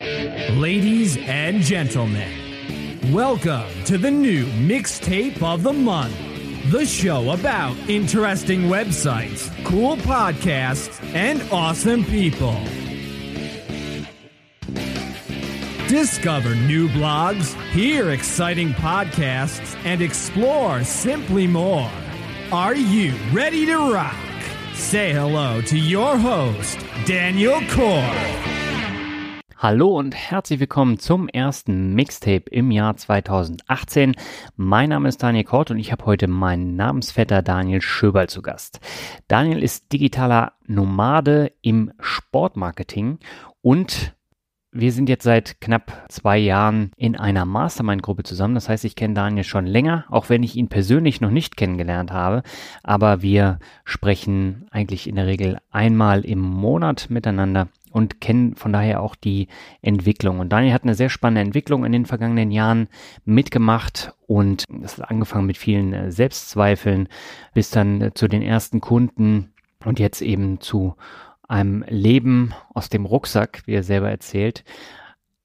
Ladies 0.00 1.16
and 1.16 1.62
gentlemen, 1.62 3.12
welcome 3.12 3.68
to 3.84 3.96
the 3.96 4.10
new 4.10 4.44
mixtape 4.46 5.42
of 5.42 5.62
the 5.62 5.72
month. 5.72 6.14
The 6.70 6.84
show 6.84 7.30
about 7.30 7.76
interesting 7.88 8.62
websites, 8.62 9.50
cool 9.64 9.96
podcasts, 9.96 11.02
and 11.14 11.42
awesome 11.50 12.04
people. 12.04 12.54
Discover 15.88 16.54
new 16.54 16.88
blogs, 16.88 17.54
hear 17.70 18.10
exciting 18.10 18.70
podcasts, 18.74 19.76
and 19.84 20.02
explore 20.02 20.84
simply 20.84 21.46
more. 21.46 21.90
Are 22.52 22.74
you 22.74 23.14
ready 23.32 23.66
to 23.66 23.92
rock? 23.92 24.16
Say 24.74 25.12
hello 25.12 25.60
to 25.62 25.78
your 25.78 26.16
host, 26.18 26.78
Daniel 27.06 27.60
Core. 27.68 28.55
Hallo 29.58 29.96
und 29.96 30.14
herzlich 30.14 30.60
willkommen 30.60 30.98
zum 30.98 31.28
ersten 31.28 31.94
Mixtape 31.94 32.50
im 32.50 32.70
Jahr 32.70 32.94
2018. 32.94 34.14
Mein 34.54 34.90
Name 34.90 35.08
ist 35.08 35.22
Daniel 35.22 35.44
Kort 35.44 35.70
und 35.70 35.78
ich 35.78 35.92
habe 35.92 36.04
heute 36.04 36.28
meinen 36.28 36.76
Namensvetter 36.76 37.40
Daniel 37.40 37.80
Schöberl 37.80 38.28
zu 38.28 38.42
Gast. 38.42 38.80
Daniel 39.28 39.62
ist 39.62 39.90
digitaler 39.94 40.52
Nomade 40.66 41.52
im 41.62 41.90
Sportmarketing 42.00 43.18
und 43.62 44.14
wir 44.72 44.92
sind 44.92 45.08
jetzt 45.08 45.24
seit 45.24 45.58
knapp 45.62 46.04
zwei 46.10 46.36
Jahren 46.36 46.90
in 46.98 47.16
einer 47.16 47.46
Mastermind-Gruppe 47.46 48.24
zusammen. 48.24 48.56
Das 48.56 48.68
heißt, 48.68 48.84
ich 48.84 48.94
kenne 48.94 49.14
Daniel 49.14 49.44
schon 49.44 49.64
länger, 49.64 50.04
auch 50.10 50.28
wenn 50.28 50.42
ich 50.42 50.54
ihn 50.54 50.68
persönlich 50.68 51.22
noch 51.22 51.30
nicht 51.30 51.56
kennengelernt 51.56 52.12
habe. 52.12 52.42
Aber 52.82 53.22
wir 53.22 53.58
sprechen 53.86 54.66
eigentlich 54.70 55.08
in 55.08 55.14
der 55.14 55.26
Regel 55.26 55.56
einmal 55.70 56.26
im 56.26 56.40
Monat 56.40 57.06
miteinander 57.08 57.68
und 57.96 58.20
kennen 58.20 58.56
von 58.56 58.74
daher 58.74 59.00
auch 59.00 59.14
die 59.14 59.48
Entwicklung. 59.80 60.38
Und 60.38 60.50
Daniel 60.50 60.74
hat 60.74 60.82
eine 60.82 60.94
sehr 60.94 61.08
spannende 61.08 61.40
Entwicklung 61.40 61.86
in 61.86 61.92
den 61.92 62.04
vergangenen 62.04 62.50
Jahren 62.50 62.88
mitgemacht 63.24 64.12
und 64.26 64.64
das 64.68 64.98
hat 64.98 65.10
angefangen 65.10 65.46
mit 65.46 65.56
vielen 65.56 65.94
äh, 65.94 66.12
Selbstzweifeln 66.12 67.08
bis 67.54 67.70
dann 67.70 68.02
äh, 68.02 68.12
zu 68.12 68.28
den 68.28 68.42
ersten 68.42 68.82
Kunden 68.82 69.54
und 69.82 69.98
jetzt 69.98 70.20
eben 70.20 70.60
zu 70.60 70.94
einem 71.48 71.86
Leben 71.88 72.52
aus 72.74 72.90
dem 72.90 73.06
Rucksack, 73.06 73.62
wie 73.64 73.72
er 73.72 73.82
selber 73.82 74.10
erzählt. 74.10 74.62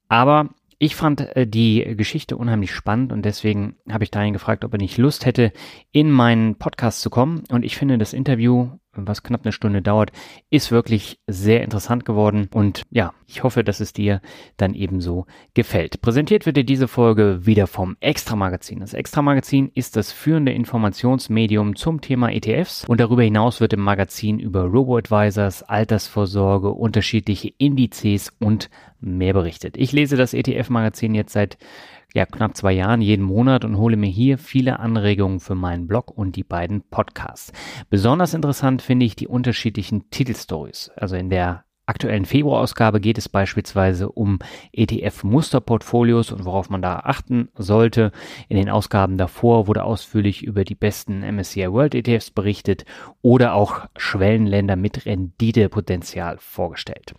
Aber 0.08 0.50
ich 0.76 0.94
fand 0.94 1.34
äh, 1.34 1.46
die 1.46 1.96
Geschichte 1.96 2.36
unheimlich 2.36 2.74
spannend 2.74 3.12
und 3.12 3.24
deswegen 3.24 3.76
habe 3.90 4.04
ich 4.04 4.10
Daniel 4.10 4.34
gefragt, 4.34 4.62
ob 4.62 4.74
er 4.74 4.78
nicht 4.78 4.98
Lust 4.98 5.24
hätte, 5.24 5.54
in 5.90 6.10
meinen 6.10 6.56
Podcast 6.56 7.00
zu 7.00 7.08
kommen. 7.08 7.44
Und 7.50 7.64
ich 7.64 7.78
finde 7.78 7.96
das 7.96 8.12
Interview 8.12 8.72
was 8.94 9.22
knapp 9.22 9.44
eine 9.44 9.52
Stunde 9.52 9.82
dauert, 9.82 10.12
ist 10.50 10.70
wirklich 10.70 11.18
sehr 11.26 11.62
interessant 11.62 12.04
geworden. 12.04 12.48
Und 12.52 12.82
ja, 12.90 13.12
ich 13.26 13.42
hoffe, 13.42 13.64
dass 13.64 13.80
es 13.80 13.92
dir 13.92 14.20
dann 14.56 14.74
ebenso 14.74 15.26
gefällt. 15.54 16.02
Präsentiert 16.02 16.46
wird 16.46 16.56
dir 16.56 16.64
diese 16.64 16.88
Folge 16.88 17.46
wieder 17.46 17.66
vom 17.66 17.96
Extra 18.00 18.36
Magazin. 18.36 18.80
Das 18.80 18.94
Extra 18.94 19.22
Magazin 19.22 19.70
ist 19.74 19.96
das 19.96 20.12
führende 20.12 20.52
Informationsmedium 20.52 21.76
zum 21.76 22.00
Thema 22.00 22.30
ETFs 22.30 22.84
und 22.86 23.00
darüber 23.00 23.22
hinaus 23.22 23.60
wird 23.60 23.72
im 23.72 23.80
Magazin 23.80 24.38
über 24.38 24.64
Robo-Advisors, 24.64 25.62
Altersvorsorge, 25.62 26.70
unterschiedliche 26.70 27.52
Indizes 27.56 28.30
und 28.38 28.68
mehr 29.00 29.32
berichtet. 29.32 29.76
Ich 29.76 29.92
lese 29.92 30.16
das 30.16 30.34
ETF-Magazin 30.34 31.14
jetzt 31.14 31.32
seit 31.32 31.58
ja, 32.14 32.26
knapp 32.26 32.56
zwei 32.56 32.72
Jahren 32.72 33.00
jeden 33.00 33.24
Monat 33.24 33.64
und 33.64 33.78
hole 33.78 33.96
mir 33.96 34.10
hier 34.10 34.38
viele 34.38 34.80
Anregungen 34.80 35.40
für 35.40 35.54
meinen 35.54 35.86
Blog 35.86 36.10
und 36.10 36.36
die 36.36 36.44
beiden 36.44 36.82
Podcasts. 36.82 37.52
Besonders 37.90 38.34
interessant 38.34 38.82
finde 38.82 39.06
ich 39.06 39.16
die 39.16 39.28
unterschiedlichen 39.28 40.10
Titelstories. 40.10 40.90
Also 40.96 41.16
in 41.16 41.30
der 41.30 41.64
aktuellen 41.92 42.24
Februarausgabe 42.24 43.00
geht 43.00 43.18
es 43.18 43.28
beispielsweise 43.28 44.10
um 44.10 44.38
ETF-Musterportfolios 44.72 46.32
und 46.32 46.46
worauf 46.46 46.70
man 46.70 46.80
da 46.80 47.00
achten 47.00 47.50
sollte. 47.54 48.12
In 48.48 48.56
den 48.56 48.70
Ausgaben 48.70 49.18
davor 49.18 49.66
wurde 49.66 49.84
ausführlich 49.84 50.42
über 50.42 50.64
die 50.64 50.74
besten 50.74 51.20
MSCI 51.20 51.70
World 51.70 51.94
ETFs 51.94 52.30
berichtet 52.30 52.86
oder 53.20 53.52
auch 53.52 53.82
Schwellenländer 53.98 54.74
mit 54.74 55.04
Renditepotenzial 55.04 56.38
vorgestellt. 56.38 57.12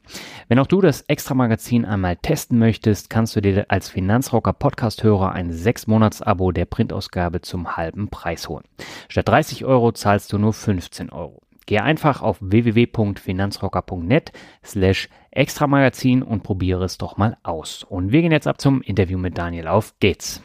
Wenn 0.47 0.57
auch 0.57 0.65
du 0.65 0.81
das 0.81 1.01
Extra-Magazin 1.01 1.85
einmal 1.85 2.15
testen 2.15 2.57
möchtest, 2.57 3.11
kannst 3.11 3.35
du 3.35 3.41
dir 3.41 3.65
als 3.67 3.89
Finanzrocker 3.89 4.53
Podcast-Hörer 4.53 5.33
ein 5.33 5.51
6-Monats-Abo 5.51 6.51
der 6.51 6.65
Printausgabe 6.65 7.41
zum 7.41 7.77
halben 7.77 8.07
Preis 8.07 8.49
holen. 8.49 8.65
Statt 9.07 9.29
30 9.29 9.65
Euro 9.65 9.91
zahlst 9.91 10.33
du 10.33 10.39
nur 10.39 10.53
15 10.53 11.11
Euro. 11.11 11.42
Geh 11.65 11.79
einfach 11.79 12.21
auf 12.21 12.37
www.finanzrocker.net 12.39 14.31
slash 14.63 15.09
extramagazin 15.31 16.23
und 16.23 16.43
probiere 16.43 16.83
es 16.85 16.97
doch 16.97 17.17
mal 17.17 17.37
aus. 17.43 17.83
Und 17.83 18.11
wir 18.11 18.21
gehen 18.21 18.31
jetzt 18.31 18.47
ab 18.47 18.61
zum 18.61 18.81
Interview 18.81 19.17
mit 19.17 19.37
Daniel. 19.37 19.67
Auf 19.67 19.93
geht's! 19.99 20.41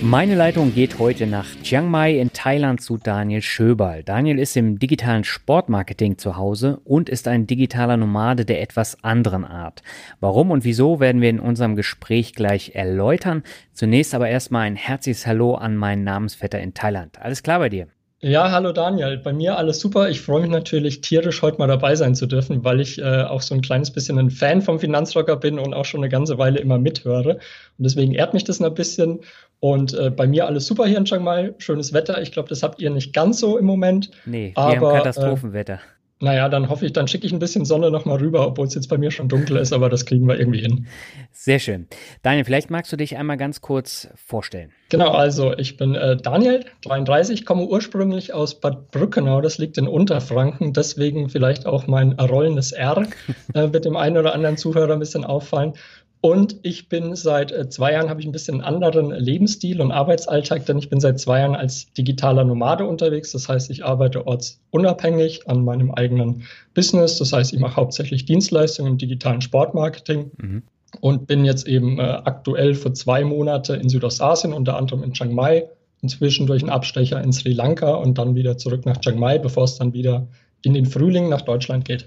Meine 0.00 0.36
Leitung 0.36 0.72
geht 0.72 1.00
heute 1.00 1.26
nach 1.26 1.46
Chiang 1.64 1.90
Mai 1.90 2.18
in 2.20 2.32
Thailand 2.32 2.80
zu 2.80 2.98
Daniel 2.98 3.42
Schöberl. 3.42 4.04
Daniel 4.04 4.38
ist 4.38 4.56
im 4.56 4.78
digitalen 4.78 5.24
Sportmarketing 5.24 6.18
zu 6.18 6.36
Hause 6.36 6.80
und 6.84 7.08
ist 7.08 7.26
ein 7.26 7.48
digitaler 7.48 7.96
Nomade 7.96 8.44
der 8.44 8.62
etwas 8.62 9.02
anderen 9.02 9.44
Art. 9.44 9.82
Warum 10.20 10.52
und 10.52 10.62
wieso 10.62 11.00
werden 11.00 11.20
wir 11.20 11.30
in 11.30 11.40
unserem 11.40 11.74
Gespräch 11.74 12.32
gleich 12.32 12.76
erläutern. 12.76 13.42
Zunächst 13.72 14.14
aber 14.14 14.28
erstmal 14.28 14.66
ein 14.68 14.76
herzliches 14.76 15.26
Hallo 15.26 15.56
an 15.56 15.76
meinen 15.76 16.04
Namensvetter 16.04 16.60
in 16.60 16.74
Thailand. 16.74 17.20
Alles 17.20 17.42
klar 17.42 17.58
bei 17.58 17.68
dir? 17.68 17.88
Ja, 18.20 18.50
hallo 18.50 18.72
Daniel. 18.72 19.16
Bei 19.18 19.32
mir 19.32 19.56
alles 19.58 19.78
super. 19.78 20.08
Ich 20.08 20.20
freue 20.20 20.40
mich 20.40 20.50
natürlich 20.50 21.00
tierisch, 21.02 21.40
heute 21.40 21.58
mal 21.58 21.68
dabei 21.68 21.94
sein 21.94 22.16
zu 22.16 22.26
dürfen, 22.26 22.64
weil 22.64 22.80
ich 22.80 22.98
äh, 22.98 23.22
auch 23.22 23.42
so 23.42 23.54
ein 23.54 23.60
kleines 23.60 23.92
bisschen 23.92 24.18
ein 24.18 24.30
Fan 24.30 24.60
vom 24.60 24.80
Finanzrocker 24.80 25.36
bin 25.36 25.60
und 25.60 25.72
auch 25.72 25.84
schon 25.84 26.00
eine 26.00 26.08
ganze 26.08 26.36
Weile 26.36 26.58
immer 26.58 26.78
mithöre. 26.78 27.34
Und 27.34 27.84
deswegen 27.84 28.14
ehrt 28.14 28.34
mich 28.34 28.42
das 28.42 28.60
ein 28.60 28.74
bisschen. 28.74 29.20
Und 29.60 29.94
äh, 29.94 30.10
bei 30.10 30.26
mir 30.26 30.46
alles 30.46 30.66
super 30.66 30.86
hier 30.86 30.98
in 30.98 31.04
Chiang 31.04 31.22
Mai. 31.22 31.54
Schönes 31.58 31.92
Wetter. 31.92 32.20
Ich 32.20 32.32
glaube, 32.32 32.48
das 32.48 32.64
habt 32.64 32.80
ihr 32.80 32.90
nicht 32.90 33.12
ganz 33.12 33.38
so 33.38 33.56
im 33.56 33.66
Moment. 33.66 34.10
Nee, 34.26 34.52
wir 34.52 34.62
aber, 34.62 34.88
haben 34.88 34.96
Katastrophenwetter. 34.96 35.74
Äh, 35.74 35.97
naja, 36.20 36.48
dann 36.48 36.68
hoffe 36.68 36.84
ich, 36.84 36.92
dann 36.92 37.06
schicke 37.06 37.26
ich 37.26 37.32
ein 37.32 37.38
bisschen 37.38 37.64
Sonne 37.64 37.90
nochmal 37.90 38.18
rüber, 38.18 38.46
obwohl 38.46 38.66
es 38.66 38.74
jetzt 38.74 38.88
bei 38.88 38.98
mir 38.98 39.10
schon 39.10 39.28
dunkel 39.28 39.56
ist, 39.56 39.72
aber 39.72 39.88
das 39.88 40.04
kriegen 40.04 40.26
wir 40.26 40.38
irgendwie 40.38 40.60
hin. 40.60 40.86
Sehr 41.30 41.60
schön. 41.60 41.86
Daniel, 42.22 42.44
vielleicht 42.44 42.70
magst 42.70 42.92
du 42.92 42.96
dich 42.96 43.16
einmal 43.16 43.36
ganz 43.36 43.60
kurz 43.60 44.08
vorstellen. 44.16 44.72
Genau, 44.88 45.10
also 45.10 45.56
ich 45.56 45.76
bin 45.76 45.94
äh, 45.94 46.16
Daniel, 46.16 46.64
33, 46.82 47.44
komme 47.46 47.66
ursprünglich 47.66 48.34
aus 48.34 48.60
Bad 48.60 48.90
Brückenau, 48.90 49.40
das 49.40 49.58
liegt 49.58 49.78
in 49.78 49.86
Unterfranken, 49.86 50.72
deswegen 50.72 51.28
vielleicht 51.28 51.66
auch 51.66 51.86
mein 51.86 52.12
rollendes 52.12 52.72
R 52.72 53.06
äh, 53.54 53.72
wird 53.72 53.84
dem 53.84 53.96
einen 53.96 54.16
oder 54.16 54.34
anderen 54.34 54.56
Zuhörer 54.56 54.94
ein 54.94 54.98
bisschen 54.98 55.24
auffallen. 55.24 55.74
Und 56.20 56.56
ich 56.62 56.88
bin 56.88 57.14
seit 57.14 57.52
äh, 57.52 57.68
zwei 57.68 57.92
Jahren, 57.92 58.08
habe 58.08 58.20
ich 58.20 58.26
ein 58.26 58.32
bisschen 58.32 58.56
einen 58.60 58.74
anderen 58.74 59.10
Lebensstil 59.10 59.80
und 59.80 59.92
Arbeitsalltag, 59.92 60.66
denn 60.66 60.78
ich 60.78 60.90
bin 60.90 60.98
seit 60.98 61.20
zwei 61.20 61.40
Jahren 61.40 61.54
als 61.54 61.92
digitaler 61.92 62.44
Nomade 62.44 62.86
unterwegs. 62.86 63.32
Das 63.32 63.48
heißt, 63.48 63.70
ich 63.70 63.84
arbeite 63.84 64.26
ortsunabhängig 64.26 65.48
an 65.48 65.64
meinem 65.64 65.92
eigenen 65.92 66.42
Business. 66.74 67.18
Das 67.18 67.32
heißt, 67.32 67.52
ich 67.52 67.60
mache 67.60 67.76
hauptsächlich 67.76 68.24
Dienstleistungen 68.24 68.92
im 68.92 68.98
digitalen 68.98 69.40
Sportmarketing. 69.40 70.32
Mhm. 70.38 70.62
Und 71.00 71.26
bin 71.26 71.44
jetzt 71.44 71.68
eben 71.68 71.98
äh, 71.98 72.02
aktuell 72.02 72.74
für 72.74 72.92
zwei 72.94 73.22
Monate 73.22 73.76
in 73.76 73.90
Südostasien, 73.90 74.54
unter 74.54 74.76
anderem 74.76 75.02
in 75.02 75.12
Chiang 75.12 75.34
Mai, 75.34 75.68
inzwischen 76.00 76.46
durch 76.46 76.62
einen 76.62 76.70
Abstecher 76.70 77.22
in 77.22 77.32
Sri 77.32 77.52
Lanka 77.52 77.94
und 77.94 78.16
dann 78.16 78.34
wieder 78.34 78.56
zurück 78.56 78.86
nach 78.86 78.96
Chiang 78.96 79.18
Mai, 79.18 79.38
bevor 79.38 79.64
es 79.64 79.76
dann 79.76 79.92
wieder 79.92 80.26
in 80.62 80.72
den 80.72 80.86
Frühling 80.86 81.28
nach 81.28 81.42
Deutschland 81.42 81.84
geht. 81.84 82.06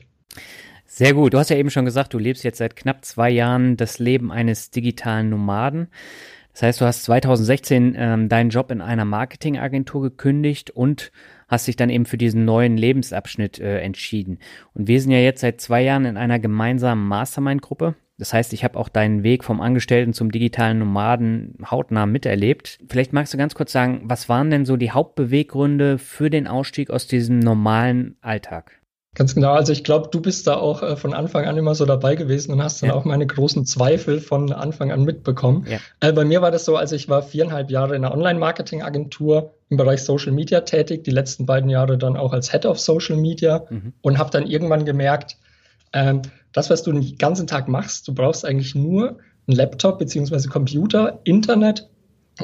Sehr 0.94 1.14
gut. 1.14 1.34
Du 1.34 1.38
hast 1.38 1.50
ja 1.50 1.56
eben 1.56 1.70
schon 1.70 1.86
gesagt, 1.86 2.14
du 2.14 2.18
lebst 2.18 2.44
jetzt 2.44 2.58
seit 2.58 2.76
knapp 2.76 3.06
zwei 3.06 3.30
Jahren 3.30 3.78
das 3.78 3.98
Leben 3.98 4.30
eines 4.30 4.72
digitalen 4.72 5.30
Nomaden. 5.30 5.88
Das 6.52 6.64
heißt, 6.64 6.82
du 6.82 6.86
hast 6.86 7.04
2016 7.04 7.96
ähm, 7.98 8.28
deinen 8.28 8.50
Job 8.50 8.72
in 8.72 8.82
einer 8.82 9.06
Marketingagentur 9.06 10.02
gekündigt 10.02 10.70
und 10.70 11.14
hast 11.48 11.70
dich 11.70 11.78
dann 11.78 11.90
eben 11.90 12.06
für 12.06 12.18
diesen 12.18 12.44
neuen 12.44 12.76
Lebensabschnitt 12.76 13.58
äh, 13.58 13.80
entschieden. 13.80 14.40
Und 14.74 14.90
wir 14.90 15.00
sind 15.00 15.12
ja 15.12 15.20
jetzt 15.20 15.40
seit 15.40 15.62
zwei 15.62 15.82
Jahren 15.82 16.04
in 16.04 16.18
einer 16.18 16.40
gemeinsamen 16.40 17.08
Mastermind-Gruppe. 17.08 17.96
Das 18.18 18.34
heißt, 18.34 18.52
ich 18.52 18.66
habe 18.66 18.78
auch 18.78 18.90
deinen 18.90 19.24
Weg 19.24 19.46
vom 19.46 19.62
Angestellten 19.62 20.12
zum 20.12 20.30
digitalen 20.30 20.80
Nomaden 20.80 21.56
hautnah 21.72 22.06
miterlebt. 22.06 22.80
Vielleicht 22.90 23.14
magst 23.14 23.34
du 23.34 23.38
ganz 23.38 23.56
kurz 23.56 23.72
sagen, 23.72 24.02
was 24.04 24.28
waren 24.28 24.50
denn 24.50 24.66
so 24.66 24.76
die 24.76 24.92
Hauptbeweggründe 24.92 26.00
für 26.00 26.30
den 26.30 26.48
Ausstieg 26.48 26.90
aus 26.90 27.08
diesem 27.08 27.40
normalen 27.40 28.18
Alltag? 28.20 28.81
Ganz 29.14 29.36
genau. 29.36 29.52
Also 29.52 29.74
ich 29.74 29.84
glaube, 29.84 30.08
du 30.10 30.22
bist 30.22 30.48
da 30.48 30.56
auch 30.56 30.82
äh, 30.82 30.96
von 30.96 31.14
Anfang 31.14 31.46
an 31.46 31.58
immer 31.58 31.76
so 31.76 31.86
dabei 31.86 32.16
gewesen 32.16 32.54
und 32.54 32.64
hast 32.64 32.82
dann 32.82 32.92
ja. 32.92 32.96
auch 32.96 33.04
meine 33.04 33.28
großen 33.28 33.66
Zweifel 33.66 34.22
von 34.22 34.54
Anfang 34.54 34.90
an 34.92 35.04
mitbekommen. 35.04 35.66
Ja. 35.68 35.80
Äh, 36.00 36.14
bei 36.14 36.24
mir 36.24 36.42
war 36.42 36.50
das 36.50 36.64
so, 36.64 36.78
also 36.78 36.96
ich 36.96 37.10
war 37.10 37.22
viereinhalb 37.22 37.72
Jahre 37.72 37.96
in 37.98 38.06
einer 38.06 38.14
Online-Marketing-Agentur 38.14 39.54
im 39.68 39.76
Bereich 39.76 40.04
Social 40.04 40.32
Media 40.32 40.62
tätig, 40.62 41.04
die 41.04 41.12
letzten 41.12 41.46
beiden 41.46 41.70
Jahre 41.70 41.98
dann 41.98 42.16
auch 42.16 42.32
als 42.32 42.52
Head 42.52 42.66
of 42.66 42.80
Social 42.80 43.18
Media 43.18 43.66
mhm. 43.70 43.92
und 44.02 44.18
habe 44.18 44.32
dann 44.32 44.48
irgendwann 44.48 44.86
gemerkt, 44.86 45.38
ähm, 45.92 46.22
das, 46.54 46.70
was 46.70 46.84
du 46.84 46.94
den 46.94 47.18
ganzen 47.18 47.48
Tag 47.48 47.68
machst, 47.68 48.08
du 48.08 48.14
brauchst 48.14 48.46
eigentlich 48.46 48.76
nur 48.76 49.18
einen 49.48 49.58
Laptop 49.58 50.00
beziehungsweise 50.00 50.48
Computer, 50.48 51.20
Internet 51.26 51.90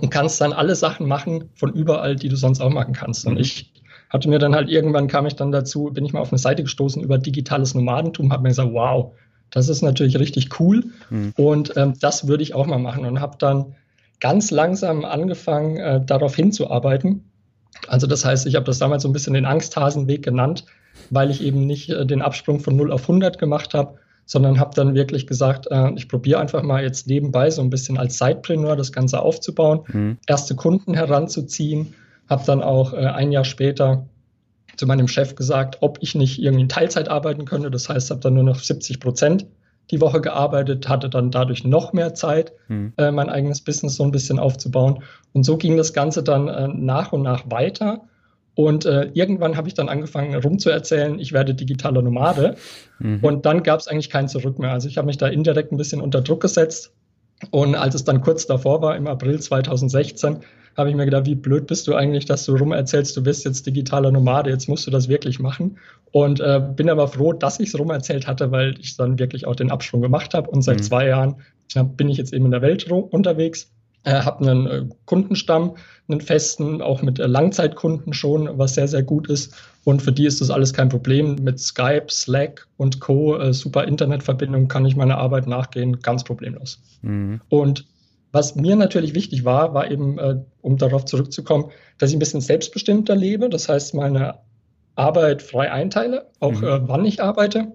und 0.02 0.10
kannst 0.10 0.42
dann 0.42 0.52
alle 0.52 0.75
Sachen 0.75 1.08
machen 1.08 1.50
von 1.56 1.74
überall, 1.74 2.18
die 2.18 2.28
du 2.28 2.36
sonst 2.36 2.60
auch 2.60 2.69
machen 2.69 2.94
kannst. 2.94 3.25
Und 3.25 3.36
mhm. 3.36 3.40
ich 3.40 3.72
hatte 4.09 4.30
mir 4.30 4.39
dann 4.39 4.56
halt 4.56 4.69
irgendwann 4.69 5.07
kam 5.07 5.25
ich 5.25 5.36
dann 5.36 5.51
dazu, 5.51 5.86
bin 5.94 6.06
ich 6.06 6.13
mal 6.13 6.21
auf 6.21 6.31
eine 6.31 6.39
Seite 6.39 6.63
gestoßen 6.63 7.01
über 7.01 7.18
digitales 7.18 7.74
Nomadentum, 7.74 8.31
habe 8.31 8.44
mir 8.44 8.50
gesagt, 8.50 8.71
wow, 8.74 9.13
das 9.50 9.69
ist 9.69 9.81
natürlich 9.81 10.19
richtig 10.19 10.59
cool 10.59 10.86
mhm. 11.09 11.33
und 11.36 11.74
ähm, 11.77 11.94
das 12.00 12.27
würde 12.27 12.44
ich 12.44 12.54
auch 12.54 12.68
mal 12.68 12.80
machen 12.80 13.06
und 13.06 13.21
habe 13.21 13.38
dann 13.39 13.75
ganz 14.19 14.51
langsam 14.51 15.06
angefangen, 15.06 15.77
äh, 15.77 16.04
darauf 16.04 16.36
hinzuarbeiten. 16.36 17.30
Also 17.88 18.07
das 18.07 18.25
heißt, 18.25 18.48
ich 18.48 18.56
habe 18.56 18.65
das 18.65 18.80
damals 18.80 19.04
so 19.04 19.09
ein 19.09 19.13
bisschen 19.13 19.33
den 19.33 19.45
Angsthasenweg 19.45 20.24
genannt, 20.24 20.65
weil 21.09 21.30
ich 21.30 21.44
eben 21.44 21.65
nicht 21.65 21.89
äh, 21.89 22.06
den 22.06 22.21
Absprung 22.21 22.59
von 22.59 22.75
0 22.75 22.92
auf 22.92 23.04
100 23.04 23.38
gemacht 23.38 23.74
habe, 23.74 24.00
sondern 24.25 24.59
habe 24.59 24.75
dann 24.75 24.95
wirklich 24.95 25.27
gesagt, 25.27 25.68
äh, 25.71 25.92
ich 25.95 26.09
probiere 26.09 26.39
einfach 26.39 26.63
mal 26.63 26.83
jetzt 26.83 27.07
nebenbei 27.07 27.50
so 27.50 27.62
ein 27.62 27.69
bisschen 27.69 27.98
als 27.98 28.18
Sidepreneur 28.18 28.75
das 28.75 28.92
Ganze 28.92 29.21
aufzubauen, 29.21 29.81
mhm. 29.88 30.18
erste 30.27 30.56
Kunden 30.56 30.94
heranzuziehen 30.94 31.94
habe 32.29 32.44
dann 32.45 32.62
auch 32.62 32.94
äh, 32.94 32.97
ein 32.97 33.31
Jahr 33.31 33.45
später 33.45 34.07
zu 34.75 34.85
meinem 34.85 35.07
Chef 35.07 35.35
gesagt, 35.35 35.77
ob 35.81 35.97
ich 36.01 36.15
nicht 36.15 36.39
irgendwie 36.39 36.63
in 36.63 36.69
Teilzeit 36.69 37.09
arbeiten 37.09 37.45
könnte. 37.45 37.71
Das 37.71 37.89
heißt, 37.89 38.12
habe 38.12 38.21
dann 38.21 38.35
nur 38.35 38.44
noch 38.44 38.59
70 38.59 39.00
Prozent 39.00 39.45
die 39.91 40.01
Woche 40.01 40.21
gearbeitet, 40.21 40.89
hatte 40.89 41.09
dann 41.09 41.31
dadurch 41.31 41.63
noch 41.63 41.94
mehr 41.94 42.13
Zeit, 42.13 42.51
mhm. 42.68 42.94
äh, 42.97 43.12
mein 43.12 43.29
eigenes 43.29 43.62
Business 43.62 43.95
so 43.95 44.03
ein 44.03 44.12
bisschen 44.12 44.38
aufzubauen. 44.38 45.03
Und 45.33 45.44
so 45.44 45.57
ging 45.57 45.77
das 45.77 45.94
Ganze 45.94 46.24
dann 46.24 46.47
äh, 46.47 46.68
nach 46.68 47.13
und 47.13 47.21
nach 47.21 47.50
weiter. 47.50 48.01
Und 48.53 48.85
äh, 48.85 49.12
irgendwann 49.13 49.56
habe 49.56 49.68
ich 49.68 49.75
dann 49.75 49.88
angefangen 49.88 50.35
rumzuerzählen, 50.35 51.19
ich 51.19 51.31
werde 51.31 51.53
digitaler 51.53 52.01
Nomade. 52.01 52.56
Mhm. 53.00 53.19
Und 53.21 53.45
dann 53.45 53.63
gab 53.63 53.80
es 53.80 53.88
eigentlich 53.88 54.09
kein 54.09 54.27
Zurück 54.27 54.59
mehr. 54.59 54.71
Also 54.71 54.88
ich 54.88 54.97
habe 54.97 55.06
mich 55.06 55.18
da 55.18 55.27
indirekt 55.27 55.71
ein 55.71 55.77
bisschen 55.77 56.01
unter 56.01 56.21
Druck 56.21 56.41
gesetzt. 56.41 56.91
Und 57.51 57.75
als 57.75 57.95
es 57.95 58.04
dann 58.04 58.22
kurz 58.22 58.48
davor 58.48 58.81
war, 58.81 58.95
im 58.95 59.07
April 59.07 59.39
2016, 59.39 60.38
habe 60.75 60.89
ich 60.89 60.95
mir 60.95 61.06
gedacht, 61.06 61.25
wie 61.25 61.36
blöd 61.36 61.66
bist 61.66 61.88
du 61.88 61.95
eigentlich, 61.95 62.25
dass 62.25 62.45
du 62.45 62.56
rum 62.56 62.72
erzählst, 62.72 63.18
du 63.18 63.24
bist 63.24 63.45
jetzt 63.45 63.66
digitaler 63.66 64.12
Nomade, 64.12 64.51
jetzt 64.51 64.69
musst 64.69 64.86
du 64.86 64.92
das 64.92 65.10
wirklich 65.10 65.39
machen. 65.39 65.80
Und 66.12 66.39
äh, 66.39 66.62
bin 66.75 66.89
aber 66.89 67.07
froh, 67.07 67.34
dass 67.34 67.60
ich 67.60 67.69
es 67.69 67.80
rum 67.80 67.89
erzählt 67.89 68.28
hatte, 68.28 68.51
weil 68.51 68.75
ich 68.80 68.95
dann 68.95 69.18
wirklich 69.18 69.48
auch 69.48 69.56
den 69.56 69.72
Absprung 69.72 70.01
gemacht 70.01 70.36
habe. 70.36 70.50
Und 70.50 70.62
seit 70.62 70.78
mhm. 70.78 70.84
zwei 70.84 71.07
Jahren 71.07 71.36
bin 71.98 72.10
ich 72.10 72.18
jetzt 72.18 72.31
eben 72.31 72.45
in 72.45 72.51
der 72.51 72.62
Welt 72.62 72.89
unterwegs, 72.89 73.72
habe 74.13 74.50
einen 74.50 74.68
äh, 74.68 74.86
Kundenstamm, 75.06 75.75
einen 76.07 76.21
festen, 76.21 76.81
auch 76.81 77.01
mit 77.01 77.19
äh, 77.19 77.27
Langzeitkunden 77.27 78.13
schon, 78.13 78.50
was 78.57 78.75
sehr, 78.75 78.88
sehr 78.88 79.04
gut 79.04 79.27
ist. 79.30 79.56
Und 79.83 80.01
für 80.01 80.12
die 80.12 80.25
ist 80.25 80.42
das 80.42 80.50
alles 80.50 80.74
kein 80.74 80.89
Problem. 80.89 81.36
Mit 81.42 81.59
Skype, 81.59 82.06
Slack 82.09 82.68
und 82.77 83.00
Co. 83.00 83.38
Äh, 83.38 83.54
super 83.54 83.86
Internetverbindung 83.86 84.68
kann 84.68 84.86
ich 84.86 84.95
meiner 84.95 85.18
Arbeit 85.18 85.48
nachgehen, 85.48 86.00
ganz 86.00 86.24
problemlos. 86.24 86.81
Mhm. 87.01 87.42
Und 87.50 87.86
was 88.31 88.56
mir 88.56 88.75
natürlich 88.75 89.15
wichtig 89.15 89.45
war, 89.45 89.74
war 89.74 89.89
eben, 89.89 90.19
um 90.62 90.77
darauf 90.77 91.06
zurückzukommen, 91.06 91.71
dass 91.98 92.09
ich 92.09 92.15
ein 92.15 92.19
bisschen 92.19 92.42
selbstbestimmter 92.42 93.15
lebe. 93.15 93.50
Das 93.50 93.69
heißt, 93.69 93.95
meine 93.95 94.36
Arbeit 94.95 95.42
frei 95.42 95.71
einteile, 95.71 96.30
auch 96.42 96.51
mhm. 96.51 96.81
wann 96.88 97.06
ich 97.06 97.24
arbeite. 97.24 97.71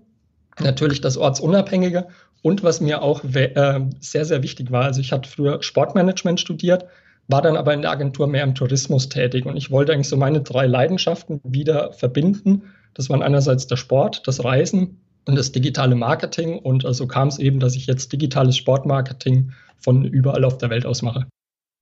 Natürlich 0.60 1.00
das 1.00 1.16
Ortsunabhängige. 1.16 2.06
Und 2.42 2.64
was 2.64 2.80
mir 2.80 3.02
auch 3.02 3.24
äh, 3.24 3.80
sehr, 4.00 4.24
sehr 4.24 4.42
wichtig 4.42 4.70
war, 4.70 4.84
also 4.84 5.00
ich 5.00 5.12
hatte 5.12 5.28
früher 5.28 5.62
Sportmanagement 5.62 6.40
studiert, 6.40 6.86
war 7.28 7.40
dann 7.40 7.56
aber 7.56 7.72
in 7.72 7.82
der 7.82 7.92
Agentur 7.92 8.26
mehr 8.26 8.42
im 8.42 8.54
Tourismus 8.54 9.08
tätig. 9.08 9.46
Und 9.46 9.56
ich 9.56 9.70
wollte 9.70 9.92
eigentlich 9.92 10.08
so 10.08 10.16
meine 10.16 10.40
drei 10.40 10.66
Leidenschaften 10.66 11.40
wieder 11.44 11.92
verbinden. 11.92 12.62
Das 12.94 13.08
waren 13.08 13.22
einerseits 13.22 13.66
der 13.68 13.76
Sport, 13.76 14.26
das 14.26 14.44
Reisen 14.44 15.00
und 15.26 15.36
das 15.36 15.52
digitale 15.52 15.94
Marketing. 15.94 16.58
Und 16.58 16.82
so 16.82 16.88
also 16.88 17.06
kam 17.06 17.28
es 17.28 17.38
eben, 17.38 17.60
dass 17.60 17.76
ich 17.76 17.86
jetzt 17.86 18.12
digitales 18.12 18.56
Sportmarketing 18.56 19.52
von 19.78 20.04
überall 20.04 20.44
auf 20.44 20.58
der 20.58 20.70
Welt 20.70 20.84
aus 20.84 21.02
mache. 21.02 21.26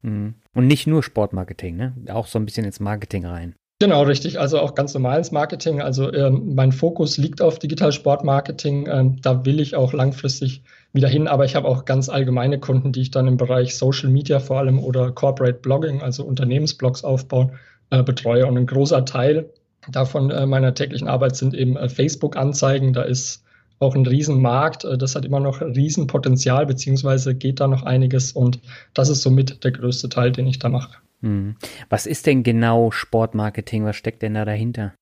Mhm. 0.03 0.35
Und 0.55 0.67
nicht 0.67 0.87
nur 0.87 1.03
Sportmarketing, 1.03 1.77
ne? 1.77 1.95
Auch 2.11 2.27
so 2.27 2.39
ein 2.39 2.45
bisschen 2.45 2.65
ins 2.65 2.81
Marketing 2.81 3.25
rein. 3.25 3.55
Genau, 3.83 4.03
richtig. 4.03 4.39
Also 4.39 4.61
auch 4.61 4.75
ganz 4.75 4.93
normales 4.93 5.33
Marketing. 5.33 5.81
Also 5.81 6.13
ähm, 6.13 6.55
mein 6.55 6.71
Fokus 6.71 7.17
liegt 7.17 7.41
auf 7.41 7.59
Digital 7.59 7.93
Sportmarketing. 7.93 8.87
Ähm, 8.87 9.23
da 9.23 9.47
will 9.47 9.59
ich 9.59 9.75
auch 9.75 9.95
langfristig 9.95 10.63
wieder 10.93 11.09
hin. 11.09 11.27
Aber 11.27 11.47
ich 11.47 11.57
habe 11.57 11.67
auch 11.67 11.87
ganz 11.87 12.11
allgemeine 12.11 12.61
Kunden, 12.61 12.93
die 12.93 13.01
ich 13.01 13.11
dann 13.11 13.27
im 13.27 13.39
Bereich 13.39 13.79
Social 13.79 14.11
Media 14.11 14.39
vor 14.39 14.59
allem 14.59 14.79
oder 14.79 15.13
Corporate 15.13 15.61
Blogging, 15.61 16.03
also 16.03 16.25
Unternehmensblogs 16.25 17.05
aufbauen, 17.05 17.53
äh, 17.89 18.03
betreue. 18.03 18.47
Und 18.47 18.59
ein 18.59 18.67
großer 18.67 19.07
Teil 19.07 19.49
davon 19.91 20.31
äh, 20.31 20.45
meiner 20.45 20.75
täglichen 20.75 21.09
Arbeit 21.09 21.37
sind 21.37 21.55
eben 21.55 21.79
äh, 21.79 21.89
Facebook-Anzeigen. 21.89 22.93
Da 22.93 23.01
ist 23.01 23.45
auch 23.81 23.97
ein 23.97 24.07
Riesenmarkt. 24.07 24.85
Äh, 24.85 24.97
das 24.97 25.17
hat 25.17 25.25
immer 25.25 25.41
noch 25.41 25.61
Riesenpotenzial, 25.61 26.67
beziehungsweise 26.67 27.35
geht 27.35 27.59
da 27.59 27.67
noch 27.67 27.83
einiges 27.83 28.33
und 28.33 28.61
das 28.95 29.09
ist 29.09 29.23
somit 29.23 29.65
der 29.65 29.73
größte 29.73 30.09
Teil, 30.09 30.31
den 30.31 30.47
ich 30.47 30.61
da 30.61 30.69
mache. 30.69 30.99
Hm. 31.23 31.57
Was 31.89 32.07
ist 32.07 32.27
denn 32.27 32.43
genau 32.45 32.93
Sportmarketing? 32.93 33.85
Was 33.85 33.97
steckt 33.97 34.23
denn 34.23 34.35
da 34.35 34.45
dahinter? 34.45 34.95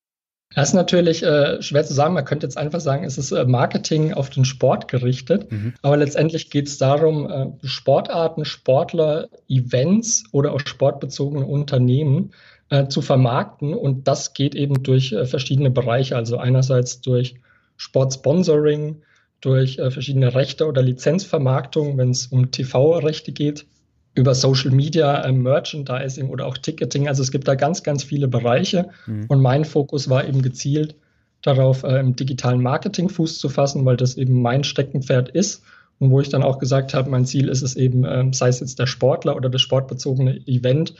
Das 0.54 0.70
ist 0.70 0.74
natürlich 0.74 1.22
äh, 1.22 1.60
schwer 1.60 1.84
zu 1.84 1.92
sagen. 1.92 2.14
Man 2.14 2.24
könnte 2.24 2.46
jetzt 2.46 2.56
einfach 2.56 2.80
sagen, 2.80 3.04
es 3.04 3.18
ist 3.18 3.32
äh, 3.32 3.44
Marketing 3.44 4.14
auf 4.14 4.30
den 4.30 4.46
Sport 4.46 4.88
gerichtet. 4.88 5.52
Mhm. 5.52 5.74
Aber 5.82 5.98
letztendlich 5.98 6.50
geht 6.50 6.68
es 6.68 6.78
darum, 6.78 7.28
äh, 7.28 7.66
Sportarten, 7.66 8.46
Sportler, 8.46 9.28
Events 9.48 10.24
oder 10.32 10.52
auch 10.52 10.60
sportbezogene 10.60 11.44
Unternehmen 11.44 12.32
zu 12.90 13.00
vermarkten. 13.00 13.72
Und 13.72 14.08
das 14.08 14.34
geht 14.34 14.54
eben 14.54 14.82
durch 14.82 15.16
verschiedene 15.24 15.70
Bereiche. 15.70 16.16
Also 16.16 16.36
einerseits 16.36 17.00
durch 17.00 17.36
Sportsponsoring, 17.78 19.02
durch 19.40 19.78
äh, 19.78 19.90
verschiedene 19.90 20.34
Rechte 20.34 20.66
oder 20.66 20.82
Lizenzvermarktung, 20.82 21.96
wenn 21.96 22.10
es 22.10 22.26
um 22.26 22.50
TV-Rechte 22.50 23.32
geht, 23.32 23.66
über 24.14 24.34
Social 24.34 24.72
Media, 24.72 25.24
äh, 25.24 25.32
Merchandising 25.32 26.28
oder 26.28 26.46
auch 26.46 26.58
Ticketing. 26.58 27.08
Also 27.08 27.22
es 27.22 27.30
gibt 27.30 27.46
da 27.46 27.54
ganz, 27.54 27.82
ganz 27.82 28.02
viele 28.02 28.28
Bereiche. 28.28 28.90
Mhm. 29.06 29.26
Und 29.28 29.40
mein 29.40 29.64
Fokus 29.64 30.10
war 30.10 30.26
eben 30.26 30.42
gezielt 30.42 30.96
darauf, 31.42 31.84
äh, 31.84 32.00
im 32.00 32.16
digitalen 32.16 32.60
Marketing 32.60 33.08
Fuß 33.08 33.38
zu 33.38 33.48
fassen, 33.48 33.84
weil 33.84 33.96
das 33.96 34.16
eben 34.16 34.42
mein 34.42 34.64
Steckenpferd 34.64 35.30
ist. 35.30 35.62
Und 36.00 36.10
wo 36.10 36.20
ich 36.20 36.28
dann 36.28 36.42
auch 36.42 36.58
gesagt 36.58 36.94
habe, 36.94 37.10
mein 37.10 37.26
Ziel 37.26 37.48
ist 37.48 37.62
es 37.62 37.76
eben, 37.76 38.04
ähm, 38.04 38.32
sei 38.32 38.48
es 38.48 38.60
jetzt 38.60 38.78
der 38.78 38.86
Sportler 38.86 39.36
oder 39.36 39.48
das 39.48 39.62
sportbezogene 39.62 40.46
Event, 40.46 40.94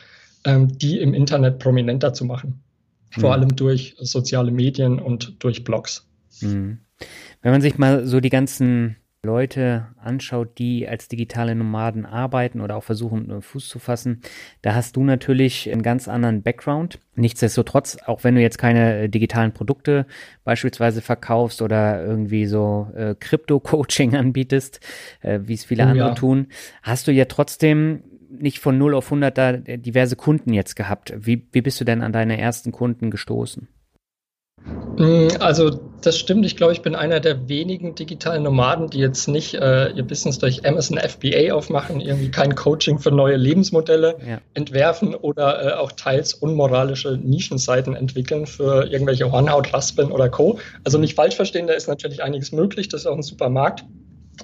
ähm, 0.44 0.78
die 0.78 1.00
im 1.00 1.14
Internet 1.14 1.58
prominenter 1.58 2.12
zu 2.14 2.24
machen. 2.24 2.60
Mhm. 3.16 3.20
Vor 3.20 3.32
allem 3.32 3.56
durch 3.56 3.96
soziale 3.98 4.52
Medien 4.52 5.00
und 5.00 5.34
durch 5.42 5.64
Blogs. 5.64 6.07
Mhm. 6.42 6.78
Wenn 7.42 7.52
man 7.52 7.60
sich 7.60 7.78
mal 7.78 8.06
so 8.06 8.20
die 8.20 8.30
ganzen 8.30 8.96
Leute 9.22 9.88
anschaut, 9.96 10.58
die 10.58 10.88
als 10.88 11.08
digitale 11.08 11.56
Nomaden 11.56 12.06
arbeiten 12.06 12.60
oder 12.60 12.76
auch 12.76 12.84
versuchen, 12.84 13.42
Fuß 13.42 13.68
zu 13.68 13.80
fassen, 13.80 14.22
da 14.62 14.74
hast 14.74 14.94
du 14.96 15.02
natürlich 15.02 15.70
einen 15.72 15.82
ganz 15.82 16.06
anderen 16.06 16.42
Background. 16.42 17.00
Nichtsdestotrotz, 17.16 17.98
auch 18.06 18.22
wenn 18.22 18.36
du 18.36 18.40
jetzt 18.40 18.58
keine 18.58 19.00
äh, 19.00 19.08
digitalen 19.08 19.52
Produkte 19.52 20.06
beispielsweise 20.44 21.02
verkaufst 21.02 21.62
oder 21.62 22.04
irgendwie 22.04 22.46
so 22.46 22.90
äh, 22.94 23.16
Crypto-Coaching 23.18 24.14
anbietest, 24.16 24.80
äh, 25.20 25.40
wie 25.42 25.54
es 25.54 25.64
viele 25.64 25.84
oh, 25.84 25.88
andere 25.88 26.08
ja. 26.08 26.14
tun, 26.14 26.46
hast 26.82 27.08
du 27.08 27.12
ja 27.12 27.24
trotzdem 27.24 28.04
nicht 28.30 28.60
von 28.60 28.78
0 28.78 28.94
auf 28.94 29.06
100 29.06 29.36
da 29.36 29.52
diverse 29.52 30.14
Kunden 30.14 30.52
jetzt 30.52 30.76
gehabt. 30.76 31.12
Wie, 31.16 31.48
wie 31.50 31.62
bist 31.62 31.80
du 31.80 31.84
denn 31.84 32.02
an 32.02 32.12
deine 32.12 32.38
ersten 32.38 32.70
Kunden 32.70 33.10
gestoßen? 33.10 33.68
Mm, 34.98 35.28
also 35.40 35.70
das 36.02 36.18
stimmt. 36.18 36.46
Ich 36.46 36.56
glaube, 36.56 36.72
ich 36.72 36.82
bin 36.82 36.94
einer 36.94 37.20
der 37.20 37.48
wenigen 37.48 37.94
digitalen 37.94 38.42
Nomaden, 38.42 38.88
die 38.88 38.98
jetzt 38.98 39.28
nicht 39.28 39.54
äh, 39.54 39.90
ihr 39.90 40.02
Business 40.04 40.38
durch 40.38 40.64
Amazon 40.66 40.98
FBA 40.98 41.52
aufmachen, 41.52 42.00
irgendwie 42.00 42.30
kein 42.30 42.54
Coaching 42.54 42.98
für 42.98 43.10
neue 43.10 43.36
Lebensmodelle 43.36 44.16
ja. 44.26 44.40
entwerfen 44.54 45.14
oder 45.14 45.64
äh, 45.64 45.72
auch 45.74 45.92
teils 45.92 46.34
unmoralische 46.34 47.16
Nischenseiten 47.16 47.94
entwickeln 47.94 48.46
für 48.46 48.86
irgendwelche 48.90 49.30
Hornhautraspeln 49.30 50.12
oder 50.12 50.28
Co. 50.28 50.58
Also 50.84 50.98
nicht 50.98 51.14
falsch 51.14 51.36
verstehen, 51.36 51.66
da 51.66 51.74
ist 51.74 51.88
natürlich 51.88 52.22
einiges 52.22 52.52
möglich. 52.52 52.88
Das 52.88 53.02
ist 53.02 53.06
auch 53.06 53.16
ein 53.16 53.22
super 53.22 53.48
Markt. 53.48 53.84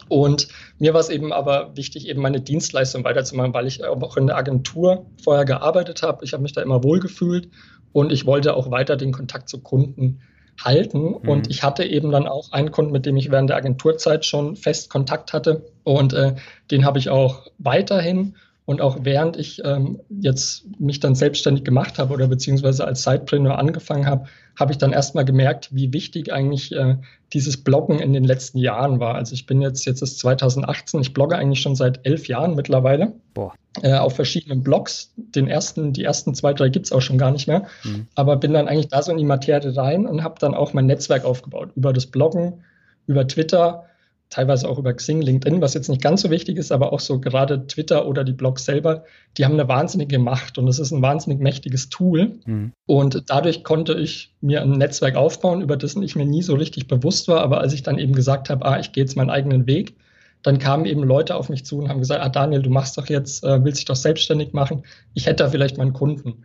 Und 0.08 0.48
mir 0.78 0.92
war 0.92 1.00
es 1.00 1.08
eben 1.08 1.32
aber 1.32 1.76
wichtig, 1.76 2.08
eben 2.08 2.20
meine 2.20 2.40
Dienstleistung 2.40 3.04
weiterzumachen, 3.04 3.54
weil 3.54 3.66
ich 3.66 3.84
auch 3.84 4.16
in 4.16 4.26
der 4.26 4.36
Agentur 4.36 5.06
vorher 5.22 5.44
gearbeitet 5.44 6.02
habe. 6.02 6.24
Ich 6.24 6.32
habe 6.32 6.42
mich 6.42 6.52
da 6.52 6.62
immer 6.62 6.82
wohlgefühlt 6.82 7.48
und 7.94 8.10
ich 8.12 8.26
wollte 8.26 8.54
auch 8.56 8.72
weiter 8.72 8.96
den 8.96 9.12
Kontakt 9.12 9.48
zu 9.48 9.60
Kunden 9.60 10.20
halten. 10.62 11.10
Mhm. 11.22 11.28
Und 11.28 11.50
ich 11.50 11.62
hatte 11.62 11.84
eben 11.84 12.10
dann 12.10 12.26
auch 12.26 12.50
einen 12.50 12.72
Kunden, 12.72 12.92
mit 12.92 13.06
dem 13.06 13.16
ich 13.16 13.30
während 13.30 13.50
der 13.50 13.56
Agenturzeit 13.56 14.24
schon 14.24 14.56
fest 14.56 14.90
Kontakt 14.90 15.32
hatte. 15.32 15.64
Und 15.84 16.12
äh, 16.12 16.34
den 16.72 16.84
habe 16.84 16.98
ich 16.98 17.08
auch 17.08 17.46
weiterhin. 17.58 18.34
Und 18.66 18.80
auch 18.80 18.98
während 19.02 19.36
ich 19.36 19.62
ähm, 19.64 20.00
jetzt 20.08 20.64
mich 20.80 20.98
dann 20.98 21.14
selbstständig 21.14 21.64
gemacht 21.64 21.98
habe 21.98 22.12
oder 22.12 22.26
beziehungsweise 22.26 22.84
als 22.84 23.04
Sidepreneur 23.04 23.58
angefangen 23.58 24.06
habe, 24.06 24.26
habe 24.58 24.72
ich 24.72 24.78
dann 24.78 24.92
erstmal 24.92 25.24
gemerkt, 25.24 25.68
wie 25.72 25.92
wichtig 25.92 26.32
eigentlich 26.32 26.72
äh, 26.72 26.96
dieses 27.32 27.62
Bloggen 27.62 28.00
in 28.00 28.12
den 28.12 28.24
letzten 28.24 28.58
Jahren 28.58 28.98
war. 28.98 29.14
Also 29.14 29.34
ich 29.34 29.46
bin 29.46 29.60
jetzt, 29.60 29.84
jetzt 29.84 30.02
ist 30.02 30.18
2018, 30.18 31.00
ich 31.00 31.12
blogge 31.12 31.36
eigentlich 31.36 31.60
schon 31.60 31.76
seit 31.76 32.04
elf 32.04 32.26
Jahren 32.26 32.56
mittlerweile. 32.56 33.12
Boah. 33.34 33.54
Äh, 33.82 33.94
auf 33.94 34.14
verschiedenen 34.14 34.62
Blogs. 34.62 35.12
Den 35.16 35.48
ersten, 35.48 35.92
die 35.92 36.04
ersten 36.04 36.34
zwei, 36.34 36.52
drei 36.54 36.68
gibt's 36.68 36.92
auch 36.92 37.00
schon 37.00 37.18
gar 37.18 37.32
nicht 37.32 37.48
mehr. 37.48 37.66
Mhm. 37.82 38.06
Aber 38.14 38.36
bin 38.36 38.52
dann 38.52 38.68
eigentlich 38.68 38.88
da 38.88 39.02
so 39.02 39.10
in 39.10 39.18
die 39.18 39.24
Materie 39.24 39.76
rein 39.76 40.06
und 40.06 40.22
habe 40.22 40.36
dann 40.38 40.54
auch 40.54 40.74
mein 40.74 40.86
Netzwerk 40.86 41.24
aufgebaut. 41.24 41.70
Über 41.74 41.92
das 41.92 42.06
Bloggen, 42.06 42.62
über 43.06 43.26
Twitter 43.26 43.86
teilweise 44.34 44.68
auch 44.68 44.78
über 44.78 44.92
Xing, 44.92 45.22
LinkedIn, 45.22 45.60
was 45.60 45.74
jetzt 45.74 45.88
nicht 45.88 46.02
ganz 46.02 46.22
so 46.22 46.30
wichtig 46.30 46.56
ist, 46.56 46.72
aber 46.72 46.92
auch 46.92 46.98
so 46.98 47.20
gerade 47.20 47.66
Twitter 47.68 48.06
oder 48.06 48.24
die 48.24 48.32
Blogs 48.32 48.64
selber, 48.64 49.04
die 49.36 49.44
haben 49.44 49.52
eine 49.52 49.68
wahnsinnige 49.68 50.18
Macht 50.18 50.58
und 50.58 50.66
es 50.66 50.80
ist 50.80 50.90
ein 50.90 51.02
wahnsinnig 51.02 51.38
mächtiges 51.40 51.88
Tool. 51.88 52.32
Mhm. 52.44 52.72
Und 52.86 53.24
dadurch 53.28 53.62
konnte 53.62 53.94
ich 53.94 54.34
mir 54.40 54.62
ein 54.62 54.72
Netzwerk 54.72 55.14
aufbauen, 55.14 55.62
über 55.62 55.76
dessen 55.76 56.02
ich 56.02 56.16
mir 56.16 56.26
nie 56.26 56.42
so 56.42 56.54
richtig 56.54 56.88
bewusst 56.88 57.28
war. 57.28 57.42
Aber 57.42 57.60
als 57.60 57.72
ich 57.72 57.84
dann 57.84 57.98
eben 57.98 58.12
gesagt 58.12 58.50
habe, 58.50 58.64
ah, 58.64 58.78
ich 58.80 58.92
gehe 58.92 59.04
jetzt 59.04 59.16
meinen 59.16 59.30
eigenen 59.30 59.66
Weg, 59.66 59.94
dann 60.44 60.58
kamen 60.58 60.84
eben 60.84 61.02
Leute 61.02 61.34
auf 61.34 61.48
mich 61.48 61.64
zu 61.64 61.78
und 61.78 61.88
haben 61.88 61.98
gesagt, 61.98 62.22
ah 62.22 62.28
Daniel, 62.28 62.62
du 62.62 62.70
machst 62.70 62.96
doch 62.96 63.08
jetzt, 63.08 63.42
äh, 63.42 63.64
willst 63.64 63.78
dich 63.78 63.86
doch 63.86 63.96
selbstständig 63.96 64.52
machen, 64.52 64.84
ich 65.14 65.26
hätte 65.26 65.42
da 65.42 65.50
vielleicht 65.50 65.78
meinen 65.78 65.94
Kunden. 65.94 66.44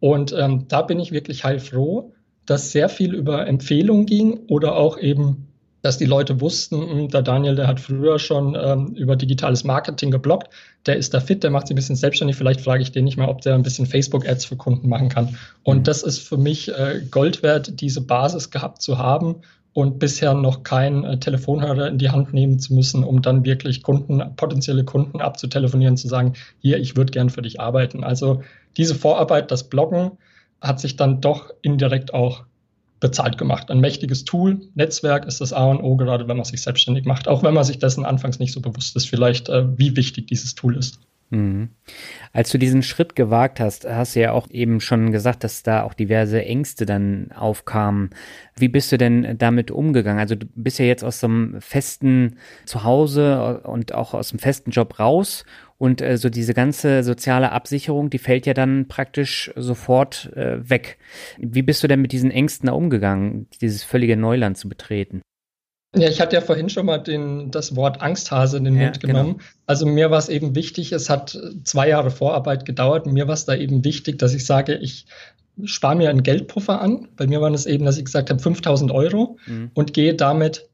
Und 0.00 0.32
ähm, 0.32 0.66
da 0.68 0.82
bin 0.82 0.98
ich 0.98 1.12
wirklich 1.12 1.44
heilfroh, 1.44 2.12
dass 2.46 2.72
sehr 2.72 2.88
viel 2.88 3.14
über 3.14 3.46
Empfehlungen 3.46 4.06
ging 4.06 4.46
oder 4.48 4.76
auch 4.76 4.96
eben 4.98 5.48
dass 5.82 5.98
die 5.98 6.06
Leute 6.06 6.40
wussten, 6.40 6.80
hm, 6.80 7.08
der 7.08 7.22
Daniel, 7.22 7.56
der 7.56 7.66
hat 7.66 7.80
früher 7.80 8.20
schon 8.20 8.56
ähm, 8.60 8.94
über 8.94 9.16
digitales 9.16 9.64
Marketing 9.64 10.12
geblockt, 10.12 10.48
der 10.86 10.96
ist 10.96 11.12
da 11.12 11.18
fit, 11.18 11.42
der 11.42 11.50
macht 11.50 11.66
sich 11.66 11.74
ein 11.74 11.76
bisschen 11.76 11.96
selbstständig, 11.96 12.36
vielleicht 12.36 12.60
frage 12.60 12.82
ich 12.82 12.92
den 12.92 13.04
nicht 13.04 13.16
mal, 13.16 13.28
ob 13.28 13.40
der 13.40 13.54
ein 13.54 13.64
bisschen 13.64 13.86
Facebook-Ads 13.86 14.44
für 14.44 14.56
Kunden 14.56 14.88
machen 14.88 15.08
kann. 15.08 15.36
Und 15.64 15.78
mhm. 15.78 15.82
das 15.82 16.04
ist 16.04 16.20
für 16.20 16.36
mich 16.36 16.68
äh, 16.68 17.02
Gold 17.10 17.42
wert, 17.42 17.80
diese 17.80 18.00
Basis 18.00 18.50
gehabt 18.50 18.80
zu 18.80 18.98
haben 18.98 19.42
und 19.74 19.98
bisher 19.98 20.34
noch 20.34 20.62
keinen 20.62 21.04
äh, 21.04 21.18
Telefonhörer 21.18 21.88
in 21.88 21.98
die 21.98 22.10
Hand 22.10 22.34
nehmen 22.34 22.58
zu 22.58 22.74
müssen, 22.74 23.04
um 23.04 23.22
dann 23.22 23.44
wirklich 23.44 23.82
Kunden, 23.82 24.22
potenzielle 24.36 24.84
Kunden 24.84 25.20
abzutelefonieren, 25.20 25.96
zu 25.96 26.08
sagen, 26.08 26.34
hier, 26.60 26.78
ich 26.78 26.96
würde 26.96 27.12
gern 27.12 27.30
für 27.30 27.42
dich 27.42 27.60
arbeiten. 27.60 28.04
Also 28.04 28.42
diese 28.76 28.94
Vorarbeit, 28.94 29.50
das 29.50 29.68
Bloggen, 29.68 30.12
hat 30.60 30.78
sich 30.78 30.96
dann 30.96 31.20
doch 31.20 31.50
indirekt 31.62 32.14
auch 32.14 32.44
bezahlt 33.00 33.36
gemacht. 33.36 33.70
Ein 33.70 33.80
mächtiges 33.80 34.24
Tool, 34.24 34.60
Netzwerk 34.74 35.26
ist 35.26 35.40
das 35.40 35.52
A 35.52 35.64
und 35.64 35.82
O, 35.82 35.96
gerade 35.96 36.28
wenn 36.28 36.36
man 36.36 36.44
sich 36.44 36.62
selbstständig 36.62 37.04
macht, 37.04 37.26
auch 37.26 37.42
wenn 37.42 37.52
man 37.52 37.64
sich 37.64 37.78
dessen 37.78 38.04
anfangs 38.04 38.38
nicht 38.38 38.52
so 38.52 38.60
bewusst 38.60 38.94
ist, 38.94 39.08
vielleicht, 39.08 39.48
äh, 39.48 39.66
wie 39.76 39.96
wichtig 39.96 40.28
dieses 40.28 40.54
Tool 40.54 40.76
ist. 40.76 41.00
Mhm. 41.32 41.70
Als 42.34 42.50
du 42.50 42.58
diesen 42.58 42.82
Schritt 42.82 43.16
gewagt 43.16 43.58
hast, 43.58 43.88
hast 43.88 44.14
du 44.14 44.20
ja 44.20 44.32
auch 44.32 44.50
eben 44.50 44.80
schon 44.80 45.12
gesagt, 45.12 45.44
dass 45.44 45.62
da 45.62 45.82
auch 45.82 45.94
diverse 45.94 46.44
Ängste 46.44 46.84
dann 46.84 47.32
aufkamen. 47.32 48.10
Wie 48.54 48.68
bist 48.68 48.92
du 48.92 48.98
denn 48.98 49.38
damit 49.38 49.70
umgegangen? 49.70 50.20
Also 50.20 50.34
du 50.34 50.44
bist 50.54 50.78
ja 50.78 50.84
jetzt 50.84 51.02
aus 51.02 51.20
dem 51.20 51.56
festen 51.62 52.36
Zuhause 52.66 53.62
und 53.62 53.94
auch 53.94 54.12
aus 54.12 54.28
dem 54.28 54.40
festen 54.40 54.72
Job 54.72 54.98
raus 54.98 55.46
und 55.78 56.02
äh, 56.02 56.18
so 56.18 56.28
diese 56.28 56.52
ganze 56.52 57.02
soziale 57.02 57.50
Absicherung, 57.52 58.10
die 58.10 58.18
fällt 58.18 58.44
ja 58.44 58.52
dann 58.52 58.86
praktisch 58.86 59.50
sofort 59.56 60.30
äh, 60.36 60.68
weg. 60.68 60.98
Wie 61.38 61.62
bist 61.62 61.82
du 61.82 61.88
denn 61.88 62.02
mit 62.02 62.12
diesen 62.12 62.30
Ängsten 62.30 62.66
da 62.66 62.74
umgegangen, 62.74 63.46
dieses 63.62 63.84
völlige 63.84 64.18
Neuland 64.18 64.58
zu 64.58 64.68
betreten? 64.68 65.22
Ja, 65.94 66.08
ich 66.08 66.20
hatte 66.20 66.36
ja 66.36 66.40
vorhin 66.40 66.70
schon 66.70 66.86
mal 66.86 66.98
den, 66.98 67.50
das 67.50 67.76
Wort 67.76 68.00
Angsthase 68.00 68.56
in 68.56 68.64
den 68.64 68.76
ja, 68.76 68.84
Mund 68.84 69.00
genau. 69.00 69.12
genommen. 69.12 69.32
Genau. 69.34 69.44
Also 69.66 69.86
mir 69.86 70.10
war 70.10 70.18
es 70.18 70.30
eben 70.30 70.54
wichtig, 70.54 70.92
es 70.92 71.10
hat 71.10 71.38
zwei 71.64 71.88
Jahre 71.88 72.10
Vorarbeit 72.10 72.64
gedauert. 72.64 73.06
Mir 73.06 73.26
war 73.26 73.34
es 73.34 73.44
da 73.44 73.54
eben 73.54 73.84
wichtig, 73.84 74.18
dass 74.18 74.32
ich 74.32 74.46
sage, 74.46 74.74
ich 74.74 75.06
spare 75.64 75.96
mir 75.96 76.08
einen 76.08 76.22
Geldpuffer 76.22 76.80
an. 76.80 77.08
Bei 77.16 77.26
mir 77.26 77.42
war 77.42 77.50
es 77.52 77.66
eben, 77.66 77.84
dass 77.84 77.98
ich 77.98 78.06
gesagt 78.06 78.30
habe, 78.30 78.40
5000 78.40 78.90
Euro 78.90 79.36
mhm. 79.46 79.70
und 79.74 79.92
gehe 79.92 80.14
damit 80.14 80.66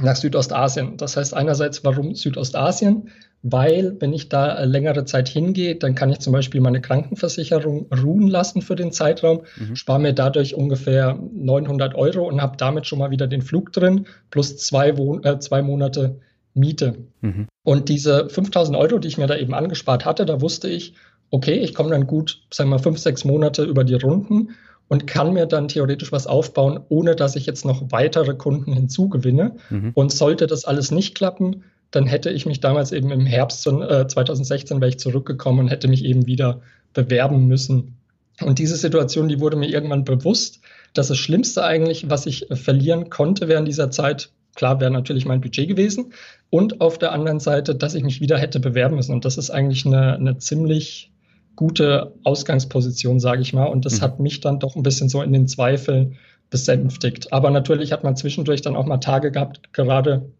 nach 0.00 0.16
Südostasien. 0.16 0.96
Das 0.96 1.16
heißt 1.16 1.34
einerseits, 1.34 1.84
warum 1.84 2.14
Südostasien? 2.14 3.10
Weil 3.42 3.96
wenn 4.00 4.12
ich 4.12 4.28
da 4.28 4.64
längere 4.64 5.04
Zeit 5.04 5.28
hingehe, 5.28 5.76
dann 5.76 5.94
kann 5.94 6.10
ich 6.10 6.18
zum 6.18 6.32
Beispiel 6.32 6.60
meine 6.60 6.80
Krankenversicherung 6.80 7.86
ruhen 7.92 8.26
lassen 8.26 8.62
für 8.62 8.74
den 8.74 8.92
Zeitraum, 8.92 9.42
mhm. 9.56 9.76
spare 9.76 10.00
mir 10.00 10.12
dadurch 10.12 10.54
ungefähr 10.54 11.18
900 11.32 11.94
Euro 11.94 12.26
und 12.26 12.42
habe 12.42 12.56
damit 12.56 12.86
schon 12.86 12.98
mal 12.98 13.10
wieder 13.10 13.26
den 13.26 13.42
Flug 13.42 13.72
drin, 13.72 14.06
plus 14.30 14.56
zwei, 14.56 14.96
Wohn 14.98 15.22
äh, 15.24 15.38
zwei 15.38 15.62
Monate 15.62 16.16
Miete. 16.54 16.96
Mhm. 17.20 17.46
Und 17.62 17.88
diese 17.88 18.28
5000 18.28 18.76
Euro, 18.76 18.98
die 18.98 19.08
ich 19.08 19.18
mir 19.18 19.26
da 19.26 19.36
eben 19.36 19.54
angespart 19.54 20.04
hatte, 20.04 20.26
da 20.26 20.40
wusste 20.40 20.68
ich, 20.68 20.94
okay, 21.30 21.54
ich 21.54 21.74
komme 21.74 21.90
dann 21.90 22.06
gut, 22.06 22.42
sagen 22.52 22.70
wir 22.70 22.76
mal, 22.76 22.82
fünf, 22.82 22.98
sechs 22.98 23.24
Monate 23.24 23.62
über 23.62 23.84
die 23.84 23.94
Runden 23.94 24.50
und 24.88 25.06
kann 25.06 25.34
mir 25.34 25.46
dann 25.46 25.68
theoretisch 25.68 26.10
was 26.10 26.26
aufbauen, 26.26 26.80
ohne 26.88 27.14
dass 27.14 27.36
ich 27.36 27.46
jetzt 27.46 27.64
noch 27.64 27.82
weitere 27.90 28.34
Kunden 28.34 28.72
hinzugewinne. 28.72 29.56
Mhm. 29.70 29.92
Und 29.94 30.12
sollte 30.12 30.46
das 30.46 30.64
alles 30.64 30.90
nicht 30.90 31.14
klappen, 31.14 31.62
dann 31.90 32.06
hätte 32.06 32.30
ich 32.30 32.46
mich 32.46 32.60
damals 32.60 32.92
eben 32.92 33.10
im 33.10 33.26
Herbst 33.26 33.66
äh, 33.66 34.06
2016 34.06 34.80
wäre 34.80 34.88
ich 34.88 34.98
zurückgekommen 34.98 35.60
und 35.60 35.68
hätte 35.68 35.88
mich 35.88 36.04
eben 36.04 36.26
wieder 36.26 36.60
bewerben 36.92 37.46
müssen. 37.46 37.96
Und 38.40 38.58
diese 38.58 38.76
Situation, 38.76 39.28
die 39.28 39.40
wurde 39.40 39.56
mir 39.56 39.68
irgendwann 39.68 40.04
bewusst, 40.04 40.60
dass 40.94 41.08
das 41.08 41.18
Schlimmste 41.18 41.64
eigentlich, 41.64 42.08
was 42.08 42.26
ich 42.26 42.46
verlieren 42.52 43.10
konnte 43.10 43.48
während 43.48 43.66
dieser 43.66 43.90
Zeit, 43.90 44.30
klar 44.54 44.80
wäre 44.80 44.90
natürlich 44.90 45.24
mein 45.24 45.40
Budget 45.40 45.68
gewesen. 45.68 46.12
Und 46.50 46.80
auf 46.80 46.98
der 46.98 47.12
anderen 47.12 47.40
Seite, 47.40 47.74
dass 47.74 47.94
ich 47.94 48.04
mich 48.04 48.20
wieder 48.20 48.38
hätte 48.38 48.60
bewerben 48.60 48.96
müssen. 48.96 49.12
Und 49.12 49.24
das 49.24 49.38
ist 49.38 49.50
eigentlich 49.50 49.86
eine, 49.86 50.14
eine 50.14 50.38
ziemlich 50.38 51.10
gute 51.56 52.14
Ausgangsposition, 52.22 53.18
sage 53.18 53.42
ich 53.42 53.52
mal. 53.52 53.64
Und 53.64 53.84
das 53.84 53.98
mhm. 53.98 54.02
hat 54.02 54.20
mich 54.20 54.40
dann 54.40 54.60
doch 54.60 54.76
ein 54.76 54.82
bisschen 54.82 55.08
so 55.08 55.22
in 55.22 55.32
den 55.32 55.48
Zweifeln 55.48 56.16
besänftigt. 56.50 57.32
Aber 57.32 57.50
natürlich 57.50 57.92
hat 57.92 58.04
man 58.04 58.16
zwischendurch 58.16 58.62
dann 58.62 58.76
auch 58.76 58.86
mal 58.86 58.98
Tage 58.98 59.32
gehabt, 59.32 59.72
gerade 59.72 60.30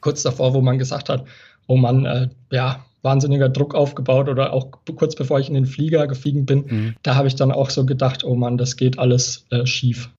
kurz 0.00 0.22
davor, 0.22 0.54
wo 0.54 0.60
man 0.60 0.78
gesagt 0.78 1.08
hat, 1.08 1.24
oh 1.66 1.76
Mann, 1.76 2.04
äh, 2.04 2.28
ja, 2.50 2.84
wahnsinniger 3.02 3.48
Druck 3.48 3.74
aufgebaut 3.74 4.28
oder 4.28 4.52
auch 4.52 4.70
kurz 4.96 5.14
bevor 5.14 5.38
ich 5.38 5.48
in 5.48 5.54
den 5.54 5.66
Flieger 5.66 6.06
geflogen 6.06 6.44
bin, 6.44 6.64
mhm. 6.66 6.94
da 7.02 7.14
habe 7.14 7.28
ich 7.28 7.36
dann 7.36 7.52
auch 7.52 7.70
so 7.70 7.86
gedacht, 7.86 8.24
oh 8.24 8.34
Mann, 8.34 8.58
das 8.58 8.76
geht 8.76 8.98
alles 8.98 9.46
äh, 9.50 9.64
schief. 9.64 10.10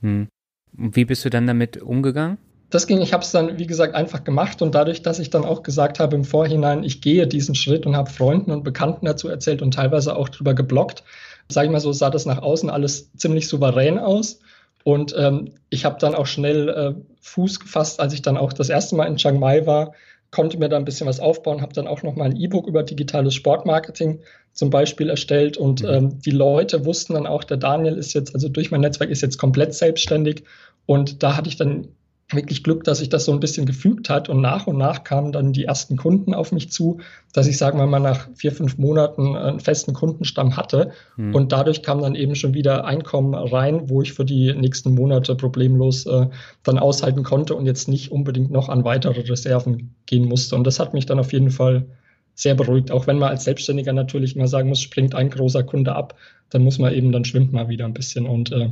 Mhm. 0.00 0.28
Wie 0.72 1.04
bist 1.04 1.24
du 1.24 1.30
dann 1.30 1.46
damit 1.46 1.82
umgegangen? 1.82 2.38
Das 2.70 2.86
ging, 2.86 3.00
ich 3.00 3.12
habe 3.12 3.22
es 3.22 3.30
dann, 3.30 3.58
wie 3.58 3.66
gesagt, 3.66 3.94
einfach 3.94 4.24
gemacht 4.24 4.60
und 4.60 4.74
dadurch, 4.74 5.02
dass 5.02 5.18
ich 5.18 5.30
dann 5.30 5.44
auch 5.44 5.62
gesagt 5.62 6.00
habe 6.00 6.16
im 6.16 6.24
Vorhinein, 6.24 6.82
ich 6.82 7.00
gehe 7.00 7.26
diesen 7.26 7.54
Schritt 7.54 7.86
und 7.86 7.96
habe 7.96 8.10
Freunden 8.10 8.50
und 8.50 8.64
Bekannten 8.64 9.06
dazu 9.06 9.28
erzählt 9.28 9.62
und 9.62 9.74
teilweise 9.74 10.16
auch 10.16 10.28
drüber 10.28 10.54
geblockt, 10.54 11.04
sage 11.48 11.66
ich 11.66 11.72
mal 11.72 11.80
so, 11.80 11.92
sah 11.92 12.10
das 12.10 12.26
nach 12.26 12.42
außen 12.42 12.68
alles 12.68 13.12
ziemlich 13.12 13.48
souverän 13.48 13.98
aus. 13.98 14.40
Und 14.82 15.14
ähm, 15.16 15.52
ich 15.70 15.84
habe 15.84 15.98
dann 16.00 16.14
auch 16.14 16.26
schnell 16.26 16.68
äh, 16.68 16.94
Fuß 17.26 17.58
gefasst, 17.58 17.98
als 18.00 18.12
ich 18.14 18.22
dann 18.22 18.36
auch 18.36 18.52
das 18.52 18.68
erste 18.68 18.94
Mal 18.94 19.06
in 19.06 19.16
Chiang 19.16 19.40
Mai 19.40 19.66
war, 19.66 19.92
konnte 20.30 20.58
mir 20.58 20.68
da 20.68 20.76
ein 20.76 20.84
bisschen 20.84 21.06
was 21.06 21.18
aufbauen, 21.18 21.60
habe 21.60 21.72
dann 21.72 21.88
auch 21.88 22.02
noch 22.02 22.14
mal 22.14 22.24
ein 22.24 22.36
E-Book 22.36 22.66
über 22.66 22.82
digitales 22.82 23.34
Sportmarketing 23.34 24.20
zum 24.52 24.70
Beispiel 24.70 25.10
erstellt 25.10 25.56
und 25.56 25.82
mhm. 25.82 25.88
ähm, 25.88 26.18
die 26.20 26.30
Leute 26.30 26.84
wussten 26.84 27.14
dann 27.14 27.26
auch, 27.26 27.42
der 27.42 27.56
Daniel 27.56 27.96
ist 27.96 28.14
jetzt, 28.14 28.34
also 28.34 28.48
durch 28.48 28.70
mein 28.70 28.80
Netzwerk 28.80 29.10
ist 29.10 29.22
jetzt 29.22 29.38
komplett 29.38 29.74
selbstständig 29.74 30.44
und 30.86 31.22
da 31.22 31.36
hatte 31.36 31.48
ich 31.48 31.56
dann 31.56 31.88
wirklich 32.32 32.64
Glück, 32.64 32.82
dass 32.82 32.98
sich 32.98 33.08
das 33.08 33.24
so 33.24 33.32
ein 33.32 33.38
bisschen 33.38 33.66
gefügt 33.66 34.10
hat. 34.10 34.28
Und 34.28 34.40
nach 34.40 34.66
und 34.66 34.76
nach 34.76 35.04
kamen 35.04 35.30
dann 35.30 35.52
die 35.52 35.64
ersten 35.64 35.96
Kunden 35.96 36.34
auf 36.34 36.50
mich 36.50 36.72
zu, 36.72 36.98
dass 37.32 37.46
ich, 37.46 37.56
sagen 37.56 37.78
wir 37.78 37.86
mal, 37.86 38.00
nach 38.00 38.28
vier, 38.34 38.50
fünf 38.50 38.78
Monaten 38.78 39.36
einen 39.36 39.60
festen 39.60 39.92
Kundenstamm 39.92 40.56
hatte. 40.56 40.90
Mhm. 41.16 41.34
und 41.34 41.52
dadurch 41.52 41.82
kam 41.82 42.00
dann 42.02 42.14
eben 42.14 42.34
schon 42.34 42.54
wieder 42.54 42.84
Einkommen 42.84 43.34
rein, 43.34 43.88
wo 43.88 44.02
ich 44.02 44.12
für 44.12 44.24
die 44.24 44.52
nächsten 44.54 44.94
Monate 44.94 45.36
problemlos 45.36 46.06
äh, 46.06 46.26
dann 46.64 46.78
aushalten 46.78 47.22
konnte 47.22 47.54
und 47.54 47.66
jetzt 47.66 47.88
nicht 47.88 48.10
unbedingt 48.10 48.50
noch 48.50 48.68
an 48.68 48.84
weitere 48.84 49.20
Reserven 49.20 49.94
gehen 50.06 50.24
musste. 50.26 50.56
Und 50.56 50.66
das 50.66 50.80
hat 50.80 50.94
mich 50.94 51.06
dann 51.06 51.20
auf 51.20 51.32
jeden 51.32 51.50
Fall 51.50 51.86
sehr 52.34 52.54
beruhigt, 52.54 52.90
auch 52.90 53.06
wenn 53.06 53.18
man 53.18 53.30
als 53.30 53.44
Selbstständiger 53.44 53.92
natürlich 53.92 54.36
immer 54.36 54.48
sagen 54.48 54.68
muss, 54.68 54.80
springt 54.80 55.14
ein 55.14 55.30
großer 55.30 55.62
Kunde 55.62 55.94
ab, 55.94 56.14
dann 56.50 56.62
muss 56.62 56.78
man 56.78 56.92
eben, 56.92 57.10
dann 57.12 57.24
schwimmt 57.24 57.52
man 57.52 57.68
wieder 57.68 57.86
ein 57.86 57.94
bisschen. 57.94 58.26
Und 58.26 58.52
äh, 58.52 58.70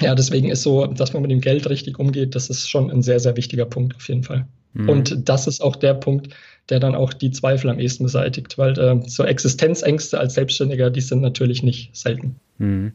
ja, 0.00 0.14
deswegen 0.14 0.50
ist 0.50 0.62
so, 0.62 0.86
dass 0.86 1.12
man 1.12 1.22
mit 1.22 1.30
dem 1.30 1.40
Geld 1.40 1.68
richtig 1.68 1.98
umgeht, 1.98 2.34
das 2.34 2.50
ist 2.50 2.68
schon 2.68 2.90
ein 2.90 3.02
sehr, 3.02 3.20
sehr 3.20 3.36
wichtiger 3.36 3.66
Punkt 3.66 3.96
auf 3.96 4.08
jeden 4.08 4.22
Fall. 4.22 4.46
Mhm. 4.72 4.88
Und 4.88 5.28
das 5.28 5.46
ist 5.46 5.60
auch 5.60 5.76
der 5.76 5.94
Punkt, 5.94 6.28
der 6.68 6.80
dann 6.80 6.94
auch 6.94 7.12
die 7.12 7.30
Zweifel 7.30 7.70
am 7.70 7.78
ehesten 7.78 8.04
beseitigt, 8.04 8.56
weil 8.58 8.78
äh, 8.78 9.00
so 9.06 9.24
Existenzängste 9.24 10.18
als 10.18 10.34
Selbstständiger, 10.34 10.90
die 10.90 11.00
sind 11.00 11.20
natürlich 11.20 11.62
nicht 11.62 11.96
selten. 11.96 12.36
Mhm. 12.58 12.92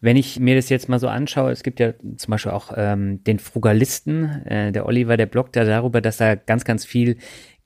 Wenn 0.00 0.16
ich 0.16 0.40
mir 0.40 0.56
das 0.56 0.68
jetzt 0.68 0.88
mal 0.88 0.98
so 0.98 1.06
anschaue, 1.06 1.52
es 1.52 1.62
gibt 1.62 1.78
ja 1.78 1.92
zum 2.16 2.32
Beispiel 2.32 2.50
auch 2.50 2.72
ähm, 2.76 3.22
den 3.22 3.38
Frugalisten, 3.38 4.44
äh, 4.46 4.72
der 4.72 4.86
Oliver, 4.86 5.16
der 5.16 5.26
bloggt 5.26 5.54
ja 5.54 5.64
darüber, 5.64 6.00
dass 6.00 6.18
er 6.20 6.36
ganz, 6.36 6.64
ganz 6.64 6.84
viel 6.84 7.18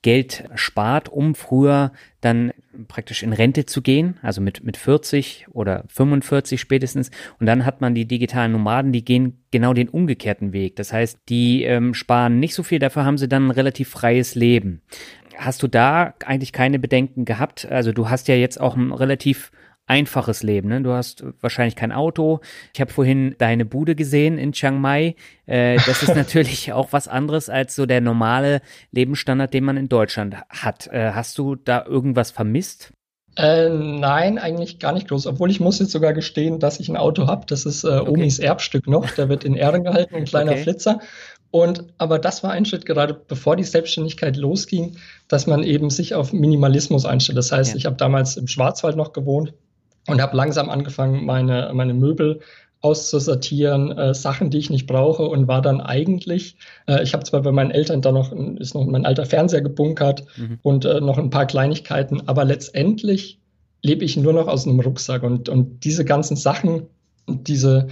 Geld 0.03 0.43
spart, 0.53 1.09
um 1.09 1.33
früher 1.33 1.91
dann 2.21 2.53
praktisch 2.85 3.23
in 3.23 3.33
Rente 3.33 3.65
zu 3.65 3.81
gehen, 3.81 4.17
also 4.21 4.41
mit, 4.41 4.63
mit 4.63 4.77
40 4.77 5.47
oder 5.51 5.83
45 5.87 6.59
spätestens. 6.59 7.11
Und 7.39 7.45
dann 7.45 7.65
hat 7.65 7.81
man 7.81 7.95
die 7.95 8.05
digitalen 8.05 8.51
Nomaden, 8.51 8.91
die 8.91 9.03
gehen 9.03 9.39
genau 9.51 9.73
den 9.73 9.89
umgekehrten 9.89 10.53
Weg. 10.53 10.75
Das 10.75 10.93
heißt, 10.93 11.19
die 11.29 11.63
ähm, 11.63 11.93
sparen 11.93 12.39
nicht 12.39 12.53
so 12.53 12.63
viel, 12.63 12.79
dafür 12.79 13.05
haben 13.05 13.17
sie 13.17 13.27
dann 13.27 13.47
ein 13.47 13.51
relativ 13.51 13.89
freies 13.89 14.35
Leben. 14.35 14.81
Hast 15.37 15.61
du 15.63 15.67
da 15.67 16.13
eigentlich 16.25 16.51
keine 16.51 16.79
Bedenken 16.79 17.25
gehabt? 17.25 17.67
Also 17.69 17.91
du 17.91 18.09
hast 18.09 18.27
ja 18.27 18.35
jetzt 18.35 18.59
auch 18.59 18.75
ein 18.75 18.91
relativ 18.91 19.51
einfaches 19.87 20.43
Leben. 20.43 20.69
Ne? 20.69 20.81
Du 20.81 20.91
hast 20.91 21.23
wahrscheinlich 21.41 21.75
kein 21.75 21.91
Auto. 21.91 22.41
Ich 22.73 22.81
habe 22.81 22.91
vorhin 22.91 23.35
deine 23.39 23.65
Bude 23.65 23.95
gesehen 23.95 24.37
in 24.37 24.51
Chiang 24.51 24.79
Mai. 24.79 25.15
Äh, 25.45 25.77
das 25.85 26.03
ist 26.03 26.15
natürlich 26.15 26.73
auch 26.73 26.91
was 26.91 27.07
anderes 27.07 27.49
als 27.49 27.75
so 27.75 27.85
der 27.85 28.01
normale 28.01 28.61
Lebensstandard, 28.91 29.53
den 29.53 29.63
man 29.63 29.77
in 29.77 29.89
Deutschland 29.89 30.35
hat. 30.49 30.87
Äh, 30.87 31.11
hast 31.13 31.37
du 31.37 31.55
da 31.55 31.85
irgendwas 31.85 32.31
vermisst? 32.31 32.91
Äh, 33.37 33.69
nein, 33.69 34.39
eigentlich 34.39 34.79
gar 34.79 34.93
nicht 34.93 35.07
groß. 35.07 35.27
Obwohl 35.27 35.51
ich 35.51 35.59
muss 35.59 35.79
jetzt 35.79 35.91
sogar 35.91 36.13
gestehen, 36.13 36.59
dass 36.59 36.79
ich 36.79 36.89
ein 36.89 36.97
Auto 36.97 37.27
habe. 37.27 37.45
Das 37.47 37.65
ist 37.65 37.83
äh, 37.83 37.87
okay. 37.87 38.09
Omis 38.09 38.39
Erbstück 38.39 38.87
noch. 38.87 39.09
Der 39.11 39.29
wird 39.29 39.43
in 39.45 39.55
Ehren 39.55 39.83
gehalten, 39.83 40.15
ein 40.15 40.25
kleiner 40.25 40.51
okay. 40.53 40.63
Flitzer. 40.63 40.99
Und 41.49 41.85
aber 41.97 42.19
das 42.19 42.43
war 42.43 42.51
ein 42.51 42.65
Schritt 42.65 42.85
gerade 42.85 43.13
bevor 43.13 43.55
die 43.55 43.63
Selbstständigkeit 43.63 44.35
losging, 44.35 44.97
dass 45.29 45.47
man 45.47 45.63
eben 45.63 45.89
sich 45.89 46.13
auf 46.13 46.33
Minimalismus 46.33 47.05
einstellt. 47.05 47.37
Das 47.37 47.53
heißt, 47.53 47.71
ja. 47.71 47.77
ich 47.77 47.85
habe 47.85 47.95
damals 47.95 48.35
im 48.35 48.47
Schwarzwald 48.47 48.97
noch 48.97 49.13
gewohnt 49.13 49.53
und 50.07 50.21
habe 50.21 50.35
langsam 50.35 50.69
angefangen, 50.69 51.25
meine, 51.25 51.71
meine 51.73 51.93
Möbel 51.93 52.39
auszusortieren, 52.81 53.91
äh, 53.91 54.13
Sachen, 54.13 54.49
die 54.49 54.59
ich 54.59 54.69
nicht 54.69 54.87
brauche 54.87 55.23
und 55.23 55.47
war 55.47 55.61
dann 55.61 55.81
eigentlich, 55.81 56.57
äh, 56.87 57.03
ich 57.03 57.13
habe 57.13 57.23
zwar 57.23 57.41
bei 57.41 57.51
meinen 57.51 57.71
Eltern 57.71 58.01
da 58.01 58.11
noch, 58.11 58.31
ist 58.31 58.75
noch 58.75 58.85
mein 58.85 59.05
alter 59.05 59.25
Fernseher 59.25 59.61
gebunkert 59.61 60.25
mhm. 60.37 60.59
und 60.61 60.85
äh, 60.85 61.01
noch 61.01 61.17
ein 61.17 61.29
paar 61.29 61.47
Kleinigkeiten, 61.47 62.27
aber 62.27 62.45
letztendlich 62.45 63.39
lebe 63.83 64.05
ich 64.05 64.17
nur 64.17 64.33
noch 64.33 64.47
aus 64.47 64.67
einem 64.67 64.79
Rucksack 64.79 65.23
und, 65.23 65.49
und 65.49 65.83
diese 65.83 66.05
ganzen 66.05 66.35
Sachen, 66.35 66.87
diese, 67.27 67.87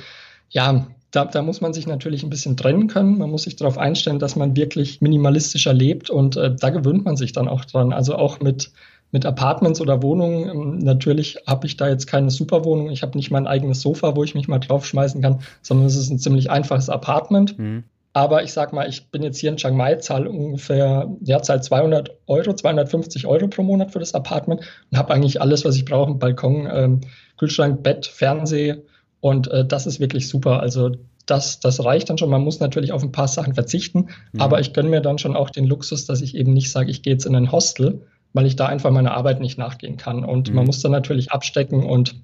ja, 0.50 0.88
da, 1.12 1.26
da 1.26 1.42
muss 1.42 1.62
man 1.62 1.74
sich 1.74 1.88
natürlich 1.88 2.24
ein 2.24 2.30
bisschen 2.30 2.58
trennen 2.58 2.88
können. 2.88 3.18
Man 3.18 3.30
muss 3.30 3.44
sich 3.44 3.56
darauf 3.56 3.78
einstellen, 3.78 4.20
dass 4.20 4.36
man 4.36 4.56
wirklich 4.56 5.02
minimalistischer 5.02 5.74
lebt 5.74 6.10
und 6.10 6.36
äh, 6.36 6.54
da 6.54 6.70
gewöhnt 6.70 7.06
man 7.06 7.16
sich 7.16 7.32
dann 7.32 7.48
auch 7.48 7.64
dran. 7.64 7.94
Also 7.94 8.16
auch 8.16 8.42
mit, 8.42 8.72
mit 9.16 9.26
Apartments 9.26 9.80
oder 9.80 10.04
Wohnungen. 10.04 10.50
Ähm, 10.50 10.78
natürlich 10.80 11.38
habe 11.48 11.68
ich 11.68 11.78
da 11.78 11.88
jetzt 11.88 12.06
keine 12.06 12.30
Superwohnung. 12.30 12.90
Ich 12.90 13.02
habe 13.02 13.18
nicht 13.18 13.32
mein 13.32 13.48
eigenes 13.48 13.80
Sofa, 13.80 14.14
wo 14.18 14.26
ich 14.26 14.36
mich 14.36 14.50
mal 14.50 14.60
draufschmeißen 14.60 15.22
kann, 15.22 15.40
sondern 15.62 15.88
es 15.88 15.96
ist 15.96 16.10
ein 16.10 16.20
ziemlich 16.20 16.52
einfaches 16.52 16.90
Apartment. 16.90 17.58
Mhm. 17.58 17.86
Aber 18.12 18.44
ich 18.44 18.52
sag 18.52 18.74
mal, 18.74 18.90
ich 18.90 19.10
bin 19.12 19.24
jetzt 19.24 19.40
hier 19.40 19.52
in 19.52 19.56
Chiang 19.56 19.78
Mai, 19.78 19.96
zahle 19.96 20.30
ungefähr, 20.30 21.10
ja, 21.22 21.42
zahle 21.42 21.62
200 21.62 22.12
Euro, 22.28 22.54
250 22.54 23.26
Euro 23.26 23.48
pro 23.48 23.64
Monat 23.64 23.92
für 23.92 24.00
das 24.00 24.14
Apartment 24.14 24.62
und 24.92 24.98
habe 24.98 25.14
eigentlich 25.14 25.40
alles, 25.40 25.64
was 25.64 25.78
ich 25.78 25.86
brauche: 25.86 26.14
Balkon, 26.14 26.68
ähm, 26.70 27.02
Kühlschrank, 27.38 27.84
Bett, 27.84 28.06
Fernseh. 28.06 28.76
Und 29.22 29.48
äh, 29.48 29.66
das 29.66 29.88
ist 29.88 30.02
wirklich 30.02 30.28
super. 30.28 30.60
Also 30.60 30.92
das, 31.26 31.62
das 31.62 31.84
reicht 31.86 32.10
dann 32.10 32.18
schon. 32.18 32.30
Man 32.30 32.44
muss 32.44 32.60
natürlich 32.60 32.92
auf 32.92 33.02
ein 33.02 33.14
paar 33.14 33.30
Sachen 33.30 33.54
verzichten, 33.54 34.10
mhm. 34.34 34.42
aber 34.42 34.60
ich 34.60 34.74
gönne 34.74 34.90
mir 34.90 35.00
dann 35.00 35.20
schon 35.20 35.38
auch 35.38 35.50
den 35.50 35.66
Luxus, 35.66 36.06
dass 36.06 36.22
ich 36.22 36.36
eben 36.36 36.52
nicht 36.52 36.70
sage, 36.70 36.92
ich 36.92 37.02
gehe 37.02 37.14
jetzt 37.14 37.26
in 37.26 37.36
ein 37.36 37.54
Hostel, 37.54 38.02
weil 38.36 38.46
ich 38.46 38.58
da 38.58 38.66
einfach 38.66 38.92
meiner 38.92 39.14
Arbeit 39.14 39.40
nicht 39.40 39.58
nachgehen 39.58 39.96
kann. 39.96 40.26
Und 40.26 40.50
mhm. 40.50 40.56
man 40.56 40.66
muss 40.66 40.82
dann 40.82 40.92
natürlich 40.92 41.32
abstecken 41.32 41.84
und, 41.84 42.16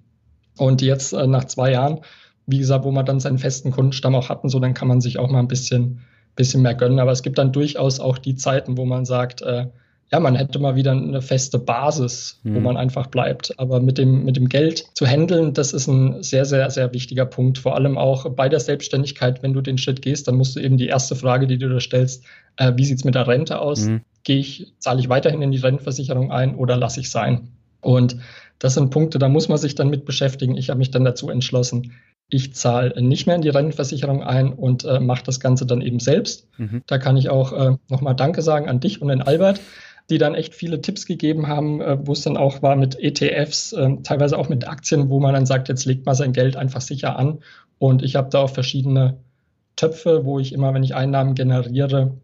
und 0.57 0.81
jetzt 0.81 1.13
äh, 1.13 1.25
nach 1.25 1.45
zwei 1.45 1.71
Jahren, 1.71 2.01
wie 2.45 2.57
gesagt, 2.57 2.83
wo 2.83 2.91
man 2.91 3.05
dann 3.05 3.21
seinen 3.21 3.37
festen 3.37 3.71
Kundenstamm 3.71 4.13
auch 4.13 4.27
hatten, 4.27 4.49
so 4.49 4.59
dann 4.59 4.73
kann 4.73 4.89
man 4.89 4.99
sich 4.99 5.17
auch 5.17 5.29
mal 5.29 5.39
ein 5.39 5.47
bisschen, 5.47 6.01
bisschen 6.35 6.63
mehr 6.63 6.75
gönnen. 6.75 6.99
Aber 6.99 7.13
es 7.13 7.23
gibt 7.23 7.37
dann 7.37 7.53
durchaus 7.53 8.01
auch 8.01 8.17
die 8.17 8.35
Zeiten, 8.35 8.75
wo 8.75 8.83
man 8.83 9.05
sagt, 9.05 9.41
äh, 9.41 9.67
ja, 10.13 10.19
man 10.19 10.35
hätte 10.35 10.59
mal 10.59 10.75
wieder 10.75 10.91
eine 10.91 11.21
feste 11.21 11.57
Basis, 11.57 12.39
mhm. 12.43 12.55
wo 12.55 12.59
man 12.59 12.75
einfach 12.75 13.07
bleibt. 13.07 13.57
Aber 13.57 13.79
mit 13.79 13.97
dem, 13.97 14.25
mit 14.25 14.35
dem 14.35 14.49
Geld 14.49 14.85
zu 14.93 15.05
handeln, 15.05 15.53
das 15.53 15.71
ist 15.71 15.87
ein 15.87 16.21
sehr, 16.21 16.43
sehr, 16.43 16.69
sehr 16.69 16.93
wichtiger 16.93 17.25
Punkt. 17.25 17.57
Vor 17.57 17.75
allem 17.75 17.97
auch 17.97 18.29
bei 18.29 18.49
der 18.49 18.59
Selbstständigkeit, 18.59 19.41
wenn 19.41 19.53
du 19.53 19.61
den 19.61 19.77
Schritt 19.77 20.01
gehst, 20.01 20.27
dann 20.27 20.35
musst 20.35 20.55
du 20.55 20.59
eben 20.59 20.77
die 20.77 20.87
erste 20.87 21.15
Frage, 21.15 21.47
die 21.47 21.57
du 21.57 21.69
da 21.69 21.79
stellst, 21.79 22.25
äh, 22.57 22.73
wie 22.75 22.83
sieht's 22.83 23.05
mit 23.05 23.15
der 23.15 23.27
Rente 23.27 23.59
aus? 23.59 23.85
Mhm. 23.85 24.01
Gehe 24.23 24.37
ich, 24.37 24.73
zahle 24.79 24.99
ich 24.99 25.07
weiterhin 25.07 25.41
in 25.41 25.51
die 25.51 25.59
Rentenversicherung 25.59 26.31
ein 26.31 26.55
oder 26.55 26.75
lasse 26.75 26.99
ich 26.99 27.09
sein? 27.09 27.47
Und 27.79 28.17
das 28.59 28.73
sind 28.73 28.89
Punkte, 28.89 29.17
da 29.17 29.29
muss 29.29 29.47
man 29.47 29.57
sich 29.57 29.75
dann 29.75 29.89
mit 29.89 30.03
beschäftigen. 30.05 30.57
Ich 30.57 30.69
habe 30.69 30.77
mich 30.77 30.91
dann 30.91 31.05
dazu 31.05 31.29
entschlossen, 31.29 31.93
ich 32.27 32.53
zahle 32.53 33.01
nicht 33.01 33.27
mehr 33.27 33.35
in 33.35 33.41
die 33.41 33.49
Rentenversicherung 33.49 34.23
ein 34.23 34.53
und 34.53 34.83
äh, 34.83 34.99
mache 34.99 35.23
das 35.23 35.39
Ganze 35.39 35.65
dann 35.65 35.81
eben 35.81 35.99
selbst. 35.99 36.47
Mhm. 36.57 36.81
Da 36.85 36.97
kann 36.97 37.17
ich 37.17 37.29
auch 37.29 37.53
äh, 37.53 37.77
nochmal 37.89 38.15
Danke 38.15 38.41
sagen 38.41 38.69
an 38.69 38.79
dich 38.79 39.01
und 39.01 39.07
den 39.07 39.21
Albert, 39.21 39.59
die 40.11 40.17
dann 40.17 40.35
echt 40.35 40.53
viele 40.53 40.81
Tipps 40.81 41.05
gegeben 41.05 41.47
haben, 41.47 41.81
äh, 41.81 41.97
wo 42.05 42.11
es 42.11 42.21
dann 42.21 42.37
auch 42.37 42.61
war 42.61 42.75
mit 42.75 42.99
ETFs, 42.99 43.73
äh, 43.73 43.97
teilweise 44.03 44.37
auch 44.37 44.49
mit 44.49 44.67
Aktien, 44.67 45.09
wo 45.09 45.19
man 45.19 45.33
dann 45.33 45.45
sagt, 45.45 45.69
jetzt 45.69 45.85
legt 45.85 46.05
man 46.05 46.15
sein 46.15 46.33
Geld 46.33 46.57
einfach 46.57 46.81
sicher 46.81 47.17
an. 47.17 47.39
Und 47.79 48.03
ich 48.03 48.15
habe 48.15 48.29
da 48.29 48.39
auch 48.39 48.49
verschiedene 48.49 49.17
Töpfe, 49.75 50.25
wo 50.25 50.37
ich 50.37 50.53
immer, 50.53 50.73
wenn 50.73 50.83
ich 50.83 50.93
Einnahmen 50.93 51.33
generiere, 51.33 52.17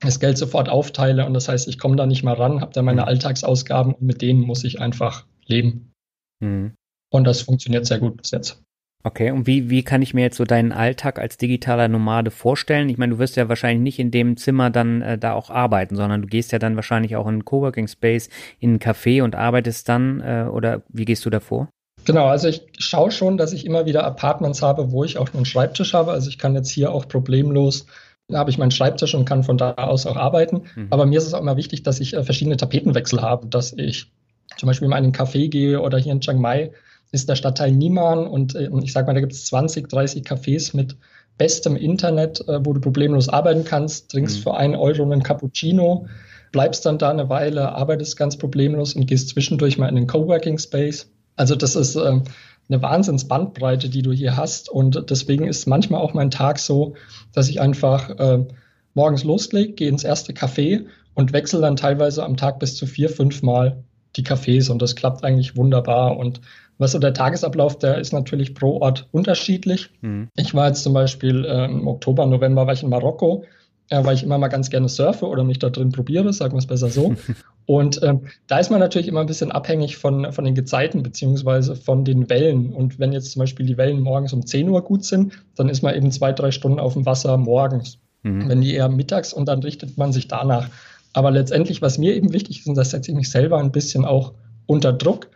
das 0.00 0.20
Geld 0.20 0.38
sofort 0.38 0.68
aufteile 0.68 1.26
und 1.26 1.34
das 1.34 1.48
heißt, 1.48 1.68
ich 1.68 1.78
komme 1.78 1.96
da 1.96 2.06
nicht 2.06 2.22
mal 2.22 2.34
ran, 2.34 2.60
habe 2.60 2.72
da 2.72 2.82
meine 2.82 3.02
mhm. 3.02 3.08
Alltagsausgaben 3.08 3.94
und 3.94 4.02
mit 4.02 4.22
denen 4.22 4.40
muss 4.40 4.64
ich 4.64 4.80
einfach 4.80 5.26
leben. 5.46 5.92
Mhm. 6.40 6.74
Und 7.10 7.24
das 7.24 7.42
funktioniert 7.42 7.86
sehr 7.86 7.98
gut 7.98 8.16
bis 8.16 8.30
jetzt. 8.30 8.62
Okay, 9.04 9.32
und 9.32 9.46
wie, 9.46 9.68
wie 9.68 9.82
kann 9.82 10.00
ich 10.00 10.14
mir 10.14 10.22
jetzt 10.22 10.36
so 10.36 10.44
deinen 10.44 10.70
Alltag 10.70 11.18
als 11.18 11.36
digitaler 11.36 11.88
Nomade 11.88 12.30
vorstellen? 12.30 12.88
Ich 12.88 12.98
meine, 12.98 13.14
du 13.14 13.18
wirst 13.18 13.36
ja 13.36 13.48
wahrscheinlich 13.48 13.82
nicht 13.82 13.98
in 13.98 14.10
dem 14.12 14.36
Zimmer 14.36 14.70
dann 14.70 15.02
äh, 15.02 15.18
da 15.18 15.32
auch 15.32 15.50
arbeiten, 15.50 15.96
sondern 15.96 16.22
du 16.22 16.28
gehst 16.28 16.52
ja 16.52 16.60
dann 16.60 16.76
wahrscheinlich 16.76 17.16
auch 17.16 17.26
in 17.26 17.34
einen 17.34 17.44
Coworking 17.44 17.88
Space, 17.88 18.28
in 18.60 18.74
ein 18.74 18.78
Café 18.78 19.22
und 19.22 19.34
arbeitest 19.34 19.88
dann 19.88 20.20
äh, 20.20 20.46
oder 20.48 20.82
wie 20.88 21.04
gehst 21.04 21.24
du 21.24 21.30
davor? 21.30 21.68
Genau, 22.04 22.26
also 22.26 22.48
ich 22.48 22.62
schaue 22.78 23.10
schon, 23.10 23.38
dass 23.38 23.52
ich 23.52 23.66
immer 23.66 23.86
wieder 23.86 24.04
Apartments 24.04 24.62
habe, 24.62 24.92
wo 24.92 25.04
ich 25.04 25.18
auch 25.18 25.32
einen 25.34 25.44
Schreibtisch 25.44 25.94
habe. 25.94 26.12
Also 26.12 26.28
ich 26.28 26.38
kann 26.38 26.54
jetzt 26.54 26.70
hier 26.70 26.92
auch 26.92 27.08
problemlos 27.08 27.86
da 28.28 28.38
habe 28.38 28.50
ich 28.50 28.58
meinen 28.58 28.70
Schreibtisch 28.70 29.14
und 29.14 29.24
kann 29.24 29.42
von 29.42 29.58
da 29.58 29.72
aus 29.72 30.06
auch 30.06 30.16
arbeiten. 30.16 30.62
Mhm. 30.74 30.86
Aber 30.90 31.06
mir 31.06 31.18
ist 31.18 31.26
es 31.26 31.34
auch 31.34 31.40
immer 31.40 31.56
wichtig, 31.56 31.82
dass 31.82 32.00
ich 32.00 32.14
äh, 32.14 32.22
verschiedene 32.22 32.56
Tapetenwechsel 32.56 33.20
habe, 33.20 33.46
dass 33.46 33.72
ich 33.72 34.10
zum 34.56 34.66
Beispiel 34.66 34.88
mal 34.88 34.98
in 34.98 35.04
einen 35.04 35.12
Café 35.12 35.48
gehe 35.48 35.80
oder 35.80 35.98
hier 35.98 36.12
in 36.12 36.20
Chiang 36.20 36.40
Mai 36.40 36.72
ist 37.12 37.28
der 37.28 37.36
Stadtteil 37.36 37.72
Niemann 37.72 38.26
und 38.26 38.54
äh, 38.54 38.68
ich 38.82 38.92
sage 38.92 39.06
mal, 39.06 39.14
da 39.14 39.20
gibt 39.20 39.32
es 39.32 39.46
20, 39.46 39.88
30 39.88 40.24
Cafés 40.24 40.74
mit 40.76 40.96
bestem 41.38 41.76
Internet, 41.76 42.40
äh, 42.48 42.64
wo 42.64 42.72
du 42.72 42.80
problemlos 42.80 43.28
arbeiten 43.28 43.64
kannst, 43.64 44.10
trinkst 44.10 44.38
mhm. 44.38 44.42
für 44.42 44.54
einen 44.54 44.74
Euro 44.74 45.02
einen 45.04 45.22
Cappuccino, 45.22 46.06
bleibst 46.50 46.84
dann 46.86 46.98
da 46.98 47.10
eine 47.10 47.28
Weile, 47.28 47.72
arbeitest 47.72 48.16
ganz 48.16 48.36
problemlos 48.36 48.94
und 48.94 49.06
gehst 49.06 49.28
zwischendurch 49.28 49.78
mal 49.78 49.88
in 49.88 49.96
den 49.96 50.06
Coworking 50.06 50.58
Space. 50.58 51.10
Also 51.36 51.54
das 51.54 51.76
ist 51.76 51.96
äh, 51.96 52.20
eine 52.68 52.82
Wahnsinnsbandbreite, 52.82 53.88
die 53.88 54.02
du 54.02 54.12
hier 54.12 54.36
hast 54.36 54.70
und 54.70 55.10
deswegen 55.10 55.46
ist 55.46 55.66
manchmal 55.66 56.00
auch 56.00 56.14
mein 56.14 56.30
Tag 56.30 56.58
so, 56.58 56.94
dass 57.32 57.48
ich 57.48 57.60
einfach 57.60 58.10
äh, 58.18 58.46
morgens 58.94 59.24
loslege, 59.24 59.72
gehe 59.72 59.88
ins 59.88 60.04
erste 60.04 60.32
Café 60.32 60.86
und 61.14 61.32
wechsle 61.32 61.60
dann 61.60 61.76
teilweise 61.76 62.24
am 62.24 62.36
Tag 62.36 62.58
bis 62.58 62.76
zu 62.76 62.86
vier, 62.86 63.10
fünf 63.10 63.42
Mal 63.42 63.84
die 64.16 64.24
Cafés 64.24 64.70
und 64.70 64.82
das 64.82 64.94
klappt 64.96 65.24
eigentlich 65.24 65.56
wunderbar 65.56 66.16
und 66.16 66.40
was 66.78 66.92
so 66.92 66.98
der 66.98 67.14
Tagesablauf, 67.14 67.78
der 67.78 67.98
ist 67.98 68.12
natürlich 68.12 68.54
pro 68.54 68.80
Ort 68.80 69.08
unterschiedlich. 69.12 69.90
Mhm. 70.00 70.28
Ich 70.36 70.54
war 70.54 70.68
jetzt 70.68 70.82
zum 70.82 70.94
Beispiel 70.94 71.44
äh, 71.44 71.66
im 71.66 71.86
Oktober, 71.86 72.26
November 72.26 72.66
war 72.66 72.72
ich 72.72 72.82
in 72.82 72.88
Marokko, 72.88 73.44
äh, 73.88 74.04
weil 74.04 74.14
ich 74.14 74.22
immer 74.22 74.38
mal 74.38 74.48
ganz 74.48 74.70
gerne 74.70 74.88
surfe 74.88 75.26
oder 75.26 75.44
mich 75.44 75.58
da 75.58 75.70
drin 75.70 75.92
probiere, 75.92 76.32
sagen 76.32 76.54
wir 76.54 76.58
es 76.58 76.66
besser 76.66 76.88
so. 76.88 77.14
Und 77.66 78.02
ähm, 78.02 78.22
da 78.48 78.58
ist 78.58 78.70
man 78.70 78.80
natürlich 78.80 79.06
immer 79.06 79.20
ein 79.20 79.26
bisschen 79.26 79.52
abhängig 79.52 79.96
von, 79.96 80.32
von 80.32 80.44
den 80.44 80.54
Gezeiten 80.54 81.02
beziehungsweise 81.02 81.76
von 81.76 82.04
den 82.04 82.28
Wellen. 82.28 82.72
Und 82.72 82.98
wenn 82.98 83.12
jetzt 83.12 83.32
zum 83.32 83.40
Beispiel 83.40 83.66
die 83.66 83.76
Wellen 83.76 84.00
morgens 84.00 84.32
um 84.32 84.44
10 84.44 84.68
Uhr 84.68 84.82
gut 84.82 85.04
sind, 85.04 85.34
dann 85.54 85.68
ist 85.68 85.82
man 85.82 85.94
eben 85.94 86.10
zwei, 86.10 86.32
drei 86.32 86.50
Stunden 86.50 86.80
auf 86.80 86.94
dem 86.94 87.06
Wasser 87.06 87.36
morgens. 87.36 87.98
Mhm. 88.24 88.48
Wenn 88.48 88.60
die 88.60 88.74
eher 88.74 88.88
mittags 88.88 89.32
und 89.32 89.46
dann 89.46 89.60
richtet 89.60 89.96
man 89.96 90.12
sich 90.12 90.26
danach. 90.26 90.68
Aber 91.12 91.30
letztendlich, 91.30 91.82
was 91.82 91.98
mir 91.98 92.14
eben 92.14 92.32
wichtig 92.32 92.60
ist, 92.60 92.66
und 92.66 92.74
das 92.74 92.90
setze 92.90 93.10
ich 93.10 93.16
mich 93.16 93.30
selber 93.30 93.58
ein 93.58 93.72
bisschen 93.72 94.04
auch 94.04 94.32
unter 94.66 94.92
Druck, 94.92 95.28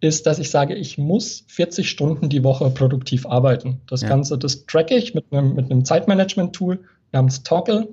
ist, 0.00 0.26
dass 0.26 0.38
ich 0.38 0.50
sage, 0.50 0.74
ich 0.74 0.98
muss 0.98 1.44
40 1.48 1.88
Stunden 1.88 2.28
die 2.28 2.44
Woche 2.44 2.70
produktiv 2.70 3.26
arbeiten. 3.26 3.80
Das 3.86 4.02
ja. 4.02 4.08
Ganze, 4.08 4.38
das 4.38 4.66
tracke 4.66 4.96
ich 4.96 5.14
mit 5.14 5.26
einem, 5.32 5.54
mit 5.54 5.70
einem 5.70 5.84
Zeitmanagement-Tool 5.84 6.80
namens 7.12 7.42
Toggle 7.42 7.88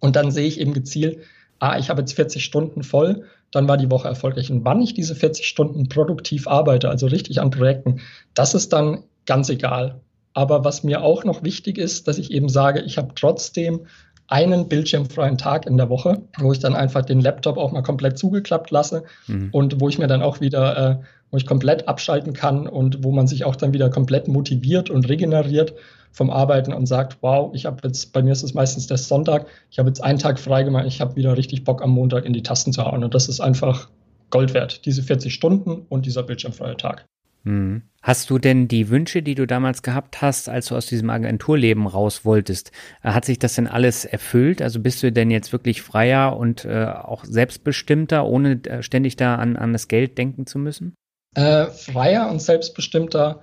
und 0.00 0.16
dann 0.16 0.30
sehe 0.30 0.46
ich 0.46 0.60
eben 0.60 0.74
gezielt, 0.74 1.18
ah, 1.60 1.78
ich 1.78 1.90
habe 1.90 2.00
jetzt 2.00 2.14
40 2.14 2.44
Stunden 2.44 2.82
voll, 2.82 3.24
dann 3.50 3.68
war 3.68 3.76
die 3.76 3.90
Woche 3.90 4.08
erfolgreich. 4.08 4.50
Und 4.50 4.64
wann 4.64 4.82
ich 4.82 4.94
diese 4.94 5.14
40 5.14 5.46
Stunden 5.46 5.88
produktiv 5.88 6.48
arbeite, 6.48 6.88
also 6.88 7.06
richtig 7.06 7.40
an 7.40 7.50
Projekten, 7.50 8.00
das 8.34 8.54
ist 8.54 8.72
dann 8.72 9.04
ganz 9.26 9.48
egal. 9.48 10.00
Aber 10.32 10.64
was 10.64 10.82
mir 10.82 11.02
auch 11.02 11.24
noch 11.24 11.44
wichtig 11.44 11.78
ist, 11.78 12.08
dass 12.08 12.18
ich 12.18 12.32
eben 12.32 12.48
sage, 12.48 12.80
ich 12.80 12.98
habe 12.98 13.14
trotzdem 13.14 13.86
einen 14.26 14.68
bildschirmfreien 14.68 15.38
Tag 15.38 15.66
in 15.66 15.76
der 15.76 15.88
Woche, 15.88 16.22
wo 16.38 16.52
ich 16.52 16.58
dann 16.58 16.74
einfach 16.74 17.04
den 17.04 17.20
Laptop 17.20 17.56
auch 17.56 17.72
mal 17.72 17.82
komplett 17.82 18.18
zugeklappt 18.18 18.70
lasse 18.70 19.04
mhm. 19.26 19.50
und 19.52 19.80
wo 19.80 19.88
ich 19.88 19.98
mir 19.98 20.06
dann 20.06 20.22
auch 20.22 20.40
wieder, 20.40 20.76
äh, 20.76 20.96
wo 21.34 21.36
ich 21.36 21.46
komplett 21.46 21.88
abschalten 21.88 22.32
kann 22.32 22.68
und 22.68 23.02
wo 23.02 23.10
man 23.10 23.26
sich 23.26 23.44
auch 23.44 23.56
dann 23.56 23.72
wieder 23.72 23.90
komplett 23.90 24.28
motiviert 24.28 24.88
und 24.88 25.08
regeneriert 25.08 25.74
vom 26.12 26.30
Arbeiten 26.30 26.72
und 26.72 26.86
sagt, 26.86 27.18
wow, 27.22 27.52
ich 27.52 27.66
habe 27.66 27.78
jetzt, 27.82 28.12
bei 28.12 28.22
mir 28.22 28.30
ist 28.30 28.44
es 28.44 28.54
meistens 28.54 28.86
der 28.86 28.98
Sonntag, 28.98 29.46
ich 29.68 29.80
habe 29.80 29.88
jetzt 29.88 30.00
einen 30.00 30.20
Tag 30.20 30.38
frei 30.38 30.62
gemacht, 30.62 30.84
ich 30.86 31.00
habe 31.00 31.16
wieder 31.16 31.36
richtig 31.36 31.64
Bock 31.64 31.82
am 31.82 31.90
Montag 31.90 32.24
in 32.24 32.32
die 32.32 32.44
Tasten 32.44 32.72
zu 32.72 32.84
hauen 32.84 33.02
und 33.02 33.14
das 33.14 33.28
ist 33.28 33.40
einfach 33.40 33.88
Gold 34.30 34.54
wert, 34.54 34.86
diese 34.86 35.02
40 35.02 35.34
Stunden 35.34 35.86
und 35.88 36.06
dieser 36.06 36.22
bildschirmfreie 36.22 36.76
Tag. 36.76 37.04
Hm. 37.42 37.82
Hast 38.00 38.30
du 38.30 38.38
denn 38.38 38.68
die 38.68 38.88
Wünsche, 38.88 39.22
die 39.22 39.34
du 39.34 39.46
damals 39.46 39.82
gehabt 39.82 40.22
hast, 40.22 40.48
als 40.48 40.66
du 40.66 40.76
aus 40.76 40.86
diesem 40.86 41.10
Agenturleben 41.10 41.86
raus 41.86 42.24
wolltest, 42.24 42.70
äh, 43.02 43.10
hat 43.10 43.24
sich 43.24 43.40
das 43.40 43.54
denn 43.54 43.66
alles 43.66 44.04
erfüllt? 44.04 44.62
Also 44.62 44.78
bist 44.80 45.02
du 45.02 45.10
denn 45.10 45.32
jetzt 45.32 45.52
wirklich 45.52 45.82
freier 45.82 46.36
und 46.36 46.64
äh, 46.64 46.84
auch 46.86 47.24
selbstbestimmter, 47.24 48.24
ohne 48.24 48.62
äh, 48.64 48.82
ständig 48.82 49.16
da 49.16 49.34
an, 49.34 49.56
an 49.56 49.72
das 49.72 49.88
Geld 49.88 50.16
denken 50.16 50.46
zu 50.46 50.58
müssen? 50.58 50.94
Äh, 51.34 51.66
freier 51.66 52.30
und 52.30 52.40
selbstbestimmter 52.40 53.42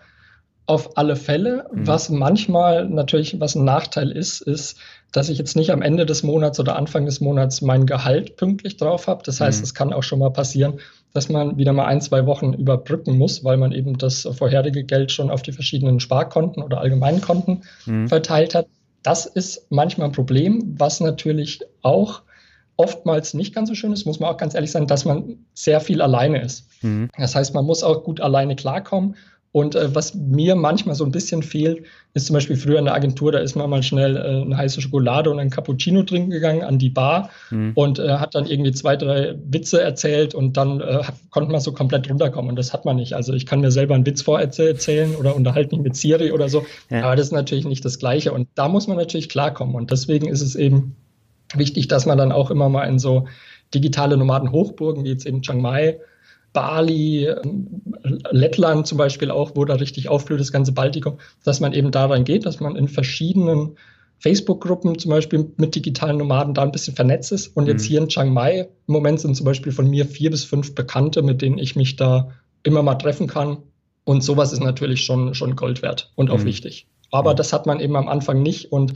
auf 0.66 0.98
alle 0.98 1.16
Fälle. 1.16 1.66
Mhm. 1.74 1.88
Was 1.88 2.10
manchmal 2.10 2.88
natürlich, 2.88 3.40
was 3.40 3.56
ein 3.56 3.66
Nachteil 3.66 4.12
ist, 4.12 4.42
ist, 4.42 4.78
dass 5.12 5.28
ich 5.28 5.38
jetzt 5.38 5.58
nicht 5.58 5.72
am 5.72 5.82
Ende 5.82 6.06
des 6.06 6.24
Monats 6.24 6.60
oder 6.60 6.78
Anfang 6.78 7.06
des 7.06 7.20
Monats 7.20 7.62
mein 7.62 7.86
Gehalt 7.86 8.38
pünktlich 8.38 8.78
drauf 8.78 9.08
habe. 9.08 9.24
Das 9.26 9.42
heißt, 9.42 9.60
mhm. 9.60 9.64
es 9.64 9.74
kann 9.74 9.92
auch 9.92 10.04
schon 10.04 10.20
mal 10.20 10.32
passieren, 10.32 10.80
dass 11.14 11.28
man 11.28 11.58
wieder 11.58 11.74
mal 11.74 11.86
ein, 11.86 12.00
zwei 12.00 12.26
Wochen 12.26 12.54
überbrücken 12.54 13.18
muss, 13.18 13.44
weil 13.44 13.58
man 13.58 13.74
eben 13.74 13.98
das 13.98 14.28
vorherige 14.32 14.86
Geld 14.86 15.12
schon 15.12 15.30
auf 15.30 15.42
die 15.42 15.52
verschiedenen 15.52 16.00
Sparkonten 16.00 16.64
oder 16.64 16.80
allgemeinen 16.80 17.20
Konten 17.20 17.64
mhm. 17.86 18.08
verteilt 18.08 18.56
hat. 18.56 18.68
Das 19.04 19.26
ist 19.26 19.68
manchmal 19.70 20.08
ein 20.08 20.14
Problem, 20.14 20.76
was 20.78 21.02
natürlich 21.02 21.62
auch 21.82 22.22
oftmals 22.82 23.34
nicht 23.34 23.54
ganz 23.54 23.70
so 23.70 23.76
schön 23.76 23.94
ist, 23.94 24.06
muss 24.06 24.20
man 24.20 24.30
auch 24.30 24.38
ganz 24.38 24.56
ehrlich 24.56 24.72
sein, 24.72 24.88
dass 24.88 25.06
man 25.06 25.38
sehr 25.54 25.80
viel 25.80 26.02
alleine 26.02 26.42
ist. 26.42 26.68
Mhm. 26.82 27.10
Das 27.18 27.36
heißt, 27.36 27.54
man 27.54 27.66
muss 27.66 27.84
auch 27.84 28.04
gut 28.04 28.20
alleine 28.22 28.56
klarkommen 28.56 29.16
und 29.54 29.76
äh, 29.76 29.94
was 29.94 30.16
mir 30.16 30.56
manchmal 30.56 30.96
so 30.96 31.04
ein 31.04 31.12
bisschen 31.12 31.44
fehlt, 31.44 31.84
ist 32.14 32.28
zum 32.28 32.36
Beispiel 32.36 32.56
früher 32.56 32.80
in 32.80 32.86
der 32.86 32.94
Agentur, 32.94 33.34
da 33.34 33.40
ist 33.40 33.56
man 33.56 33.70
mal 33.70 33.84
schnell 33.84 34.16
äh, 34.16 34.42
eine 34.42 34.56
heiße 34.56 34.82
Schokolade 34.82 35.30
und 35.30 35.40
ein 35.40 35.50
Cappuccino 35.50 36.04
trinken 36.04 36.30
gegangen 36.30 36.64
an 36.64 36.80
die 36.80 36.90
Bar 36.90 37.30
mhm. 37.50 37.74
und 37.76 38.00
äh, 38.00 38.14
hat 38.14 38.34
dann 38.34 38.46
irgendwie 38.46 38.72
zwei, 38.72 38.96
drei 38.96 39.36
Witze 39.46 39.82
erzählt 39.82 40.34
und 40.34 40.56
dann 40.56 40.80
äh, 40.80 41.04
hat, 41.04 41.16
konnte 41.32 41.52
man 41.52 41.60
so 41.60 41.74
komplett 41.74 42.10
runterkommen. 42.10 42.50
Und 42.50 42.56
das 42.56 42.72
hat 42.72 42.86
man 42.86 42.96
nicht. 42.96 43.14
Also 43.14 43.34
ich 43.34 43.46
kann 43.46 43.60
mir 43.60 43.72
selber 43.72 43.94
einen 43.94 44.06
Witz 44.06 44.22
vorerzählen 44.22 45.16
oder 45.16 45.36
unterhalte 45.36 45.76
mich 45.76 45.84
mit 45.84 45.96
Siri 45.98 46.32
oder 46.32 46.48
so, 46.48 46.66
ja. 46.90 47.04
aber 47.04 47.18
das 47.18 47.28
ist 47.28 47.34
natürlich 47.34 47.66
nicht 47.66 47.84
das 47.84 48.00
Gleiche. 48.00 48.32
Und 48.32 48.48
da 48.56 48.70
muss 48.70 48.88
man 48.88 48.96
natürlich 48.96 49.28
klarkommen. 49.28 49.76
Und 49.76 49.92
deswegen 49.92 50.30
ist 50.30 50.42
es 50.42 50.56
eben 50.56 50.96
wichtig, 51.58 51.88
dass 51.88 52.06
man 52.06 52.18
dann 52.18 52.32
auch 52.32 52.52
immer 52.52 52.70
mal 52.70 52.86
in 52.86 53.00
so 53.00 53.28
digitale 53.74 54.18
Nomaden-Hochburgen 54.18 55.04
wie 55.04 55.10
jetzt 55.10 55.26
eben 55.26 55.42
Chiang 55.42 55.62
Mai 55.62 56.00
Bali, 56.54 57.26
ähm, 57.28 57.82
Lettland 58.32 58.88
zum 58.88 58.98
Beispiel 58.98 59.32
auch, 59.32 59.52
wo 59.56 59.66
da 59.66 59.76
richtig 59.76 60.10
aufblüht, 60.10 60.40
das 60.40 60.52
ganze 60.52 60.74
Baltikum, 60.74 61.18
dass 61.44 61.60
man 61.60 61.74
eben 61.74 61.92
daran 61.92 62.24
geht, 62.24 62.46
dass 62.46 62.60
man 62.60 62.76
in 62.76 62.88
verschiedenen 62.88 63.78
Facebook-Gruppen 64.20 65.00
zum 65.00 65.10
Beispiel 65.10 65.52
mit 65.58 65.76
digitalen 65.76 66.18
Nomaden 66.18 66.54
da 66.54 66.62
ein 66.62 66.72
bisschen 66.72 66.96
vernetzt 66.96 67.32
ist. 67.32 67.48
Und 67.56 67.68
jetzt 67.68 67.84
mhm. 67.84 67.88
hier 67.88 68.02
in 68.02 68.08
Chiang 68.10 68.34
Mai 68.34 68.70
im 68.88 68.94
Moment 68.94 69.20
sind 69.20 69.36
zum 69.36 69.46
Beispiel 69.46 69.72
von 69.72 69.90
mir 69.90 70.06
vier 70.06 70.30
bis 70.30 70.44
fünf 70.44 70.76
Bekannte, 70.76 71.24
mit 71.24 71.42
denen 71.42 71.58
ich 71.58 71.76
mich 71.76 71.96
da 71.96 72.30
immer 72.64 72.84
mal 72.84 72.96
treffen 72.96 73.28
kann. 73.28 73.58
Und 74.04 74.24
sowas 74.24 74.52
ist 74.52 74.62
natürlich 74.62 75.04
schon, 75.04 75.34
schon 75.34 75.56
Gold 75.56 75.82
wert 75.82 76.12
und 76.16 76.30
auch 76.30 76.40
mhm. 76.40 76.46
wichtig. 76.46 76.88
Aber 77.12 77.32
mhm. 77.32 77.38
das 77.38 77.54
hat 77.54 77.66
man 77.66 77.80
eben 77.80 77.96
am 77.96 78.08
Anfang 78.08 78.44
nicht. 78.44 78.72
Und 78.72 78.94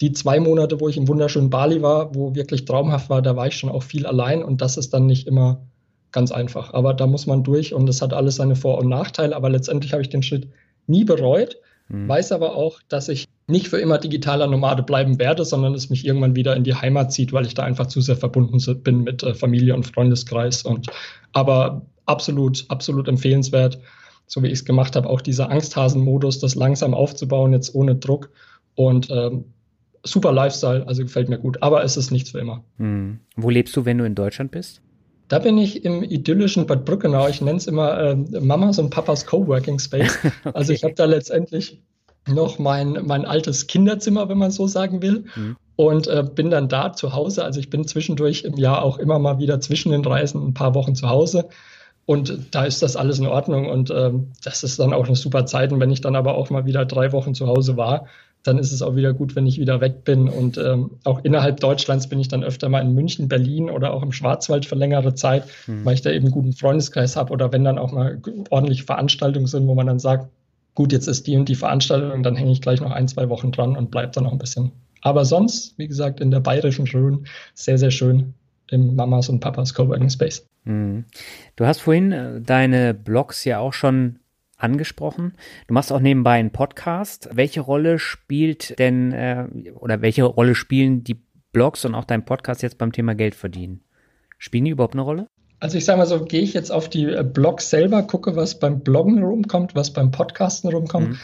die 0.00 0.12
zwei 0.12 0.40
Monate, 0.40 0.80
wo 0.80 0.88
ich 0.88 0.96
im 0.96 1.08
wunderschönen 1.08 1.50
Bali 1.50 1.82
war, 1.82 2.14
wo 2.14 2.34
wirklich 2.34 2.64
traumhaft 2.64 3.10
war, 3.10 3.22
da 3.22 3.36
war 3.36 3.46
ich 3.46 3.56
schon 3.56 3.70
auch 3.70 3.82
viel 3.82 4.06
allein. 4.06 4.42
Und 4.42 4.60
das 4.60 4.76
ist 4.76 4.92
dann 4.92 5.06
nicht 5.06 5.26
immer 5.26 5.62
ganz 6.10 6.32
einfach. 6.32 6.74
Aber 6.74 6.94
da 6.94 7.06
muss 7.06 7.26
man 7.26 7.42
durch 7.42 7.74
und 7.74 7.86
das 7.86 8.02
hat 8.02 8.12
alles 8.12 8.36
seine 8.36 8.56
Vor- 8.56 8.78
und 8.78 8.88
Nachteile. 8.88 9.34
Aber 9.34 9.48
letztendlich 9.50 9.92
habe 9.92 10.02
ich 10.02 10.08
den 10.08 10.22
Schritt 10.22 10.48
nie 10.86 11.04
bereut, 11.04 11.56
mhm. 11.88 12.08
weiß 12.08 12.32
aber 12.32 12.54
auch, 12.54 12.80
dass 12.88 13.08
ich 13.08 13.26
nicht 13.46 13.68
für 13.68 13.78
immer 13.78 13.98
digitaler 13.98 14.46
Nomade 14.46 14.82
bleiben 14.82 15.18
werde, 15.18 15.44
sondern 15.44 15.74
es 15.74 15.90
mich 15.90 16.06
irgendwann 16.06 16.36
wieder 16.36 16.56
in 16.56 16.64
die 16.64 16.74
Heimat 16.74 17.12
zieht, 17.12 17.32
weil 17.32 17.46
ich 17.46 17.54
da 17.54 17.62
einfach 17.64 17.86
zu 17.86 18.00
sehr 18.00 18.16
verbunden 18.16 18.58
bin 18.82 19.02
mit 19.02 19.22
äh, 19.22 19.34
Familie 19.34 19.74
und 19.74 19.86
Freundeskreis. 19.86 20.62
Und 20.62 20.88
aber 21.32 21.82
absolut, 22.06 22.64
absolut 22.68 23.08
empfehlenswert, 23.08 23.78
so 24.26 24.42
wie 24.42 24.48
ich 24.48 24.54
es 24.54 24.64
gemacht 24.64 24.96
habe, 24.96 25.08
auch 25.08 25.20
dieser 25.20 25.50
Angsthasen-Modus, 25.50 26.40
das 26.40 26.54
langsam 26.54 26.94
aufzubauen, 26.94 27.52
jetzt 27.52 27.74
ohne 27.74 27.96
Druck. 27.96 28.30
Und 28.74 29.10
ähm, 29.10 29.44
super 30.04 30.32
Lifestyle, 30.32 30.86
also 30.86 31.02
gefällt 31.02 31.28
mir 31.28 31.38
gut. 31.38 31.62
Aber 31.62 31.82
es 31.84 31.96
ist 31.96 32.10
nichts 32.10 32.30
für 32.30 32.38
immer. 32.38 32.64
Mhm. 32.78 33.20
Wo 33.36 33.50
lebst 33.50 33.76
du, 33.76 33.84
wenn 33.84 33.98
du 33.98 34.04
in 34.04 34.14
Deutschland 34.14 34.50
bist? 34.50 34.82
Da 35.28 35.38
bin 35.38 35.56
ich 35.56 35.84
im 35.84 36.02
idyllischen 36.02 36.66
Bad 36.66 36.84
Brückenau. 36.84 37.28
Ich 37.28 37.40
nenne 37.40 37.56
es 37.56 37.66
immer 37.66 37.98
äh, 37.98 38.14
Mamas 38.14 38.78
und 38.78 38.90
Papas 38.90 39.24
Coworking 39.24 39.78
Space. 39.78 40.18
okay. 40.24 40.50
Also 40.52 40.72
ich 40.72 40.84
habe 40.84 40.94
da 40.94 41.06
letztendlich 41.06 41.80
noch 42.28 42.58
mein, 42.58 42.98
mein 43.04 43.24
altes 43.24 43.66
Kinderzimmer, 43.66 44.28
wenn 44.28 44.38
man 44.38 44.50
so 44.50 44.66
sagen 44.66 45.02
will. 45.02 45.24
Mhm. 45.34 45.56
Und 45.76 46.06
äh, 46.06 46.22
bin 46.22 46.50
dann 46.50 46.68
da 46.68 46.92
zu 46.92 47.14
Hause. 47.14 47.44
Also 47.44 47.60
ich 47.60 47.70
bin 47.70 47.86
zwischendurch 47.86 48.44
im 48.44 48.56
Jahr 48.56 48.82
auch 48.82 48.98
immer 48.98 49.18
mal 49.18 49.38
wieder 49.38 49.58
zwischen 49.60 49.90
den 49.90 50.04
Reisen 50.04 50.48
ein 50.48 50.54
paar 50.54 50.74
Wochen 50.74 50.94
zu 50.94 51.08
Hause. 51.08 51.48
Und 52.04 52.54
da 52.54 52.64
ist 52.64 52.82
das 52.82 52.96
alles 52.96 53.18
in 53.18 53.26
Ordnung. 53.26 53.70
Und 53.70 53.90
ähm, 53.90 54.32
das 54.44 54.64
ist 54.64 54.78
dann 54.78 54.92
auch 54.92 55.06
eine 55.06 55.16
super 55.16 55.46
Zeit. 55.46 55.72
Und 55.72 55.80
wenn 55.80 55.90
ich 55.90 56.00
dann 56.00 56.16
aber 56.16 56.34
auch 56.34 56.50
mal 56.50 56.66
wieder 56.66 56.84
drei 56.84 57.12
Wochen 57.12 57.34
zu 57.34 57.46
Hause 57.46 57.76
war, 57.76 58.06
dann 58.42 58.58
ist 58.58 58.72
es 58.72 58.82
auch 58.82 58.96
wieder 58.96 59.12
gut, 59.12 59.36
wenn 59.36 59.46
ich 59.46 59.58
wieder 59.58 59.80
weg 59.80 60.04
bin. 60.04 60.28
Und 60.28 60.58
ähm, 60.58 60.92
auch 61.04 61.24
innerhalb 61.24 61.60
Deutschlands 61.60 62.08
bin 62.08 62.18
ich 62.18 62.28
dann 62.28 62.42
öfter 62.42 62.68
mal 62.68 62.80
in 62.80 62.94
München, 62.94 63.28
Berlin 63.28 63.70
oder 63.70 63.94
auch 63.94 64.02
im 64.02 64.12
Schwarzwald 64.12 64.66
für 64.66 64.74
längere 64.74 65.14
Zeit, 65.14 65.44
mhm. 65.66 65.84
weil 65.84 65.94
ich 65.94 66.02
da 66.02 66.10
eben 66.10 66.26
einen 66.26 66.34
guten 66.34 66.52
Freundeskreis 66.52 67.16
habe. 67.16 67.32
Oder 67.32 67.52
wenn 67.52 67.64
dann 67.64 67.78
auch 67.78 67.92
mal 67.92 68.20
ordentliche 68.50 68.84
Veranstaltungen 68.84 69.46
sind, 69.46 69.66
wo 69.66 69.74
man 69.74 69.86
dann 69.86 69.98
sagt, 69.98 70.28
gut, 70.74 70.92
jetzt 70.92 71.06
ist 71.06 71.26
die 71.26 71.36
und 71.36 71.48
die 71.48 71.54
Veranstaltung, 71.54 72.22
dann 72.22 72.36
hänge 72.36 72.52
ich 72.52 72.60
gleich 72.60 72.80
noch 72.80 72.90
ein, 72.90 73.08
zwei 73.08 73.28
Wochen 73.28 73.52
dran 73.52 73.76
und 73.76 73.90
bleibe 73.90 74.12
dann 74.12 74.24
noch 74.24 74.32
ein 74.32 74.38
bisschen. 74.38 74.72
Aber 75.02 75.24
sonst, 75.24 75.78
wie 75.78 75.88
gesagt, 75.88 76.20
in 76.20 76.30
der 76.30 76.40
bayerischen 76.40 76.86
Rhön 76.86 77.26
sehr, 77.54 77.78
sehr 77.78 77.90
schön 77.90 78.34
im 78.70 78.96
Mamas 78.96 79.28
und 79.28 79.40
Papas 79.40 79.74
Coworking 79.74 80.08
Space. 80.08 80.46
Mhm. 80.64 81.04
Du 81.56 81.66
hast 81.66 81.80
vorhin 81.80 82.12
äh, 82.12 82.40
deine 82.40 82.94
Blogs 82.94 83.44
ja 83.44 83.58
auch 83.58 83.72
schon 83.72 84.18
angesprochen. 84.62 85.34
Du 85.66 85.74
machst 85.74 85.92
auch 85.92 86.00
nebenbei 86.00 86.32
einen 86.32 86.52
Podcast. 86.52 87.28
Welche 87.32 87.60
Rolle 87.60 87.98
spielt 87.98 88.78
denn 88.78 89.12
äh, 89.12 89.46
oder 89.74 90.02
welche 90.02 90.24
Rolle 90.24 90.54
spielen 90.54 91.04
die 91.04 91.22
Blogs 91.52 91.84
und 91.84 91.94
auch 91.94 92.04
dein 92.04 92.24
Podcast 92.24 92.62
jetzt 92.62 92.78
beim 92.78 92.92
Thema 92.92 93.14
Geld 93.14 93.34
verdienen? 93.34 93.82
Spielen 94.38 94.64
die 94.64 94.70
überhaupt 94.70 94.94
eine 94.94 95.02
Rolle? 95.02 95.26
Also 95.60 95.78
ich 95.78 95.84
sage 95.84 95.98
mal 95.98 96.06
so, 96.06 96.24
gehe 96.24 96.40
ich 96.40 96.54
jetzt 96.54 96.72
auf 96.72 96.88
die 96.88 97.04
äh, 97.04 97.22
Blogs 97.22 97.70
selber, 97.70 98.02
gucke, 98.02 98.34
was 98.34 98.58
beim 98.58 98.80
Bloggen 98.80 99.22
rumkommt, 99.22 99.76
was 99.76 99.92
beim 99.92 100.10
Podcasten 100.10 100.70
rumkommt, 100.70 101.10
mhm. 101.10 101.18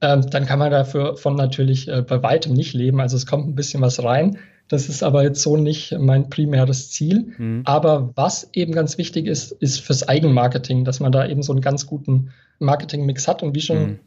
ähm, 0.00 0.30
dann 0.30 0.46
kann 0.46 0.60
man 0.60 0.70
dafür 0.70 1.16
von 1.16 1.34
natürlich 1.34 1.88
äh, 1.88 2.02
bei 2.02 2.22
weitem 2.22 2.52
nicht 2.52 2.72
leben. 2.72 3.00
Also 3.00 3.16
es 3.16 3.26
kommt 3.26 3.48
ein 3.48 3.56
bisschen 3.56 3.82
was 3.82 4.02
rein. 4.04 4.38
Das 4.70 4.88
ist 4.88 5.02
aber 5.02 5.24
jetzt 5.24 5.42
so 5.42 5.56
nicht 5.56 5.96
mein 5.98 6.30
primäres 6.30 6.92
Ziel. 6.92 7.32
Mhm. 7.36 7.62
Aber 7.64 8.12
was 8.14 8.48
eben 8.52 8.72
ganz 8.72 8.98
wichtig 8.98 9.26
ist, 9.26 9.50
ist 9.50 9.80
fürs 9.80 10.08
Eigenmarketing, 10.08 10.84
dass 10.84 11.00
man 11.00 11.10
da 11.10 11.26
eben 11.26 11.42
so 11.42 11.52
einen 11.52 11.60
ganz 11.60 11.88
guten 11.88 12.30
Marketingmix 12.60 13.26
hat. 13.26 13.42
Und 13.42 13.56
wie 13.56 13.62
schon 13.62 13.82
mhm. 13.82 13.98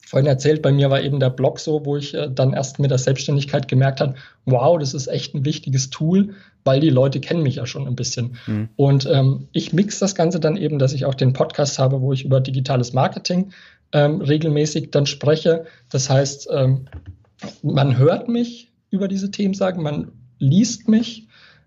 vorhin 0.00 0.26
erzählt, 0.26 0.62
bei 0.62 0.72
mir 0.72 0.88
war 0.88 1.02
eben 1.02 1.20
der 1.20 1.28
Blog 1.28 1.60
so, 1.60 1.84
wo 1.84 1.98
ich 1.98 2.14
äh, 2.14 2.30
dann 2.34 2.54
erst 2.54 2.78
mit 2.78 2.90
der 2.90 2.96
Selbstständigkeit 2.96 3.68
gemerkt 3.68 4.00
habe, 4.00 4.14
wow, 4.46 4.78
das 4.78 4.94
ist 4.94 5.06
echt 5.06 5.34
ein 5.34 5.44
wichtiges 5.44 5.90
Tool, 5.90 6.30
weil 6.64 6.80
die 6.80 6.88
Leute 6.88 7.20
kennen 7.20 7.42
mich 7.42 7.56
ja 7.56 7.66
schon 7.66 7.86
ein 7.86 7.94
bisschen. 7.94 8.36
Mhm. 8.46 8.70
Und 8.76 9.06
ähm, 9.12 9.48
ich 9.52 9.74
mix 9.74 9.98
das 9.98 10.14
Ganze 10.14 10.40
dann 10.40 10.56
eben, 10.56 10.78
dass 10.78 10.94
ich 10.94 11.04
auch 11.04 11.14
den 11.14 11.34
Podcast 11.34 11.78
habe, 11.78 12.00
wo 12.00 12.14
ich 12.14 12.24
über 12.24 12.40
digitales 12.40 12.94
Marketing 12.94 13.50
ähm, 13.92 14.22
regelmäßig 14.22 14.92
dann 14.92 15.04
spreche. 15.04 15.66
Das 15.90 16.08
heißt, 16.08 16.48
ähm, 16.50 16.88
man 17.62 17.98
hört 17.98 18.30
mich 18.30 18.65
über 18.90 19.08
diese 19.08 19.30
Themen 19.30 19.54
sagen, 19.54 19.82
man 19.82 20.12
liest 20.38 20.88
mich 20.88 21.26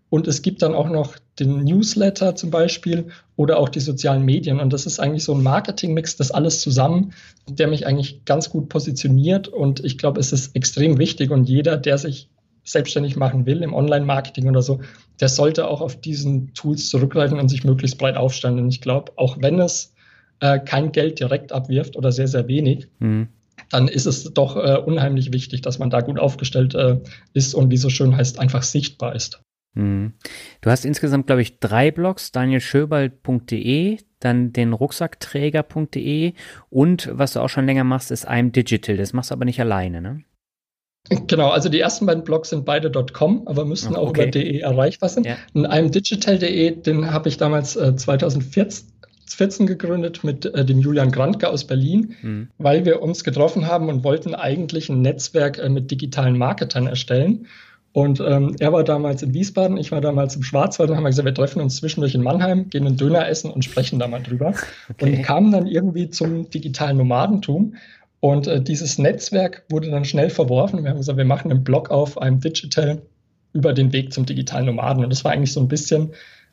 und 0.10 0.28
es 0.28 0.42
gibt 0.42 0.62
dann 0.62 0.74
auch 0.74 0.90
noch 0.90 1.16
den 1.40 1.64
Newsletter 1.64 2.36
zum 2.36 2.50
Beispiel 2.50 3.10
oder 3.36 3.60
auch 3.60 3.70
die 3.70 3.80
sozialen 3.80 4.26
Medien. 4.26 4.60
Und 4.60 4.74
das 4.74 4.86
ist 4.86 5.00
eigentlich 5.00 5.24
so 5.24 5.34
ein 5.34 5.44
Marketingmix, 5.44 6.18
das 6.18 6.32
alles 6.32 6.62
zusammen, 6.62 7.14
der 7.48 7.68
mich 7.68 7.86
eigentlich 7.86 8.26
ganz 8.26 8.50
gut 8.50 8.70
positioniert. 8.70 9.48
Und 9.48 9.84
ich 9.86 9.98
glaube, 9.98 10.20
es 10.20 10.34
ist 10.34 10.56
extrem 10.56 10.98
wichtig. 10.98 11.32
Und 11.32 11.48
jeder, 11.48 11.78
der 11.78 11.98
sich 11.98 12.30
selbstständig 12.64 13.16
machen 13.16 13.46
will 13.46 13.62
im 13.62 13.74
Online-Marketing 13.74 14.48
oder 14.50 14.62
so, 14.62 14.82
der 15.20 15.30
sollte 15.30 15.68
auch 15.68 15.82
auf 15.82 16.00
diesen 16.00 16.54
Tools 16.54 16.90
zurückgreifen 16.90 17.40
und 17.40 17.50
sich 17.50 17.64
möglichst 17.64 17.98
breit 17.98 18.18
aufstellen. 18.18 18.60
Und 18.60 18.70
ich 18.70 18.82
glaube, 18.82 19.14
auch 19.16 19.38
wenn 19.40 19.60
es 19.60 19.94
äh, 20.40 20.60
kein 20.60 20.92
Geld 20.92 21.20
direkt 21.20 21.52
abwirft 21.52 21.96
oder 21.96 22.12
sehr, 22.12 22.28
sehr 22.28 22.48
wenig, 22.48 22.88
mhm. 23.00 23.30
Dann 23.70 23.88
ist 23.88 24.06
es 24.06 24.26
doch 24.34 24.56
äh, 24.56 24.78
unheimlich 24.78 25.34
wichtig, 25.34 25.62
dass 25.62 25.80
man 25.80 25.90
da 25.90 26.02
gut 26.02 26.20
aufgestellt 26.20 26.76
äh, 26.76 27.00
ist 27.34 27.54
und 27.54 27.72
wie 27.72 27.78
so 27.78 27.90
schön 27.90 28.16
heißt, 28.16 28.40
einfach 28.40 28.64
sichtbar 28.64 29.16
ist. 29.16 29.42
Mhm. 29.74 30.14
Du 30.62 30.70
hast 30.70 30.86
insgesamt, 30.86 31.28
glaube 31.28 31.42
ich, 31.42 31.60
drei 31.60 31.92
Blogs, 31.92 32.32
danielschöbald.de, 32.32 33.98
dann 34.20 34.52
den 34.52 34.74
Rucksackträger.de 34.74 36.34
und 36.70 37.10
was 37.12 37.34
du 37.34 37.40
auch 37.40 37.50
schon 37.50 37.66
länger 37.66 37.84
machst, 37.84 38.12
ist 38.12 38.28
I'm 38.28 38.52
Digital. 38.52 38.98
Das 38.98 39.14
machst 39.14 39.32
du 39.32 39.36
aber 39.36 39.46
nicht 39.46 39.60
alleine, 39.60 40.02
ne? 40.02 40.24
Genau, 41.28 41.50
also 41.50 41.70
die 41.70 41.80
ersten 41.80 42.06
beiden 42.06 42.24
Blogs 42.24 42.50
sind 42.50 42.66
beide 42.66 42.92
.com, 42.92 43.48
aber 43.48 43.66
müssten 43.66 43.96
oh, 43.96 44.02
okay. 44.02 44.06
auch 44.08 44.10
über 44.10 44.26
de 44.28 44.60
erreichbar 44.60 45.10
sein. 45.10 45.24
Ja. 45.24 45.38
Und 45.54 45.66
imdigital.de, 45.66 46.82
den 46.82 47.12
habe 47.12 47.30
ich 47.30 47.38
damals 47.38 47.76
äh, 47.76 47.96
2014 47.96 48.99
gegründet 49.38 50.24
mit 50.24 50.46
äh, 50.46 50.66
dem 50.66 50.80
Julian 50.80 51.12
Grantke 51.12 51.50
aus 51.50 51.66
Berlin, 51.66 52.16
mhm. 52.22 52.48
weil 52.58 52.86
wir 52.86 53.02
uns 53.02 53.24
getroffen 53.24 53.68
haben 53.68 53.90
und 53.90 54.04
wollten 54.04 54.36
eigentlich 54.36 54.90
ein 54.90 55.02
Netzwerk 55.02 55.58
äh, 55.58 55.70
mit 55.70 55.92
digitalen 55.92 56.38
Marketern 56.38 56.88
erstellen. 56.88 57.48
Und 57.92 58.20
ähm, 58.20 58.56
er 58.60 58.72
war 58.72 58.84
damals 58.84 59.24
in 59.24 59.34
Wiesbaden, 59.34 59.78
ich 59.78 59.92
war 59.92 60.00
damals 60.00 60.36
im 60.36 60.44
Schwarzwald 60.44 60.92
und 60.92 60.98
haben 60.98 61.06
gesagt, 61.06 61.26
wir 61.26 61.34
treffen 61.34 61.60
uns 61.60 61.78
zwischendurch 61.78 62.14
in 62.14 62.22
Mannheim, 62.22 62.70
gehen 62.70 62.86
einen 62.86 62.98
Döner 62.98 63.28
essen 63.28 63.50
und 63.50 63.66
sprechen 63.66 63.98
da 64.00 64.08
mal 64.08 64.22
drüber. 64.22 64.54
Okay. 64.92 65.18
Und 65.18 65.24
kamen 65.24 65.52
dann 65.52 65.68
irgendwie 65.68 66.10
zum 66.10 66.50
digitalen 66.50 66.98
Nomadentum. 66.98 67.76
Und 68.20 68.48
äh, 68.48 68.62
dieses 68.62 68.98
Netzwerk 68.98 69.64
wurde 69.70 69.90
dann 69.90 70.04
schnell 70.04 70.30
verworfen. 70.30 70.84
Wir 70.84 70.90
haben 70.90 70.98
gesagt, 70.98 71.18
wir 71.18 71.26
machen 71.26 71.52
einen 71.52 71.64
Blog 71.64 71.90
auf 71.90 72.22
einem 72.22 72.42
Digital 72.42 73.02
über 73.54 73.74
den 73.74 73.94
Weg 73.94 74.14
zum 74.14 74.26
digitalen 74.26 74.66
Nomaden. 74.66 75.04
Und 75.04 75.10
das 75.10 75.24
war 75.24 75.32
eigentlich 75.32 75.54
so 75.54 75.60
ein 75.62 75.68
bisschen, 75.68 76.12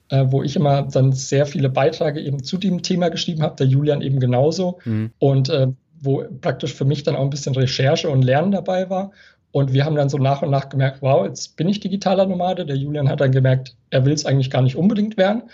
äh, 0.08 0.26
wo 0.28 0.42
ich 0.42 0.56
immer 0.56 0.82
dann 0.82 1.12
sehr 1.12 1.46
viele 1.46 1.68
Beiträge 1.68 2.20
eben 2.20 2.42
zu 2.42 2.56
dem 2.56 2.82
Thema 2.82 3.08
geschrieben 3.08 3.42
habe, 3.42 3.56
der 3.56 3.66
Julian 3.66 4.02
eben 4.02 4.20
genauso. 4.20 4.78
Mhm. 4.84 5.10
Und 5.18 5.48
äh, 5.48 5.68
wo 6.00 6.24
praktisch 6.40 6.74
für 6.74 6.84
mich 6.84 7.02
dann 7.02 7.16
auch 7.16 7.22
ein 7.22 7.30
bisschen 7.30 7.54
Recherche 7.54 8.08
und 8.10 8.22
Lernen 8.22 8.52
dabei 8.52 8.90
war. 8.90 9.12
Und 9.52 9.72
wir 9.72 9.84
haben 9.84 9.96
dann 9.96 10.10
so 10.10 10.18
nach 10.18 10.42
und 10.42 10.50
nach 10.50 10.68
gemerkt, 10.68 11.00
wow, 11.00 11.24
jetzt 11.26 11.56
bin 11.56 11.68
ich 11.68 11.80
digitaler 11.80 12.26
Nomade. 12.26 12.66
Der 12.66 12.76
Julian 12.76 13.08
hat 13.08 13.20
dann 13.20 13.32
gemerkt, 13.32 13.74
er 13.90 14.04
will 14.04 14.12
es 14.12 14.26
eigentlich 14.26 14.50
gar 14.50 14.62
nicht 14.62 14.76
unbedingt 14.76 15.16
werden. 15.16 15.44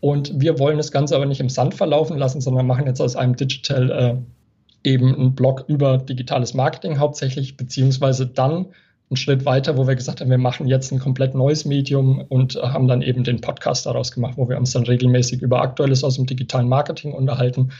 Und 0.00 0.40
wir 0.40 0.58
wollen 0.58 0.76
das 0.76 0.92
Ganze 0.92 1.16
aber 1.16 1.26
nicht 1.26 1.40
im 1.40 1.48
Sand 1.48 1.74
verlaufen 1.74 2.18
lassen, 2.18 2.40
sondern 2.40 2.66
machen 2.66 2.86
jetzt 2.86 3.00
aus 3.00 3.16
einem 3.16 3.34
Digital 3.34 3.90
äh, 3.90 4.88
eben 4.88 5.14
einen 5.14 5.34
Blog 5.34 5.64
über 5.68 5.98
digitales 5.98 6.54
Marketing 6.54 6.98
hauptsächlich, 6.98 7.56
beziehungsweise 7.56 8.26
dann 8.26 8.66
einen 9.08 9.16
Schritt 9.16 9.44
weiter, 9.44 9.76
wo 9.76 9.86
wir 9.86 9.94
gesagt 9.94 10.20
haben, 10.20 10.30
wir 10.30 10.38
machen 10.38 10.66
jetzt 10.66 10.92
ein 10.92 10.98
komplett 10.98 11.34
neues 11.34 11.64
Medium 11.64 12.24
und 12.28 12.56
haben 12.56 12.88
dann 12.88 13.02
eben 13.02 13.22
den 13.22 13.40
Podcast 13.40 13.86
daraus 13.86 14.10
gemacht, 14.10 14.34
wo 14.36 14.48
wir 14.48 14.58
uns 14.58 14.72
dann 14.72 14.84
regelmäßig 14.84 15.42
über 15.42 15.60
Aktuelles 15.60 16.02
aus 16.02 16.16
dem 16.16 16.26
digitalen 16.26 16.68
Marketing 16.68 17.12
unterhalten. 17.12 17.70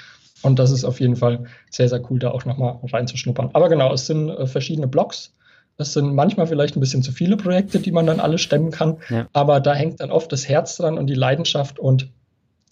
Und 0.43 0.59
das 0.59 0.71
ist 0.71 0.85
auf 0.85 1.01
jeden 1.01 1.17
Fall 1.17 1.45
sehr, 1.71 1.89
sehr 1.89 2.01
cool, 2.11 2.19
da 2.19 2.31
auch 2.31 2.45
nochmal 2.45 2.79
reinzuschnuppern. 2.83 3.51
Aber 3.55 3.69
genau, 3.69 3.93
es 3.93 4.07
sind 4.07 4.29
äh, 4.29 4.47
verschiedene 4.47 4.87
Blogs 4.87 5.33
das 5.77 5.93
sind 5.93 6.15
manchmal 6.15 6.47
vielleicht 6.47 6.77
ein 6.77 6.81
bisschen 6.81 7.03
zu 7.03 7.13
viele 7.13 7.37
Projekte, 7.37 7.81
die 7.81 7.93
man 7.93 8.07
dann 8.07 8.21
alle 8.21 8.39
stemmen 8.39 8.71
kann. 8.71 8.97
Ja. 9.11 9.29
Aber 9.33 9.61
da 9.61 9.75
hängt 9.75 10.01
dann 10.01 10.11
oft 10.11 10.33
das 10.33 10.49
Herz 10.49 10.77
dran 10.77 10.97
und 10.97 11.07
die 11.07 11.15
Leidenschaft. 11.15 11.79
Und 11.79 12.09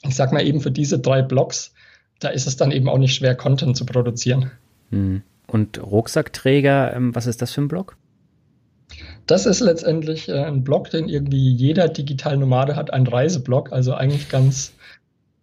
ich 0.03 0.15
sag 0.15 0.33
mal 0.33 0.45
eben 0.45 0.61
für 0.61 0.71
diese 0.71 0.99
drei 0.99 1.21
Blogs, 1.23 1.75
da 2.21 2.29
ist 2.29 2.47
es 2.47 2.57
dann 2.57 2.71
eben 2.71 2.89
auch 2.89 2.99
nicht 2.99 3.15
schwer, 3.15 3.35
Content 3.35 3.77
zu 3.77 3.85
produzieren. 3.85 4.51
Hm. 4.91 5.23
Und 5.47 5.83
Rucksackträger, 5.83 6.95
ähm, 6.95 7.15
was 7.15 7.27
ist 7.27 7.43
das 7.43 7.53
für 7.53 7.61
ein 7.61 7.69
Blog? 7.69 7.97
Das 9.27 9.47
ist 9.47 9.61
letztendlich 9.61 10.29
äh, 10.29 10.45
ein 10.45 10.65
Blog, 10.65 10.91
den 10.91 11.09
irgendwie 11.09 11.53
jeder 11.53 11.89
Digital-Nomade 11.89 12.77
hat, 12.77 12.93
ein 12.93 13.07
Reiseblog. 13.07 13.73
Also 13.73 13.95
eigentlich 13.95 14.29
ganz, 14.29 14.73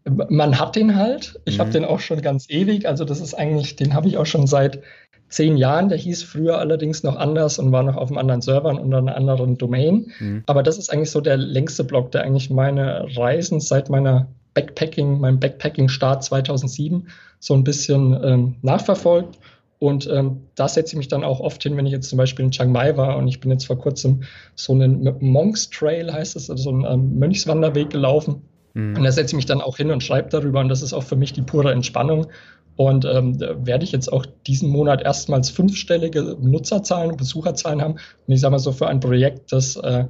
man 0.05 0.59
hat 0.59 0.75
den 0.75 0.95
halt. 0.95 1.39
Ich 1.45 1.57
mhm. 1.57 1.61
habe 1.61 1.71
den 1.71 1.85
auch 1.85 1.99
schon 1.99 2.21
ganz 2.21 2.49
ewig. 2.49 2.87
Also 2.87 3.05
das 3.05 3.21
ist 3.21 3.33
eigentlich, 3.33 3.75
den 3.75 3.93
habe 3.93 4.07
ich 4.07 4.17
auch 4.17 4.25
schon 4.25 4.47
seit 4.47 4.81
zehn 5.29 5.57
Jahren. 5.57 5.89
Der 5.89 5.97
hieß 5.97 6.23
früher 6.23 6.59
allerdings 6.59 7.03
noch 7.03 7.15
anders 7.15 7.57
und 7.57 7.71
war 7.71 7.83
noch 7.83 7.95
auf 7.95 8.09
einem 8.09 8.19
anderen 8.19 8.41
Server 8.41 8.69
und 8.69 8.79
unter 8.79 8.99
einer 8.99 9.15
anderen 9.15 9.57
Domain. 9.57 10.11
Mhm. 10.19 10.43
Aber 10.45 10.61
das 10.61 10.77
ist 10.77 10.91
eigentlich 10.91 11.11
so 11.11 11.21
der 11.21 11.37
längste 11.37 11.83
Blog, 11.83 12.11
der 12.11 12.23
eigentlich 12.23 12.49
meine 12.49 13.07
Reisen 13.15 13.59
seit 13.59 13.89
meiner 13.89 14.27
Backpacking, 14.53 15.19
meinem 15.19 15.39
Backpacking-Start 15.39 16.23
2007 16.23 17.07
so 17.39 17.53
ein 17.53 17.63
bisschen 17.63 18.19
ähm, 18.23 18.55
nachverfolgt. 18.61 19.39
Und 19.81 20.07
ähm, 20.13 20.43
da 20.53 20.67
setze 20.67 20.93
ich 20.93 20.97
mich 20.97 21.07
dann 21.07 21.23
auch 21.23 21.39
oft 21.39 21.63
hin, 21.63 21.75
wenn 21.75 21.87
ich 21.87 21.91
jetzt 21.91 22.07
zum 22.07 22.17
Beispiel 22.17 22.45
in 22.45 22.51
Chiang 22.51 22.71
Mai 22.71 22.95
war 22.97 23.17
und 23.17 23.27
ich 23.27 23.39
bin 23.39 23.49
jetzt 23.49 23.65
vor 23.65 23.79
kurzem 23.79 24.21
so 24.53 24.73
einen 24.73 25.15
Monks 25.21 25.71
Trail, 25.71 26.13
heißt 26.13 26.35
es, 26.35 26.51
also 26.51 26.65
so 26.65 26.69
einen 26.69 26.85
ähm, 26.85 27.17
Mönchswanderweg 27.17 27.89
gelaufen. 27.89 28.43
Mhm. 28.75 28.97
Und 28.97 29.03
da 29.03 29.11
setze 29.11 29.31
ich 29.31 29.37
mich 29.37 29.47
dann 29.47 29.59
auch 29.59 29.77
hin 29.77 29.89
und 29.89 30.03
schreibe 30.03 30.29
darüber. 30.29 30.59
Und 30.59 30.69
das 30.69 30.83
ist 30.83 30.93
auch 30.93 31.01
für 31.01 31.15
mich 31.15 31.33
die 31.33 31.41
pure 31.41 31.71
Entspannung. 31.71 32.27
Und 32.75 33.05
ähm, 33.05 33.39
werde 33.39 33.83
ich 33.83 33.91
jetzt 33.91 34.13
auch 34.13 34.27
diesen 34.45 34.69
Monat 34.69 35.01
erstmals 35.01 35.49
fünfstellige 35.49 36.37
Nutzerzahlen, 36.39 37.17
Besucherzahlen 37.17 37.81
haben. 37.81 37.93
Und 37.93 38.33
ich 38.35 38.39
sage 38.39 38.51
mal 38.51 38.59
so, 38.59 38.73
für 38.73 38.85
ein 38.85 38.99
Projekt, 38.99 39.51
das 39.51 39.77
äh, 39.77 40.05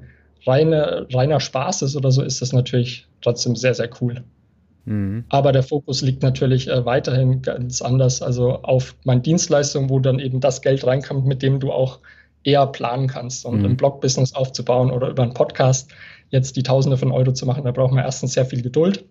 reine, 0.46 1.08
reiner 1.14 1.40
Spaß 1.40 1.84
ist 1.84 1.96
oder 1.96 2.12
so, 2.12 2.24
ist 2.24 2.42
das 2.42 2.52
natürlich 2.52 3.08
trotzdem 3.22 3.56
sehr, 3.56 3.74
sehr 3.74 3.90
cool. 4.02 4.22
Mhm. 4.92 5.26
Aber 5.30 5.52
der 5.52 5.64
Fokus 5.64 6.02
liegt 6.02 6.22
natürlich 6.22 6.68
äh, 6.68 6.86
weiterhin 6.86 7.42
ganz 7.42 7.82
anders, 7.82 8.22
also 8.22 8.62
auf 8.64 8.96
meine 9.06 9.22
Dienstleistung, 9.22 9.90
wo 9.90 10.00
dann 10.00 10.20
eben 10.20 10.40
das 10.42 10.62
Geld 10.62 10.86
reinkommt, 10.86 11.26
mit 11.26 11.42
dem 11.42 11.60
du 11.60 11.72
auch 11.72 12.00
eher 12.44 12.68
planen 12.68 13.08
kannst. 13.08 13.46
Und 13.46 13.60
mhm. 13.60 13.66
ein 13.66 13.78
Blog-Business 13.78 14.36
aufzubauen 14.36 14.92
oder 14.92 15.10
über 15.10 15.24
einen 15.24 15.34
Podcast 15.34 15.90
jetzt 16.30 16.56
die 16.56 16.64
Tausende 16.64 16.98
von 16.98 17.12
Euro 17.12 17.34
zu 17.34 17.46
machen, 17.46 17.64
da 17.64 17.72
braucht 17.72 17.94
man 17.94 18.04
erstens 18.04 18.34
sehr 18.34 18.46
viel 18.46 18.62
Geduld 18.62 19.06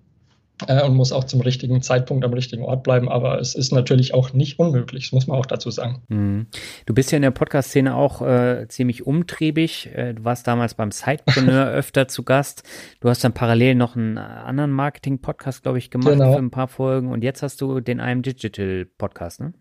äh, 0.66 0.82
und 0.82 0.94
muss 0.94 1.12
auch 1.12 1.24
zum 1.24 1.40
richtigen 1.40 1.82
Zeitpunkt 1.82 2.24
am 2.24 2.32
richtigen 2.32 2.62
Ort 2.62 2.82
bleiben. 2.82 3.08
Aber 3.08 3.40
es 3.40 3.54
ist 3.54 3.72
natürlich 3.72 4.14
auch 4.14 4.32
nicht 4.32 4.58
unmöglich, 4.58 5.06
das 5.06 5.12
muss 5.12 5.26
man 5.26 5.38
auch 5.38 5.46
dazu 5.46 5.70
sagen. 5.70 6.02
Mhm. 6.08 6.46
Du 6.86 6.94
bist 6.94 7.12
ja 7.12 7.16
in 7.16 7.22
der 7.22 7.30
Podcast-Szene 7.30 7.94
auch 7.94 8.22
äh, 8.22 8.66
ziemlich 8.68 9.06
umtriebig. 9.06 9.90
Äh, 9.94 10.14
du 10.14 10.24
warst 10.24 10.46
damals 10.46 10.74
beim 10.74 10.90
Sidepreneur 10.90 11.66
öfter 11.70 12.08
zu 12.08 12.22
Gast. 12.22 12.62
Du 13.00 13.08
hast 13.08 13.22
dann 13.24 13.32
parallel 13.32 13.74
noch 13.74 13.96
einen 13.96 14.18
anderen 14.18 14.70
Marketing-Podcast, 14.70 15.62
glaube 15.62 15.78
ich, 15.78 15.90
gemacht 15.90 16.14
genau. 16.14 16.32
für 16.32 16.38
ein 16.38 16.50
paar 16.50 16.68
Folgen. 16.68 17.10
Und 17.10 17.24
jetzt 17.24 17.42
hast 17.42 17.60
du 17.60 17.80
den 17.80 18.00
einem 18.00 18.22
Digital-Podcast, 18.22 19.40
ne? 19.40 19.54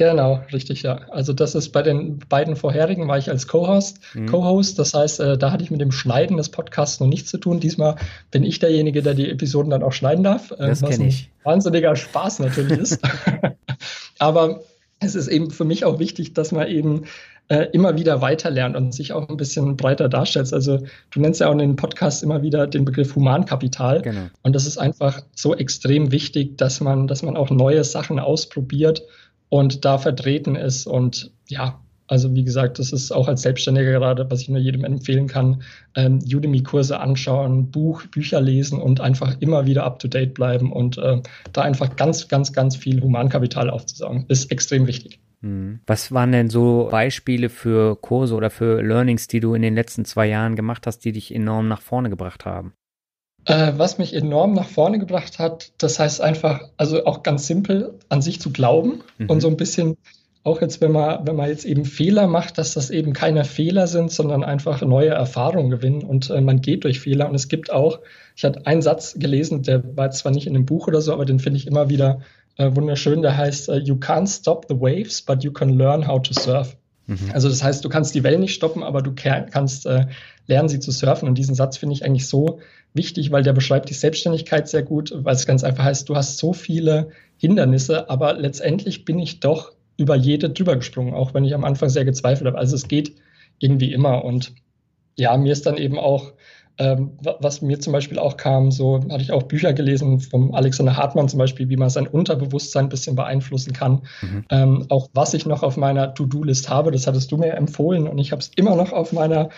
Genau, 0.00 0.40
richtig, 0.50 0.82
ja. 0.82 1.02
Also 1.10 1.34
das 1.34 1.54
ist 1.54 1.72
bei 1.72 1.82
den 1.82 2.20
beiden 2.20 2.56
vorherigen 2.56 3.06
war 3.06 3.18
ich 3.18 3.28
als 3.28 3.46
Co-Host. 3.46 3.98
Mhm. 4.14 4.30
Co-Host, 4.30 4.78
das 4.78 4.94
heißt, 4.94 5.20
äh, 5.20 5.36
da 5.36 5.52
hatte 5.52 5.62
ich 5.62 5.70
mit 5.70 5.82
dem 5.82 5.92
Schneiden 5.92 6.38
des 6.38 6.48
Podcasts 6.48 7.00
noch 7.00 7.06
nichts 7.06 7.28
zu 7.28 7.36
tun. 7.36 7.60
Diesmal 7.60 7.96
bin 8.30 8.42
ich 8.42 8.58
derjenige, 8.60 9.02
der 9.02 9.12
die 9.12 9.28
Episoden 9.28 9.68
dann 9.68 9.82
auch 9.82 9.92
schneiden 9.92 10.24
darf. 10.24 10.52
Äh, 10.52 10.68
das 10.68 10.80
kenne 10.80 11.08
ich. 11.08 11.28
Wahnsinniger 11.44 11.94
Spaß 11.96 12.38
natürlich 12.38 12.78
ist. 12.78 13.02
Aber 14.18 14.62
es 15.00 15.14
ist 15.14 15.28
eben 15.28 15.50
für 15.50 15.66
mich 15.66 15.84
auch 15.84 15.98
wichtig, 15.98 16.32
dass 16.32 16.50
man 16.50 16.66
eben 16.68 17.02
äh, 17.48 17.66
immer 17.72 17.94
wieder 17.98 18.22
weiterlernt 18.22 18.76
und 18.76 18.94
sich 18.94 19.12
auch 19.12 19.28
ein 19.28 19.36
bisschen 19.36 19.76
breiter 19.76 20.08
darstellt. 20.08 20.50
Also 20.54 20.78
du 21.10 21.20
nennst 21.20 21.42
ja 21.42 21.48
auch 21.48 21.52
in 21.52 21.58
den 21.58 21.76
Podcast 21.76 22.22
immer 22.22 22.40
wieder 22.40 22.66
den 22.66 22.86
Begriff 22.86 23.14
Humankapital. 23.16 24.00
Genau. 24.00 24.28
Und 24.42 24.56
das 24.56 24.66
ist 24.66 24.78
einfach 24.78 25.20
so 25.34 25.54
extrem 25.54 26.10
wichtig, 26.10 26.56
dass 26.56 26.80
man, 26.80 27.06
dass 27.06 27.22
man 27.22 27.36
auch 27.36 27.50
neue 27.50 27.84
Sachen 27.84 28.18
ausprobiert 28.18 29.02
und 29.50 29.84
da 29.84 29.98
vertreten 29.98 30.56
ist. 30.56 30.86
Und 30.86 31.30
ja, 31.48 31.78
also 32.06 32.34
wie 32.34 32.42
gesagt, 32.42 32.78
das 32.78 32.92
ist 32.92 33.12
auch 33.12 33.28
als 33.28 33.42
Selbstständiger 33.42 33.92
gerade, 33.92 34.28
was 34.30 34.42
ich 34.42 34.48
nur 34.48 34.58
jedem 34.58 34.84
empfehlen 34.84 35.28
kann, 35.28 35.62
ähm, 35.94 36.18
Udemy-Kurse 36.24 36.98
anschauen, 36.98 37.70
Buch, 37.70 38.04
Bücher 38.06 38.40
lesen 38.40 38.80
und 38.80 39.00
einfach 39.00 39.36
immer 39.40 39.66
wieder 39.66 39.84
up-to-date 39.84 40.34
bleiben 40.34 40.72
und 40.72 40.98
äh, 40.98 41.20
da 41.52 41.62
einfach 41.62 41.94
ganz, 41.96 42.26
ganz, 42.26 42.52
ganz 42.52 42.74
viel 42.74 43.02
Humankapital 43.02 43.70
aufzusaugen, 43.70 44.24
ist 44.28 44.50
extrem 44.50 44.86
wichtig. 44.86 45.20
Hm. 45.42 45.80
Was 45.86 46.12
waren 46.12 46.32
denn 46.32 46.50
so 46.50 46.88
Beispiele 46.90 47.48
für 47.48 47.96
Kurse 47.96 48.34
oder 48.34 48.50
für 48.50 48.82
Learnings, 48.82 49.26
die 49.26 49.40
du 49.40 49.54
in 49.54 49.62
den 49.62 49.74
letzten 49.74 50.04
zwei 50.04 50.26
Jahren 50.26 50.56
gemacht 50.56 50.86
hast, 50.86 51.04
die 51.04 51.12
dich 51.12 51.34
enorm 51.34 51.68
nach 51.68 51.80
vorne 51.80 52.10
gebracht 52.10 52.44
haben? 52.44 52.74
Äh, 53.46 53.72
was 53.76 53.98
mich 53.98 54.14
enorm 54.14 54.52
nach 54.52 54.68
vorne 54.68 54.98
gebracht 54.98 55.38
hat, 55.38 55.72
das 55.78 55.98
heißt 55.98 56.20
einfach, 56.20 56.68
also 56.76 57.04
auch 57.06 57.22
ganz 57.22 57.46
simpel, 57.46 57.98
an 58.08 58.22
sich 58.22 58.40
zu 58.40 58.50
glauben 58.50 59.02
mhm. 59.18 59.30
und 59.30 59.40
so 59.40 59.48
ein 59.48 59.56
bisschen 59.56 59.96
auch 60.42 60.62
jetzt, 60.62 60.80
wenn 60.80 60.92
man, 60.92 61.26
wenn 61.26 61.36
man 61.36 61.48
jetzt 61.48 61.66
eben 61.66 61.84
Fehler 61.84 62.26
macht, 62.26 62.56
dass 62.56 62.72
das 62.72 62.90
eben 62.90 63.12
keine 63.12 63.44
Fehler 63.44 63.86
sind, 63.86 64.10
sondern 64.10 64.42
einfach 64.42 64.80
neue 64.80 65.10
Erfahrungen 65.10 65.70
gewinnen 65.70 66.02
und 66.02 66.30
äh, 66.30 66.40
man 66.40 66.62
geht 66.62 66.84
durch 66.84 67.00
Fehler. 67.00 67.28
Und 67.28 67.34
es 67.34 67.48
gibt 67.48 67.70
auch, 67.70 68.00
ich 68.36 68.44
hatte 68.44 68.66
einen 68.66 68.80
Satz 68.80 69.16
gelesen, 69.18 69.62
der 69.62 69.96
war 69.96 70.10
zwar 70.10 70.32
nicht 70.32 70.46
in 70.46 70.54
einem 70.54 70.64
Buch 70.64 70.88
oder 70.88 71.02
so, 71.02 71.12
aber 71.12 71.26
den 71.26 71.40
finde 71.40 71.58
ich 71.58 71.66
immer 71.66 71.90
wieder 71.90 72.20
äh, 72.56 72.74
wunderschön. 72.74 73.20
Der 73.20 73.36
heißt, 73.36 73.68
uh, 73.68 73.74
You 73.74 73.96
can't 73.96 74.28
stop 74.34 74.66
the 74.68 74.80
waves, 74.80 75.20
but 75.20 75.44
you 75.44 75.52
can 75.52 75.76
learn 75.76 76.06
how 76.06 76.22
to 76.22 76.32
surf. 76.32 76.74
Mhm. 77.06 77.30
Also 77.34 77.50
das 77.50 77.62
heißt, 77.62 77.84
du 77.84 77.90
kannst 77.90 78.14
die 78.14 78.22
Wellen 78.22 78.40
nicht 78.40 78.54
stoppen, 78.54 78.82
aber 78.82 79.02
du 79.02 79.12
kannst 79.14 79.84
äh, 79.84 80.06
lernen, 80.46 80.70
sie 80.70 80.80
zu 80.80 80.90
surfen. 80.90 81.28
Und 81.28 81.36
diesen 81.36 81.54
Satz 81.54 81.76
finde 81.76 81.94
ich 81.94 82.04
eigentlich 82.04 82.28
so 82.28 82.60
wichtig, 82.94 83.30
weil 83.30 83.42
der 83.42 83.52
beschreibt 83.52 83.88
die 83.88 83.94
Selbstständigkeit 83.94 84.68
sehr 84.68 84.82
gut, 84.82 85.12
weil 85.14 85.34
es 85.34 85.46
ganz 85.46 85.64
einfach 85.64 85.84
heißt, 85.84 86.08
du 86.08 86.16
hast 86.16 86.38
so 86.38 86.52
viele 86.52 87.10
Hindernisse, 87.36 88.10
aber 88.10 88.34
letztendlich 88.34 89.04
bin 89.04 89.18
ich 89.18 89.40
doch 89.40 89.72
über 89.96 90.16
jede 90.16 90.50
drüber 90.50 90.76
gesprungen, 90.76 91.14
auch 91.14 91.34
wenn 91.34 91.44
ich 91.44 91.54
am 91.54 91.64
Anfang 91.64 91.88
sehr 91.88 92.04
gezweifelt 92.04 92.46
habe. 92.46 92.58
Also 92.58 92.74
es 92.74 92.88
geht 92.88 93.12
irgendwie 93.58 93.92
immer. 93.92 94.24
Und 94.24 94.52
ja, 95.16 95.36
mir 95.36 95.52
ist 95.52 95.66
dann 95.66 95.76
eben 95.76 95.98
auch 95.98 96.32
ähm, 96.80 97.18
was 97.40 97.60
mir 97.60 97.78
zum 97.78 97.92
Beispiel 97.92 98.18
auch 98.18 98.38
kam, 98.38 98.70
so 98.70 99.00
hatte 99.10 99.22
ich 99.22 99.32
auch 99.32 99.42
Bücher 99.42 99.74
gelesen 99.74 100.18
vom 100.18 100.54
Alexander 100.54 100.96
Hartmann 100.96 101.28
zum 101.28 101.38
Beispiel, 101.38 101.68
wie 101.68 101.76
man 101.76 101.90
sein 101.90 102.06
Unterbewusstsein 102.06 102.86
ein 102.86 102.88
bisschen 102.88 103.16
beeinflussen 103.16 103.74
kann. 103.74 104.00
Mhm. 104.22 104.44
Ähm, 104.48 104.86
auch 104.88 105.10
was 105.12 105.34
ich 105.34 105.44
noch 105.44 105.62
auf 105.62 105.76
meiner 105.76 106.14
To-Do-List 106.14 106.70
habe, 106.70 106.90
das 106.90 107.06
hattest 107.06 107.30
du 107.30 107.36
mir 107.36 107.52
empfohlen 107.52 108.08
und 108.08 108.16
ich 108.16 108.32
habe 108.32 108.40
es 108.40 108.50
immer 108.56 108.76
noch 108.76 108.92
auf 108.92 109.12
meiner, 109.12 109.50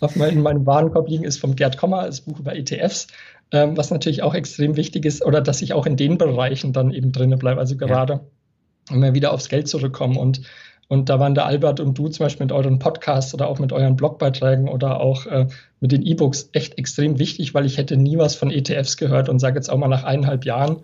auf 0.00 0.16
mein, 0.16 0.30
in 0.30 0.42
meinem 0.42 0.64
Warenkorb 0.64 1.06
liegen, 1.06 1.24
ist 1.24 1.36
vom 1.36 1.54
Gerd 1.54 1.76
Kommer, 1.76 2.06
das 2.06 2.22
Buch 2.22 2.38
über 2.38 2.56
ETFs. 2.56 3.08
Ähm, 3.52 3.76
was 3.76 3.90
natürlich 3.90 4.22
auch 4.22 4.34
extrem 4.34 4.76
wichtig 4.76 5.04
ist, 5.04 5.22
oder 5.22 5.42
dass 5.42 5.60
ich 5.60 5.74
auch 5.74 5.84
in 5.84 5.96
den 5.96 6.16
Bereichen 6.16 6.72
dann 6.72 6.92
eben 6.92 7.12
drinne 7.12 7.36
bleibe. 7.36 7.60
Also 7.60 7.76
gerade, 7.76 8.12
ja. 8.14 8.20
wenn 8.90 9.02
wir 9.02 9.14
wieder 9.14 9.32
aufs 9.32 9.50
Geld 9.50 9.68
zurückkommen 9.68 10.16
und 10.16 10.40
und 10.90 11.08
da 11.08 11.20
waren 11.20 11.36
der 11.36 11.46
Albert 11.46 11.78
und 11.78 11.96
du 11.96 12.08
zum 12.08 12.24
Beispiel 12.24 12.46
mit 12.46 12.52
euren 12.52 12.80
Podcasts 12.80 13.32
oder 13.32 13.46
auch 13.46 13.60
mit 13.60 13.72
euren 13.72 13.94
Blogbeiträgen 13.94 14.68
oder 14.68 15.00
auch 15.00 15.24
äh, 15.26 15.46
mit 15.78 15.92
den 15.92 16.02
E-Books 16.02 16.50
echt 16.52 16.78
extrem 16.78 17.20
wichtig, 17.20 17.54
weil 17.54 17.64
ich 17.64 17.78
hätte 17.78 17.96
nie 17.96 18.18
was 18.18 18.34
von 18.34 18.50
ETFs 18.50 18.96
gehört 18.96 19.28
und 19.28 19.38
sage 19.38 19.54
jetzt 19.54 19.70
auch 19.70 19.78
mal 19.78 19.86
nach 19.86 20.02
eineinhalb 20.02 20.44
Jahren, 20.44 20.78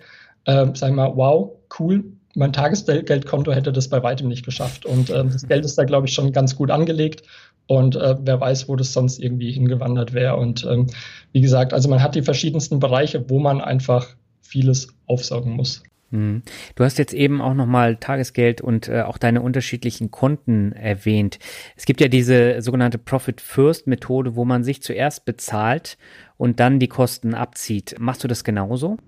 äh, 0.45 0.67
sag 0.75 0.93
mal, 0.93 1.17
wow, 1.17 1.51
cool, 1.81 2.05
mein 2.37 2.53
Tagesgeldkonto 2.53 3.51
hätte 3.51 3.73
das 3.73 3.89
bei 3.89 4.01
weitem 4.01 4.29
nicht 4.29 4.45
geschafft. 4.45 4.87
Und 4.87 5.11
ähm, 5.11 5.31
das 5.33 5.49
Geld 5.49 5.65
ist 5.65 5.77
da, 5.77 5.83
glaube 5.83 6.07
ich, 6.07 6.15
schon 6.15 6.31
ganz 6.31 6.55
gut 6.55 6.71
angelegt. 6.71 7.25
Und 7.67 7.97
äh, 7.97 8.15
wer 8.21 8.41
weiß, 8.41 8.69
wo 8.69 8.77
das 8.77 8.93
sonst 8.93 9.19
irgendwie 9.19 9.51
hingewandert 9.51 10.13
wäre. 10.13 10.37
Und 10.37 10.65
ähm, 10.71 10.87
wie 11.33 11.41
gesagt, 11.41 11.73
also 11.73 11.89
man 11.89 12.01
hat 12.01 12.15
die 12.15 12.23
verschiedensten 12.23 12.79
Bereiche, 12.79 13.29
wo 13.29 13.41
man 13.41 13.61
einfach 13.61 14.15
vieles 14.41 14.87
aufsaugen 15.07 15.55
muss. 15.55 15.83
Mhm. 16.11 16.43
Du 16.75 16.85
hast 16.85 16.99
jetzt 16.99 17.15
eben 17.15 17.41
auch 17.41 17.55
nochmal 17.55 17.97
Tagesgeld 17.97 18.61
und 18.61 18.89
äh, 18.89 19.03
auch 19.03 19.19
deine 19.19 19.43
unterschiedlichen 19.43 20.11
Konten 20.11 20.73
erwähnt. 20.73 21.39
Es 21.77 21.85
gibt 21.85 22.01
ja 22.01 22.09
diese 22.09 22.63
sogenannte 22.63 22.99
Profit 22.99 23.41
First 23.41 23.87
Methode, 23.87 24.37
wo 24.37 24.45
man 24.45 24.65
sich 24.65 24.83
zuerst 24.83 25.25
bezahlt 25.25 25.99
und 26.37 26.61
dann 26.61 26.79
die 26.79 26.89
Kosten 26.89 27.35
abzieht. 27.35 27.97
Machst 27.99 28.23
du 28.25 28.29
das 28.29 28.45
genauso? 28.45 28.99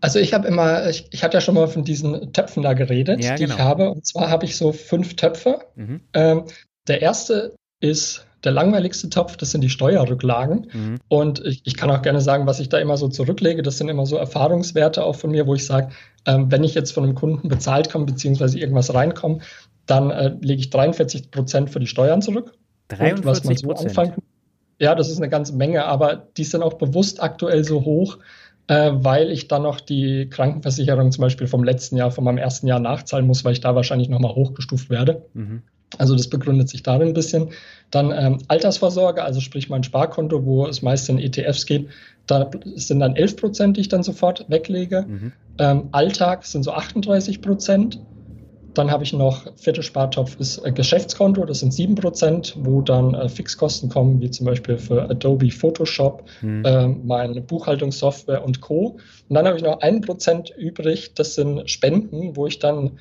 Also 0.00 0.18
ich 0.18 0.34
habe 0.34 0.48
immer, 0.48 0.88
ich, 0.88 1.06
ich 1.12 1.22
hatte 1.22 1.36
ja 1.36 1.40
schon 1.40 1.54
mal 1.54 1.68
von 1.68 1.84
diesen 1.84 2.32
Töpfen 2.32 2.64
da 2.64 2.72
geredet, 2.72 3.22
ja, 3.22 3.36
die 3.36 3.44
genau. 3.44 3.54
ich 3.54 3.60
habe. 3.60 3.90
Und 3.90 4.04
zwar 4.04 4.30
habe 4.30 4.44
ich 4.44 4.56
so 4.56 4.72
fünf 4.72 5.14
Töpfe. 5.14 5.60
Mhm. 5.76 6.00
Ähm, 6.12 6.44
der 6.88 7.02
erste 7.02 7.54
ist 7.78 8.26
der 8.44 8.52
langweiligste 8.52 9.08
Topf, 9.08 9.36
das 9.36 9.50
sind 9.50 9.60
die 9.60 9.70
Steuerrücklagen. 9.70 10.66
Mhm. 10.72 10.98
Und 11.08 11.44
ich, 11.44 11.62
ich, 11.64 11.76
kann 11.76 11.90
auch 11.90 12.02
gerne 12.02 12.20
sagen, 12.20 12.46
was 12.46 12.60
ich 12.60 12.68
da 12.68 12.78
immer 12.78 12.96
so 12.96 13.08
zurücklege. 13.08 13.62
Das 13.62 13.78
sind 13.78 13.88
immer 13.88 14.06
so 14.06 14.16
Erfahrungswerte 14.16 15.04
auch 15.04 15.16
von 15.16 15.30
mir, 15.30 15.46
wo 15.46 15.54
ich 15.54 15.66
sage, 15.66 15.90
ähm, 16.26 16.50
wenn 16.50 16.64
ich 16.64 16.74
jetzt 16.74 16.92
von 16.92 17.04
einem 17.04 17.14
Kunden 17.14 17.48
bezahlt 17.48 17.90
komme, 17.90 18.06
beziehungsweise 18.06 18.58
irgendwas 18.58 18.92
reinkomme, 18.92 19.38
dann 19.86 20.10
äh, 20.10 20.34
lege 20.40 20.60
ich 20.60 20.70
43 20.70 21.30
Prozent 21.30 21.70
für 21.70 21.80
die 21.80 21.86
Steuern 21.86 22.22
zurück. 22.22 22.52
43 22.88 23.62
Prozent? 23.62 23.94
So 23.94 24.22
ja, 24.78 24.96
das 24.96 25.08
ist 25.08 25.18
eine 25.18 25.28
ganze 25.28 25.54
Menge, 25.54 25.84
aber 25.84 26.28
die 26.36 26.44
sind 26.44 26.62
auch 26.62 26.74
bewusst 26.74 27.22
aktuell 27.22 27.62
so 27.62 27.84
hoch, 27.84 28.18
äh, 28.66 28.90
weil 28.94 29.30
ich 29.30 29.46
dann 29.46 29.62
noch 29.62 29.80
die 29.80 30.28
Krankenversicherung 30.28 31.12
zum 31.12 31.22
Beispiel 31.22 31.46
vom 31.46 31.62
letzten 31.62 31.96
Jahr, 31.96 32.10
von 32.10 32.24
meinem 32.24 32.38
ersten 32.38 32.66
Jahr 32.66 32.80
nachzahlen 32.80 33.26
muss, 33.26 33.44
weil 33.44 33.52
ich 33.52 33.60
da 33.60 33.76
wahrscheinlich 33.76 34.08
nochmal 34.08 34.34
hochgestuft 34.34 34.90
werde. 34.90 35.24
Mhm. 35.34 35.62
Also 35.98 36.16
das 36.16 36.28
begründet 36.28 36.68
sich 36.68 36.82
darin 36.82 37.08
ein 37.08 37.14
bisschen. 37.14 37.50
Dann 37.92 38.10
ähm, 38.10 38.38
Altersvorsorge, 38.48 39.22
also 39.22 39.40
sprich 39.40 39.68
mein 39.68 39.84
Sparkonto, 39.84 40.44
wo 40.44 40.66
es 40.66 40.82
meist 40.82 41.08
in 41.08 41.18
ETFs 41.18 41.66
geht, 41.66 41.88
da 42.26 42.50
sind 42.74 43.00
dann 43.00 43.14
11 43.14 43.36
Prozent, 43.36 43.76
die 43.76 43.82
ich 43.82 43.88
dann 43.88 44.02
sofort 44.02 44.46
weglege. 44.48 45.04
Mhm. 45.06 45.32
Ähm, 45.58 45.88
Alltag 45.92 46.44
sind 46.44 46.62
so 46.62 46.72
38 46.72 47.42
Prozent. 47.42 48.00
Dann 48.72 48.90
habe 48.90 49.04
ich 49.04 49.12
noch 49.12 49.46
vierte 49.56 49.82
Spartopf 49.82 50.36
ist 50.40 50.64
äh, 50.64 50.72
Geschäftskonto, 50.72 51.44
das 51.44 51.60
sind 51.60 51.74
7 51.74 51.94
Prozent, 51.94 52.56
wo 52.58 52.80
dann 52.80 53.12
äh, 53.12 53.28
Fixkosten 53.28 53.90
kommen, 53.90 54.22
wie 54.22 54.30
zum 54.30 54.46
Beispiel 54.46 54.78
für 54.78 55.02
Adobe 55.10 55.50
Photoshop, 55.50 56.24
mhm. 56.40 56.64
äh, 56.64 56.88
meine 56.88 57.42
Buchhaltungssoftware 57.42 58.42
und 58.42 58.62
Co. 58.62 58.96
Und 59.28 59.34
dann 59.34 59.46
habe 59.46 59.58
ich 59.58 59.62
noch 59.62 59.80
1 59.80 60.06
Prozent 60.06 60.50
übrig, 60.56 61.12
das 61.14 61.34
sind 61.34 61.68
Spenden, 61.68 62.36
wo 62.36 62.46
ich 62.46 62.58
dann 62.58 62.92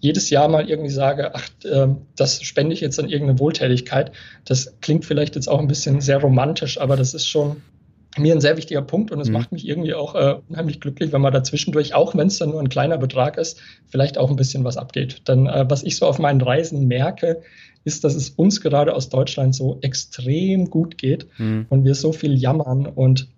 jedes 0.00 0.30
Jahr 0.30 0.48
mal 0.48 0.68
irgendwie 0.68 0.90
sage, 0.90 1.34
ach, 1.34 1.48
äh, 1.64 1.88
das 2.16 2.42
spende 2.42 2.74
ich 2.74 2.80
jetzt 2.80 2.98
an 2.98 3.08
irgendeine 3.08 3.38
Wohltätigkeit. 3.38 4.12
Das 4.44 4.74
klingt 4.80 5.04
vielleicht 5.04 5.34
jetzt 5.34 5.48
auch 5.48 5.58
ein 5.58 5.68
bisschen 5.68 6.00
sehr 6.00 6.18
romantisch, 6.18 6.80
aber 6.80 6.96
das 6.96 7.14
ist 7.14 7.26
schon 7.26 7.62
mir 8.16 8.34
ein 8.34 8.40
sehr 8.40 8.56
wichtiger 8.56 8.82
Punkt 8.82 9.10
und 9.10 9.20
es 9.20 9.28
mhm. 9.28 9.34
macht 9.34 9.52
mich 9.52 9.66
irgendwie 9.66 9.94
auch 9.94 10.14
äh, 10.14 10.36
unheimlich 10.48 10.80
glücklich, 10.80 11.12
wenn 11.12 11.20
man 11.20 11.32
da 11.32 11.42
zwischendurch, 11.42 11.94
auch 11.94 12.14
wenn 12.16 12.28
es 12.28 12.38
dann 12.38 12.50
nur 12.50 12.60
ein 12.60 12.68
kleiner 12.68 12.98
Betrag 12.98 13.36
ist, 13.38 13.60
vielleicht 13.86 14.18
auch 14.18 14.30
ein 14.30 14.36
bisschen 14.36 14.64
was 14.64 14.76
abgeht. 14.76 15.28
Denn 15.28 15.46
äh, 15.46 15.66
was 15.68 15.82
ich 15.82 15.96
so 15.96 16.06
auf 16.06 16.18
meinen 16.18 16.40
Reisen 16.40 16.88
merke, 16.88 17.42
ist, 17.84 18.04
dass 18.04 18.14
es 18.14 18.30
uns 18.30 18.60
gerade 18.60 18.94
aus 18.94 19.08
Deutschland 19.08 19.54
so 19.54 19.78
extrem 19.82 20.70
gut 20.70 20.98
geht 20.98 21.26
mhm. 21.38 21.66
und 21.68 21.84
wir 21.84 21.94
so 21.94 22.12
viel 22.12 22.36
jammern 22.36 22.86
und 22.86 23.28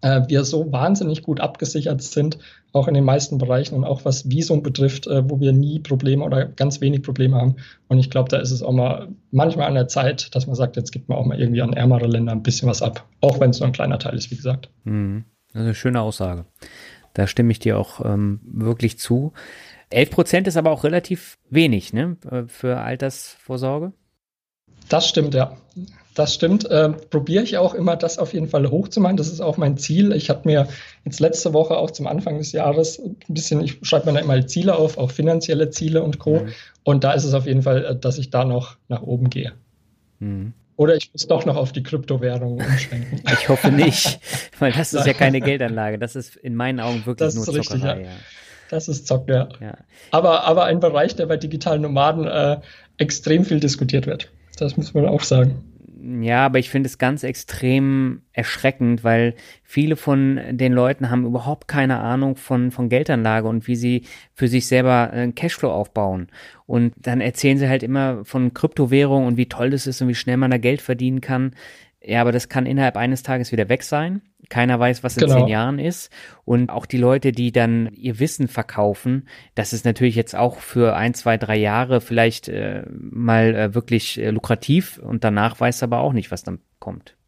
äh, 0.00 0.22
wir 0.28 0.44
so 0.44 0.70
wahnsinnig 0.72 1.22
gut 1.22 1.40
abgesichert 1.40 2.02
sind, 2.02 2.38
auch 2.72 2.88
in 2.88 2.94
den 2.94 3.04
meisten 3.04 3.38
Bereichen 3.38 3.74
und 3.74 3.84
auch 3.84 4.04
was 4.04 4.30
Visum 4.30 4.62
betrifft, 4.62 5.06
äh, 5.06 5.28
wo 5.28 5.40
wir 5.40 5.52
nie 5.52 5.80
Probleme 5.80 6.24
oder 6.24 6.46
ganz 6.46 6.80
wenig 6.80 7.02
Probleme 7.02 7.36
haben. 7.36 7.56
Und 7.88 7.98
ich 7.98 8.10
glaube, 8.10 8.28
da 8.28 8.38
ist 8.38 8.50
es 8.50 8.62
auch 8.62 8.72
mal 8.72 9.08
manchmal 9.30 9.66
an 9.66 9.74
der 9.74 9.88
Zeit, 9.88 10.34
dass 10.34 10.46
man 10.46 10.56
sagt, 10.56 10.76
jetzt 10.76 10.92
gibt 10.92 11.08
man 11.08 11.18
auch 11.18 11.24
mal 11.24 11.40
irgendwie 11.40 11.62
an 11.62 11.72
ärmere 11.72 12.06
Länder 12.06 12.32
ein 12.32 12.42
bisschen 12.42 12.68
was 12.68 12.82
ab, 12.82 13.06
auch 13.20 13.40
wenn 13.40 13.50
es 13.50 13.60
nur 13.60 13.66
ein 13.68 13.72
kleiner 13.72 13.98
Teil 13.98 14.16
ist, 14.16 14.30
wie 14.30 14.36
gesagt. 14.36 14.70
Mhm. 14.84 15.24
Das 15.52 15.62
ist 15.62 15.66
eine 15.66 15.74
schöne 15.74 16.00
Aussage. 16.00 16.44
Da 17.14 17.26
stimme 17.26 17.50
ich 17.50 17.58
dir 17.58 17.78
auch 17.78 18.04
ähm, 18.04 18.40
wirklich 18.44 18.98
zu. 18.98 19.32
11 19.90 20.10
Prozent 20.10 20.46
ist 20.46 20.58
aber 20.58 20.70
auch 20.70 20.84
relativ 20.84 21.38
wenig 21.48 21.94
ne, 21.94 22.18
für 22.46 22.78
Altersvorsorge. 22.78 23.92
Das 24.88 25.08
stimmt, 25.08 25.34
ja. 25.34 25.56
Das 26.18 26.34
stimmt. 26.34 26.68
Äh, 26.68 26.88
Probiere 26.88 27.44
ich 27.44 27.58
auch 27.58 27.74
immer, 27.74 27.94
das 27.94 28.18
auf 28.18 28.34
jeden 28.34 28.48
Fall 28.48 28.68
hochzumachen. 28.68 29.16
Das 29.16 29.28
ist 29.28 29.40
auch 29.40 29.56
mein 29.56 29.78
Ziel. 29.78 30.10
Ich 30.10 30.30
habe 30.30 30.40
mir 30.46 30.66
jetzt 31.04 31.20
letzte 31.20 31.52
Woche 31.52 31.76
auch 31.76 31.92
zum 31.92 32.08
Anfang 32.08 32.38
des 32.38 32.50
Jahres 32.50 32.98
ein 32.98 33.16
bisschen, 33.28 33.60
ich 33.60 33.78
schreibe 33.82 34.06
mir 34.06 34.18
da 34.18 34.24
immer 34.24 34.44
Ziele 34.44 34.74
auf, 34.74 34.98
auch 34.98 35.12
finanzielle 35.12 35.70
Ziele 35.70 36.02
und 36.02 36.18
Co. 36.18 36.40
Mhm. 36.40 36.48
Und 36.82 37.04
da 37.04 37.12
ist 37.12 37.22
es 37.22 37.34
auf 37.34 37.46
jeden 37.46 37.62
Fall, 37.62 37.84
äh, 37.84 37.96
dass 37.96 38.18
ich 38.18 38.30
da 38.30 38.44
noch 38.44 38.78
nach 38.88 39.02
oben 39.02 39.30
gehe. 39.30 39.52
Mhm. 40.18 40.54
Oder 40.74 40.96
ich 40.96 41.12
muss 41.12 41.28
doch 41.28 41.46
noch 41.46 41.54
auf 41.54 41.70
die 41.70 41.84
Kryptowährungen 41.84 42.66
umschwenken. 42.66 43.22
Ich 43.32 43.48
hoffe 43.48 43.70
nicht, 43.70 44.18
weil 44.58 44.72
das 44.72 44.94
ist 44.94 45.06
ja 45.06 45.12
keine 45.12 45.40
Geldanlage. 45.40 46.00
Das 46.00 46.16
ist 46.16 46.34
in 46.34 46.56
meinen 46.56 46.80
Augen 46.80 47.06
wirklich 47.06 47.28
das 47.28 47.36
nur 47.36 47.44
Zockerei. 47.44 47.92
Richtig, 47.92 48.06
ja. 48.06 48.10
ja. 48.10 48.16
Das 48.70 48.88
ist 48.88 49.06
Zock, 49.06 49.28
ja. 49.28 49.48
ja. 49.60 49.78
Aber, 50.10 50.42
aber 50.42 50.64
ein 50.64 50.80
Bereich, 50.80 51.14
der 51.14 51.26
bei 51.26 51.36
digitalen 51.36 51.82
Nomaden 51.82 52.26
äh, 52.26 52.56
extrem 52.96 53.44
viel 53.44 53.60
diskutiert 53.60 54.08
wird. 54.08 54.30
Das 54.58 54.76
muss 54.76 54.94
man 54.94 55.06
auch 55.06 55.22
sagen. 55.22 55.62
Ja, 56.00 56.46
aber 56.46 56.60
ich 56.60 56.70
finde 56.70 56.86
es 56.86 56.98
ganz 56.98 57.24
extrem 57.24 58.22
erschreckend, 58.32 59.02
weil 59.02 59.34
viele 59.64 59.96
von 59.96 60.40
den 60.50 60.72
Leuten 60.72 61.10
haben 61.10 61.26
überhaupt 61.26 61.66
keine 61.66 61.98
Ahnung 61.98 62.36
von, 62.36 62.70
von 62.70 62.88
Geldanlage 62.88 63.48
und 63.48 63.66
wie 63.66 63.74
sie 63.74 64.04
für 64.32 64.46
sich 64.46 64.68
selber 64.68 65.10
einen 65.10 65.34
Cashflow 65.34 65.70
aufbauen. 65.70 66.28
Und 66.66 66.94
dann 66.98 67.20
erzählen 67.20 67.58
sie 67.58 67.68
halt 67.68 67.82
immer 67.82 68.24
von 68.24 68.54
Kryptowährung 68.54 69.26
und 69.26 69.36
wie 69.36 69.48
toll 69.48 69.70
das 69.70 69.88
ist 69.88 70.00
und 70.00 70.08
wie 70.08 70.14
schnell 70.14 70.36
man 70.36 70.52
da 70.52 70.58
Geld 70.58 70.82
verdienen 70.82 71.20
kann. 71.20 71.54
Ja, 72.00 72.20
aber 72.20 72.30
das 72.30 72.48
kann 72.48 72.66
innerhalb 72.66 72.96
eines 72.96 73.24
Tages 73.24 73.50
wieder 73.50 73.68
weg 73.68 73.82
sein. 73.82 74.22
Keiner 74.48 74.80
weiß, 74.80 75.02
was 75.02 75.16
in 75.16 75.26
genau. 75.26 75.40
zehn 75.40 75.48
Jahren 75.48 75.78
ist. 75.78 76.10
Und 76.44 76.70
auch 76.70 76.86
die 76.86 76.96
Leute, 76.96 77.32
die 77.32 77.52
dann 77.52 77.90
ihr 77.92 78.18
Wissen 78.18 78.48
verkaufen, 78.48 79.28
das 79.54 79.72
ist 79.72 79.84
natürlich 79.84 80.14
jetzt 80.14 80.34
auch 80.34 80.58
für 80.58 80.96
ein, 80.96 81.14
zwei, 81.14 81.36
drei 81.36 81.56
Jahre 81.56 82.00
vielleicht 82.00 82.48
äh, 82.48 82.84
mal 82.88 83.54
äh, 83.54 83.74
wirklich 83.74 84.18
äh, 84.18 84.30
lukrativ 84.30 84.98
und 84.98 85.24
danach 85.24 85.60
weiß 85.60 85.82
aber 85.82 86.00
auch 86.00 86.12
nicht, 86.12 86.30
was 86.30 86.42
dann 86.42 86.60
kommt. 86.78 87.18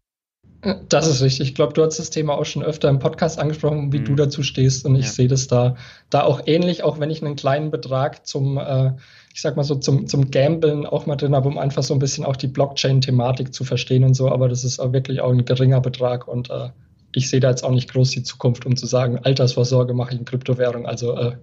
Das 0.88 1.06
ist 1.06 1.22
richtig. 1.22 1.48
Ich 1.48 1.54
glaube, 1.54 1.72
du 1.72 1.83
hast 1.83 1.98
das 1.98 2.11
Thema 2.11 2.35
auch 2.35 2.44
schon 2.44 2.62
öfter 2.62 2.90
im 2.90 2.98
Podcast 2.98 3.38
angesprochen, 3.38 3.92
wie 3.92 4.00
mhm. 4.00 4.04
du 4.04 4.14
dazu 4.14 4.42
stehst. 4.42 4.85
Und 4.85 4.94
ich 4.94 5.06
ja. 5.06 5.11
sehe 5.11 5.28
das 5.28 5.48
da, 5.48 5.76
da 6.11 6.22
auch 6.22 6.42
ähnlich, 6.44 6.83
auch 6.83 7.00
wenn 7.00 7.09
ich 7.09 7.24
einen 7.24 7.37
kleinen 7.37 7.70
Betrag 7.70 8.26
zum, 8.26 8.59
äh, 8.59 8.92
ich 9.33 9.40
sag 9.40 9.56
mal 9.56 9.64
so, 9.64 9.76
zum, 9.76 10.06
zum 10.06 10.30
Gambeln 10.30 10.85
auch 10.85 11.06
mal 11.06 11.16
drin 11.16 11.35
habe, 11.35 11.48
um 11.48 11.56
einfach 11.56 11.83
so 11.83 11.94
ein 11.94 11.98
bisschen 11.98 12.26
auch 12.26 12.37
die 12.37 12.48
Blockchain-Thematik 12.48 13.54
zu 13.54 13.64
verstehen 13.64 14.04
und 14.04 14.12
so. 14.12 14.30
Aber 14.30 14.50
das 14.50 14.64
ist 14.64 14.80
auch 14.80 14.92
wirklich 14.92 15.22
auch 15.22 15.30
ein 15.30 15.46
geringer 15.46 15.80
Betrag 15.80 16.28
und 16.28 16.50
äh, 16.50 16.68
ich 17.12 17.29
sehe 17.29 17.40
da 17.40 17.51
jetzt 17.51 17.64
auch 17.64 17.73
nicht 17.73 17.92
groß 17.92 18.11
die 18.11 18.23
Zukunft, 18.23 18.66
um 18.66 18.77
zu 18.77 18.87
sagen, 18.87 19.18
Altersvorsorge 19.18 19.94
mache 19.94 20.14
ich 20.14 20.18
in 20.20 20.25
Kryptowährung. 20.25 20.87
Also 20.87 21.16
äh, 21.16 21.37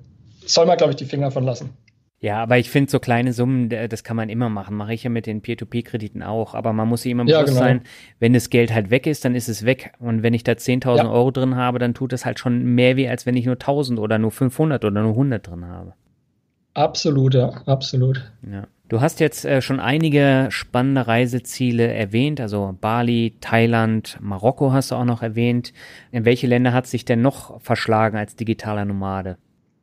soll 0.46 0.66
man, 0.66 0.78
glaube 0.78 0.92
ich, 0.92 0.98
die 0.98 1.06
Finger 1.06 1.32
von 1.32 1.44
lassen. 1.44 1.72
Ja, 2.20 2.42
aber 2.42 2.58
ich 2.58 2.72
finde 2.72 2.90
so 2.90 3.00
kleine 3.00 3.32
Summen, 3.32 3.70
das 3.70 4.04
kann 4.04 4.18
man 4.18 4.30
immer 4.30 4.50
machen. 4.50 4.76
Mache 4.76 4.94
ich 4.94 5.04
ja 5.04 5.10
mit 5.12 5.28
den 5.28 5.42
Peer-to-Peer-Krediten 5.42 6.24
auch. 6.24 6.56
Aber 6.56 6.74
man 6.74 6.88
muss 6.88 7.04
sich 7.04 7.12
immer 7.12 7.26
ja, 7.26 7.42
bewusst 7.42 7.54
genau. 7.54 7.66
sein, 7.66 7.82
wenn 8.20 8.34
das 8.34 8.50
Geld 8.50 8.74
halt 8.74 8.90
weg 8.90 9.06
ist, 9.06 9.24
dann 9.24 9.36
ist 9.36 9.50
es 9.50 9.66
weg. 9.66 9.94
Und 10.00 10.24
wenn 10.24 10.34
ich 10.34 10.44
da 10.44 10.54
10.000 10.54 10.98
ja. 10.98 11.10
Euro 11.10 11.30
drin 11.30 11.56
habe, 11.56 11.78
dann 11.78 11.94
tut 11.94 12.14
es 12.14 12.26
halt 12.26 12.40
schon 12.40 12.64
mehr 12.64 12.98
weh, 12.98 13.08
als 13.08 13.28
wenn 13.28 13.38
ich 13.38 13.46
nur 13.46 13.56
1.000 13.56 14.00
oder 14.00 14.18
nur 14.18 14.32
500 14.32 14.84
oder 14.84 15.02
nur 15.02 15.12
100 15.12 15.46
drin 15.46 15.66
habe. 15.68 15.94
Absolut, 16.74 17.36
ja, 17.36 17.50
absolut. 17.66 18.32
Ja. 18.50 18.68
Du 18.90 19.02
hast 19.02 19.20
jetzt 19.20 19.44
äh, 19.44 19.62
schon 19.62 19.82
einige 19.82 20.48
spannende 20.50 21.08
Reiseziele 21.08 21.94
erwähnt, 21.94 22.40
also 22.40 22.76
Bali, 22.80 23.36
Thailand, 23.42 24.18
Marokko 24.22 24.72
hast 24.72 24.92
du 24.92 24.96
auch 24.96 25.04
noch 25.04 25.22
erwähnt. 25.22 25.74
In 26.12 26.24
welche 26.24 26.48
Länder 26.48 26.72
hat 26.72 26.88
sich 26.88 27.04
denn 27.04 27.22
noch 27.22 27.60
verschlagen 27.60 28.18
als 28.18 28.38
digitaler 28.38 28.86
Nomade? 28.86 29.38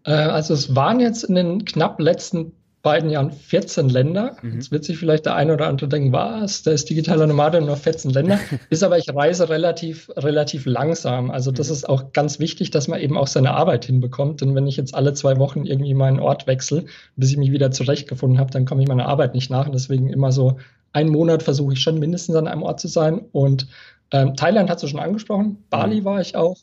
Äh, 0.04 0.12
also 0.12 0.54
es 0.54 0.74
waren 0.74 1.00
jetzt 1.00 1.24
in 1.24 1.34
den 1.34 1.64
knapp 1.66 2.00
letzten 2.00 2.52
beiden 2.84 3.08
Jahren 3.08 3.32
14 3.32 3.88
Länder. 3.88 4.36
Mhm. 4.42 4.56
Jetzt 4.56 4.70
wird 4.70 4.84
sich 4.84 4.98
vielleicht 4.98 5.24
der 5.24 5.34
eine 5.34 5.54
oder 5.54 5.66
andere 5.68 5.88
denken, 5.88 6.12
was, 6.12 6.62
da 6.62 6.70
ist 6.70 6.90
digitaler 6.90 7.26
Nomade 7.26 7.62
nur 7.62 7.76
14 7.76 8.10
Länder. 8.10 8.38
ist 8.70 8.82
aber, 8.84 8.98
ich 8.98 9.12
reise 9.12 9.48
relativ, 9.48 10.10
relativ 10.16 10.66
langsam. 10.66 11.30
Also 11.30 11.50
das 11.50 11.68
mhm. 11.68 11.72
ist 11.72 11.88
auch 11.88 12.12
ganz 12.12 12.38
wichtig, 12.38 12.70
dass 12.70 12.86
man 12.86 13.00
eben 13.00 13.16
auch 13.16 13.26
seine 13.26 13.52
Arbeit 13.52 13.86
hinbekommt. 13.86 14.42
Denn 14.42 14.54
wenn 14.54 14.66
ich 14.66 14.76
jetzt 14.76 14.94
alle 14.94 15.14
zwei 15.14 15.38
Wochen 15.38 15.64
irgendwie 15.64 15.94
meinen 15.94 16.20
Ort 16.20 16.46
wechsle, 16.46 16.84
bis 17.16 17.30
ich 17.30 17.38
mich 17.38 17.52
wieder 17.52 17.70
zurechtgefunden 17.70 18.38
habe, 18.38 18.50
dann 18.50 18.66
komme 18.66 18.82
ich 18.82 18.88
meiner 18.88 19.08
Arbeit 19.08 19.34
nicht 19.34 19.50
nach. 19.50 19.64
Und 19.64 19.72
deswegen 19.72 20.10
immer 20.10 20.30
so 20.30 20.58
einen 20.92 21.08
Monat 21.08 21.42
versuche 21.42 21.72
ich 21.72 21.80
schon 21.80 21.98
mindestens 21.98 22.36
an 22.36 22.46
einem 22.46 22.62
Ort 22.62 22.80
zu 22.80 22.88
sein. 22.88 23.22
Und 23.32 23.66
ähm, 24.12 24.36
Thailand 24.36 24.68
hast 24.68 24.82
du 24.82 24.88
schon 24.88 25.00
angesprochen, 25.00 25.64
Bali 25.70 26.02
mhm. 26.02 26.04
war 26.04 26.20
ich 26.20 26.36
auch, 26.36 26.58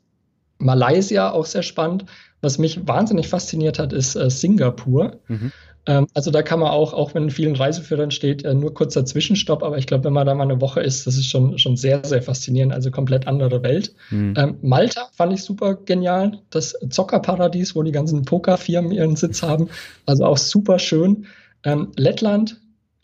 Malaysia 0.60 1.32
auch 1.32 1.48
sehr 1.48 1.64
spannend. 1.64 2.06
Was 2.42 2.60
mich 2.60 2.88
wahnsinnig 2.88 3.28
fasziniert 3.28 3.80
hat, 3.80 3.92
ist 3.92 4.16
äh, 4.16 4.30
Singapur. 4.30 5.20
Mhm. 5.28 5.52
Ähm, 5.88 6.08
also 6.14 6.32
da 6.32 6.42
kann 6.44 6.60
man 6.60 6.70
auch, 6.70 6.94
auch 6.94 7.16
wenn 7.16 7.24
in 7.24 7.30
vielen 7.30 7.56
Reiseführern 7.56 8.12
steht, 8.12 8.44
äh, 8.46 8.54
nur 8.54 8.74
kurzer 8.74 9.06
Zwischenstopp, 9.06 9.64
aber 9.64 9.78
ich 9.78 9.88
glaube, 9.88 10.04
wenn 10.04 10.14
man 10.14 10.28
da 10.28 10.36
mal 10.36 10.44
eine 10.44 10.62
Woche 10.62 10.82
ist, 10.82 11.08
das 11.08 11.16
ist 11.16 11.28
schon, 11.28 11.58
schon 11.58 11.76
sehr, 11.76 12.04
sehr 12.06 12.22
faszinierend, 12.22 12.74
also 12.74 12.92
komplett 12.92 13.28
andere 13.28 13.64
Welt. 13.64 13.94
Mhm. 14.12 14.34
Ähm, 14.38 14.58
Malta 14.62 15.10
fand 15.14 15.34
ich 15.34 15.44
super 15.44 15.76
genial, 15.76 16.40
das 16.52 16.78
Zockerparadies, 16.90 17.76
wo 17.76 17.84
die 17.84 17.92
ganzen 17.92 18.24
Pokerfirmen 18.24 18.92
ihren 18.92 19.16
Sitz 19.16 19.42
haben, 19.42 19.70
also 20.06 20.26
auch 20.26 20.38
super 20.38 20.78
schön. 20.78 21.26
Ähm, 21.64 21.92
Lettland 21.96 22.62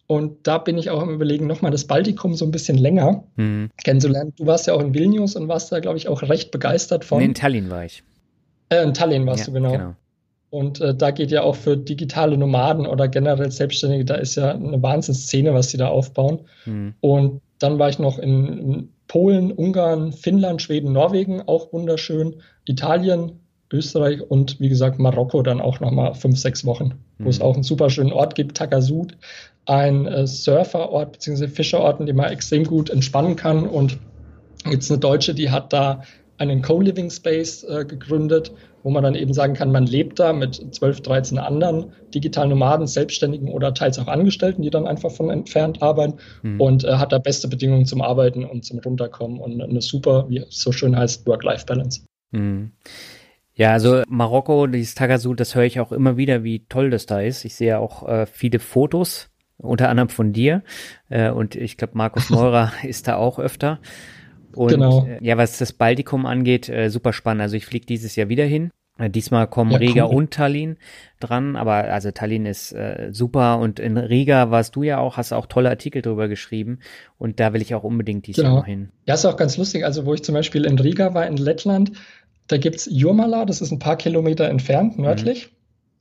und 0.08 0.48
da 0.48 0.58
bin 0.58 0.78
ich 0.78 0.90
auch 0.90 1.02
am 1.02 1.10
Überlegen, 1.10 1.48
nochmal 1.48 1.72
das 1.72 1.86
Baltikum 1.86 2.34
so 2.34 2.46
ein 2.46 2.52
bisschen 2.52 2.78
länger 2.78 3.26
mhm. 3.36 3.70
kennenzulernen. 3.84 4.34
Du 4.38 4.46
warst 4.46 4.66
ja 4.66 4.74
auch 4.74 4.82
in 4.82 4.94
Vilnius 4.94 5.36
und 5.36 5.50
warst 5.50 5.72
da, 5.72 5.82
glaube 5.82 5.98
ich, 5.98 6.08
auch 6.08 6.22
recht 6.24 6.52
begeistert 6.52 7.04
von. 7.04 7.20
Nee, 7.20 7.26
in 7.26 7.34
Tallinn 7.34 7.70
war 7.70 7.84
ich. 7.84 8.04
Äh, 8.70 8.84
in 8.84 8.94
Tallinn 8.94 9.26
warst 9.26 9.42
ja, 9.42 9.46
du, 9.48 9.52
genau. 9.54 9.72
genau. 9.72 9.96
Und 10.50 10.80
äh, 10.80 10.95
da 10.95 11.12
geht 11.12 11.32
ja 11.32 11.43
auch 11.43 11.56
für 11.56 11.76
digitale 11.76 12.38
Nomaden 12.38 12.86
oder 12.86 13.08
generell 13.08 13.52
Selbstständige, 13.52 14.06
da 14.06 14.16
ist 14.16 14.36
ja 14.36 14.52
eine 14.52 14.82
Wahnsinnsszene, 14.82 15.54
was 15.54 15.70
sie 15.72 15.78
da 15.78 15.89
aufbauen. 15.89 16.39
Mhm. 16.66 16.93
Und 17.02 17.41
dann 17.60 17.80
war 17.80 17.89
ich 17.89 18.00
noch 18.00 18.18
in, 18.18 18.48
in 18.58 18.89
Polen, 19.08 19.52
Ungarn, 19.52 20.14
Finnland, 20.14 20.62
Schweden, 20.62 20.93
Norwegen, 20.93 21.41
auch 21.48 21.74
wunderschön. 21.74 22.38
Italien, 22.66 23.39
Österreich 23.72 24.22
und 24.22 24.60
wie 24.60 24.70
gesagt 24.70 25.00
Marokko 25.00 25.41
dann 25.41 25.60
auch 25.60 25.80
nochmal 25.80 26.14
fünf, 26.14 26.38
sechs 26.38 26.66
Wochen, 26.66 26.93
wo 27.18 27.26
mhm. 27.26 27.30
es 27.30 27.41
auch 27.41 27.54
einen 27.54 27.64
super 27.64 27.89
schönen 27.89 28.14
Ort 28.14 28.36
gibt, 28.36 28.56
Takasud, 28.56 29.18
ein 29.66 30.06
äh, 30.06 30.26
Surferort 30.26 31.12
bzw. 31.14 31.48
Fischerort, 31.48 32.00
in 32.00 32.06
dem 32.06 32.16
man 32.16 32.32
extrem 32.32 32.64
gut 32.64 32.89
entspannen 32.89 33.36
kann. 33.36 33.68
Und 33.68 33.98
jetzt 34.70 34.89
eine 34.89 35.00
Deutsche, 35.00 35.34
die 35.34 35.50
hat 35.50 35.74
da 35.74 36.04
einen 36.38 36.62
Co-Living 36.62 37.10
Space 37.10 37.64
äh, 37.64 37.84
gegründet, 37.86 38.52
wo 38.88 38.92
man 38.92 39.04
dann 39.04 39.16
eben 39.16 39.34
sagen 39.34 39.54
kann, 39.54 39.70
man 39.70 39.86
lebt 39.86 40.18
da 40.18 40.32
mit 40.32 40.74
12, 40.74 41.02
13 41.02 41.40
anderen 41.40 41.92
digitalen 42.16 42.52
Nomaden, 42.52 42.88
Selbstständigen 42.88 43.50
oder 43.50 43.74
teils 43.74 44.00
auch 44.00 44.08
Angestellten, 44.08 44.62
die 44.62 44.70
dann 44.70 44.88
einfach 44.88 45.12
von 45.12 45.30
entfernt 45.30 45.82
arbeiten 45.82 46.20
mhm. 46.42 46.62
und 46.62 46.84
äh, 46.86 46.94
hat 46.94 47.12
da 47.12 47.18
beste 47.18 47.50
Bedingungen 47.50 47.86
zum 47.86 48.02
Arbeiten 48.02 48.46
und 48.46 48.64
zum 48.64 48.80
Runterkommen 48.80 49.42
und 49.42 49.62
eine 49.62 49.82
super, 49.82 50.28
wie 50.30 50.38
es 50.38 50.62
so 50.62 50.72
schön 50.72 50.96
heißt, 50.96 51.28
Work-Life-Balance. 51.28 52.06
Mhm. 52.32 52.72
Ja, 53.56 53.74
also 53.74 54.04
Marokko, 54.08 54.68
dieses 54.68 54.96
Tagasud, 54.96 55.38
das 55.42 55.54
höre 55.54 55.66
ich 55.66 55.82
auch 55.82 55.92
immer 55.92 56.16
wieder, 56.16 56.46
wie 56.46 56.66
toll 56.70 56.90
das 56.90 57.08
da 57.08 57.20
ist. 57.20 57.44
Ich 57.44 57.56
sehe 57.56 57.80
auch 57.80 58.08
äh, 58.08 58.26
viele 58.26 58.60
Fotos, 58.60 59.30
unter 59.58 59.90
anderem 59.90 60.08
von 60.08 60.32
dir. 60.32 60.64
Äh, 61.10 61.32
und 61.32 61.56
ich 61.56 61.76
glaube, 61.76 61.98
Markus 61.98 62.30
Meurer 62.30 62.72
ist 62.84 63.10
da 63.10 63.18
auch 63.18 63.38
öfter. 63.38 63.82
Und 64.54 64.70
genau. 64.70 65.06
Äh, 65.06 65.20
ja, 65.22 65.38
was 65.38 65.58
das 65.58 65.74
Baltikum 65.74 66.26
angeht, 66.26 66.70
äh, 66.70 66.90
super 66.90 67.12
spannend. 67.12 67.42
Also 67.42 67.58
ich 67.58 67.66
fliege 67.66 67.86
dieses 67.86 68.16
Jahr 68.16 68.30
wieder 68.30 68.46
hin. 68.46 68.72
Äh, 68.98 69.10
diesmal 69.10 69.48
kommen 69.48 69.72
ja, 69.72 69.78
Riga 69.78 70.04
und 70.06 70.32
Tallinn 70.32 70.78
dran, 71.20 71.56
aber 71.56 71.74
also 71.74 72.12
Tallinn 72.12 72.45
ist 72.45 72.74
äh, 72.74 73.10
super 73.12 73.60
und 73.60 73.80
in 73.80 73.98
Riga 73.98 74.52
warst 74.52 74.76
du 74.76 74.84
ja 74.84 75.00
auch, 75.00 75.18
hast 75.18 75.34
auch 75.34 75.45
tolle 75.45 75.70
Artikel 75.70 76.02
drüber 76.02 76.28
geschrieben 76.28 76.80
und 77.18 77.39
da 77.39 77.54
will 77.54 77.62
ich 77.62 77.74
auch 77.76 77.84
unbedingt 77.84 78.28
dieses 78.28 78.43
genau. 78.43 78.64
Hin. 78.64 78.89
Ja, 79.06 79.16
ist 79.16 79.26
auch 79.26 79.38
ganz 79.38 79.58
lustig. 79.58 79.86
Also 79.86 80.06
wo 80.06 80.14
ich 80.14 80.24
zum 80.24 80.34
Beispiel 80.34 80.66
in 80.66 80.80
Riga 80.80 81.14
war, 81.14 81.28
in 81.28 81.38
Lettland, 81.38 81.91
da 82.48 82.58
gibt 82.58 82.78
es 82.78 82.89
Jurmala, 82.91 83.45
das 83.45 83.62
ist 83.62 83.72
ein 83.72 83.80
paar 83.80 83.98
Kilometer 83.98 84.48
entfernt, 84.50 84.98
nördlich. 84.98 85.48
Mhm. 85.48 85.58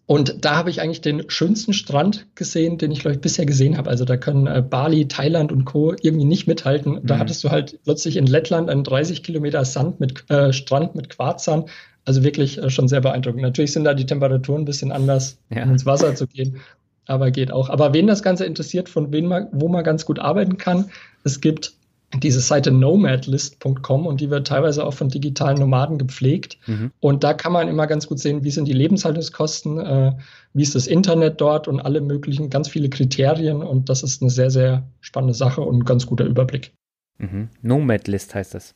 Und 0.08 0.44
da 0.44 0.54
habe 0.54 0.70
ich 0.70 0.80
eigentlich 0.80 1.00
den 1.00 1.28
schönsten 1.28 1.72
Strand 1.72 2.28
gesehen, 2.36 2.78
den 2.78 2.92
ich, 2.92 3.00
glaube 3.00 3.16
ich, 3.16 3.20
bisher 3.20 3.44
gesehen 3.44 3.76
habe. 3.76 3.90
Also 3.90 4.04
da 4.04 4.16
können 4.16 4.46
äh, 4.46 4.62
Bali, 4.62 5.08
Thailand 5.08 5.50
und 5.50 5.64
Co. 5.64 5.94
irgendwie 6.00 6.24
nicht 6.24 6.46
mithalten. 6.46 7.00
Da 7.02 7.16
mhm. 7.16 7.18
hattest 7.18 7.42
du 7.42 7.50
halt 7.50 7.80
plötzlich 7.82 8.16
in 8.16 8.26
Lettland 8.26 8.70
einen 8.70 8.84
30 8.84 9.24
Kilometer 9.24 9.64
Sand 9.64 9.98
mit 9.98 10.30
äh, 10.30 10.52
Strand 10.52 10.94
mit 10.94 11.08
Quarzsand. 11.08 11.68
Also 12.06 12.24
wirklich 12.24 12.56
äh, 12.58 12.70
schon 12.70 12.88
sehr 12.88 13.02
beeindruckend. 13.02 13.42
Natürlich 13.42 13.72
sind 13.72 13.84
da 13.84 13.92
die 13.92 14.06
Temperaturen 14.06 14.62
ein 14.62 14.64
bisschen 14.64 14.92
anders, 14.92 15.38
ja. 15.50 15.64
um 15.64 15.72
ins 15.72 15.84
Wasser 15.84 16.14
zu 16.14 16.26
gehen. 16.26 16.60
Aber 17.06 17.30
geht 17.30 17.52
auch. 17.52 17.68
Aber 17.68 17.92
wen 17.92 18.06
das 18.06 18.22
Ganze 18.22 18.46
interessiert, 18.46 18.88
von 18.88 19.12
wem 19.12 19.26
man, 19.26 19.48
wo 19.52 19.68
man 19.68 19.84
ganz 19.84 20.06
gut 20.06 20.18
arbeiten 20.18 20.56
kann, 20.56 20.86
es 21.24 21.40
gibt 21.40 21.74
diese 22.14 22.40
Seite 22.40 22.70
nomadlist.com 22.70 24.06
und 24.06 24.20
die 24.20 24.30
wird 24.30 24.46
teilweise 24.46 24.84
auch 24.86 24.94
von 24.94 25.08
digitalen 25.08 25.58
Nomaden 25.58 25.98
gepflegt. 25.98 26.58
Mhm. 26.66 26.92
Und 27.00 27.24
da 27.24 27.34
kann 27.34 27.52
man 27.52 27.68
immer 27.68 27.86
ganz 27.86 28.06
gut 28.06 28.20
sehen, 28.20 28.44
wie 28.44 28.50
sind 28.50 28.66
die 28.66 28.72
Lebenshaltungskosten, 28.72 29.78
äh, 29.80 30.12
wie 30.54 30.62
ist 30.62 30.74
das 30.74 30.86
Internet 30.86 31.40
dort 31.40 31.68
und 31.68 31.80
alle 31.80 32.00
möglichen, 32.00 32.48
ganz 32.48 32.68
viele 32.68 32.88
Kriterien. 32.88 33.62
Und 33.62 33.88
das 33.88 34.02
ist 34.02 34.22
eine 34.22 34.30
sehr, 34.30 34.50
sehr 34.50 34.86
spannende 35.00 35.34
Sache 35.34 35.60
und 35.62 35.78
ein 35.78 35.84
ganz 35.84 36.06
guter 36.06 36.24
Überblick. 36.24 36.72
Mhm. 37.18 37.48
Nomadlist 37.62 38.34
heißt 38.34 38.54
das. 38.54 38.74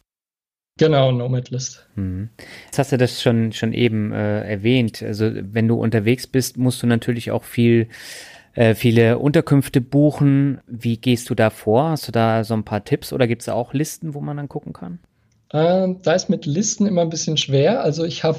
Genau, 0.78 1.12
Nomadlist. 1.12 1.86
Mhm. 1.96 2.30
Jetzt 2.66 2.78
hast 2.78 2.92
du 2.92 2.96
das 2.96 3.20
schon, 3.20 3.52
schon 3.52 3.72
eben 3.72 4.12
äh, 4.12 4.42
erwähnt. 4.48 5.02
Also 5.02 5.30
wenn 5.34 5.68
du 5.68 5.74
unterwegs 5.74 6.26
bist, 6.26 6.56
musst 6.56 6.82
du 6.82 6.86
natürlich 6.86 7.30
auch 7.30 7.44
viel 7.44 7.88
äh, 8.54 8.74
viele 8.74 9.18
Unterkünfte 9.18 9.80
buchen. 9.80 10.60
Wie 10.66 10.96
gehst 10.96 11.30
du 11.30 11.34
da 11.34 11.50
vor? 11.50 11.90
Hast 11.90 12.08
du 12.08 12.12
da 12.12 12.44
so 12.44 12.54
ein 12.54 12.64
paar 12.64 12.84
Tipps 12.84 13.12
oder 13.12 13.26
gibt 13.26 13.42
es 13.42 13.48
auch 13.48 13.72
Listen, 13.72 14.14
wo 14.14 14.20
man 14.20 14.36
dann 14.36 14.48
gucken 14.48 14.72
kann? 14.72 14.98
Äh, 15.52 15.94
da 16.02 16.12
ist 16.12 16.28
mit 16.28 16.46
Listen 16.46 16.86
immer 16.86 17.02
ein 17.02 17.10
bisschen 17.10 17.36
schwer. 17.36 17.82
Also 17.82 18.04
ich 18.04 18.24
habe, 18.24 18.38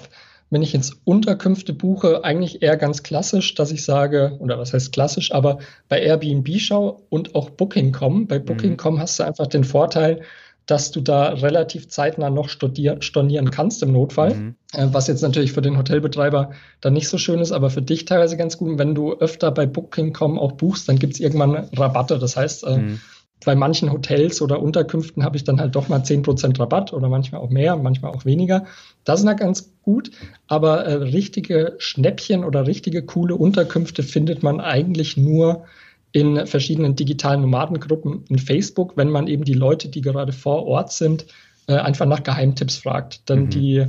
wenn 0.49 0.61
ich 0.61 0.73
jetzt 0.73 0.97
Unterkünfte 1.05 1.73
buche, 1.73 2.23
eigentlich 2.23 2.61
eher 2.61 2.77
ganz 2.77 3.03
klassisch, 3.03 3.55
dass 3.55 3.71
ich 3.71 3.85
sage, 3.85 4.37
oder 4.39 4.57
was 4.59 4.73
heißt 4.73 4.91
klassisch, 4.91 5.31
aber 5.31 5.59
bei 5.87 6.01
Airbnb 6.01 6.49
schau 6.59 7.01
und 7.09 7.35
auch 7.35 7.49
Booking.com. 7.49 8.27
Bei 8.27 8.39
mhm. 8.39 8.45
Booking.com 8.45 8.95
mhm. 8.95 8.99
hast 8.99 9.19
du 9.19 9.23
einfach 9.23 9.47
den 9.47 9.63
Vorteil, 9.63 10.21
dass 10.65 10.91
du 10.91 11.01
da 11.01 11.29
relativ 11.29 11.89
zeitnah 11.89 12.29
noch 12.29 12.49
stornieren 12.49 13.51
kannst 13.51 13.83
im 13.83 13.91
Notfall. 13.91 14.33
Mhm. 14.33 14.55
Äh, 14.73 14.87
was 14.91 15.07
jetzt 15.07 15.21
natürlich 15.21 15.53
für 15.53 15.61
den 15.61 15.77
Hotelbetreiber 15.77 16.51
dann 16.81 16.93
nicht 16.93 17.09
so 17.09 17.17
schön 17.17 17.39
ist, 17.39 17.51
aber 17.51 17.69
für 17.69 17.81
dich 17.81 18.05
teilweise 18.05 18.37
ganz 18.37 18.57
gut. 18.57 18.69
Und 18.69 18.79
wenn 18.79 18.95
du 18.95 19.13
öfter 19.13 19.51
bei 19.51 19.65
Booking.com 19.65 20.39
auch 20.39 20.53
buchst, 20.53 20.87
dann 20.87 20.99
gibt 20.99 21.13
es 21.13 21.19
irgendwann 21.19 21.67
Rabatte. 21.75 22.19
Das 22.19 22.37
heißt, 22.37 22.63
äh, 22.65 22.77
mhm. 22.77 22.99
bei 23.43 23.55
manchen 23.55 23.91
Hotels 23.91 24.41
oder 24.41 24.61
Unterkünften 24.61 25.23
habe 25.23 25.35
ich 25.35 25.43
dann 25.43 25.59
halt 25.59 25.75
doch 25.75 25.89
mal 25.89 25.99
10% 25.99 26.59
Rabatt 26.59 26.93
oder 26.93 27.09
manchmal 27.09 27.41
auch 27.41 27.49
mehr, 27.49 27.75
manchmal 27.75 28.11
auch 28.11 28.25
weniger. 28.25 28.65
Das 29.03 29.19
ist 29.19 29.25
dann 29.25 29.37
ganz 29.37 29.73
gut, 29.81 30.11
aber 30.47 30.85
äh, 30.85 30.93
richtige 30.93 31.75
Schnäppchen 31.79 32.43
oder 32.43 32.67
richtige 32.67 33.03
coole 33.03 33.35
Unterkünfte 33.35 34.03
findet 34.03 34.43
man 34.43 34.59
eigentlich 34.59 35.17
nur 35.17 35.65
in 36.11 36.45
verschiedenen 36.45 36.95
digitalen 36.95 37.41
Nomadengruppen 37.41 38.25
in 38.29 38.39
Facebook, 38.39 38.97
wenn 38.97 39.09
man 39.09 39.27
eben 39.27 39.43
die 39.43 39.53
Leute, 39.53 39.89
die 39.89 40.01
gerade 40.01 40.33
vor 40.33 40.65
Ort 40.65 40.91
sind, 40.91 41.25
äh, 41.67 41.75
einfach 41.75 42.05
nach 42.05 42.23
Geheimtipps 42.23 42.77
fragt. 42.77 43.29
Denn 43.29 43.43
mhm. 43.43 43.49
die 43.49 43.85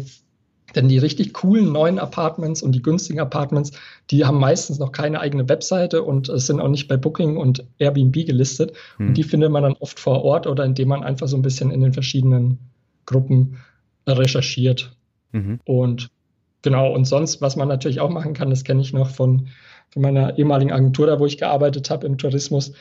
denn 0.74 0.88
die 0.88 0.98
richtig 0.98 1.32
coolen 1.32 1.72
neuen 1.72 1.98
Apartments 1.98 2.62
und 2.62 2.72
die 2.72 2.82
günstigen 2.82 3.20
Apartments, 3.20 3.72
die 4.10 4.24
haben 4.24 4.38
meistens 4.38 4.78
noch 4.78 4.92
keine 4.92 5.20
eigene 5.20 5.48
Webseite 5.48 6.02
und 6.02 6.28
es 6.28 6.46
sind 6.46 6.60
auch 6.60 6.68
nicht 6.68 6.88
bei 6.88 6.96
Booking 6.96 7.36
und 7.36 7.64
Airbnb 7.78 8.14
gelistet. 8.26 8.72
Mhm. 8.98 9.08
Und 9.08 9.14
die 9.14 9.22
findet 9.22 9.50
man 9.50 9.62
dann 9.62 9.76
oft 9.80 10.00
vor 10.00 10.24
Ort 10.24 10.46
oder 10.46 10.64
indem 10.64 10.88
man 10.88 11.02
einfach 11.02 11.28
so 11.28 11.36
ein 11.36 11.42
bisschen 11.42 11.70
in 11.70 11.80
den 11.80 11.92
verschiedenen 11.92 12.58
Gruppen 13.06 13.58
recherchiert. 14.06 14.96
Mhm. 15.32 15.60
Und 15.64 16.10
genau, 16.62 16.92
und 16.92 17.04
sonst, 17.04 17.40
was 17.40 17.56
man 17.56 17.68
natürlich 17.68 18.00
auch 18.00 18.10
machen 18.10 18.34
kann, 18.34 18.50
das 18.50 18.64
kenne 18.64 18.80
ich 18.80 18.92
noch 18.92 19.10
von 19.10 19.48
von 19.92 20.02
meiner 20.02 20.38
ehemaligen 20.38 20.72
Agentur, 20.72 21.06
da 21.06 21.20
wo 21.20 21.26
ich 21.26 21.38
gearbeitet 21.38 21.90
habe 21.90 22.06
im 22.06 22.18
Tourismus. 22.18 22.72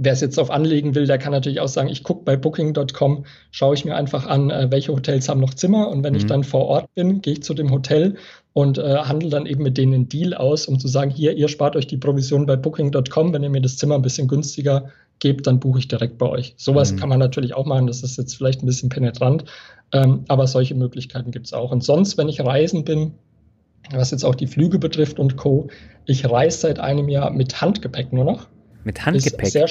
Wer 0.00 0.12
es 0.12 0.20
jetzt 0.20 0.38
auf 0.38 0.50
anlegen 0.50 0.94
will, 0.94 1.06
der 1.06 1.18
kann 1.18 1.32
natürlich 1.32 1.60
auch 1.60 1.68
sagen, 1.68 1.88
ich 1.88 2.04
gucke 2.04 2.24
bei 2.24 2.36
booking.com, 2.36 3.24
schaue 3.50 3.74
ich 3.74 3.84
mir 3.84 3.96
einfach 3.96 4.26
an, 4.26 4.50
äh, 4.50 4.70
welche 4.70 4.92
Hotels 4.92 5.28
haben 5.28 5.40
noch 5.40 5.54
Zimmer 5.54 5.88
und 5.88 6.04
wenn 6.04 6.12
mhm. 6.12 6.18
ich 6.18 6.26
dann 6.26 6.44
vor 6.44 6.66
Ort 6.66 6.94
bin, 6.94 7.20
gehe 7.20 7.34
ich 7.34 7.42
zu 7.42 7.52
dem 7.52 7.72
Hotel 7.72 8.14
und 8.52 8.78
äh, 8.78 8.96
handle 8.98 9.30
dann 9.30 9.46
eben 9.46 9.64
mit 9.64 9.76
denen 9.76 9.94
einen 9.94 10.08
Deal 10.08 10.34
aus, 10.34 10.66
um 10.66 10.78
zu 10.78 10.86
sagen, 10.86 11.10
hier, 11.10 11.36
ihr 11.36 11.48
spart 11.48 11.74
euch 11.74 11.88
die 11.88 11.96
Provision 11.96 12.46
bei 12.46 12.54
booking.com, 12.54 13.32
wenn 13.32 13.42
ihr 13.42 13.50
mir 13.50 13.60
das 13.60 13.76
Zimmer 13.76 13.96
ein 13.96 14.02
bisschen 14.02 14.28
günstiger 14.28 14.90
gebt, 15.18 15.48
dann 15.48 15.58
buche 15.58 15.80
ich 15.80 15.88
direkt 15.88 16.18
bei 16.18 16.28
euch. 16.28 16.54
Sowas 16.56 16.92
mhm. 16.92 16.96
kann 16.98 17.08
man 17.08 17.18
natürlich 17.18 17.54
auch 17.54 17.66
machen, 17.66 17.88
das 17.88 18.04
ist 18.04 18.18
jetzt 18.18 18.36
vielleicht 18.36 18.62
ein 18.62 18.66
bisschen 18.66 18.88
penetrant, 18.88 19.44
ähm, 19.92 20.24
aber 20.28 20.46
solche 20.46 20.76
Möglichkeiten 20.76 21.32
gibt 21.32 21.46
es 21.46 21.52
auch. 21.52 21.72
Und 21.72 21.82
sonst, 21.82 22.18
wenn 22.18 22.28
ich 22.28 22.40
reisen 22.40 22.84
bin, 22.84 23.14
was 23.90 24.10
jetzt 24.10 24.24
auch 24.24 24.34
die 24.34 24.46
Flüge 24.46 24.78
betrifft 24.78 25.18
und 25.18 25.36
Co. 25.36 25.68
Ich 26.04 26.28
reise 26.28 26.58
seit 26.58 26.78
einem 26.78 27.08
Jahr 27.08 27.30
mit 27.30 27.60
Handgepäck 27.60 28.12
nur 28.12 28.24
noch. 28.24 28.48
Mit 28.84 29.04
Handgepäck? 29.04 29.46
Sehr, 29.46 29.68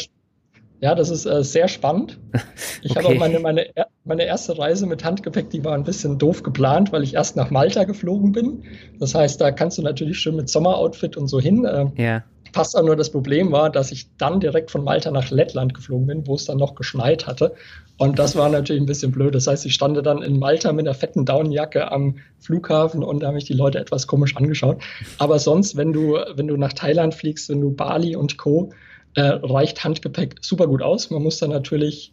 ja, 0.80 0.94
das 0.94 1.10
ist 1.10 1.26
äh, 1.26 1.44
sehr 1.44 1.68
spannend. 1.68 2.20
Ich 2.84 2.92
okay. 2.92 3.04
habe 3.04 3.16
auch 3.16 3.20
meine, 3.20 3.40
meine, 3.40 3.66
meine 4.06 4.26
erste 4.26 4.58
Reise 4.58 4.86
mit 4.86 5.04
Handgepäck, 5.04 5.50
die 5.50 5.66
war 5.66 5.74
ein 5.74 5.84
bisschen 5.84 6.20
doof 6.20 6.44
geplant, 6.44 6.92
weil 6.92 7.04
ich 7.04 7.16
erst 7.16 7.36
nach 7.36 7.50
Malta 7.50 7.84
geflogen 7.86 8.32
bin. 8.32 8.64
Das 9.00 9.16
heißt, 9.16 9.42
da 9.42 9.52
kannst 9.52 9.80
du 9.80 9.82
natürlich 9.82 10.20
schön 10.20 10.36
mit 10.36 10.48
Sommeroutfit 10.48 11.18
und 11.18 11.28
so 11.28 11.40
hin. 11.40 11.66
Äh, 11.66 11.88
ja. 11.98 12.24
Passt 12.54 12.78
auch 12.78 12.84
nur 12.84 12.96
das 12.96 13.12
Problem 13.12 13.52
war, 13.52 13.72
dass 13.72 13.92
ich 13.92 14.16
dann 14.18 14.40
direkt 14.40 14.70
von 14.72 14.84
Malta 14.84 15.12
nach 15.12 15.32
Lettland 15.32 15.74
geflogen 15.74 16.06
bin, 16.06 16.28
wo 16.28 16.36
es 16.36 16.46
dann 16.46 16.58
noch 16.58 16.76
geschneit 16.76 17.26
hatte. 17.26 17.56
Und 17.98 18.20
das 18.20 18.36
war 18.36 18.48
natürlich 18.48 18.82
ein 18.82 18.86
bisschen 18.86 19.12
blöd. 19.12 19.34
Das 19.34 19.48
heißt, 19.48 19.66
ich 19.66 19.74
stand 19.74 19.98
dann 20.06 20.22
in 20.22 20.38
Malta 20.38 20.72
mit 20.72 20.88
einer 20.88 20.96
fetten 20.96 21.26
Downjacke 21.26 21.92
am 21.92 22.18
Flughafen 22.40 23.04
und 23.04 23.22
da 23.22 23.28
haben 23.28 23.36
mich 23.36 23.46
die 23.46 23.54
Leute 23.54 23.80
etwas 23.80 24.06
komisch 24.06 24.38
angeschaut. 24.38 24.82
Aber 25.18 25.40
sonst, 25.40 25.76
wenn 25.76 25.94
du, 25.94 26.18
wenn 26.36 26.48
du 26.48 26.58
nach 26.58 26.74
Thailand 26.74 27.16
fliegst, 27.16 27.50
wenn 27.50 27.62
du 27.62 27.72
Bali 27.72 28.16
und 28.16 28.38
Co., 28.38 28.72
äh, 29.18 29.40
reicht 29.42 29.84
Handgepäck 29.84 30.36
super 30.42 30.68
gut 30.68 30.84
aus. 30.84 31.10
Man 31.10 31.24
muss 31.24 31.40
dann 31.40 31.50
natürlich 31.50 32.12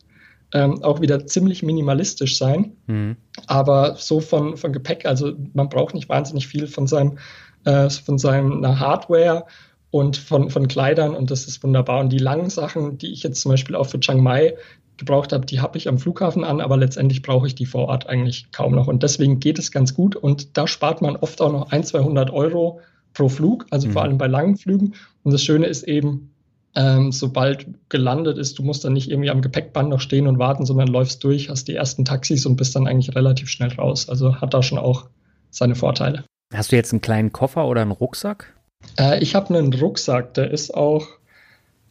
ähm, 0.54 0.82
auch 0.82 1.02
wieder 1.02 1.26
ziemlich 1.26 1.62
minimalistisch 1.62 2.38
sein. 2.38 2.72
Mhm. 2.86 3.16
Aber 3.46 3.96
so 3.96 4.20
von, 4.20 4.56
von 4.56 4.72
Gepäck, 4.72 5.04
also 5.04 5.32
man 5.52 5.68
braucht 5.68 5.94
nicht 5.94 6.08
wahnsinnig 6.08 6.48
viel 6.48 6.66
von 6.66 6.86
seinem, 6.86 7.18
äh, 7.66 7.90
von 7.90 8.16
seiner 8.16 8.80
Hardware 8.80 9.44
und 9.90 10.16
von, 10.16 10.48
von 10.48 10.66
Kleidern 10.66 11.14
und 11.14 11.30
das 11.30 11.46
ist 11.46 11.62
wunderbar. 11.62 12.00
Und 12.00 12.10
die 12.10 12.18
langen 12.18 12.48
Sachen, 12.48 12.96
die 12.96 13.12
ich 13.12 13.22
jetzt 13.22 13.42
zum 13.42 13.50
Beispiel 13.50 13.76
auch 13.76 13.86
für 13.86 14.00
Chiang 14.00 14.22
Mai 14.22 14.54
gebraucht 14.96 15.34
habe, 15.34 15.44
die 15.44 15.60
habe 15.60 15.76
ich 15.76 15.88
am 15.88 15.98
Flughafen 15.98 16.42
an, 16.42 16.62
aber 16.62 16.78
letztendlich 16.78 17.20
brauche 17.20 17.46
ich 17.46 17.54
die 17.54 17.66
vor 17.66 17.88
Ort 17.88 18.08
eigentlich 18.08 18.50
kaum 18.50 18.74
noch. 18.74 18.86
Und 18.86 19.02
deswegen 19.02 19.40
geht 19.40 19.58
es 19.58 19.70
ganz 19.70 19.92
gut 19.92 20.16
und 20.16 20.56
da 20.56 20.66
spart 20.66 21.02
man 21.02 21.16
oft 21.16 21.42
auch 21.42 21.52
noch 21.52 21.70
ein, 21.70 21.84
200 21.84 22.30
Euro 22.30 22.80
pro 23.12 23.28
Flug, 23.28 23.66
also 23.68 23.88
mhm. 23.88 23.92
vor 23.92 24.02
allem 24.02 24.16
bei 24.16 24.26
langen 24.26 24.56
Flügen. 24.56 24.94
Und 25.22 25.32
das 25.32 25.42
Schöne 25.42 25.66
ist 25.66 25.82
eben, 25.82 26.33
ähm, 26.76 27.12
sobald 27.12 27.66
gelandet 27.88 28.36
ist, 28.36 28.58
du 28.58 28.62
musst 28.62 28.84
dann 28.84 28.94
nicht 28.94 29.10
irgendwie 29.10 29.30
am 29.30 29.42
Gepäckband 29.42 29.88
noch 29.88 30.00
stehen 30.00 30.26
und 30.26 30.38
warten, 30.38 30.66
sondern 30.66 30.88
läufst 30.88 31.22
durch, 31.22 31.48
hast 31.48 31.68
die 31.68 31.74
ersten 31.74 32.04
Taxis 32.04 32.46
und 32.46 32.56
bist 32.56 32.74
dann 32.74 32.88
eigentlich 32.88 33.14
relativ 33.14 33.48
schnell 33.48 33.72
raus. 33.72 34.08
Also 34.08 34.40
hat 34.40 34.54
da 34.54 34.62
schon 34.62 34.78
auch 34.78 35.06
seine 35.50 35.76
Vorteile. 35.76 36.24
Hast 36.52 36.72
du 36.72 36.76
jetzt 36.76 36.92
einen 36.92 37.00
kleinen 37.00 37.32
Koffer 37.32 37.66
oder 37.66 37.82
einen 37.82 37.92
Rucksack? 37.92 38.54
Äh, 38.98 39.22
ich 39.22 39.34
habe 39.34 39.54
einen 39.56 39.72
Rucksack, 39.72 40.34
der 40.34 40.50
ist 40.50 40.74
auch, 40.74 41.06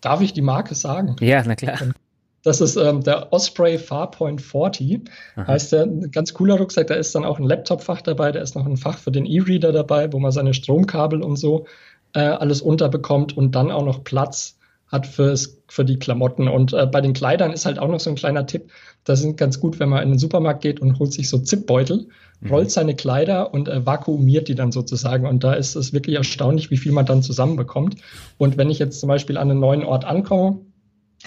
darf 0.02 0.22
ich 0.22 0.34
die 0.34 0.42
Marke 0.42 0.76
sagen? 0.76 1.16
Ja, 1.22 1.42
na 1.46 1.56
klar. 1.56 1.78
Das 2.44 2.60
ist 2.60 2.76
ähm, 2.76 3.02
der 3.02 3.32
Osprey 3.32 3.78
Farpoint 3.78 4.42
40. 4.42 5.10
Aha. 5.38 5.48
Heißt 5.48 5.72
der, 5.72 5.84
ein 5.84 6.12
ganz 6.12 6.34
cooler 6.34 6.58
Rucksack. 6.58 6.88
Da 6.88 6.96
ist 6.96 7.16
dann 7.16 7.24
auch 7.24 7.40
ein 7.40 7.46
Laptop-Fach 7.46 8.02
dabei, 8.02 8.34
da 8.34 8.42
ist 8.42 8.56
noch 8.56 8.66
ein 8.66 8.76
Fach 8.76 8.98
für 8.98 9.12
den 9.12 9.26
E-Reader 9.26 9.72
dabei, 9.72 10.12
wo 10.12 10.20
man 10.20 10.34
seine 10.34 10.54
Stromkabel 10.54 11.24
und 11.24 11.38
so 11.38 11.66
äh, 12.14 12.20
alles 12.20 12.62
unterbekommt 12.62 13.38
und 13.38 13.56
dann 13.56 13.72
auch 13.72 13.86
noch 13.86 14.04
Platz 14.04 14.58
hat 14.94 15.08
fürs, 15.08 15.64
für 15.68 15.84
die 15.84 15.98
Klamotten. 15.98 16.48
Und 16.48 16.72
äh, 16.72 16.86
bei 16.86 17.02
den 17.02 17.14
Kleidern 17.14 17.52
ist 17.52 17.66
halt 17.66 17.80
auch 17.80 17.88
noch 17.88 18.00
so 18.00 18.12
ein 18.12 18.16
kleiner 18.16 18.46
Tipp. 18.46 18.70
Das 19.04 19.22
sind 19.22 19.38
ganz 19.38 19.60
gut, 19.60 19.80
wenn 19.80 19.90
man 19.90 20.04
in 20.04 20.10
den 20.10 20.20
Supermarkt 20.20 20.62
geht 20.62 20.80
und 20.80 21.00
holt 21.00 21.12
sich 21.12 21.30
so 21.30 21.40
Zipbeutel, 21.40 22.10
mhm. 22.40 22.50
rollt 22.50 22.70
seine 22.70 22.96
Kleider 22.96 23.56
und 23.56 23.68
äh, 23.68 23.84
vakuumiert 23.84 24.48
die 24.48 24.56
dann 24.56 24.72
sozusagen. 24.72 25.26
Und 25.26 25.44
da 25.44 25.54
ist 25.54 25.76
es 25.76 25.94
wirklich 25.94 26.16
erstaunlich, 26.16 26.70
wie 26.70 26.78
viel 26.78 26.92
man 26.92 27.08
dann 27.08 27.24
zusammenbekommt. 27.24 27.96
Und 28.38 28.56
wenn 28.58 28.70
ich 28.70 28.78
jetzt 28.78 29.00
zum 29.00 29.10
Beispiel 29.10 29.38
an 29.38 29.50
einen 29.50 29.60
neuen 29.60 29.84
Ort 29.84 30.06
ankomme, 30.06 30.60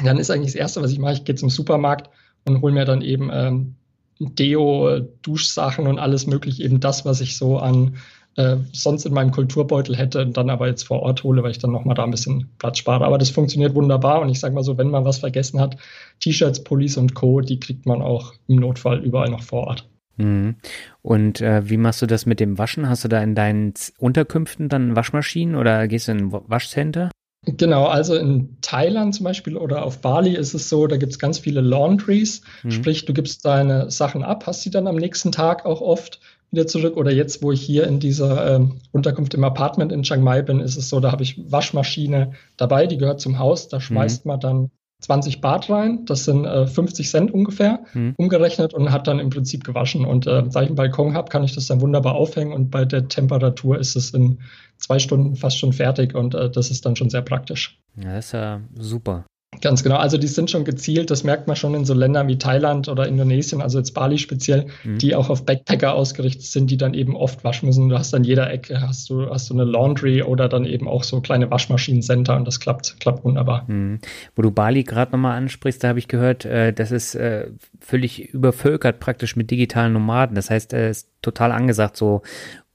dann 0.05 0.19
ist 0.19 0.31
eigentlich 0.31 0.53
das 0.53 0.61
Erste, 0.61 0.81
was 0.81 0.93
ich 0.93 1.01
mache, 1.01 1.15
ich 1.15 1.25
gehe 1.25 1.35
zum 1.35 1.51
Supermarkt 1.51 2.09
und 2.45 2.63
hole 2.63 2.73
mir 2.73 2.85
dann 2.85 3.03
eben 3.03 3.31
ähm, 3.33 3.75
Deo, 4.21 5.01
Duschsachen 5.23 5.89
und 5.89 5.99
alles 5.99 6.29
mögliche, 6.29 6.63
eben 6.63 6.79
das, 6.79 7.05
was 7.05 7.21
ich 7.21 7.37
so 7.37 7.59
an 7.59 7.97
äh, 8.37 8.57
sonst 8.73 9.07
in 9.07 9.13
meinem 9.13 9.31
Kulturbeutel 9.31 9.97
hätte 9.97 10.23
und 10.23 10.37
dann 10.37 10.51
aber 10.51 10.69
jetzt 10.69 10.85
vor 10.85 11.01
Ort 11.01 11.25
hole, 11.25 11.43
weil 11.43 11.51
ich 11.51 11.59
dann 11.59 11.73
nochmal 11.73 11.95
da 11.95 12.05
ein 12.05 12.11
bisschen 12.11 12.51
Platz 12.59 12.79
spare. 12.79 13.05
Aber 13.05 13.19
das 13.19 13.31
funktioniert 13.31 13.75
wunderbar 13.75 14.21
und 14.21 14.29
ich 14.29 14.41
sage 14.41 14.55
mal 14.55 14.63
so, 14.63 14.79
wenn 14.79 14.91
man 14.91 15.05
was 15.05 15.19
vergessen 15.19 15.61
hat, 15.61 15.77
T-Shirts, 16.21 16.63
Pullis 16.63 16.97
und 16.97 17.15
Co., 17.15 17.41
die 17.41 17.61
kriegt 17.61 17.87
man 17.87 18.03
auch 18.03 18.35
im 18.47 18.57
Notfall 18.57 18.99
überall 18.99 19.31
noch 19.31 19.43
vor 19.43 19.67
Ort. 19.67 19.89
Mhm. 20.17 20.57
Und 21.03 21.41
äh, 21.41 21.69
wie 21.69 21.77
machst 21.77 22.03
du 22.03 22.07
das 22.07 22.27
mit 22.27 22.41
dem 22.41 22.59
Waschen? 22.59 22.89
Hast 22.89 23.05
du 23.05 23.09
da 23.09 23.23
in 23.23 23.35
deinen 23.35 23.75
Unterkünften 23.99 24.69
dann 24.69 24.97
Waschmaschinen 24.97 25.57
oder 25.57 25.89
gehst 25.89 26.09
du 26.09 26.13
in 26.13 26.19
ein 26.19 26.33
Waschcenter? 26.33 27.11
Genau, 27.47 27.87
also 27.87 28.17
in 28.17 28.57
Thailand 28.61 29.15
zum 29.15 29.25
Beispiel 29.25 29.57
oder 29.57 29.85
auf 29.85 30.01
Bali 30.01 30.35
ist 30.35 30.53
es 30.53 30.69
so, 30.69 30.89
da 30.89 30.97
gibt 30.97 31.13
es 31.13 31.19
ganz 31.21 31.39
viele 31.39 31.61
Laundries. 31.61 32.43
Mhm. 32.65 32.71
Sprich, 32.73 33.05
du 33.05 33.13
gibst 33.13 33.45
deine 33.45 33.89
Sachen 33.91 34.25
ab, 34.25 34.47
hast 34.47 34.63
sie 34.63 34.71
dann 34.71 34.89
am 34.89 34.97
nächsten 34.97 35.31
Tag 35.31 35.65
auch 35.65 35.81
oft 35.81 36.19
wieder 36.51 36.67
zurück. 36.67 36.97
Oder 36.97 37.13
jetzt, 37.13 37.43
wo 37.43 37.53
ich 37.53 37.61
hier 37.61 37.87
in 37.87 38.01
dieser 38.01 38.57
äh, 38.57 38.67
Unterkunft 38.93 39.35
im 39.35 39.45
Apartment 39.45 39.93
in 39.93 40.03
Chiang 40.03 40.23
Mai 40.23 40.43
bin, 40.43 40.61
ist 40.61 40.77
es 40.77 40.89
so, 40.89 41.01
da 41.01 41.13
habe 41.13 41.23
ich 41.23 41.41
Waschmaschine 41.51 42.33
dabei, 42.57 42.87
die 42.87 42.99
gehört 42.99 43.21
zum 43.21 43.39
Haus. 43.39 43.69
Da 43.69 43.81
schmeißt 43.81 44.25
mhm. 44.25 44.31
man 44.31 44.41
dann 44.41 44.71
20 45.01 45.41
Bad 45.41 45.69
rein, 45.69 46.05
das 46.07 46.25
sind 46.25 46.47
äh, 46.47 46.67
50 46.67 47.09
Cent 47.09 47.31
ungefähr, 47.31 47.81
mhm. 47.93 48.15
umgerechnet 48.17 48.73
und 48.73 48.91
hat 48.93 49.07
dann 49.07 49.19
im 49.19 49.31
Prinzip 49.31 49.63
gewaschen. 49.63 50.07
Und 50.07 50.27
äh, 50.27 50.43
da 50.49 50.63
ich 50.63 50.69
einen 50.69 50.77
Balkon 50.77 51.15
habe, 51.15 51.29
kann 51.29 51.45
ich 51.45 51.55
das 51.55 51.67
dann 51.67 51.81
wunderbar 51.81 52.15
aufhängen 52.15 52.53
und 52.53 52.71
bei 52.71 52.85
der 52.85 53.07
Temperatur 53.09 53.79
ist 53.79 53.95
es 53.95 54.15
in 54.15 54.39
zwei 54.79 54.99
Stunden 54.99 55.37
fast 55.37 55.59
schon 55.59 55.73
fertig 55.73 56.15
und 56.15 56.35
äh, 56.35 56.51
das 56.51 56.71
ist 56.71 56.87
dann 56.87 56.97
schon 56.97 57.11
sehr 57.11 57.23
praktisch. 57.23 57.79
Ja, 57.97 58.15
das 58.15 58.27
ist 58.27 58.33
ja 58.33 58.61
super. 58.75 59.27
Ganz 59.61 59.83
genau. 59.83 59.97
Also 59.97 60.19
die 60.19 60.27
sind 60.27 60.51
schon 60.51 60.65
gezielt, 60.65 61.11
das 61.11 61.25
merkt 61.25 61.47
man 61.47 61.57
schon 61.57 61.75
in 61.75 61.85
so 61.85 61.95
Ländern 61.95 62.29
wie 62.29 62.39
Thailand 62.39 62.89
oder 62.89 63.07
Indonesien, 63.07 63.63
also 63.63 63.79
jetzt 63.79 63.93
Bali 63.93 64.19
speziell, 64.19 64.67
mhm. 64.85 64.99
die 64.99 65.15
auch 65.15 65.31
auf 65.31 65.45
Backpacker 65.45 65.95
ausgerichtet 65.95 66.45
sind, 66.45 66.71
die 66.71 66.77
dann 66.77 66.95
eben 66.95 67.17
oft 67.17 67.43
waschen 67.45 67.67
müssen. 67.67 67.89
Du 67.89 67.99
hast 67.99 68.15
an 68.15 68.25
jeder 68.25 68.51
Ecke 68.51 68.81
hast 68.81 69.09
du, 69.09 69.31
hast 69.31 69.51
du 69.51 69.55
eine 69.55 69.65
Laundry 69.65 70.23
oder 70.23 70.49
dann 70.49 70.65
eben 70.65 70.89
auch 70.89 71.05
so 71.05 71.21
kleine 71.21 71.51
Waschmaschinen-Center 71.51 72.37
und 72.37 72.47
das 72.47 72.61
klappt, 72.61 73.01
klappt 73.01 73.25
wunderbar. 73.25 73.65
Mhm. 73.69 74.01
Wo 74.35 74.43
du 74.43 74.51
Bali 74.51 74.85
gerade 74.85 75.13
nochmal 75.13 75.37
ansprichst, 75.37 75.83
da 75.83 75.89
habe 75.89 75.99
ich 75.99 76.09
gehört, 76.09 76.45
äh, 76.45 76.73
das 76.73 76.91
ist 76.91 77.15
äh, 77.15 77.49
völlig 77.81 78.29
übervölkert 78.35 79.01
praktisch 79.01 79.37
mit 79.37 79.51
digitalen 79.51 79.93
Nomaden. 79.93 80.35
Das 80.35 80.51
heißt, 80.51 80.73
es 80.73 80.79
äh, 80.79 80.91
ist 80.91 81.09
total 81.23 81.53
angesagt, 81.53 81.97
so 81.97 82.23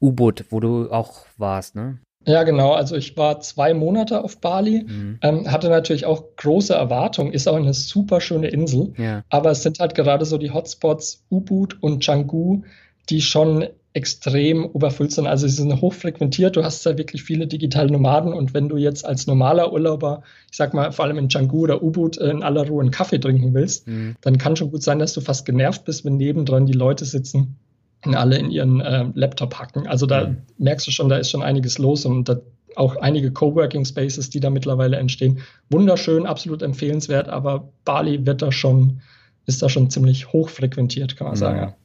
U-Boot, 0.02 0.46
wo 0.50 0.60
du 0.60 0.90
auch 0.90 1.26
warst, 1.38 1.76
ne? 1.76 2.00
Ja, 2.26 2.44
genau. 2.44 2.74
Also 2.74 2.96
ich 2.96 3.18
war 3.18 3.40
zwei 3.40 3.74
Monate 3.74 4.24
auf 4.24 4.38
Bali, 4.38 4.86
mhm. 4.88 5.18
ähm, 5.22 5.52
hatte 5.52 5.70
natürlich 5.70 6.06
auch 6.06 6.24
große 6.38 6.74
Erwartungen, 6.74 7.34
ist 7.34 7.48
auch 7.48 7.56
eine 7.56 7.74
super 7.74 8.22
schöne 8.22 8.50
Insel. 8.50 8.94
Ja. 8.98 9.24
Aber 9.30 9.52
es 9.52 9.64
sind 9.64 9.80
halt 9.80 9.96
gerade 9.96 10.26
so 10.26 10.38
die 10.38 10.52
Hotspots 10.52 11.24
Ubud 11.30 11.82
und 11.82 12.04
Canggu, 12.04 12.62
die 13.10 13.22
schon 13.22 13.66
extrem 13.94 14.64
überfüllt 14.64 15.12
sind. 15.12 15.28
Also 15.28 15.48
sie 15.48 15.56
sind 15.56 15.82
hochfrequentiert. 15.82 16.56
Du 16.56 16.64
hast 16.64 16.86
da 16.86 16.98
wirklich 16.98 17.24
viele 17.24 17.48
digitale 17.48 17.92
Nomaden 17.92 18.32
und 18.34 18.54
wenn 18.54 18.70
du 18.70 18.78
jetzt 18.78 19.06
als 19.06 19.28
normaler 19.28 19.74
Urlauber, 19.74 20.22
ich 20.50 20.58
sag 20.58 20.74
mal 20.74 20.92
vor 20.92 21.06
allem 21.06 21.18
in 21.18 21.28
Canggu 21.28 21.62
oder 21.64 21.84
Ubud 21.84 22.18
in 22.18 22.44
aller 22.44 22.68
Ruhe 22.68 22.82
einen 22.82 22.92
Kaffee 22.92 23.20
trinken 23.20 23.54
willst, 23.54 23.88
mhm. 23.88 24.16
dann 24.22 24.38
kann 24.38 24.56
schon 24.56 24.72
gut 24.72 24.84
sein, 24.84 25.00
dass 25.00 25.14
du 25.14 25.22
fast 25.22 25.46
genervt 25.46 25.84
bist, 25.84 26.06
wenn 26.06 26.16
nebendran 26.18 26.68
die 26.68 26.74
Leute 26.74 27.04
sitzen 27.04 27.58
alle 28.04 28.38
in 28.38 28.52
ihren 28.52 28.82
äh, 28.82 29.06
Laptop 29.14 29.60
hacken. 29.60 29.88
Also 29.88 30.06
da 30.06 30.28
mhm. 30.28 30.38
merkst 30.58 30.88
du 30.88 30.92
schon, 30.92 31.10
da 31.10 31.18
ist 31.18 31.30
schon 31.30 31.44
einiges 31.44 31.78
los 31.78 32.06
und 32.06 32.30
da 32.30 32.38
auch 32.76 32.96
einige 32.98 33.32
Coworking 33.32 33.86
Spaces, 33.86 34.30
die 34.30 34.40
da 34.40 34.50
mittlerweile 34.50 34.98
entstehen. 34.98 35.40
Wunderschön, 35.70 36.26
absolut 36.26 36.62
empfehlenswert, 36.62 37.30
aber 37.30 37.70
Bali 37.86 38.26
wird 38.26 38.42
da 38.42 38.52
schon, 38.52 39.02
ist 39.46 39.62
da 39.62 39.70
schon 39.70 39.90
ziemlich 39.90 40.32
hoch 40.32 40.50
frequentiert, 40.50 41.18
kann 41.18 41.28
man 41.28 41.36
sagen. 41.36 41.58
Ja. 41.58 41.76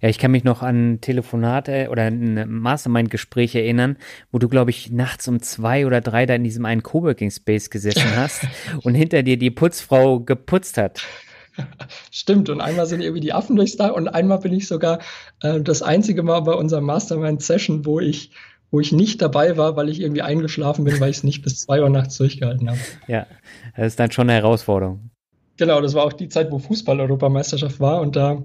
Ja, 0.00 0.08
ich 0.08 0.18
kann 0.18 0.30
mich 0.30 0.44
noch 0.44 0.62
an 0.62 1.00
Telefonate 1.00 1.88
oder 1.90 2.04
ein 2.04 2.48
Mastermind-Gespräch 2.48 3.56
erinnern, 3.56 3.96
wo 4.30 4.38
du, 4.38 4.48
glaube 4.48 4.70
ich, 4.70 4.92
nachts 4.92 5.26
um 5.26 5.42
zwei 5.42 5.84
oder 5.84 6.00
drei 6.00 6.26
da 6.26 6.34
in 6.34 6.44
diesem 6.44 6.64
einen 6.64 6.84
Coworking 6.84 7.32
Space 7.32 7.70
gesessen 7.70 8.04
hast 8.16 8.46
und 8.84 8.94
hinter 8.94 9.24
dir 9.24 9.36
die 9.36 9.50
Putzfrau 9.50 10.20
geputzt 10.20 10.78
hat. 10.78 11.02
Stimmt, 12.10 12.48
und 12.48 12.60
einmal 12.60 12.86
sind 12.86 13.00
irgendwie 13.00 13.20
die 13.20 13.32
Affen 13.32 13.56
durchs 13.56 13.76
Dach 13.76 13.92
und 13.92 14.08
einmal 14.08 14.38
bin 14.38 14.52
ich 14.52 14.66
sogar 14.66 15.00
äh, 15.40 15.60
das 15.60 15.82
einzige 15.82 16.22
Mal 16.22 16.40
bei 16.40 16.52
unserer 16.52 16.80
Mastermind-Session, 16.80 17.84
wo 17.86 18.00
ich, 18.00 18.30
wo 18.70 18.80
ich 18.80 18.92
nicht 18.92 19.22
dabei 19.22 19.56
war, 19.56 19.76
weil 19.76 19.88
ich 19.88 20.00
irgendwie 20.00 20.22
eingeschlafen 20.22 20.84
bin, 20.84 21.00
weil 21.00 21.10
ich 21.10 21.18
es 21.18 21.24
nicht 21.24 21.42
bis 21.42 21.60
zwei 21.60 21.82
Uhr 21.82 21.90
nachts 21.90 22.16
durchgehalten 22.16 22.68
habe. 22.68 22.80
Ja, 23.06 23.26
das 23.76 23.88
ist 23.88 24.00
dann 24.00 24.10
schon 24.10 24.28
eine 24.28 24.40
Herausforderung. 24.40 25.10
Genau, 25.56 25.80
das 25.80 25.94
war 25.94 26.04
auch 26.04 26.12
die 26.12 26.28
Zeit, 26.28 26.50
wo 26.50 26.58
Fußball-Europameisterschaft 26.58 27.78
war 27.78 28.00
und 28.00 28.16
da 28.16 28.42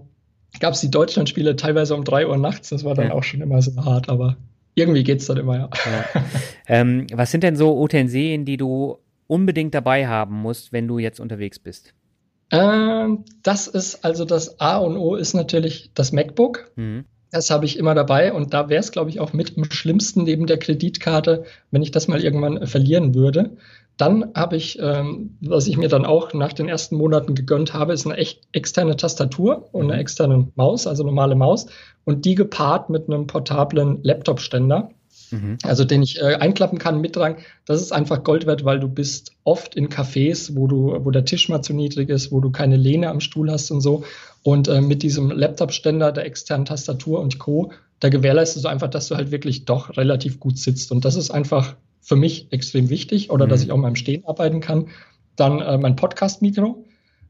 gab 0.60 0.74
es 0.74 0.82
die 0.82 0.92
Deutschlandspiele 0.92 1.56
teilweise 1.56 1.96
um 1.96 2.04
drei 2.04 2.28
Uhr 2.28 2.38
nachts. 2.38 2.70
Das 2.70 2.84
war 2.84 2.96
dann 2.96 3.08
ja. 3.08 3.14
auch 3.14 3.24
schon 3.24 3.42
immer 3.42 3.62
so 3.62 3.76
hart, 3.84 4.10
aber 4.10 4.38
irgendwie 4.76 5.04
geht 5.04 5.20
es 5.20 5.28
dann 5.28 5.38
immer, 5.38 5.58
ja. 5.58 5.70
ja. 5.86 6.24
Ähm, 6.68 7.08
was 7.14 7.32
sind 7.32 7.44
denn 7.44 7.56
so 7.56 7.80
Utensilien, 7.80 8.46
die 8.46 8.58
du 8.58 8.98
unbedingt 9.28 9.74
dabei 9.74 10.08
haben 10.08 10.36
musst, 10.42 10.72
wenn 10.72 10.88
du 10.88 11.00
jetzt 11.00 11.20
unterwegs 11.20 11.60
bist? 11.60 11.94
Ähm, 12.52 13.26
das 13.44 13.68
ist 13.68 14.04
also 14.04 14.26
das 14.26 14.60
A 14.60 14.78
und 14.78 14.98
O 14.98 15.16
ist 15.16 15.34
natürlich 15.34 15.92
das 15.94 16.12
MacBook. 16.12 16.72
Mhm. 16.76 17.06
Das 17.32 17.52
habe 17.52 17.66
ich 17.66 17.78
immer 17.78 17.94
dabei 17.94 18.34
und 18.34 18.54
da 18.54 18.70
wäre 18.70 18.80
es, 18.80 18.92
glaube 18.92 19.12
ich, 19.12 19.20
auch 19.20 19.34
mit 19.34 19.56
am 19.56 19.66
schlimmsten 19.66 20.24
neben 20.24 20.48
der 20.48 20.58
Kreditkarte, 20.58 21.44
wenn 21.70 21.84
ich 21.84 21.92
das 21.92 22.08
mal 22.08 22.24
irgendwann 22.24 22.58
äh, 22.58 22.68
verlieren 22.68 23.14
würde. 23.14 23.52
Dann 23.98 24.32
habe 24.34 24.56
ich, 24.56 24.80
ähm, 24.82 25.38
was 25.42 25.68
ich 25.68 25.78
mir 25.78 25.90
dann 25.90 26.06
auch 26.06 26.34
nach 26.34 26.54
den 26.54 26.70
ersten 26.70 26.96
Monaten 26.96 27.36
gegönnt 27.36 27.74
habe, 27.74 27.94
ist 27.94 28.06
eine 28.06 28.16
echt 28.16 28.42
externe 28.54 28.96
Tastatur 28.96 29.68
und 29.74 29.84
eine 29.84 29.96
mhm. 29.96 30.00
externe 30.00 30.48
Maus, 30.56 30.88
also 30.88 31.04
normale 31.04 31.36
Maus, 31.36 31.68
und 32.06 32.26
die 32.26 32.36
gepaart 32.36 32.90
mit 32.90 33.10
einem 33.10 33.28
portablen 33.28 34.00
Laptop-Ständer. 34.02 34.90
Mhm. 35.32 35.58
Also 35.64 35.86
den 35.86 36.02
ich 36.02 36.20
äh, 36.20 36.36
einklappen 36.36 36.80
kann, 36.80 37.02
mittragen. 37.02 37.38
Das 37.66 37.82
ist 37.82 37.92
einfach 37.92 38.24
Gold 38.24 38.46
wert, 38.46 38.66
weil 38.66 38.80
du 38.80 38.88
bist 38.88 39.34
oft 39.44 39.76
in 39.76 39.90
Cafés, 39.90 40.56
wo 40.56 40.68
du, 40.68 40.98
wo 41.04 41.12
der 41.12 41.26
Tisch 41.26 41.50
mal 41.50 41.62
zu 41.62 41.74
niedrig 41.74 42.10
ist, 42.10 42.32
wo 42.32 42.40
du 42.40 42.52
keine 42.52 42.78
Lehne 42.78 43.10
am 43.10 43.20
Stuhl 43.20 43.52
hast 43.52 43.72
und 43.72 43.82
so. 43.82 44.04
Und 44.44 44.68
äh, 44.68 44.82
mit 44.82 45.04
diesem 45.04 45.32
Laptop-Ständer, 45.32 46.12
der 46.12 46.26
externen 46.26 46.66
Tastatur 46.66 47.20
und 47.20 47.40
Co., 47.40 47.72
da 48.00 48.10
gewährleistest 48.10 48.64
du 48.64 48.70
einfach, 48.70 48.90
dass 48.90 49.10
du 49.10 49.16
halt 49.16 49.32
wirklich 49.32 49.66
doch 49.66 49.98
relativ 49.98 50.40
gut 50.40 50.58
sitzt. 50.58 50.92
Und 50.92 51.04
das 51.04 51.16
ist 51.16 51.32
einfach 51.32 51.76
für 52.02 52.16
mich 52.16 52.48
extrem 52.52 52.90
wichtig 52.90 53.30
oder 53.30 53.46
mhm. 53.46 53.50
dass 53.50 53.64
ich 53.64 53.72
auch 53.72 53.78
mal 53.78 53.90
im 53.90 53.96
Stehen 53.96 54.26
arbeiten 54.26 54.62
kann. 54.62 54.88
Dann 55.36 55.60
äh, 55.60 55.78
mein 55.78 55.96
Podcast-Mikro, 55.96 56.86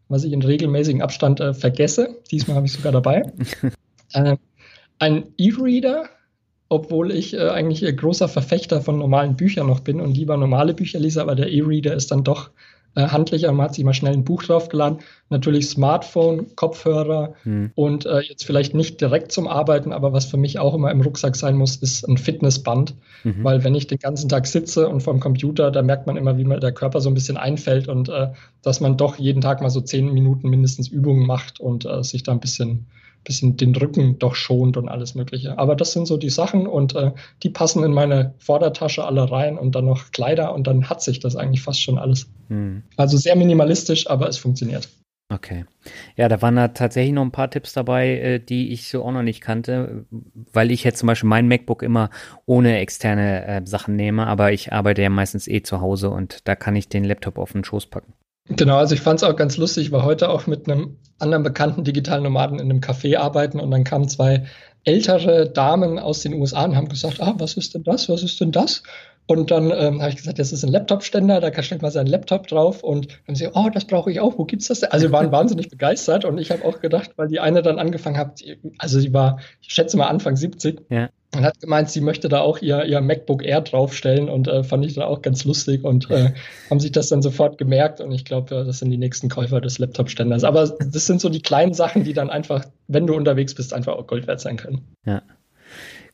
was 0.07 0.23
ich 0.23 0.31
in 0.31 0.41
regelmäßigem 0.41 1.01
Abstand 1.01 1.39
äh, 1.39 1.53
vergesse. 1.53 2.17
Diesmal 2.31 2.57
habe 2.57 2.67
ich 2.67 2.73
sogar 2.73 2.91
dabei. 2.91 3.23
äh, 4.13 4.37
ein 4.99 5.23
E-Reader, 5.37 6.09
obwohl 6.70 7.11
ich 7.11 7.34
äh, 7.34 7.49
eigentlich 7.49 7.84
großer 7.97 8.30
Verfechter 8.30 8.82
von 8.82 8.97
normalen 8.97 9.36
Büchern 9.36 9.67
noch 9.67 9.80
bin 9.82 9.99
und 9.99 10.15
lieber 10.15 10.38
normale 10.38 10.74
Bücher 10.74 10.99
lese, 10.99 11.22
aber 11.22 11.36
der 11.36 11.51
E-Reader 11.51 11.93
ist 11.95 12.11
dann 12.11 12.24
doch 12.24 12.51
äh, 12.95 13.07
handlicher. 13.07 13.51
Man 13.51 13.65
hat 13.65 13.76
sich 13.76 13.84
mal 13.84 13.93
schnell 13.93 14.13
ein 14.13 14.24
Buch 14.24 14.43
draufgeladen. 14.43 14.99
Natürlich 15.30 15.70
Smartphone, 15.70 16.55
Kopfhörer 16.55 17.34
hm. 17.43 17.72
und 17.76 18.05
äh, 18.05 18.20
jetzt 18.22 18.45
vielleicht 18.45 18.74
nicht 18.74 18.99
direkt 18.99 19.32
zum 19.32 19.47
Arbeiten, 19.47 19.93
aber 19.93 20.11
was 20.11 20.26
für 20.26 20.38
mich 20.38 20.59
auch 20.59 20.74
immer 20.74 20.91
im 20.91 21.01
Rucksack 21.01 21.36
sein 21.36 21.55
muss, 21.55 21.76
ist 21.76 22.07
ein 22.07 22.17
Fitnessband. 22.17 22.95
Mhm. 23.24 23.43
Weil 23.43 23.63
wenn 23.63 23.76
ich 23.76 23.88
den 23.88 23.99
ganzen 23.99 24.30
Tag 24.30 24.47
sitze 24.47 24.89
und 24.89 25.01
vorm 25.01 25.20
Computer, 25.20 25.72
da 25.72 25.82
merkt 25.82 26.07
man 26.07 26.17
immer, 26.17 26.38
wie 26.38 26.45
mir 26.45 26.59
der 26.59 26.72
Körper 26.72 26.99
so 27.01 27.09
ein 27.09 27.13
bisschen 27.13 27.38
einfällt 27.38 27.88
und 27.88 28.09
äh, 28.09 28.30
dass 28.61 28.80
man 28.80 28.97
doch 28.97 29.17
jeden 29.17 29.41
Tag 29.41 29.61
mal 29.61 29.70
so 29.70 29.82
zehn 29.82 30.11
Minuten 30.11 30.49
mindestens 30.49 30.88
Übungen 30.88 31.26
macht 31.26 31.59
und 31.59 31.86
äh, 31.86 32.03
sich 32.03 32.24
da 32.24 32.32
ein 32.32 32.39
bisschen 32.39 32.88
bisschen 33.24 33.57
den 33.57 33.76
Rücken 33.76 34.20
doch 34.20 34.36
schont 34.36 34.78
und 34.78 34.89
alles 34.89 35.15
Mögliche. 35.15 35.57
Aber 35.57 35.76
das 35.76 35.91
sind 35.93 36.05
so 36.05 36.17
die 36.17 36.30
Sachen 36.30 36.67
und 36.67 36.95
äh, 36.95 37.11
die 37.43 37.49
passen 37.49 37.84
in 37.84 37.91
meine 37.91 38.34
Vordertasche 38.39 39.03
alle 39.03 39.30
rein 39.30 39.57
und 39.57 39.76
dann 39.76 39.86
noch 39.86 40.11
Kleider 40.11 40.53
und 40.53 40.67
dann 40.67 40.89
hat 40.89 41.01
sich 41.01 41.20
das 41.20 41.36
eigentlich 41.36 41.61
fast 41.61 41.82
schon 41.82 41.97
alles. 41.97 42.30
Hm. 42.47 42.84
Also 42.97 43.17
sehr 43.17 43.36
minimalistisch, 43.36 44.09
aber 44.09 44.28
es 44.28 44.38
funktioniert. 44.38 44.89
Okay. 45.32 45.65
Ja, 46.15 46.28
da 46.28 46.41
waren 46.41 46.55
da 46.55 46.70
tatsächlich 46.70 47.13
noch 47.13 47.22
ein 47.22 47.32
paar 47.32 47.51
Tipps 47.51 47.74
dabei, 47.74 48.17
äh, 48.17 48.39
die 48.39 48.72
ich 48.72 48.88
so 48.88 49.03
auch 49.03 49.11
noch 49.11 49.22
nicht 49.22 49.41
kannte, 49.41 50.05
weil 50.51 50.72
ich 50.72 50.84
jetzt 50.84 50.99
zum 50.99 51.07
Beispiel 51.07 51.30
mein 51.30 51.47
MacBook 51.47 51.84
immer 51.84 52.09
ohne 52.47 52.80
externe 52.80 53.45
äh, 53.45 53.61
Sachen 53.63 53.95
nehme, 53.95 54.26
aber 54.26 54.51
ich 54.53 54.74
arbeite 54.74 55.03
ja 55.03 55.09
meistens 55.09 55.47
eh 55.47 55.61
zu 55.61 55.82
Hause 55.82 56.09
und 56.09 56.47
da 56.47 56.55
kann 56.55 56.76
ich 56.76 56.89
den 56.89 57.03
Laptop 57.03 57.38
auf 57.38 57.51
den 57.51 57.63
Schoß 57.63 57.88
packen. 57.88 58.13
Genau, 58.49 58.77
also 58.77 58.95
ich 58.95 59.01
fand 59.01 59.21
es 59.21 59.23
auch 59.23 59.35
ganz 59.35 59.57
lustig. 59.57 59.87
Ich 59.87 59.91
war 59.91 60.03
heute 60.03 60.29
auch 60.29 60.47
mit 60.47 60.69
einem 60.69 60.97
anderen 61.19 61.43
bekannten 61.43 61.83
digitalen 61.83 62.23
Nomaden 62.23 62.59
in 62.59 62.69
einem 62.69 62.79
Café 62.79 63.17
arbeiten 63.17 63.59
und 63.59 63.69
dann 63.71 63.83
kamen 63.83 64.09
zwei 64.09 64.45
ältere 64.85 65.49
Damen 65.49 65.99
aus 65.99 66.21
den 66.21 66.33
USA 66.33 66.65
und 66.65 66.75
haben 66.75 66.89
gesagt, 66.89 67.21
ah, 67.21 67.35
was 67.37 67.57
ist 67.57 67.75
denn 67.75 67.83
das, 67.83 68.09
was 68.09 68.23
ist 68.23 68.39
denn 68.41 68.51
das? 68.51 68.83
Und 69.27 69.51
dann 69.51 69.65
ähm, 69.65 70.01
habe 70.01 70.09
ich 70.09 70.15
gesagt, 70.15 70.39
das 70.39 70.51
ist 70.51 70.63
ein 70.63 70.71
Laptop-Ständer, 70.71 71.39
da 71.39 71.61
stellt 71.61 71.83
man 71.83 71.91
seinen 71.91 72.07
Laptop 72.07 72.47
drauf 72.47 72.81
und 72.81 73.07
dann 73.07 73.17
haben 73.27 73.35
sie, 73.35 73.47
oh, 73.53 73.69
das 73.71 73.85
brauche 73.85 74.11
ich 74.11 74.19
auch, 74.19 74.39
wo 74.39 74.45
gibt's 74.45 74.69
das 74.69 74.79
denn? 74.79 74.91
Also 74.91 75.07
wir 75.07 75.11
waren 75.11 75.31
wahnsinnig 75.31 75.69
begeistert 75.69 76.25
und 76.25 76.39
ich 76.39 76.49
habe 76.49 76.65
auch 76.65 76.79
gedacht, 76.79 77.11
weil 77.17 77.27
die 77.27 77.39
eine 77.39 77.61
dann 77.61 77.77
angefangen 77.77 78.17
hat, 78.17 78.41
also 78.79 78.99
sie 78.99 79.13
war, 79.13 79.39
ich 79.61 79.73
schätze 79.73 79.97
mal 79.97 80.07
Anfang 80.07 80.35
70, 80.35 80.81
ja 80.89 81.09
und 81.36 81.43
hat 81.43 81.59
gemeint, 81.59 81.89
sie 81.89 82.01
möchte 82.01 82.27
da 82.27 82.41
auch 82.41 82.59
ihr, 82.59 82.86
ihr 82.86 83.01
MacBook 83.01 83.43
Air 83.43 83.61
draufstellen 83.61 84.30
und 84.30 84.47
äh, 84.47 84.63
fand 84.63 84.84
ich 84.86 84.95
dann 84.95 85.03
auch 85.03 85.21
ganz 85.21 85.45
lustig 85.45 85.84
und 85.84 86.09
äh, 86.09 86.32
haben 86.69 86.80
sich 86.80 86.91
das 86.91 87.09
dann 87.09 87.21
sofort 87.21 87.57
gemerkt 87.57 88.01
und 88.01 88.11
ich 88.11 88.25
glaube, 88.25 88.55
ja, 88.55 88.63
das 88.63 88.80
sind 88.80 88.89
die 88.89 88.97
nächsten 88.97 89.30
Käufer 89.30 89.61
des 89.61 89.77
Laptop-Ständers. 89.77 90.43
Aber 90.43 90.67
das 90.67 91.05
sind 91.05 91.21
so 91.21 91.30
die 91.30 91.41
kleinen 91.41 91.73
Sachen, 91.73 92.03
die 92.03 92.13
dann 92.13 92.32
einfach, 92.32 92.65
wenn 92.88 93.05
du 93.05 93.15
unterwegs 93.15 93.53
bist, 93.53 93.73
einfach 93.73 93.93
auch 93.93 94.07
Gold 94.07 94.25
wert 94.25 94.41
sein 94.41 94.57
können. 94.57 94.82
Ja. 95.05 95.21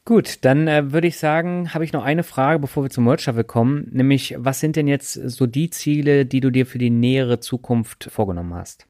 Gut, 0.04 0.46
dann 0.46 0.68
äh, 0.68 0.92
würde 0.92 1.08
ich 1.08 1.18
sagen, 1.18 1.74
habe 1.74 1.84
ich 1.84 1.94
noch 1.94 2.04
eine 2.04 2.24
Frage, 2.24 2.60
bevor 2.60 2.84
wir 2.84 2.90
zum 2.92 3.06
Merch 3.06 3.22
Shuffle 3.22 3.44
kommen, 3.44 3.88
nämlich 3.92 4.36
was 4.38 4.60
sind 4.60 4.76
denn 4.76 4.88
jetzt 4.88 5.14
so 5.14 5.48
die 5.48 5.70
Ziele, 5.72 6.26
die 6.26 6.42
du 6.42 6.52
dir 6.52 6.68
für 6.68 6.78
die 6.78 6.92
nähere 6.92 7.40
Zukunft 7.40 8.10
vorgenommen 8.12 8.54
hast? 8.54 8.86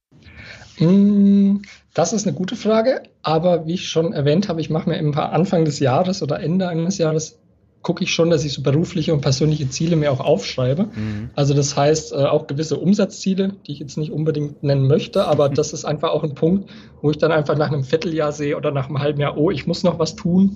Mm, 0.79 1.57
das 1.93 2.13
ist 2.13 2.27
eine 2.27 2.35
gute 2.35 2.55
Frage, 2.55 3.03
aber 3.21 3.65
wie 3.67 3.73
ich 3.73 3.87
schon 3.87 4.13
erwähnt 4.13 4.49
habe, 4.49 4.61
ich 4.61 4.69
mache 4.69 4.89
mir 4.89 4.97
immer 4.97 5.31
Anfang 5.31 5.65
des 5.65 5.79
Jahres 5.79 6.21
oder 6.21 6.39
Ende 6.39 6.67
eines 6.67 6.97
Jahres 6.97 7.39
gucke 7.85 8.03
ich 8.03 8.11
schon, 8.11 8.31
dass 8.31 8.43
ich 8.43 8.53
so 8.53 8.63
berufliche 8.63 9.13
und 9.13 9.21
persönliche 9.21 9.69
Ziele 9.69 9.95
mir 9.95 10.11
auch 10.11 10.19
aufschreibe. 10.19 10.85
Mhm. 10.85 11.29
Also 11.35 11.53
das 11.53 11.77
heißt 11.77 12.13
äh, 12.13 12.15
auch 12.15 12.47
gewisse 12.47 12.77
Umsatzziele, 12.77 13.53
die 13.67 13.73
ich 13.73 13.79
jetzt 13.79 13.95
nicht 13.97 14.11
unbedingt 14.11 14.63
nennen 14.63 14.87
möchte, 14.87 15.25
aber 15.27 15.49
das 15.49 15.71
ist 15.71 15.85
einfach 15.85 16.09
auch 16.09 16.23
ein 16.23 16.33
Punkt, 16.33 16.71
wo 17.03 17.11
ich 17.11 17.19
dann 17.19 17.31
einfach 17.31 17.55
nach 17.55 17.71
einem 17.71 17.83
Vierteljahr 17.83 18.31
sehe 18.31 18.57
oder 18.57 18.71
nach 18.71 18.87
einem 18.87 18.99
halben 18.99 19.21
Jahr, 19.21 19.37
oh, 19.37 19.51
ich 19.51 19.67
muss 19.67 19.83
noch 19.83 19.99
was 19.99 20.15
tun 20.15 20.55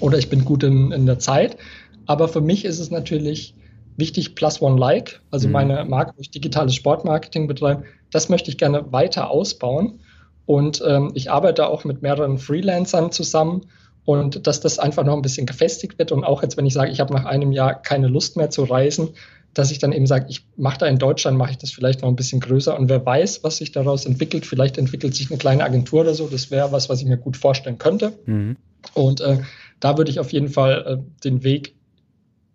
oder 0.00 0.18
ich 0.18 0.28
bin 0.28 0.44
gut 0.44 0.62
in, 0.62 0.92
in 0.92 1.06
der 1.06 1.18
Zeit. 1.18 1.56
Aber 2.04 2.28
für 2.28 2.42
mich 2.42 2.66
ist 2.66 2.78
es 2.78 2.90
natürlich 2.90 3.54
wichtig, 3.96 4.34
Plus 4.34 4.60
One 4.62 4.78
Like, 4.78 5.20
also 5.30 5.46
mhm. 5.46 5.52
meine 5.52 5.84
Marke, 5.84 6.12
wo 6.16 6.20
ich 6.20 6.30
digitales 6.30 6.74
Sportmarketing 6.74 7.46
betreibe, 7.46 7.84
das 8.10 8.28
möchte 8.28 8.50
ich 8.50 8.58
gerne 8.58 8.92
weiter 8.92 9.30
ausbauen. 9.30 10.00
Und 10.46 10.82
ähm, 10.86 11.12
ich 11.14 11.30
arbeite 11.30 11.68
auch 11.68 11.84
mit 11.84 12.02
mehreren 12.02 12.38
Freelancern 12.38 13.12
zusammen 13.12 13.66
und 14.04 14.46
dass 14.46 14.60
das 14.60 14.78
einfach 14.78 15.04
noch 15.04 15.14
ein 15.14 15.22
bisschen 15.22 15.46
gefestigt 15.46 15.98
wird. 15.98 16.10
Und 16.10 16.24
auch 16.24 16.42
jetzt, 16.42 16.56
wenn 16.56 16.66
ich 16.66 16.72
sage, 16.72 16.90
ich 16.90 17.00
habe 17.00 17.14
nach 17.14 17.24
einem 17.24 17.52
Jahr 17.52 17.80
keine 17.80 18.08
Lust 18.08 18.36
mehr 18.36 18.50
zu 18.50 18.64
reisen, 18.64 19.10
dass 19.54 19.70
ich 19.70 19.78
dann 19.78 19.92
eben 19.92 20.06
sage, 20.06 20.26
ich 20.28 20.46
mache 20.56 20.78
da 20.78 20.86
in 20.86 20.98
Deutschland, 20.98 21.36
mache 21.36 21.52
ich 21.52 21.58
das 21.58 21.70
vielleicht 21.70 22.02
noch 22.02 22.08
ein 22.08 22.16
bisschen 22.16 22.40
größer. 22.40 22.76
Und 22.78 22.88
wer 22.88 23.04
weiß, 23.04 23.42
was 23.44 23.58
sich 23.58 23.72
daraus 23.72 24.06
entwickelt, 24.06 24.46
vielleicht 24.46 24.78
entwickelt 24.78 25.14
sich 25.14 25.30
eine 25.30 25.38
kleine 25.38 25.64
Agentur 25.64 26.02
oder 26.02 26.14
so. 26.14 26.28
Das 26.28 26.50
wäre 26.50 26.72
was, 26.72 26.88
was 26.88 27.00
ich 27.00 27.06
mir 27.06 27.16
gut 27.16 27.36
vorstellen 27.36 27.78
könnte. 27.78 28.12
Mhm. 28.26 28.56
Und 28.94 29.20
äh, 29.20 29.38
da 29.80 29.98
würde 29.98 30.10
ich 30.10 30.20
auf 30.20 30.32
jeden 30.32 30.48
Fall 30.48 30.84
äh, 30.86 31.22
den 31.24 31.42
Weg 31.42 31.74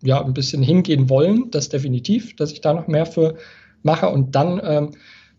ja 0.05 0.23
ein 0.23 0.33
bisschen 0.33 0.63
hingehen 0.63 1.09
wollen, 1.09 1.51
das 1.51 1.69
definitiv, 1.69 2.35
dass 2.35 2.51
ich 2.51 2.61
da 2.61 2.73
noch 2.73 2.87
mehr 2.87 3.05
für 3.05 3.35
mache 3.83 4.09
und 4.09 4.35
dann, 4.35 4.61
ähm, 4.63 4.91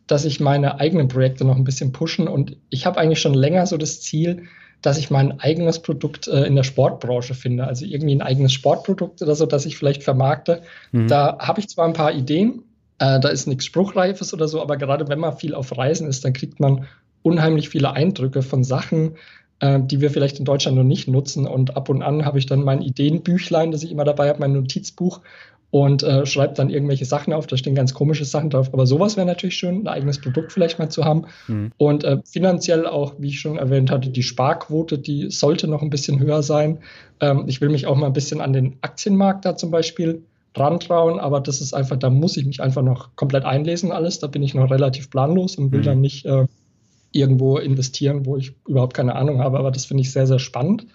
dass 0.07 0.25
ich 0.25 0.41
meine 0.41 0.79
eigenen 0.79 1.09
Projekte 1.09 1.45
noch 1.45 1.57
ein 1.57 1.65
bisschen 1.65 1.93
pushen 1.93 2.29
und 2.29 2.57
ich 2.71 2.87
habe 2.87 2.99
eigentlich 2.99 3.21
schon 3.21 3.35
länger 3.35 3.67
so 3.67 3.77
das 3.77 4.01
Ziel, 4.01 4.45
dass 4.83 4.99
ich 4.99 5.11
mein 5.11 5.41
eigenes 5.41 5.81
Produkt 5.81 6.29
äh, 6.29 6.45
in 6.45 6.55
der 6.55 6.63
Sportbranche 6.63 7.35
finde, 7.35 7.67
also 7.67 7.85
irgendwie 7.85 8.15
ein 8.15 8.23
eigenes 8.23 8.53
Sportprodukt 8.53 9.23
oder 9.23 9.35
so, 9.35 9.47
das 9.47 9.67
ich 9.67 9.77
vielleicht 9.77 10.03
vermarkte. 10.03 10.63
Mhm. 10.93 11.09
Da 11.09 11.39
habe 11.41 11.61
ich 11.61 11.69
zwar 11.69 11.87
ein 11.87 11.93
paar 11.93 12.13
Ideen, 12.13 12.63
äh, 12.99 13.19
da 13.19 13.29
ist 13.29 13.47
nichts 13.47 13.65
Spruchreifes 13.65 14.33
oder 14.33 14.49
so, 14.49 14.63
aber 14.63 14.77
gerade 14.77 15.09
wenn 15.09 15.19
man 15.19 15.37
viel 15.37 15.55
auf 15.55 15.77
Reisen 15.77 16.09
ist, 16.09 16.25
dann 16.25 16.33
kriegt 16.33 16.61
man 16.61 16.87
unheimlich 17.23 17.69
viele 17.69 17.93
Eindrücke 17.93 18.43
von 18.43 18.63
Sachen, 18.63 19.17
die 19.63 20.03
wir 20.03 20.11
vielleicht 20.11 20.39
in 20.39 20.45
Deutschland 20.45 20.77
noch 20.77 20.85
nicht 20.85 21.09
nutzen. 21.09 21.47
Und 21.47 21.77
ab 21.77 21.89
und 21.89 22.03
an 22.03 22.27
habe 22.27 22.39
ich 22.39 22.45
dann 22.45 22.63
mein 22.63 22.83
Ideenbüchlein, 22.83 23.71
das 23.71 23.83
ich 23.83 23.91
immer 23.91 24.05
dabei 24.05 24.29
habe, 24.29 24.41
mein 24.41 24.53
Notizbuch 24.53 25.23
und 25.71 26.03
äh, 26.03 26.25
schreibe 26.27 26.55
dann 26.55 26.71
irgendwelche 26.71 27.05
Sachen 27.05 27.33
auf. 27.33 27.47
Da 27.47 27.57
stehen 27.57 27.75
ganz 27.75 27.93
komische 27.93 28.25
Sachen 28.25 28.51
drauf. 28.51 28.73
Aber 28.73 28.87
sowas 28.87 29.17
wäre 29.17 29.27
natürlich 29.27 29.57
schön, 29.57 29.83
ein 29.83 29.89
eigenes 29.89 30.21
Produkt 30.21 30.53
vielleicht 30.53 30.79
mal 30.79 30.89
zu 30.89 31.05
haben. 31.05 31.27
Mhm. 31.49 31.73
Und 31.77 32.05
äh, 32.05 32.19
finanziell 32.25 32.87
auch, 32.87 33.15
wie 33.19 33.29
ich 33.29 33.41
schon 33.41 33.59
erwähnt 33.59 33.91
hatte, 33.91 34.11
die 34.11 34.23
Sparquote, 34.23 34.99
die 34.99 35.31
sollte 35.31 35.69
noch 35.69 35.83
ein 35.83 35.91
bisschen 35.91 36.21
höher 36.21 36.43
sein. 36.43 36.79
Ähm, 37.21 37.45
ich 37.47 37.61
will 37.61 37.69
mich 37.69 37.87
auch 37.87 37.97
mal 37.97 38.07
ein 38.07 38.13
bisschen 38.13 38.41
an 38.41 38.53
den 38.53 38.77
Aktienmarkt 38.81 39.45
da 39.45 39.57
zum 39.57 39.71
Beispiel 39.71 40.23
rantrauen, 40.55 41.19
aber 41.19 41.41
das 41.41 41.61
ist 41.61 41.75
einfach, 41.75 41.99
da 41.99 42.09
muss 42.09 42.37
ich 42.39 42.47
mich 42.47 42.63
einfach 42.63 42.83
noch 42.83 43.15
komplett 43.15 43.45
einlesen 43.45 43.93
alles. 43.93 44.19
Da 44.21 44.29
bin 44.29 44.43
ich 44.43 44.55
noch 44.55 44.71
relativ 44.71 45.11
planlos 45.11 45.57
und 45.57 45.73
will 45.73 45.81
mhm. 45.81 45.85
dann 45.85 46.01
nicht 46.01 46.25
äh, 46.25 46.47
irgendwo 47.19 47.59
investieren, 47.59 48.27
wo 48.27 48.37
ich 48.37 48.55
überhaupt 48.67 48.95
keine 48.95 49.15
Ahnung 49.15 49.41
habe. 49.41 49.59
Aber 49.59 49.71
das 49.71 49.87
finde 49.87 50.03
ich 50.03 50.13
sehr, 50.13 50.27
sehr 50.27 50.39
spannend. 50.39 50.87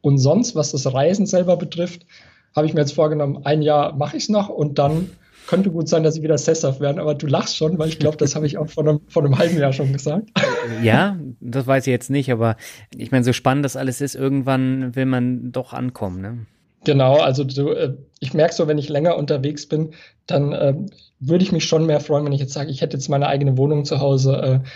Und 0.00 0.18
sonst, 0.18 0.54
was 0.54 0.72
das 0.72 0.92
Reisen 0.92 1.26
selber 1.26 1.56
betrifft, 1.56 2.06
habe 2.54 2.66
ich 2.66 2.74
mir 2.74 2.80
jetzt 2.80 2.94
vorgenommen, 2.94 3.44
ein 3.44 3.62
Jahr 3.62 3.96
mache 3.96 4.16
ich 4.16 4.24
es 4.24 4.28
noch 4.28 4.48
und 4.48 4.78
dann 4.78 5.10
könnte 5.46 5.70
gut 5.70 5.88
sein, 5.88 6.02
dass 6.02 6.16
ich 6.16 6.22
wieder 6.22 6.38
sesshaft 6.38 6.80
werde. 6.80 7.00
Aber 7.00 7.14
du 7.14 7.26
lachst 7.26 7.56
schon, 7.56 7.78
weil 7.78 7.88
ich 7.88 7.98
glaube, 7.98 8.16
das 8.16 8.34
habe 8.36 8.46
ich 8.46 8.58
auch 8.58 8.68
vor 8.68 8.84
einem, 8.84 9.00
vor 9.08 9.24
einem 9.24 9.38
halben 9.38 9.58
Jahr 9.58 9.72
schon 9.72 9.92
gesagt. 9.92 10.30
Ja, 10.82 11.18
das 11.40 11.66
weiß 11.66 11.86
ich 11.88 11.90
jetzt 11.90 12.08
nicht, 12.08 12.30
aber 12.30 12.56
ich 12.96 13.10
meine, 13.10 13.24
so 13.24 13.32
spannend 13.32 13.64
das 13.64 13.76
alles 13.76 14.00
ist, 14.00 14.14
irgendwann 14.14 14.94
will 14.94 15.06
man 15.06 15.50
doch 15.50 15.72
ankommen, 15.72 16.20
ne? 16.20 16.46
Genau, 16.84 17.18
also 17.18 17.44
du, 17.44 17.70
äh, 17.70 17.94
ich 18.20 18.32
merke 18.32 18.54
so, 18.54 18.68
wenn 18.68 18.78
ich 18.78 18.88
länger 18.88 19.16
unterwegs 19.16 19.66
bin, 19.66 19.90
dann 20.26 20.52
äh, 20.52 20.74
würde 21.20 21.44
ich 21.44 21.52
mich 21.52 21.64
schon 21.64 21.86
mehr 21.86 22.00
freuen, 22.00 22.24
wenn 22.24 22.32
ich 22.32 22.40
jetzt 22.40 22.52
sage, 22.52 22.70
ich 22.70 22.80
hätte 22.80 22.96
jetzt 22.96 23.08
meine 23.08 23.26
eigene 23.26 23.56
Wohnung 23.56 23.84
zu 23.84 24.00
Hause. 24.00 24.62
Äh, 24.64 24.68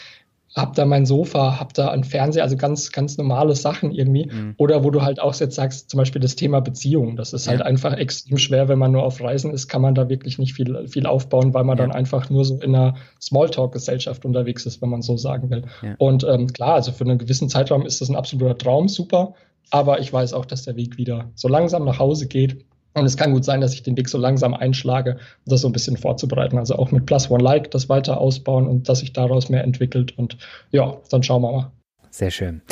hab 0.57 0.74
da 0.74 0.86
mein 0.86 1.04
Sofa, 1.04 1.61
hab 1.61 1.74
da 1.74 1.88
einen 1.88 2.02
Fernseher, 2.02 2.42
also 2.42 2.57
ganz, 2.57 2.90
ganz 2.90 3.18
normale 3.18 3.54
Sachen 3.54 3.92
irgendwie. 3.92 4.30
Mhm. 4.32 4.54
Oder 4.57 4.82
wo 4.84 4.90
du 4.90 5.02
halt 5.02 5.20
auch 5.20 5.34
jetzt 5.34 5.54
sagst, 5.54 5.90
zum 5.90 5.98
Beispiel 5.98 6.22
das 6.22 6.34
Thema 6.34 6.61
Beziehung. 6.61 7.16
Das 7.16 7.34
ist 7.34 7.46
halt 7.46 7.61
ja. 7.61 7.66
einfach 7.66 7.92
extrem 7.92 8.38
schwer, 8.38 8.66
wenn 8.66 8.78
man 8.78 8.90
nur 8.90 9.02
auf 9.02 9.20
Reisen 9.20 9.52
ist, 9.52 9.68
kann 9.68 9.82
man 9.82 9.94
da 9.94 10.09
wirklich 10.09 10.38
nicht 10.38 10.54
viel, 10.54 10.88
viel 10.88 11.07
aufbauen, 11.07 11.52
weil 11.52 11.64
man 11.64 11.76
ja. 11.76 11.84
dann 11.84 11.94
einfach 11.94 12.30
nur 12.30 12.46
so 12.46 12.59
in 12.61 12.74
einer 12.74 12.94
Smalltalk-Gesellschaft 13.20 14.24
unterwegs 14.24 14.64
ist, 14.64 14.80
wenn 14.80 14.88
man 14.88 15.02
so 15.02 15.18
sagen 15.18 15.50
will. 15.50 15.64
Ja. 15.82 15.94
Und 15.98 16.24
ähm, 16.24 16.50
klar, 16.50 16.74
also 16.74 16.90
für 16.90 17.04
einen 17.04 17.18
gewissen 17.18 17.50
Zeitraum 17.50 17.84
ist 17.84 18.00
das 18.00 18.09
ein 18.09 18.16
absoluter 18.16 18.57
Traum, 18.57 18.88
super. 18.88 19.34
Aber 19.70 20.00
ich 20.00 20.11
weiß 20.11 20.32
auch, 20.32 20.46
dass 20.46 20.62
der 20.62 20.76
Weg 20.76 20.96
wieder 20.96 21.30
so 21.34 21.48
langsam 21.48 21.84
nach 21.84 21.98
Hause 21.98 22.28
geht. 22.28 22.64
Und 22.97 23.05
es 23.05 23.18
kann 23.18 23.34
gut 23.34 23.44
sein, 23.44 23.61
dass 23.61 23.74
ich 23.74 23.82
den 23.82 23.94
Weg 23.99 24.09
so 24.09 24.16
langsam 24.16 24.55
einschlage, 24.55 25.18
um 25.44 25.51
das 25.51 25.61
so 25.61 25.68
ein 25.68 25.72
bisschen 25.72 25.99
vorzubereiten. 25.99 26.57
Also 26.57 26.76
auch 26.76 26.92
mit 26.92 27.05
Plus 27.05 27.30
One 27.30 27.44
Like 27.44 27.70
das 27.70 27.90
weiter 27.90 28.18
ausbauen 28.18 28.66
und 28.66 28.88
dass 28.88 29.01
sich 29.01 29.12
daraus 29.12 29.51
mehr 29.51 29.64
entwickelt. 29.64 30.16
Und 30.16 30.38
ja, 30.70 30.97
dann 31.11 31.22
schauen 31.22 31.42
wir 31.42 31.53
mal. 31.53 31.72
Sehr 32.09 32.30
schön. 32.30 32.62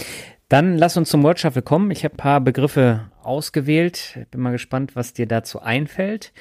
Dann 0.48 0.78
lass 0.78 0.96
uns 0.96 1.10
zum 1.10 1.22
Word 1.22 1.40
Shuffle 1.40 1.60
kommen. 1.60 1.90
Ich 1.90 2.04
habe 2.04 2.14
ein 2.14 2.16
paar 2.16 2.40
Begriffe 2.40 3.10
ausgewählt. 3.22 4.18
Bin 4.30 4.40
mal 4.40 4.52
gespannt, 4.52 4.96
was 4.96 5.12
dir 5.12 5.26
dazu 5.26 5.60
einfällt. 5.60 6.32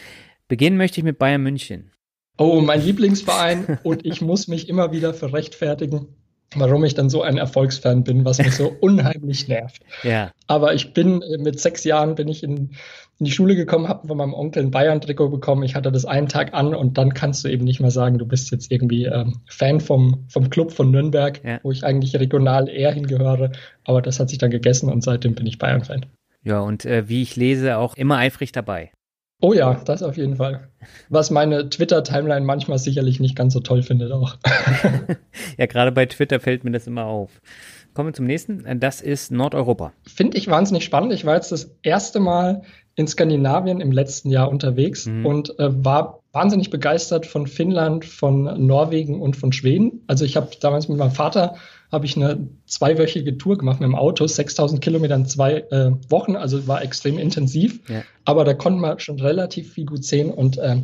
Beginnen 0.47 0.77
möchte 0.77 1.01
ich 1.01 1.03
mit 1.03 1.19
Bayern 1.19 1.43
München. 1.43 1.91
Oh, 2.37 2.61
mein 2.61 2.81
Lieblingsverein 2.81 3.79
und 3.83 4.05
ich 4.05 4.21
muss 4.21 4.47
mich 4.47 4.69
immer 4.69 4.93
wieder 4.93 5.13
für 5.13 5.33
rechtfertigen 5.33 6.07
warum 6.55 6.83
ich 6.83 6.93
dann 6.93 7.09
so 7.09 7.21
ein 7.21 7.37
Erfolgsfan 7.37 8.03
bin, 8.03 8.25
was 8.25 8.37
mich 8.37 8.55
so 8.55 8.67
unheimlich 8.81 9.47
nervt. 9.47 9.83
Ja. 10.03 10.31
Aber 10.47 10.73
ich 10.73 10.93
bin 10.93 11.21
äh, 11.21 11.37
mit 11.37 11.59
sechs 11.59 11.83
Jahren 11.83 12.15
bin 12.15 12.27
ich 12.27 12.43
in, 12.43 12.71
in 13.19 13.25
die 13.25 13.31
Schule 13.31 13.55
gekommen, 13.55 13.87
habe 13.87 14.07
von 14.07 14.17
meinem 14.17 14.33
Onkel 14.33 14.63
ein 14.63 14.71
Bayern-Trikot 14.71 15.29
bekommen. 15.29 15.63
Ich 15.63 15.75
hatte 15.75 15.91
das 15.91 16.05
einen 16.05 16.27
Tag 16.27 16.53
an 16.53 16.73
und 16.73 16.97
dann 16.97 17.13
kannst 17.13 17.43
du 17.43 17.49
eben 17.49 17.63
nicht 17.63 17.79
mehr 17.79 17.91
sagen, 17.91 18.17
du 18.17 18.25
bist 18.25 18.51
jetzt 18.51 18.71
irgendwie 18.71 19.05
ähm, 19.05 19.41
Fan 19.47 19.79
vom, 19.79 20.25
vom 20.29 20.49
Club 20.49 20.71
von 20.71 20.91
Nürnberg, 20.91 21.41
ja. 21.43 21.59
wo 21.63 21.71
ich 21.71 21.83
eigentlich 21.83 22.15
regional 22.15 22.67
eher 22.67 22.91
hingehöre. 22.91 23.51
Aber 23.85 24.01
das 24.01 24.19
hat 24.19 24.29
sich 24.29 24.39
dann 24.39 24.51
gegessen 24.51 24.89
und 24.89 25.03
seitdem 25.03 25.35
bin 25.35 25.45
ich 25.45 25.59
Bayern-Fan. 25.59 26.05
Ja, 26.43 26.59
und 26.59 26.85
äh, 26.85 27.07
wie 27.07 27.21
ich 27.21 27.35
lese, 27.35 27.77
auch 27.77 27.95
immer 27.95 28.17
eifrig 28.17 28.51
dabei. 28.51 28.91
Oh 29.41 29.53
ja, 29.53 29.81
das 29.85 30.03
auf 30.03 30.15
jeden 30.15 30.37
Fall. 30.37 30.69
Was 31.09 31.29
meine 31.29 31.69
Twitter-Timeline 31.69 32.45
manchmal 32.45 32.79
sicherlich 32.79 33.19
nicht 33.19 33.35
ganz 33.35 33.53
so 33.53 33.59
toll 33.59 33.83
findet 33.83 34.11
auch. 34.11 34.37
ja, 35.57 35.65
gerade 35.65 35.91
bei 35.91 36.05
Twitter 36.05 36.39
fällt 36.39 36.63
mir 36.63 36.71
das 36.71 36.87
immer 36.87 37.05
auf. 37.05 37.41
Kommen 37.93 38.09
wir 38.09 38.13
zum 38.13 38.25
nächsten. 38.25 38.79
Das 38.79 39.01
ist 39.01 39.31
Nordeuropa. 39.31 39.91
Finde 40.07 40.37
ich 40.37 40.47
wahnsinnig 40.47 40.83
spannend. 40.83 41.13
Ich 41.13 41.25
war 41.25 41.35
jetzt 41.35 41.51
das 41.51 41.75
erste 41.83 42.19
Mal 42.19 42.63
in 42.95 43.07
Skandinavien 43.07 43.81
im 43.81 43.91
letzten 43.91 44.29
Jahr 44.29 44.49
unterwegs 44.49 45.07
mhm. 45.07 45.25
und 45.25 45.59
äh, 45.59 45.83
war 45.83 46.19
wahnsinnig 46.31 46.69
begeistert 46.69 47.25
von 47.25 47.47
Finnland, 47.47 48.05
von 48.05 48.65
Norwegen 48.65 49.21
und 49.21 49.35
von 49.35 49.51
Schweden. 49.51 50.03
Also 50.07 50.25
ich 50.25 50.35
habe 50.35 50.49
damals 50.59 50.89
mit 50.89 50.97
meinem 50.97 51.11
Vater 51.11 51.55
habe 51.91 52.05
ich 52.05 52.15
eine 52.17 52.47
zweiwöchige 52.65 53.37
Tour 53.37 53.57
gemacht 53.57 53.79
mit 53.79 53.87
dem 53.87 53.95
Auto, 53.95 54.25
6000 54.25 54.81
Kilometer 54.81 55.15
in 55.15 55.27
zwei 55.27 55.57
äh, 55.69 55.91
Wochen, 56.09 56.35
also 56.35 56.67
war 56.67 56.81
extrem 56.81 57.19
intensiv. 57.19 57.79
Ja. 57.87 58.03
Aber 58.25 58.45
da 58.45 58.55
konnte 58.55 58.79
man 58.79 58.99
schon 58.99 59.19
relativ 59.19 59.73
viel 59.73 59.85
gut 59.85 60.03
sehen 60.03 60.31
und 60.31 60.57
äh, 60.57 60.77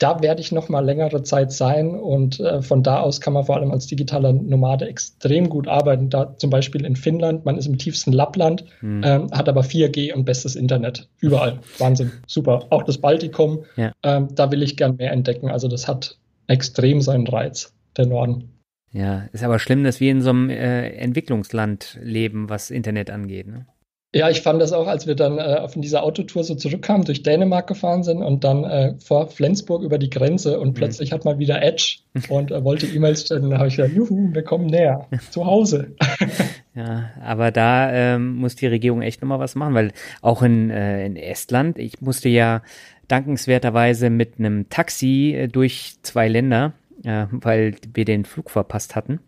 da 0.00 0.22
werde 0.22 0.40
ich 0.40 0.50
noch 0.50 0.68
mal 0.70 0.84
längere 0.84 1.22
Zeit 1.22 1.52
sein 1.52 1.94
und 1.94 2.40
äh, 2.40 2.62
von 2.62 2.82
da 2.82 3.00
aus 3.00 3.20
kann 3.20 3.34
man 3.34 3.44
vor 3.44 3.56
allem 3.56 3.70
als 3.70 3.86
digitaler 3.86 4.32
Nomade 4.32 4.88
extrem 4.88 5.50
gut 5.50 5.68
arbeiten. 5.68 6.08
Da 6.08 6.36
zum 6.38 6.48
Beispiel 6.48 6.86
in 6.86 6.96
Finnland, 6.96 7.44
man 7.44 7.58
ist 7.58 7.66
im 7.66 7.76
tiefsten 7.76 8.12
Lappland, 8.12 8.64
hm. 8.80 9.02
ähm, 9.04 9.30
hat 9.30 9.48
aber 9.48 9.60
4G 9.60 10.14
und 10.14 10.24
bestes 10.24 10.56
Internet 10.56 11.08
überall. 11.20 11.60
Wahnsinn, 11.78 12.12
super. 12.26 12.66
Auch 12.70 12.82
das 12.82 12.98
Baltikum, 12.98 13.64
ja. 13.76 13.92
ähm, 14.02 14.28
da 14.34 14.50
will 14.50 14.62
ich 14.62 14.78
gern 14.78 14.96
mehr 14.96 15.12
entdecken. 15.12 15.50
Also 15.50 15.68
das 15.68 15.86
hat 15.86 16.16
extrem 16.46 17.02
seinen 17.02 17.26
Reiz, 17.26 17.74
der 17.98 18.06
Norden. 18.06 18.50
Ja, 18.92 19.28
ist 19.32 19.44
aber 19.44 19.58
schlimm, 19.58 19.84
dass 19.84 20.00
wir 20.00 20.10
in 20.10 20.22
so 20.22 20.30
einem 20.30 20.48
äh, 20.48 20.88
Entwicklungsland 20.92 21.98
leben, 22.02 22.48
was 22.48 22.70
Internet 22.70 23.10
angeht. 23.10 23.46
Ne? 23.46 23.66
Ja, 24.12 24.28
ich 24.28 24.42
fand 24.42 24.60
das 24.60 24.72
auch, 24.72 24.88
als 24.88 25.06
wir 25.06 25.14
dann 25.14 25.38
äh, 25.38 25.68
von 25.68 25.82
dieser 25.82 26.02
Autotour 26.02 26.42
so 26.42 26.56
zurückkamen, 26.56 27.04
durch 27.04 27.22
Dänemark 27.22 27.68
gefahren 27.68 28.02
sind 28.02 28.24
und 28.24 28.42
dann 28.42 28.64
äh, 28.64 28.94
vor 28.98 29.28
Flensburg 29.28 29.84
über 29.84 29.98
die 29.98 30.10
Grenze 30.10 30.58
und 30.58 30.70
mhm. 30.70 30.74
plötzlich 30.74 31.12
hat 31.12 31.24
man 31.24 31.38
wieder 31.38 31.62
Edge 31.62 31.98
und 32.28 32.50
äh, 32.50 32.64
wollte 32.64 32.86
E-Mails 32.86 33.22
stellen. 33.22 33.50
Da 33.50 33.58
habe 33.58 33.68
ich 33.68 33.76
gesagt, 33.76 33.94
juhu, 33.94 34.34
wir 34.34 34.42
kommen 34.42 34.66
näher, 34.66 35.06
zu 35.30 35.46
Hause. 35.46 35.94
ja, 36.74 37.10
aber 37.22 37.52
da 37.52 37.92
ähm, 37.92 38.34
muss 38.34 38.56
die 38.56 38.66
Regierung 38.66 39.00
echt 39.00 39.22
nochmal 39.22 39.38
was 39.38 39.54
machen, 39.54 39.74
weil 39.74 39.92
auch 40.22 40.42
in, 40.42 40.70
äh, 40.70 41.06
in 41.06 41.14
Estland, 41.14 41.78
ich 41.78 42.00
musste 42.00 42.28
ja 42.28 42.62
dankenswerterweise 43.06 44.10
mit 44.10 44.40
einem 44.40 44.68
Taxi 44.70 45.36
äh, 45.36 45.46
durch 45.46 45.94
zwei 46.02 46.26
Länder, 46.26 46.72
äh, 47.04 47.26
weil 47.30 47.76
wir 47.94 48.04
den 48.04 48.24
Flug 48.24 48.50
verpasst 48.50 48.96
hatten. 48.96 49.20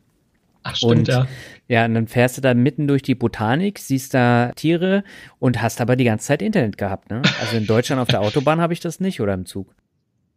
Ach, 0.63 0.77
stimmt, 0.77 0.93
und, 0.93 1.09
ja. 1.09 1.27
Ja, 1.69 1.85
und 1.87 1.95
dann 1.95 2.07
fährst 2.07 2.37
du 2.37 2.41
da 2.41 2.55
mitten 2.55 2.87
durch 2.87 3.03
die 3.03 3.15
Botanik, 3.15 3.79
siehst 3.79 4.15
da 4.15 4.53
Tiere 4.55 5.05
und 5.39 5.63
hast 5.63 5.81
aber 5.81 5.97
die 5.97 6.05
ganze 6.05 6.27
Zeit 6.27 6.43
Internet 6.43 6.77
gehabt, 6.77 7.11
ne? 7.11 7.23
Also 7.41 7.57
in 7.57 7.67
Deutschland 7.67 8.01
auf 8.01 8.09
der 8.09 8.21
Autobahn 8.21 8.61
habe 8.61 8.73
ich 8.73 8.81
das 8.81 9.01
nicht 9.01 9.21
oder 9.21 9.35
im 9.35 9.47
Zug. 9.47 9.75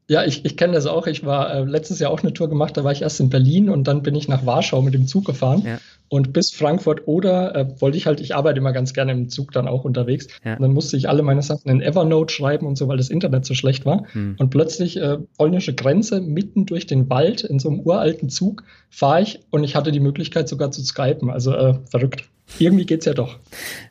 Ja, 0.08 0.24
ich, 0.24 0.46
ich 0.46 0.56
kenne 0.56 0.74
das 0.74 0.86
auch. 0.86 1.08
Ich 1.08 1.26
war 1.26 1.52
äh, 1.52 1.64
letztes 1.64 2.00
Jahr 2.00 2.12
auch 2.12 2.22
eine 2.22 2.32
Tour 2.32 2.48
gemacht, 2.48 2.78
da 2.78 2.84
war 2.84 2.92
ich 2.92 3.02
erst 3.02 3.20
in 3.20 3.30
Berlin 3.30 3.70
und 3.70 3.88
dann 3.88 4.04
bin 4.04 4.14
ich 4.14 4.28
nach 4.28 4.46
Warschau 4.46 4.84
mit 4.84 4.94
dem 4.94 5.08
Zug 5.08 5.26
gefahren. 5.26 5.64
Ja. 5.66 5.80
Und 6.10 6.32
bis 6.32 6.52
Frankfurt 6.52 7.08
oder 7.08 7.56
äh, 7.56 7.82
wollte 7.82 7.98
ich 7.98 8.06
halt, 8.06 8.20
ich 8.20 8.36
arbeite 8.36 8.60
immer 8.60 8.72
ganz 8.72 8.94
gerne 8.94 9.14
im 9.14 9.30
Zug 9.30 9.52
dann 9.52 9.68
auch 9.68 9.84
unterwegs. 9.84 10.28
Ja. 10.44 10.54
Und 10.54 10.62
dann 10.62 10.74
musste 10.74 10.96
ich 10.96 11.10
alle 11.10 11.24
meine 11.24 11.42
Sachen 11.42 11.70
in 11.72 11.82
Evernote 11.82 12.32
schreiben 12.32 12.68
und 12.68 12.78
so, 12.78 12.88
weil 12.88 12.98
das 12.98 13.10
Internet 13.10 13.46
so 13.46 13.56
schlecht 13.56 13.86
war. 13.88 14.06
Hm. 14.12 14.36
Und 14.38 14.52
plötzlich 14.52 14.98
äh, 14.98 15.18
polnische 15.38 15.74
Grenze, 15.74 16.22
mitten 16.22 16.68
durch 16.68 16.86
den 16.86 17.10
Wald, 17.10 17.42
in 17.42 17.58
so 17.58 17.70
einem 17.70 17.80
uralten 17.80 18.30
Zug, 18.30 18.64
fahre 18.92 19.24
ich 19.24 19.40
und 19.50 19.64
ich 19.64 19.76
hatte 19.76 19.92
die 19.92 20.00
Möglichkeit 20.00 20.48
sogar 20.48 20.70
zu 20.70 20.84
skypen. 20.84 21.32
Also 21.32 21.54
äh, 21.54 21.74
verrückt. 21.90 22.30
Irgendwie 22.60 22.86
geht's 22.86 23.06
ja 23.06 23.16
doch. 23.16 23.40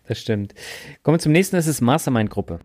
Das 0.06 0.20
stimmt. 0.20 0.54
Kommen 1.02 1.16
wir 1.16 1.20
zum 1.20 1.32
nächsten, 1.32 1.56
das 1.56 1.66
ist 1.66 1.80
Mastermind-Gruppe 1.80 2.60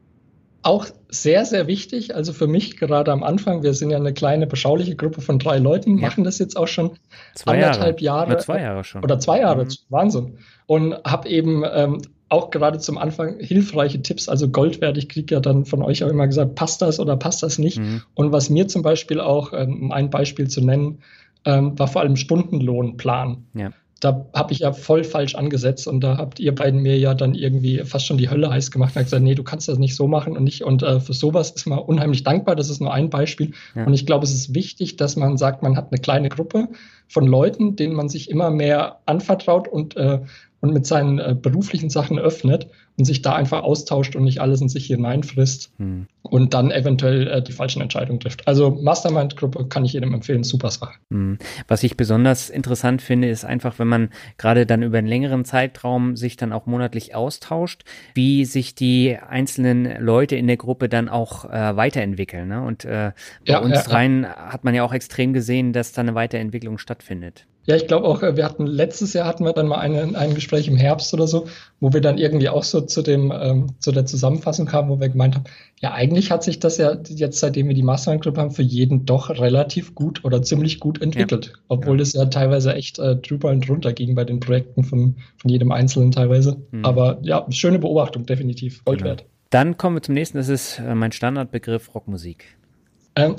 auch 0.62 0.88
sehr, 1.10 1.45
sehr 1.45 1.68
wichtig. 1.68 2.16
Also 2.16 2.34
für 2.34 2.47
mich 2.47 2.78
gerade 2.78 3.12
am 3.12 3.24
Anfang, 3.24 3.64
wir 3.64 3.74
sind 3.74 3.89
ja 3.89 3.97
eine 3.97 4.14
kleine, 4.14 4.47
beschauliche 4.47 4.95
Gruppe 4.95 5.22
von 5.22 5.39
drei 5.39 5.57
Leuten, 5.57 5.97
ja. 5.97 6.07
machen 6.07 6.24
das 6.24 6.39
jetzt 6.39 6.57
auch 6.57 6.68
schon 6.68 6.91
zwei 7.36 7.53
anderthalb 7.53 8.01
Jahre. 8.01 8.20
Jahre 8.20 8.32
oder 8.32 8.39
zwei 8.39 8.62
Jahre 8.62 8.84
schon. 8.84 9.03
Oder 9.03 9.20
zwei 9.20 9.39
Jahre, 9.39 9.66
mhm. 9.66 9.70
Wahnsinn. 9.89 10.38
Und 10.66 10.95
habe 11.05 11.30
eben 11.30 11.64
ähm, 11.72 12.01
auch 12.28 12.51
gerade 12.51 12.80
zum 12.80 12.97
Anfang 12.97 13.39
hilfreiche 13.39 14.01
Tipps, 14.01 14.30
also 14.30 14.49
Gold 14.49 14.82
wert. 14.82 14.97
Ich 14.97 15.10
kriege 15.10 15.36
ja 15.36 15.41
dann 15.41 15.66
von 15.66 15.82
euch 15.82 16.03
auch 16.03 16.10
immer 16.10 16.28
gesagt, 16.28 16.55
passt 16.55 16.82
das 16.82 16.99
oder 16.99 17.18
passt 17.18 17.41
das 17.41 17.57
nicht. 17.57 17.80
Mhm. 17.80 18.03
Und 18.14 18.32
was 18.32 18.49
mir 18.49 18.68
zum 18.68 18.84
Beispiel 18.84 19.20
auch, 19.20 19.53
ähm, 19.53 19.84
um 19.84 19.91
ein 19.91 20.10
Beispiel 20.10 20.47
zu 20.47 20.62
nennen, 20.62 20.99
ähm, 21.45 21.80
war 21.80 21.88
vor 21.88 22.01
allem 22.01 22.18
Stundenlohnplan. 22.18 23.45
Ja 23.53 23.72
da 24.00 24.26
habe 24.34 24.54
ich 24.54 24.60
ja 24.60 24.72
voll 24.72 25.04
falsch 25.04 25.36
angesetzt 25.36 25.88
und 25.88 26.02
da 26.02 26.18
habt 26.18 26.39
ihr 26.39 26.54
beiden 26.56 26.82
mir 26.82 26.97
ja 26.97 27.14
dann 27.14 27.36
irgendwie 27.36 27.80
fast 27.80 28.06
schon 28.06 28.18
die 28.18 28.30
Hölle 28.30 28.50
heiß 28.50 28.72
gemacht 28.72 28.95
und 28.95 29.04
gesagt, 29.04 29.24
nee, 29.24 29.36
du 29.36 29.43
kannst 29.43 29.68
das 29.68 29.78
nicht 29.78 29.95
so 29.95 30.08
machen 30.08 30.38
und 30.38 30.43
nicht. 30.43 30.64
Und 30.64 30.84
äh, 30.84 31.00
für 31.00 31.14
sowas 31.14 31.52
ist 31.52 31.66
man 31.66 31.80
unheimlich 31.80 32.24
dankbar. 32.24 32.56
Das 32.56 32.70
ist 32.70 32.80
nur 32.80 32.93
ein 32.93 33.10
Beispiel. 33.10 33.52
Ja. 33.76 33.86
Und 33.86 33.93
ich 33.93 34.06
glaube, 34.06 34.26
es 34.26 34.34
ist 34.34 34.56
wichtig, 34.56 34.97
dass 34.97 35.16
man 35.16 35.38
sagt, 35.38 35.64
man 35.64 35.76
hat 35.76 35.91
eine 35.91 36.00
kleine 36.00 36.30
Gruppe 36.30 36.70
von 37.08 37.28
Leuten, 37.28 37.76
denen 37.76 37.93
man 37.93 38.10
sich 38.10 38.30
immer 38.30 38.50
mehr 38.50 39.00
anvertraut 39.06 39.68
und, 39.68 39.97
äh, 39.97 40.20
und 40.62 40.74
mit 40.74 40.86
seinen 40.86 41.20
äh, 41.20 41.36
beruflichen 41.39 41.89
Sachen 41.89 42.20
öffnet 42.20 42.68
und 43.00 43.06
sich 43.06 43.22
da 43.22 43.34
einfach 43.34 43.64
austauscht 43.64 44.16
und 44.18 44.26
nicht 44.26 44.41
alles 44.41 44.60
in 44.60 44.68
sich 44.68 44.88
hineinfrisst 44.88 45.72
hm. 45.78 46.08
und 46.22 46.54
dann 46.54 46.70
eventuell 46.70 47.28
äh, 47.28 47.41
die 47.41 47.54
falschen 47.54 47.82
Entscheidungen 47.82 48.20
trifft. 48.20 48.45
Also 48.45 48.72
Mastermind-Gruppe 48.72 49.68
kann 49.70 49.86
ich 49.86 49.93
jedem 49.93 50.14
empfehlen, 50.14 50.43
super 50.43 50.70
Sache. 50.70 50.95
Hm. 51.10 51.38
Was 51.70 51.82
ich 51.84 51.95
besonders 51.95 52.50
interessant 52.50 53.02
finde, 53.02 53.30
ist 53.30 53.45
einfach, 53.45 53.80
wenn 53.80 53.88
man 53.88 54.10
gerade 54.38 54.66
dann 54.66 54.84
über 54.84 54.97
einen 54.97 55.08
längeren 55.08 55.45
Zeitraum 55.45 56.18
sich 56.18 56.36
dann 56.36 56.52
auch 56.52 56.66
monatlich 56.66 57.16
austauscht, 57.16 57.86
wie 58.14 58.43
sich 58.43 58.76
die 58.76 59.18
einzelnen 59.18 60.04
Leute 60.04 60.36
in 60.36 60.47
der 60.47 60.58
Gruppe 60.58 60.89
dann 60.89 61.08
auch 61.08 61.45
äh, 61.45 61.78
weiterentwickeln. 61.78 62.50
Ne? 62.50 62.62
Und 62.62 62.84
äh, 62.84 63.14
bei 63.47 63.54
ja, 63.54 63.60
uns 63.60 63.76
ja, 63.76 63.91
rein 63.93 64.24
ja. 64.24 64.52
hat 64.52 64.66
man 64.66 64.76
ja 64.76 64.84
auch 64.84 64.93
extrem 64.93 65.32
gesehen, 65.32 65.72
dass 65.72 65.93
da 65.93 66.02
eine 66.02 66.16
Weiterentwicklung 66.16 66.78
stattfindet. 66.78 67.45
Ja, 67.70 67.76
ich 67.76 67.86
glaube 67.86 68.08
auch, 68.08 68.24
äh, 68.24 68.36
wir 68.36 68.45
hatten 68.45 68.66
letztes 68.66 69.14
Jahr 69.14 69.28
hatten 69.28 69.43
wir 69.43 69.54
dann 69.54 69.68
mal 69.68 69.78
eine, 69.78 70.18
ein 70.18 70.34
Gespräch 70.34 70.68
im 70.68 70.76
Herbst 70.76 71.14
oder 71.14 71.28
so, 71.28 71.45
wo 71.80 71.93
wir 71.93 72.02
dann 72.02 72.18
irgendwie 72.18 72.50
auch 72.50 72.64
so 72.64 72.82
zu 72.90 73.02
dem 73.02 73.32
ähm, 73.36 73.68
zu 73.80 73.92
der 73.92 74.06
Zusammenfassung 74.06 74.66
kamen, 74.66 74.90
wo 74.90 75.00
wir 75.00 75.10
gemeint 75.10 75.36
haben, 75.36 75.46
ja 75.80 75.94
eigentlich 75.94 76.32
hat 76.32 76.44
sich 76.44 76.60
das 76.60 76.78
ja 76.78 76.98
jetzt 77.08 77.40
seitdem 77.40 77.68
wir 77.68 77.76
die 77.76 77.84
Mastermind 77.84 78.24
Group 78.24 78.38
haben 78.38 78.52
für 78.52 78.64
jeden 78.64 79.06
doch 79.06 79.30
relativ 79.30 79.96
gut 79.96 80.26
oder 80.26 80.42
ziemlich 80.42 80.80
gut 80.80 81.02
entwickelt, 81.02 81.48
ja. 81.48 81.62
obwohl 81.68 81.98
ja. 81.98 82.04
es 82.04 82.14
ja 82.14 82.26
teilweise 82.26 82.74
echt 82.74 83.00
äh, 83.00 83.16
drüber 83.16 83.50
und 83.50 83.68
drunter 83.68 83.94
ging 83.94 84.16
bei 84.16 84.26
den 84.26 84.40
Projekten 84.40 84.84
von 84.84 85.16
von 85.38 85.50
jedem 85.50 85.72
Einzelnen 85.72 86.12
teilweise. 86.12 86.58
Mhm. 86.72 86.86
Aber 86.86 87.20
ja, 87.22 87.46
schöne 87.50 87.80
Beobachtung 87.80 88.26
definitiv, 88.26 88.84
Gold 88.86 89.00
genau. 89.00 89.12
wert. 89.12 89.26
Dann 89.50 89.78
kommen 89.78 89.96
wir 89.96 90.02
zum 90.02 90.14
nächsten. 90.14 90.38
Das 90.38 90.50
ist 90.50 90.80
äh, 90.80 90.96
mein 90.96 91.12
Standardbegriff 91.12 91.94
Rockmusik. 91.96 92.58
Ähm, 93.16 93.36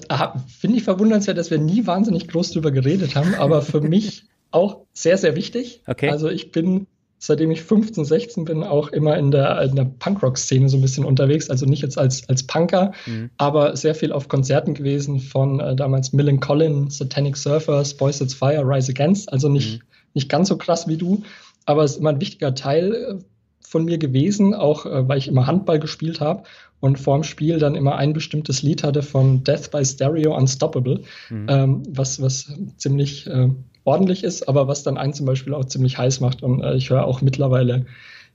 Finde 0.46 0.78
ich 0.78 0.84
verwundernswert, 0.84 1.38
dass 1.38 1.50
wir 1.50 1.58
nie 1.58 1.86
wahnsinnig 1.86 2.28
groß 2.28 2.52
drüber 2.52 2.70
geredet 2.70 3.14
haben, 3.14 3.34
aber 3.34 3.62
für 3.62 3.80
mich 3.80 4.24
auch 4.50 4.86
sehr, 4.92 5.16
sehr 5.16 5.36
wichtig. 5.36 5.82
Okay. 5.86 6.10
Also 6.10 6.28
ich 6.28 6.50
bin, 6.50 6.86
seitdem 7.22 7.50
ich 7.50 7.62
15, 7.62 8.04
16 8.04 8.44
bin, 8.46 8.64
auch 8.64 8.88
immer 8.88 9.16
in 9.18 9.30
der, 9.30 9.60
in 9.60 9.76
der 9.76 9.84
Punkrock-Szene 9.84 10.70
so 10.70 10.78
ein 10.78 10.80
bisschen 10.80 11.04
unterwegs. 11.04 11.50
Also 11.50 11.66
nicht 11.66 11.82
jetzt 11.82 11.98
als, 11.98 12.26
als 12.30 12.42
Punker, 12.44 12.92
mhm. 13.06 13.30
aber 13.36 13.76
sehr 13.76 13.94
viel 13.94 14.10
auf 14.10 14.28
Konzerten 14.28 14.72
gewesen 14.72 15.20
von 15.20 15.60
äh, 15.60 15.76
damals 15.76 16.14
Millen 16.14 16.40
Collin, 16.40 16.88
Satanic 16.88 17.36
Surfers, 17.36 17.94
Boys 17.94 18.18
That's 18.18 18.32
Fire, 18.32 18.62
Rise 18.64 18.90
Against. 18.90 19.30
Also 19.32 19.50
nicht, 19.50 19.80
mhm. 19.80 19.86
nicht 20.14 20.30
ganz 20.30 20.48
so 20.48 20.56
krass 20.56 20.88
wie 20.88 20.96
du, 20.96 21.22
aber 21.66 21.84
es 21.84 21.92
ist 21.92 21.98
immer 21.98 22.10
ein 22.10 22.22
wichtiger 22.22 22.54
Teil 22.54 22.94
äh, 22.94 23.14
von 23.60 23.84
mir 23.84 23.98
gewesen, 23.98 24.54
auch 24.54 24.86
äh, 24.86 25.06
weil 25.06 25.18
ich 25.18 25.28
immer 25.28 25.46
Handball 25.46 25.78
gespielt 25.78 26.22
habe 26.22 26.44
und 26.80 26.98
vorm 26.98 27.22
Spiel 27.22 27.58
dann 27.58 27.74
immer 27.74 27.96
ein 27.96 28.14
bestimmtes 28.14 28.62
Lied 28.62 28.82
hatte 28.82 29.02
von 29.02 29.44
Death 29.44 29.70
by 29.70 29.84
Stereo 29.84 30.34
Unstoppable, 30.34 31.02
mhm. 31.28 31.46
ähm, 31.50 31.82
was, 31.86 32.22
was 32.22 32.50
ziemlich 32.78 33.26
äh, 33.26 33.50
ordentlich 33.90 34.22
ist, 34.24 34.48
aber 34.48 34.68
was 34.68 34.82
dann 34.82 34.96
einen 34.96 35.12
zum 35.12 35.26
Beispiel 35.26 35.54
auch 35.54 35.64
ziemlich 35.64 35.98
heiß 35.98 36.20
macht. 36.20 36.42
Und 36.42 36.62
äh, 36.62 36.74
ich 36.76 36.90
höre 36.90 37.04
auch 37.04 37.22
mittlerweile 37.22 37.86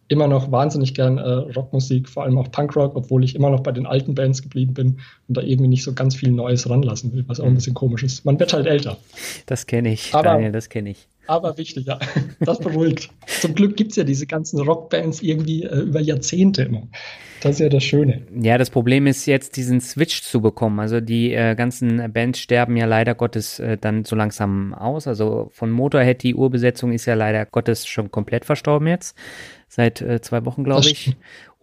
immer 0.08 0.28
noch 0.28 0.52
wahnsinnig 0.52 0.94
gern 0.94 1.18
äh, 1.18 1.30
Rockmusik, 1.30 2.10
vor 2.10 2.24
allem 2.24 2.38
auch 2.38 2.52
Punkrock, 2.52 2.96
obwohl 2.96 3.24
ich 3.24 3.36
immer 3.36 3.50
noch 3.50 3.62
bei 3.62 3.72
den 3.72 3.86
alten 3.86 4.14
Bands 4.14 4.42
geblieben 4.42 4.74
bin 4.74 4.88
und 5.28 5.38
da 5.38 5.42
irgendwie 5.42 5.70
nicht 5.70 5.84
so 5.84 5.94
ganz 5.94 6.16
viel 6.16 6.32
Neues 6.32 6.70
ranlassen 6.70 7.14
will, 7.14 7.24
was 7.28 7.40
auch 7.40 7.46
ein 7.46 7.52
mhm. 7.52 7.56
bisschen 7.56 7.74
komisch 7.74 8.04
ist. 8.04 8.26
Man 8.26 8.40
wird 8.40 8.54
halt 8.54 8.68
älter. 8.68 8.98
Das 9.46 9.66
kenne 9.66 9.94
ich, 9.94 10.14
aber, 10.14 10.24
Daniel, 10.24 10.52
das 10.52 10.70
kenne 10.70 10.92
ich. 10.92 11.08
Aber 11.28 11.58
wichtig, 11.58 11.86
ja. 11.88 12.00
Das 12.40 12.60
beruhigt. 12.60 13.10
Zum 13.28 13.56
Glück 13.56 13.78
gibt 13.78 13.92
es 13.92 13.98
ja 13.98 14.04
diese 14.04 14.28
ganzen 14.28 14.60
Rockbands 14.60 15.22
irgendwie 15.22 15.64
äh, 15.64 15.80
über 15.80 16.00
Jahrzehnte 16.00 16.64
immer. 16.64 16.88
Das 17.42 17.54
ist 17.54 17.60
ja 17.60 17.70
das 17.70 17.84
Schöne. 17.84 18.24
Ja, 18.42 18.58
das 18.58 18.70
Problem 18.70 19.06
ist 19.08 19.26
jetzt, 19.26 19.56
diesen 19.56 19.80
Switch 19.80 20.22
zu 20.24 20.42
bekommen. 20.42 20.80
Also 20.80 21.00
die 21.00 21.34
äh, 21.34 21.56
ganzen 21.56 22.12
Bands 22.12 22.40
sterben 22.40 22.76
ja 22.76 22.86
leider 22.86 23.14
Gottes 23.14 23.60
äh, 23.60 23.78
dann 23.78 24.04
so 24.04 24.16
langsam 24.16 24.74
aus. 24.74 25.08
Also 25.08 25.50
von 25.52 25.70
Motorhead, 25.70 26.24
die 26.24 26.36
Urbesetzung 26.36 26.92
ist 26.92 27.06
ja 27.06 27.14
leider 27.14 27.46
Gottes 27.46 27.86
schon 27.86 28.10
komplett 28.10 28.46
verstorben 28.46 28.88
jetzt. 28.88 29.16
Seit 29.68 30.02
äh, 30.02 30.22
zwei 30.22 30.46
Wochen, 30.46 30.64
glaube 30.64 30.88
ich. 30.90 31.16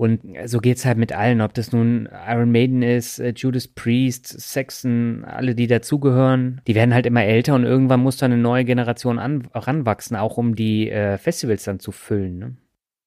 Und 0.03 0.21
so 0.47 0.59
geht's 0.59 0.85
halt 0.85 0.99
mit 0.99 1.13
allen, 1.13 1.41
ob 1.41 1.55
das 1.55 1.71
nun 1.71 2.09
Iron 2.27 2.51
Maiden 2.51 2.83
ist, 2.83 3.21
äh, 3.21 3.33
Judas 3.37 3.69
Priest, 3.69 4.27
Saxon, 4.27 5.25
alle, 5.25 5.55
die 5.55 5.69
dazugehören. 5.69 6.61
Die 6.67 6.75
werden 6.75 6.93
halt 6.93 7.07
immer 7.07 7.23
älter 7.23 7.55
und 7.55 7.63
irgendwann 7.63 8.01
muss 8.01 8.17
da 8.17 8.27
eine 8.27 8.37
neue 8.37 8.65
Generation 8.65 9.21
an, 9.21 9.47
ranwachsen, 9.55 10.17
auch 10.17 10.39
um 10.39 10.57
die 10.57 10.91
äh, 10.91 11.19
Festivals 11.19 11.63
dann 11.63 11.79
zu 11.79 11.93
füllen. 11.93 12.39
Ne? 12.41 12.57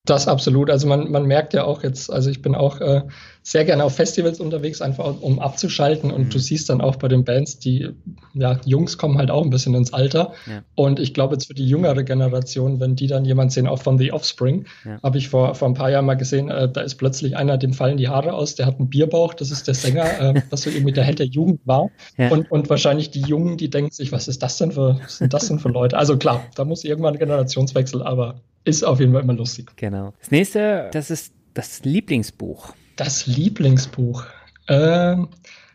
Das 0.06 0.28
absolut. 0.28 0.70
Also 0.70 0.88
man, 0.88 1.12
man 1.12 1.26
merkt 1.26 1.54
ja 1.54 1.64
auch 1.64 1.84
jetzt, 1.84 2.12
also 2.12 2.30
ich 2.30 2.42
bin 2.42 2.54
auch 2.54 2.80
äh, 2.80 3.02
sehr 3.42 3.66
gerne 3.66 3.84
auf 3.84 3.96
Festivals 3.96 4.40
unterwegs, 4.40 4.82
einfach 4.82 5.22
um 5.22 5.40
abzuschalten. 5.40 6.12
Und 6.12 6.26
mhm. 6.26 6.30
du 6.30 6.40
siehst 6.40 6.70
dann 6.70 6.82
auch 6.82 6.96
bei 6.96 7.08
den 7.08 7.24
Bands, 7.24 7.60
die 7.60 7.90
ja, 8.34 8.60
Jungs 8.66 8.98
kommen 8.98 9.18
halt 9.18 9.32
auch 9.32 9.44
ein 9.44 9.50
bisschen 9.50 9.74
ins 9.74 9.94
Alter. 9.94 10.34
Ja. 10.46 10.64
Und 10.76 11.00
ich 11.00 11.14
glaube 11.14 11.36
jetzt 11.36 11.48
für 11.48 11.56
die 11.56 11.68
jüngere 11.68 12.04
Generation, 12.04 12.80
wenn 12.80 12.96
die 12.96 13.08
dann 13.08 13.26
jemand 13.26 13.52
sehen, 13.52 13.68
auch 13.68 13.82
von 13.82 13.98
The 13.98 14.12
Offspring, 14.12 14.66
ja. 14.84 15.00
habe 15.02 15.18
ich 15.18 15.30
vor, 15.30 15.56
vor 15.56 15.68
ein 15.68 15.74
paar 15.74 15.90
Jahren 15.90 16.06
mal 16.06 16.16
gesehen, 16.16 16.50
äh, 16.50 16.70
da 16.72 16.82
ist 16.82 16.96
plötzlich 16.96 17.36
einer, 17.36 17.58
dem 17.58 17.74
fallen 17.74 17.98
die 17.98 18.08
Haare 18.08 18.34
aus, 18.34 18.56
der 18.56 18.68
hat 18.68 18.80
einen 18.80 18.90
Bierbauch, 18.90 19.34
das 19.34 19.50
ist 19.50 19.68
der 19.68 19.74
Sänger, 19.74 20.20
äh, 20.20 20.42
was 20.52 20.64
so 20.64 20.70
irgendwie 20.70 20.94
der 20.94 21.04
Held 21.04 21.20
der 21.20 21.28
Jugend 21.28 21.62
war. 21.66 21.90
Ja. 22.18 22.30
Und, 22.30 22.52
und 22.52 22.70
wahrscheinlich 22.70 23.10
die 23.10 23.22
Jungen, 23.22 23.58
die 23.58 23.70
denken 23.70 23.92
sich, 23.92 24.12
was 24.12 24.28
ist 24.28 24.44
das 24.44 24.58
denn 24.58 24.72
für, 24.72 25.00
was 25.04 25.18
sind 25.18 25.34
das 25.34 25.48
denn 25.48 25.60
für 25.60 25.70
Leute? 25.70 25.98
Also 25.98 26.18
klar, 26.18 26.44
da 26.56 26.66
muss 26.66 26.84
irgendwann 26.84 27.14
ein 27.14 27.20
Generationswechsel, 27.20 28.04
aber 28.04 28.42
ist 28.66 28.84
auf 28.84 29.00
jeden 29.00 29.14
Fall 29.14 29.22
immer 29.22 29.34
lustig. 29.34 29.72
Genau. 29.78 30.14
Das 30.20 30.32
nächste, 30.32 30.90
das 30.92 31.12
ist 31.12 31.34
das 31.54 31.84
Lieblingsbuch. 31.84 32.74
Das 32.98 33.28
Lieblingsbuch. 33.28 34.26
Ähm, 34.68 35.30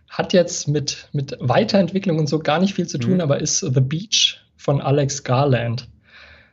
hat 0.08 0.32
jetzt 0.32 0.66
mit, 0.66 1.08
mit 1.12 1.36
Weiterentwicklung 1.40 2.18
und 2.18 2.28
so 2.28 2.40
gar 2.40 2.58
nicht 2.58 2.74
viel 2.74 2.88
zu 2.88 2.98
tun, 2.98 3.14
mhm. 3.14 3.20
aber 3.20 3.40
ist 3.40 3.60
The 3.60 3.80
Beach 3.80 4.40
von 4.56 4.80
Alex 4.80 5.22
Garland. 5.22 5.88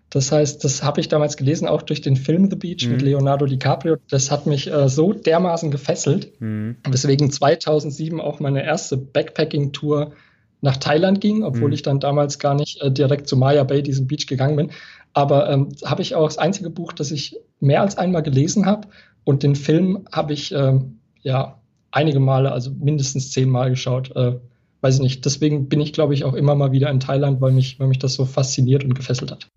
Das 0.09 0.31
heißt, 0.31 0.63
das 0.63 0.83
habe 0.83 1.01
ich 1.01 1.09
damals 1.09 1.35
gelesen, 1.35 1.67
auch 1.67 1.81
durch 1.81 2.01
den 2.01 2.15
Film 2.15 2.49
The 2.49 2.55
Beach 2.55 2.85
mhm. 2.85 2.91
mit 2.93 3.01
Leonardo 3.01 3.45
DiCaprio. 3.45 3.97
Das 4.09 4.31
hat 4.31 4.45
mich 4.45 4.71
äh, 4.71 4.87
so 4.87 5.11
dermaßen 5.11 5.71
gefesselt, 5.71 6.39
mhm. 6.39 6.77
weswegen 6.87 7.31
2007 7.31 8.21
auch 8.21 8.39
meine 8.39 8.63
erste 8.63 8.95
Backpacking-Tour 8.95 10.13
nach 10.61 10.77
Thailand 10.77 11.19
ging, 11.19 11.43
obwohl 11.43 11.67
mhm. 11.67 11.73
ich 11.73 11.81
dann 11.81 11.99
damals 11.99 12.39
gar 12.39 12.55
nicht 12.55 12.81
äh, 12.81 12.91
direkt 12.91 13.27
zu 13.27 13.35
Maya 13.37 13.63
Bay, 13.63 13.83
diesem 13.83 14.07
Beach, 14.07 14.27
gegangen 14.27 14.55
bin. 14.55 14.71
Aber 15.13 15.49
ähm, 15.49 15.69
habe 15.85 16.01
ich 16.01 16.15
auch 16.15 16.27
das 16.27 16.37
einzige 16.37 16.69
Buch, 16.69 16.93
das 16.93 17.11
ich 17.11 17.39
mehr 17.59 17.81
als 17.81 17.97
einmal 17.97 18.23
gelesen 18.23 18.65
habe. 18.65 18.87
Und 19.23 19.43
den 19.43 19.55
Film 19.55 20.07
habe 20.11 20.33
ich 20.33 20.51
ähm, 20.51 20.99
ja 21.21 21.59
einige 21.91 22.19
Male, 22.19 22.51
also 22.51 22.71
mindestens 22.71 23.31
zehnmal 23.31 23.69
geschaut. 23.69 24.15
Äh, 24.15 24.39
weiß 24.81 24.95
ich 24.95 25.01
nicht. 25.01 25.25
Deswegen 25.25 25.67
bin 25.67 25.81
ich, 25.81 25.93
glaube 25.93 26.13
ich, 26.13 26.23
auch 26.23 26.33
immer 26.33 26.55
mal 26.55 26.71
wieder 26.71 26.89
in 26.89 26.99
Thailand, 26.99 27.41
weil 27.41 27.51
mich, 27.51 27.79
weil 27.79 27.87
mich 27.87 27.99
das 27.99 28.13
so 28.13 28.25
fasziniert 28.25 28.83
und 28.83 28.93
gefesselt 28.93 29.31
hat. 29.31 29.49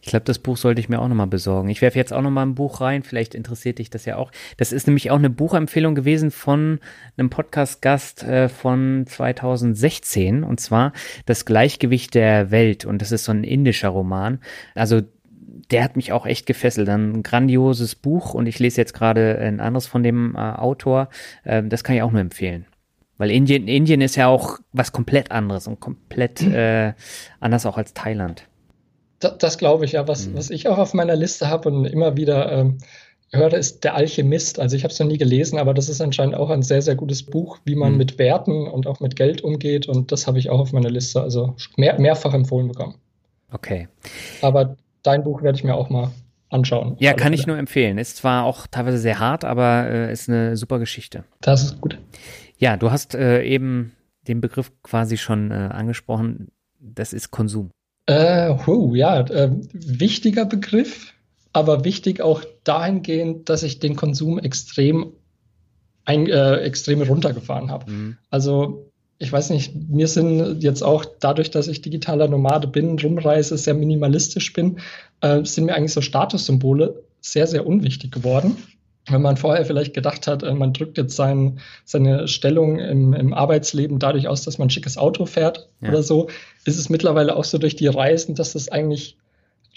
Ich 0.00 0.08
glaube, 0.08 0.24
das 0.24 0.38
Buch 0.38 0.56
sollte 0.56 0.80
ich 0.80 0.88
mir 0.88 1.00
auch 1.00 1.08
nochmal 1.08 1.26
besorgen. 1.26 1.68
Ich 1.68 1.82
werfe 1.82 1.98
jetzt 1.98 2.12
auch 2.12 2.22
nochmal 2.22 2.46
ein 2.46 2.54
Buch 2.54 2.80
rein, 2.80 3.02
vielleicht 3.02 3.34
interessiert 3.34 3.78
dich 3.78 3.90
das 3.90 4.06
ja 4.06 4.16
auch. 4.16 4.30
Das 4.56 4.72
ist 4.72 4.86
nämlich 4.86 5.10
auch 5.10 5.18
eine 5.18 5.30
Buchempfehlung 5.30 5.94
gewesen 5.94 6.30
von 6.30 6.80
einem 7.16 7.28
Podcast-Gast 7.28 8.22
äh, 8.22 8.48
von 8.48 9.04
2016 9.06 10.42
und 10.42 10.60
zwar 10.60 10.92
Das 11.26 11.44
Gleichgewicht 11.44 12.14
der 12.14 12.50
Welt 12.50 12.84
und 12.84 13.02
das 13.02 13.12
ist 13.12 13.24
so 13.24 13.32
ein 13.32 13.44
indischer 13.44 13.90
Roman. 13.90 14.40
Also 14.74 15.02
der 15.70 15.84
hat 15.84 15.96
mich 15.96 16.12
auch 16.12 16.24
echt 16.24 16.46
gefesselt. 16.46 16.88
Ein 16.88 17.22
grandioses 17.22 17.94
Buch 17.94 18.34
und 18.34 18.46
ich 18.46 18.58
lese 18.58 18.80
jetzt 18.80 18.94
gerade 18.94 19.38
ein 19.38 19.60
anderes 19.60 19.86
von 19.86 20.02
dem 20.02 20.34
äh, 20.34 20.38
Autor. 20.38 21.08
Äh, 21.44 21.62
das 21.64 21.84
kann 21.84 21.96
ich 21.96 22.02
auch 22.02 22.12
nur 22.12 22.20
empfehlen. 22.20 22.64
Weil 23.18 23.30
Indien, 23.30 23.68
Indien 23.68 24.00
ist 24.00 24.16
ja 24.16 24.28
auch 24.28 24.58
was 24.72 24.92
komplett 24.92 25.30
anderes 25.30 25.66
und 25.66 25.80
komplett 25.80 26.40
äh, 26.42 26.94
anders 27.40 27.66
auch 27.66 27.76
als 27.76 27.92
Thailand. 27.92 28.44
Das, 29.18 29.36
das 29.38 29.58
glaube 29.58 29.84
ich 29.84 29.92
ja. 29.92 30.08
Was, 30.08 30.28
mhm. 30.28 30.36
was 30.36 30.50
ich 30.50 30.68
auch 30.68 30.78
auf 30.78 30.94
meiner 30.94 31.16
Liste 31.16 31.48
habe 31.48 31.68
und 31.68 31.84
immer 31.84 32.16
wieder 32.16 32.50
ähm, 32.50 32.78
höre, 33.32 33.54
ist 33.54 33.84
Der 33.84 33.94
Alchemist. 33.94 34.58
Also 34.60 34.76
ich 34.76 34.84
habe 34.84 34.92
es 34.92 35.00
noch 35.00 35.06
nie 35.06 35.18
gelesen, 35.18 35.58
aber 35.58 35.74
das 35.74 35.88
ist 35.88 36.00
anscheinend 36.00 36.36
auch 36.36 36.50
ein 36.50 36.62
sehr, 36.62 36.80
sehr 36.80 36.94
gutes 36.94 37.24
Buch, 37.24 37.58
wie 37.64 37.74
man 37.74 37.92
mhm. 37.92 37.98
mit 37.98 38.18
Werten 38.18 38.66
und 38.66 38.86
auch 38.86 39.00
mit 39.00 39.16
Geld 39.16 39.42
umgeht. 39.42 39.88
Und 39.88 40.12
das 40.12 40.26
habe 40.26 40.38
ich 40.38 40.50
auch 40.50 40.60
auf 40.60 40.72
meiner 40.72 40.90
Liste, 40.90 41.20
also 41.20 41.54
mehr, 41.76 41.98
mehrfach 41.98 42.32
empfohlen 42.32 42.68
bekommen. 42.68 42.94
Okay. 43.50 43.88
Aber 44.42 44.76
dein 45.02 45.24
Buch 45.24 45.42
werde 45.42 45.56
ich 45.56 45.64
mir 45.64 45.74
auch 45.74 45.90
mal 45.90 46.10
anschauen. 46.50 46.96
Ja, 46.98 47.12
kann 47.12 47.32
ich 47.32 47.46
nur 47.46 47.58
empfehlen. 47.58 47.98
Ist 47.98 48.18
zwar 48.18 48.44
auch 48.44 48.66
teilweise 48.66 48.98
sehr 48.98 49.18
hart, 49.18 49.44
aber 49.44 49.88
äh, 49.88 50.12
ist 50.12 50.28
eine 50.28 50.56
super 50.56 50.78
Geschichte. 50.78 51.24
Das 51.40 51.62
ist 51.62 51.80
gut. 51.80 51.98
Ja, 52.58 52.76
du 52.76 52.90
hast 52.90 53.14
äh, 53.14 53.42
eben 53.44 53.92
den 54.26 54.40
Begriff 54.40 54.72
quasi 54.82 55.16
schon 55.16 55.50
äh, 55.50 55.54
angesprochen. 55.54 56.48
Das 56.80 57.12
ist 57.12 57.30
Konsum. 57.30 57.70
Äh, 58.06 58.54
oh, 58.66 58.94
ja, 58.94 59.20
äh, 59.20 59.50
wichtiger 59.72 60.44
Begriff, 60.44 61.14
aber 61.52 61.84
wichtig 61.84 62.20
auch 62.20 62.42
dahingehend, 62.64 63.48
dass 63.48 63.62
ich 63.62 63.78
den 63.80 63.96
Konsum 63.96 64.38
extrem, 64.38 65.12
ein, 66.04 66.26
äh, 66.26 66.56
extrem 66.56 67.02
runtergefahren 67.02 67.70
habe. 67.70 67.90
Mhm. 67.90 68.16
Also 68.30 68.90
ich 69.18 69.32
weiß 69.32 69.50
nicht, 69.50 69.74
mir 69.88 70.06
sind 70.06 70.62
jetzt 70.62 70.82
auch 70.82 71.04
dadurch, 71.04 71.50
dass 71.50 71.68
ich 71.68 71.82
digitaler 71.82 72.28
Nomade 72.28 72.68
bin, 72.68 72.98
rumreise, 72.98 73.58
sehr 73.58 73.74
minimalistisch 73.74 74.52
bin, 74.52 74.78
äh, 75.20 75.44
sind 75.44 75.64
mir 75.66 75.74
eigentlich 75.74 75.92
so 75.92 76.00
Statussymbole 76.00 77.02
sehr, 77.20 77.46
sehr 77.46 77.66
unwichtig 77.66 78.12
geworden 78.12 78.56
wenn 79.10 79.22
man 79.22 79.36
vorher 79.36 79.64
vielleicht 79.64 79.94
gedacht 79.94 80.26
hat, 80.26 80.42
äh, 80.42 80.54
man 80.54 80.72
drückt 80.72 80.98
jetzt 80.98 81.16
sein, 81.16 81.60
seine 81.84 82.28
Stellung 82.28 82.78
im, 82.78 83.12
im, 83.12 83.34
Arbeitsleben 83.34 83.98
dadurch 83.98 84.28
aus, 84.28 84.44
dass 84.44 84.58
man 84.58 84.66
ein 84.66 84.70
schickes 84.70 84.98
Auto 84.98 85.26
fährt 85.26 85.68
ja. 85.80 85.88
oder 85.88 86.02
so, 86.02 86.28
ist 86.64 86.78
es 86.78 86.88
mittlerweile 86.88 87.36
auch 87.36 87.44
so 87.44 87.58
durch 87.58 87.76
die 87.76 87.86
Reisen, 87.86 88.34
dass 88.34 88.52
das 88.52 88.68
eigentlich 88.68 89.16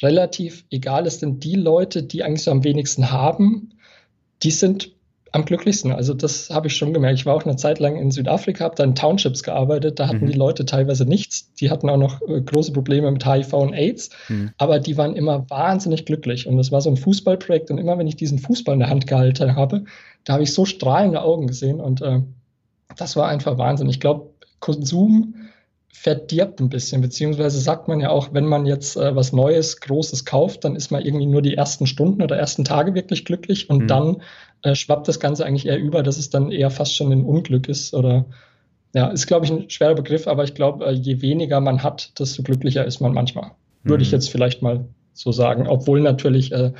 relativ 0.01 0.65
egal 0.71 1.05
ist, 1.05 1.21
denn 1.21 1.39
die 1.39 1.55
Leute, 1.55 2.03
die 2.03 2.23
eigentlich 2.23 2.43
so 2.43 2.51
am 2.51 2.63
wenigsten 2.63 3.11
haben, 3.11 3.73
die 4.43 4.51
sind 4.51 4.91
am 5.33 5.45
glücklichsten. 5.45 5.91
Also 5.93 6.13
das 6.13 6.49
habe 6.49 6.67
ich 6.67 6.75
schon 6.75 6.93
gemerkt. 6.93 7.19
Ich 7.19 7.25
war 7.25 7.35
auch 7.35 7.45
eine 7.45 7.55
Zeit 7.55 7.79
lang 7.79 7.95
in 7.95 8.11
Südafrika, 8.11 8.65
habe 8.65 8.75
da 8.75 8.83
in 8.83 8.95
Townships 8.95 9.43
gearbeitet. 9.43 9.99
Da 9.99 10.07
hatten 10.07 10.25
mhm. 10.25 10.31
die 10.31 10.37
Leute 10.37 10.65
teilweise 10.65 11.05
nichts. 11.05 11.53
Die 11.55 11.69
hatten 11.69 11.89
auch 11.89 11.97
noch 11.97 12.21
äh, 12.27 12.41
große 12.41 12.73
Probleme 12.73 13.09
mit 13.11 13.25
HIV 13.25 13.53
und 13.53 13.73
AIDS. 13.73 14.09
Mhm. 14.27 14.51
Aber 14.57 14.79
die 14.79 14.97
waren 14.97 15.15
immer 15.15 15.49
wahnsinnig 15.49 16.05
glücklich. 16.05 16.47
Und 16.47 16.57
das 16.57 16.71
war 16.71 16.81
so 16.81 16.89
ein 16.89 16.97
Fußballprojekt. 16.97 17.71
Und 17.71 17.77
immer 17.77 17.97
wenn 17.97 18.07
ich 18.07 18.17
diesen 18.17 18.39
Fußball 18.39 18.73
in 18.73 18.79
der 18.79 18.89
Hand 18.89 19.07
gehalten 19.07 19.55
habe, 19.55 19.85
da 20.25 20.33
habe 20.33 20.43
ich 20.43 20.53
so 20.53 20.65
strahlende 20.65 21.21
Augen 21.21 21.47
gesehen. 21.47 21.79
Und 21.79 22.01
äh, 22.01 22.19
das 22.97 23.15
war 23.15 23.29
einfach 23.29 23.57
Wahnsinn. 23.57 23.89
Ich 23.89 24.01
glaube, 24.01 24.31
Konsum 24.59 25.35
verdirbt 25.93 26.59
ein 26.59 26.69
bisschen, 26.69 27.01
beziehungsweise 27.01 27.59
sagt 27.59 27.87
man 27.87 27.99
ja 27.99 28.09
auch, 28.09 28.33
wenn 28.33 28.45
man 28.45 28.65
jetzt 28.65 28.97
äh, 28.97 29.15
was 29.15 29.33
Neues, 29.33 29.81
Großes 29.81 30.25
kauft, 30.25 30.63
dann 30.63 30.75
ist 30.75 30.89
man 30.89 31.03
irgendwie 31.03 31.25
nur 31.25 31.41
die 31.41 31.55
ersten 31.55 31.85
Stunden 31.85 32.21
oder 32.21 32.37
ersten 32.37 32.63
Tage 32.63 32.95
wirklich 32.95 33.25
glücklich 33.25 33.69
und 33.69 33.83
mhm. 33.83 33.87
dann 33.87 34.21
äh, 34.63 34.75
schwappt 34.75 35.07
das 35.07 35.19
Ganze 35.19 35.45
eigentlich 35.45 35.65
eher 35.65 35.79
über, 35.79 36.03
dass 36.03 36.17
es 36.17 36.29
dann 36.29 36.51
eher 36.51 36.69
fast 36.69 36.95
schon 36.95 37.11
ein 37.11 37.25
Unglück 37.25 37.67
ist 37.67 37.93
oder 37.93 38.25
ja, 38.93 39.07
ist 39.07 39.27
glaube 39.27 39.45
ich 39.45 39.51
ein 39.51 39.69
schwerer 39.69 39.95
Begriff, 39.95 40.27
aber 40.27 40.43
ich 40.43 40.53
glaube, 40.53 40.85
äh, 40.85 40.91
je 40.91 41.21
weniger 41.21 41.59
man 41.61 41.83
hat, 41.83 42.19
desto 42.19 42.43
glücklicher 42.43 42.85
ist 42.85 42.99
man 42.99 43.13
manchmal. 43.13 43.51
Mhm. 43.83 43.89
Würde 43.89 44.03
ich 44.03 44.09
mhm. 44.09 44.15
jetzt 44.15 44.29
vielleicht 44.29 44.61
mal 44.61 44.85
so 45.13 45.31
sagen, 45.31 45.67
obwohl 45.67 46.01
natürlich 46.01 46.51
äh, 46.51 46.71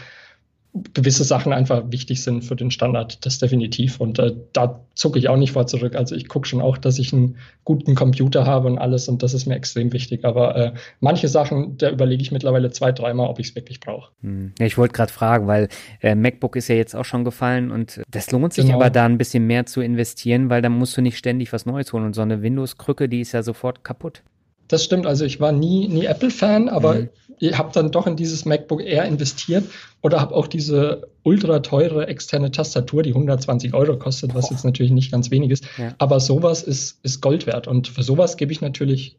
gewisse 0.94 1.26
Sachen 1.26 1.52
einfach 1.52 1.84
wichtig 1.90 2.24
sind 2.24 2.46
für 2.46 2.56
den 2.56 2.72
Standard, 2.72 3.26
das 3.26 3.40
definitiv. 3.40 4.00
Und 4.00 4.20
äh, 4.20 4.34
da 4.54 4.80
zucke 4.96 5.20
ich 5.20 5.28
auch 5.28 5.36
nicht 5.36 5.52
vor 5.52 5.68
zurück. 5.68 5.96
Also 5.96 6.16
ich 6.16 6.30
gucke 6.30 6.48
schon 6.48 6.62
auch, 6.62 6.78
dass 6.78 6.98
ich 6.98 7.12
einen 7.12 7.38
guten 7.66 7.94
Computer 7.94 8.46
habe 8.46 8.68
und 8.68 8.78
alles 8.78 9.10
und 9.10 9.22
das 9.22 9.34
ist 9.34 9.46
mir 9.46 9.56
extrem 9.56 9.92
wichtig. 9.92 10.24
Aber 10.24 10.56
äh, 10.56 10.72
manche 11.02 11.28
Sachen, 11.28 11.78
da 11.78 11.90
überlege 11.90 12.22
ich 12.22 12.32
mittlerweile 12.32 12.72
zwei, 12.72 12.94
dreimal, 12.94 13.30
ob 13.30 13.40
ich 13.40 13.50
es 13.50 13.56
wirklich 13.56 13.82
brauche. 13.82 14.12
Hm. 14.22 14.54
Ja, 14.60 14.66
ich 14.66 14.78
wollte 14.78 14.94
gerade 14.94 15.12
fragen, 15.12 15.48
weil 15.48 15.68
äh, 16.02 16.16
MacBook 16.16 16.56
ist 16.56 16.70
ja 16.70 16.76
jetzt 16.76 16.96
auch 16.96 17.06
schon 17.06 17.26
gefallen 17.26 17.72
und 17.72 18.02
das 18.10 18.32
lohnt 18.32 18.54
sich 18.54 18.66
genau. 18.66 18.78
aber 18.78 18.90
da 18.90 19.06
ein 19.06 19.18
bisschen 19.18 19.46
mehr 19.48 19.66
zu 19.66 19.82
investieren, 19.82 20.50
weil 20.50 20.62
dann 20.62 20.72
musst 20.72 20.96
du 20.96 21.02
nicht 21.02 21.18
ständig 21.18 21.52
was 21.52 21.66
Neues 21.66 21.92
holen 21.92 22.06
und 22.06 22.16
so 22.16 22.22
eine 22.22 22.42
Windows-Krücke, 22.42 23.10
die 23.10 23.20
ist 23.20 23.34
ja 23.34 23.44
sofort 23.44 23.84
kaputt. 23.84 24.24
Das 24.70 24.86
stimmt, 24.86 25.06
also 25.06 25.26
ich 25.26 25.42
war 25.42 25.52
nie, 25.52 25.90
nie 25.90 26.06
Apple-Fan, 26.06 26.70
aber 26.70 26.94
mhm. 26.94 27.10
Ich 27.42 27.58
habe 27.58 27.72
dann 27.74 27.92
doch 27.92 28.08
in 28.08 28.16
dieses 28.16 28.46
MacBook 28.46 28.82
Air 28.82 29.06
investiert 29.06 29.66
oder 30.02 30.22
habe 30.22 30.36
auch 30.36 30.48
diese 30.48 31.10
ultra 31.24 31.60
teure 31.60 32.08
externe 32.08 32.52
Tastatur, 32.52 33.04
die 33.04 33.12
120 33.12 33.74
Euro 33.74 33.98
kostet, 33.98 34.34
was 34.36 34.50
Boah. 34.50 34.56
jetzt 34.56 34.66
natürlich 34.66 34.92
nicht 34.92 35.12
ganz 35.12 35.32
wenig 35.32 35.52
ist. 35.52 35.66
Ja. 35.78 35.94
Aber 35.98 36.20
sowas 36.20 36.64
ist, 36.64 37.00
ist 37.04 37.22
Gold 37.22 37.48
wert. 37.48 37.68
Und 37.68 37.88
für 37.88 38.04
sowas 38.04 38.38
gebe 38.38 38.52
ich 38.52 38.62
natürlich 38.62 39.18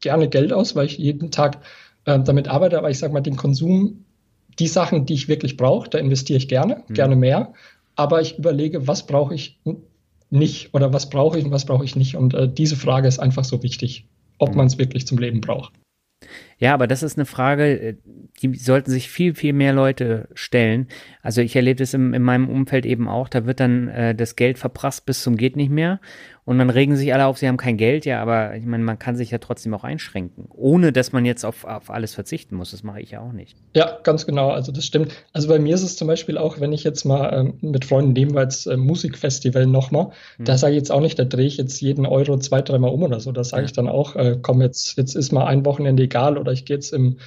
gerne 0.00 0.28
Geld 0.28 0.52
aus, 0.52 0.74
weil 0.76 0.86
ich 0.86 0.98
jeden 0.98 1.30
Tag 1.30 1.58
äh, 2.04 2.18
damit 2.18 2.48
arbeite. 2.48 2.78
Aber 2.78 2.90
ich 2.90 2.98
sage 2.98 3.12
mal, 3.12 3.20
den 3.20 3.36
Konsum, 3.36 4.04
die 4.58 4.68
Sachen, 4.68 5.06
die 5.06 5.14
ich 5.14 5.28
wirklich 5.28 5.56
brauche, 5.56 5.88
da 5.88 5.98
investiere 5.98 6.38
ich 6.38 6.48
gerne, 6.48 6.82
mhm. 6.88 6.94
gerne 6.94 7.16
mehr. 7.16 7.52
Aber 7.96 8.20
ich 8.20 8.38
überlege, 8.38 8.86
was 8.86 9.06
brauche 9.06 9.34
ich 9.34 9.60
nicht 10.30 10.74
oder 10.74 10.92
was 10.92 11.10
brauche 11.10 11.38
ich 11.38 11.44
und 11.44 11.50
was 11.50 11.64
brauche 11.64 11.84
ich 11.84 11.96
nicht. 11.96 12.16
Und 12.16 12.34
äh, 12.34 12.48
diese 12.52 12.76
Frage 12.76 13.08
ist 13.08 13.18
einfach 13.18 13.44
so 13.44 13.62
wichtig 13.62 14.06
ob 14.38 14.54
man 14.54 14.66
es 14.66 14.78
wirklich 14.78 15.06
zum 15.06 15.18
Leben 15.18 15.40
braucht. 15.40 15.72
Ja, 16.58 16.74
aber 16.74 16.86
das 16.86 17.02
ist 17.02 17.16
eine 17.16 17.26
Frage, 17.26 17.80
äh, 17.80 17.96
die 18.42 18.54
sollten 18.56 18.90
sich 18.90 19.08
viel, 19.08 19.34
viel 19.34 19.52
mehr 19.52 19.72
Leute 19.72 20.28
stellen. 20.34 20.88
Also 21.22 21.40
ich 21.40 21.56
erlebe 21.56 21.78
das 21.78 21.94
in, 21.94 22.14
in 22.14 22.22
meinem 22.22 22.48
Umfeld 22.48 22.86
eben 22.86 23.08
auch, 23.08 23.28
da 23.28 23.46
wird 23.46 23.60
dann 23.60 23.88
äh, 23.88 24.14
das 24.14 24.36
Geld 24.36 24.58
verprasst 24.58 25.06
bis 25.06 25.22
zum 25.22 25.36
geht 25.36 25.56
nicht 25.56 25.70
mehr 25.70 26.00
und 26.48 26.56
dann 26.56 26.70
regen 26.70 26.96
sich 26.96 27.12
alle 27.12 27.26
auf, 27.26 27.36
sie 27.36 27.46
haben 27.46 27.58
kein 27.58 27.76
Geld, 27.76 28.06
ja, 28.06 28.22
aber 28.22 28.56
ich 28.56 28.64
meine, 28.64 28.82
man 28.82 28.98
kann 28.98 29.16
sich 29.16 29.30
ja 29.30 29.36
trotzdem 29.36 29.74
auch 29.74 29.84
einschränken, 29.84 30.46
ohne 30.48 30.92
dass 30.92 31.12
man 31.12 31.26
jetzt 31.26 31.44
auf, 31.44 31.66
auf 31.66 31.90
alles 31.90 32.14
verzichten 32.14 32.56
muss. 32.56 32.70
Das 32.70 32.82
mache 32.82 33.02
ich 33.02 33.10
ja 33.10 33.20
auch 33.20 33.32
nicht. 33.32 33.58
Ja, 33.76 33.98
ganz 34.02 34.24
genau. 34.24 34.48
Also 34.48 34.72
das 34.72 34.86
stimmt. 34.86 35.12
Also 35.34 35.46
bei 35.48 35.58
mir 35.58 35.74
ist 35.74 35.82
es 35.82 35.96
zum 35.96 36.08
Beispiel 36.08 36.38
auch, 36.38 36.58
wenn 36.58 36.72
ich 36.72 36.84
jetzt 36.84 37.04
mal 37.04 37.38
ähm, 37.38 37.58
mit 37.60 37.84
Freunden 37.84 38.14
nehmen 38.14 38.34
wir 38.34 38.44
jetzt 38.44 38.64
äh, 38.64 38.78
Musikfestival 38.78 39.66
nochmal, 39.66 40.06
hm. 40.38 40.46
da 40.46 40.56
sage 40.56 40.72
ich 40.72 40.78
jetzt 40.78 40.90
auch 40.90 41.02
nicht, 41.02 41.18
da 41.18 41.24
drehe 41.24 41.44
ich 41.44 41.58
jetzt 41.58 41.82
jeden 41.82 42.06
Euro 42.06 42.38
zwei, 42.38 42.62
dreimal 42.62 42.92
um 42.92 43.02
oder 43.02 43.20
so. 43.20 43.30
Da 43.30 43.44
sage 43.44 43.64
ja. 43.64 43.66
ich 43.66 43.74
dann 43.74 43.86
auch, 43.86 44.16
äh, 44.16 44.38
komm, 44.40 44.62
jetzt, 44.62 44.96
jetzt 44.96 45.16
ist 45.16 45.32
mal 45.32 45.44
ein 45.44 45.66
Wochenende 45.66 46.04
egal 46.04 46.38
oder 46.48 46.54
ich 46.54 46.64
gehe 46.64 46.76
jetzt 46.76 46.92
im 46.92 47.18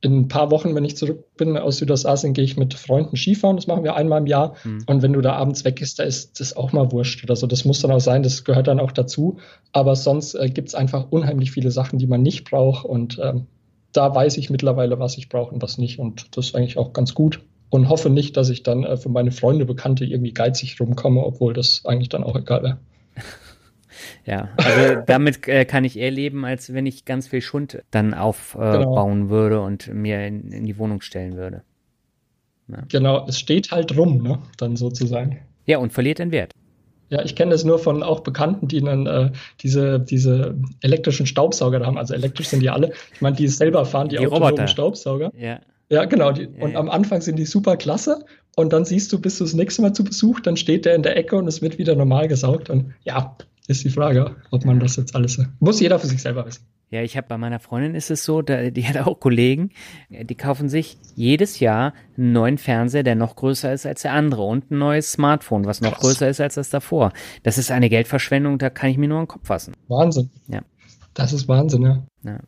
in 0.00 0.16
ein 0.16 0.28
paar 0.28 0.50
Wochen, 0.52 0.74
wenn 0.74 0.84
ich 0.84 0.96
zurück 0.96 1.24
bin 1.36 1.56
aus 1.56 1.78
Südostasien, 1.78 2.32
gehe 2.32 2.44
ich 2.44 2.56
mit 2.56 2.74
Freunden 2.74 3.16
Skifahren. 3.16 3.56
Das 3.56 3.66
machen 3.66 3.82
wir 3.82 3.96
einmal 3.96 4.20
im 4.20 4.26
Jahr. 4.26 4.54
Mhm. 4.62 4.84
Und 4.86 5.02
wenn 5.02 5.12
du 5.12 5.20
da 5.20 5.32
abends 5.32 5.64
weg 5.64 5.80
bist, 5.80 5.98
da 5.98 6.04
ist 6.04 6.38
das 6.38 6.56
auch 6.56 6.72
mal 6.72 6.92
wurscht 6.92 7.24
oder 7.24 7.34
so. 7.34 7.48
Das 7.48 7.64
muss 7.64 7.80
dann 7.80 7.90
auch 7.90 8.00
sein, 8.00 8.22
das 8.22 8.44
gehört 8.44 8.68
dann 8.68 8.78
auch 8.78 8.92
dazu. 8.92 9.38
Aber 9.72 9.96
sonst 9.96 10.34
äh, 10.34 10.50
gibt 10.50 10.68
es 10.68 10.74
einfach 10.76 11.10
unheimlich 11.10 11.50
viele 11.50 11.72
Sachen, 11.72 11.98
die 11.98 12.06
man 12.06 12.22
nicht 12.22 12.48
braucht. 12.48 12.84
Und 12.84 13.18
ähm, 13.20 13.46
da 13.92 14.14
weiß 14.14 14.36
ich 14.36 14.50
mittlerweile, 14.50 15.00
was 15.00 15.18
ich 15.18 15.28
brauche 15.28 15.52
und 15.52 15.62
was 15.62 15.78
nicht. 15.78 15.98
Und 15.98 16.36
das 16.36 16.48
ist 16.48 16.54
eigentlich 16.54 16.78
auch 16.78 16.92
ganz 16.92 17.14
gut. 17.14 17.40
Und 17.70 17.88
hoffe 17.88 18.08
nicht, 18.08 18.36
dass 18.36 18.50
ich 18.50 18.62
dann 18.62 18.84
äh, 18.84 18.96
für 18.96 19.08
meine 19.08 19.32
Freunde, 19.32 19.66
Bekannte 19.66 20.04
irgendwie 20.04 20.32
geizig 20.32 20.80
rumkomme, 20.80 21.24
obwohl 21.24 21.54
das 21.54 21.82
eigentlich 21.84 22.08
dann 22.08 22.22
auch 22.22 22.36
egal 22.36 22.62
wäre. 22.62 22.78
Ja, 24.24 24.48
also 24.56 25.02
damit 25.06 25.46
äh, 25.48 25.64
kann 25.64 25.84
ich 25.84 25.98
eher 25.98 26.10
leben, 26.10 26.44
als 26.44 26.72
wenn 26.72 26.86
ich 26.86 27.04
ganz 27.04 27.28
viel 27.28 27.40
Schund 27.40 27.82
dann 27.90 28.14
aufbauen 28.14 28.74
äh, 28.74 28.78
genau. 28.84 29.28
würde 29.28 29.60
und 29.60 29.92
mir 29.92 30.26
in, 30.26 30.50
in, 30.52 30.64
die 30.64 30.78
Wohnung 30.78 31.00
stellen 31.00 31.36
würde. 31.36 31.62
Ja. 32.68 32.82
Genau, 32.88 33.26
es 33.26 33.38
steht 33.38 33.70
halt 33.70 33.96
rum, 33.96 34.22
ne? 34.22 34.38
Dann 34.58 34.76
sozusagen. 34.76 35.38
Ja, 35.66 35.78
und 35.78 35.92
verliert 35.92 36.18
den 36.18 36.32
Wert. 36.32 36.52
Ja, 37.10 37.22
ich 37.22 37.34
kenne 37.34 37.52
das 37.52 37.64
nur 37.64 37.78
von 37.78 38.02
auch 38.02 38.20
Bekannten, 38.20 38.68
die 38.68 38.82
dann 38.82 39.06
äh, 39.06 39.30
diese, 39.62 39.98
diese 39.98 40.56
elektrischen 40.82 41.26
Staubsauger 41.26 41.84
haben. 41.84 41.96
Also 41.96 42.12
elektrisch 42.12 42.48
sind 42.48 42.60
die 42.60 42.68
alle. 42.68 42.92
Ich 43.14 43.22
meine, 43.22 43.36
die 43.36 43.48
selber 43.48 43.86
fahren, 43.86 44.10
die, 44.10 44.18
die 44.18 44.26
autonomen 44.26 44.68
Staubsauger. 44.68 45.32
Ja. 45.34 45.60
Ja, 45.90 46.04
genau. 46.04 46.32
Die, 46.32 46.42
ja, 46.42 46.48
und 46.60 46.76
am 46.76 46.90
Anfang 46.90 47.22
sind 47.22 47.36
die 47.36 47.46
super 47.46 47.76
klasse. 47.78 48.24
Und 48.56 48.72
dann 48.72 48.84
siehst 48.84 49.12
du, 49.12 49.20
bist 49.20 49.40
du 49.40 49.44
das 49.44 49.54
nächste 49.54 49.82
Mal 49.82 49.92
zu 49.92 50.04
Besuch, 50.04 50.40
dann 50.40 50.56
steht 50.56 50.84
der 50.84 50.96
in 50.96 51.02
der 51.02 51.16
Ecke 51.16 51.36
und 51.36 51.46
es 51.46 51.62
wird 51.62 51.78
wieder 51.78 51.94
normal 51.94 52.28
gesaugt. 52.28 52.68
Und 52.68 52.92
ja, 53.04 53.36
ist 53.68 53.84
die 53.84 53.90
Frage, 53.90 54.36
ob 54.50 54.64
man 54.64 54.80
das 54.80 54.96
jetzt 54.96 55.14
alles. 55.14 55.40
Muss 55.60 55.80
jeder 55.80 55.98
für 55.98 56.06
sich 56.06 56.20
selber 56.20 56.44
wissen. 56.46 56.66
Ja, 56.90 57.02
ich 57.02 57.18
habe 57.18 57.28
bei 57.28 57.36
meiner 57.36 57.60
Freundin 57.60 57.94
ist 57.94 58.10
es 58.10 58.24
so, 58.24 58.40
da, 58.40 58.70
die 58.70 58.86
hat 58.86 58.96
auch 58.96 59.20
Kollegen, 59.20 59.70
die 60.08 60.34
kaufen 60.34 60.70
sich 60.70 60.96
jedes 61.14 61.60
Jahr 61.60 61.92
einen 62.16 62.32
neuen 62.32 62.56
Fernseher, 62.56 63.02
der 63.02 63.14
noch 63.14 63.36
größer 63.36 63.72
ist 63.74 63.84
als 63.84 64.02
der 64.02 64.14
andere 64.14 64.42
und 64.42 64.70
ein 64.70 64.78
neues 64.78 65.12
Smartphone, 65.12 65.66
was 65.66 65.82
noch 65.82 65.92
Krass. 65.92 66.00
größer 66.00 66.28
ist 66.30 66.40
als 66.40 66.54
das 66.54 66.70
davor. 66.70 67.12
Das 67.42 67.58
ist 67.58 67.70
eine 67.70 67.90
Geldverschwendung, 67.90 68.56
da 68.56 68.70
kann 68.70 68.88
ich 68.88 68.96
mir 68.96 69.08
nur 69.08 69.18
einen 69.18 69.28
Kopf 69.28 69.46
fassen. 69.46 69.74
Wahnsinn. 69.88 70.30
Ja. 70.46 70.62
Das 71.12 71.34
ist 71.34 71.46
Wahnsinn, 71.46 71.82
ja. 71.82 72.06
ja. 72.24 72.40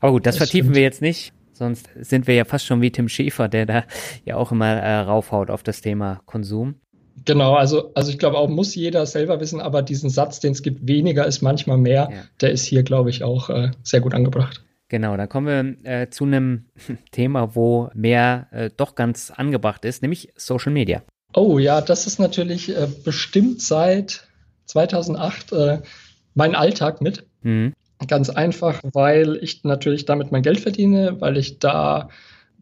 Aber 0.00 0.12
gut, 0.12 0.26
das, 0.26 0.36
das 0.36 0.44
vertiefen 0.44 0.66
stimmt. 0.66 0.76
wir 0.76 0.82
jetzt 0.82 1.02
nicht. 1.02 1.32
Sonst 1.52 1.88
sind 2.00 2.26
wir 2.26 2.34
ja 2.34 2.44
fast 2.44 2.66
schon 2.66 2.80
wie 2.80 2.90
Tim 2.90 3.08
Schäfer, 3.08 3.48
der 3.48 3.66
da 3.66 3.84
ja 4.24 4.36
auch 4.36 4.52
immer 4.52 4.70
äh, 4.70 4.98
raufhaut 4.98 5.50
auf 5.50 5.62
das 5.62 5.80
Thema 5.80 6.20
Konsum. 6.26 6.76
Genau, 7.24 7.54
also, 7.54 7.92
also 7.94 8.10
ich 8.10 8.18
glaube 8.18 8.36
auch, 8.36 8.48
muss 8.48 8.74
jeder 8.74 9.06
selber 9.06 9.40
wissen, 9.40 9.60
aber 9.60 9.82
diesen 9.82 10.10
Satz, 10.10 10.40
den 10.40 10.52
es 10.52 10.62
gibt, 10.62 10.86
weniger 10.86 11.26
ist 11.26 11.40
manchmal 11.40 11.78
mehr, 11.78 12.08
ja. 12.10 12.22
der 12.40 12.52
ist 12.52 12.64
hier, 12.64 12.82
glaube 12.82 13.10
ich, 13.10 13.24
auch 13.24 13.48
äh, 13.50 13.70
sehr 13.82 14.00
gut 14.00 14.14
angebracht. 14.14 14.62
Genau, 14.88 15.16
dann 15.16 15.28
kommen 15.28 15.80
wir 15.84 15.90
äh, 16.02 16.10
zu 16.10 16.24
einem 16.24 16.66
Thema, 17.10 17.54
wo 17.54 17.90
mehr 17.94 18.48
äh, 18.52 18.70
doch 18.76 18.94
ganz 18.94 19.30
angebracht 19.30 19.84
ist, 19.84 20.02
nämlich 20.02 20.32
Social 20.36 20.72
Media. 20.72 21.02
Oh 21.34 21.58
ja, 21.58 21.80
das 21.80 22.06
ist 22.06 22.20
natürlich 22.20 22.76
äh, 22.76 22.86
bestimmt 23.04 23.60
seit 23.60 24.28
2008 24.66 25.52
äh, 25.52 25.78
mein 26.34 26.54
Alltag 26.54 27.00
mit. 27.00 27.26
Mhm. 27.42 27.72
Ganz 28.06 28.28
einfach, 28.28 28.80
weil 28.92 29.38
ich 29.40 29.64
natürlich 29.64 30.04
damit 30.04 30.30
mein 30.30 30.42
Geld 30.42 30.60
verdiene, 30.60 31.20
weil 31.20 31.38
ich 31.38 31.58
da 31.58 32.10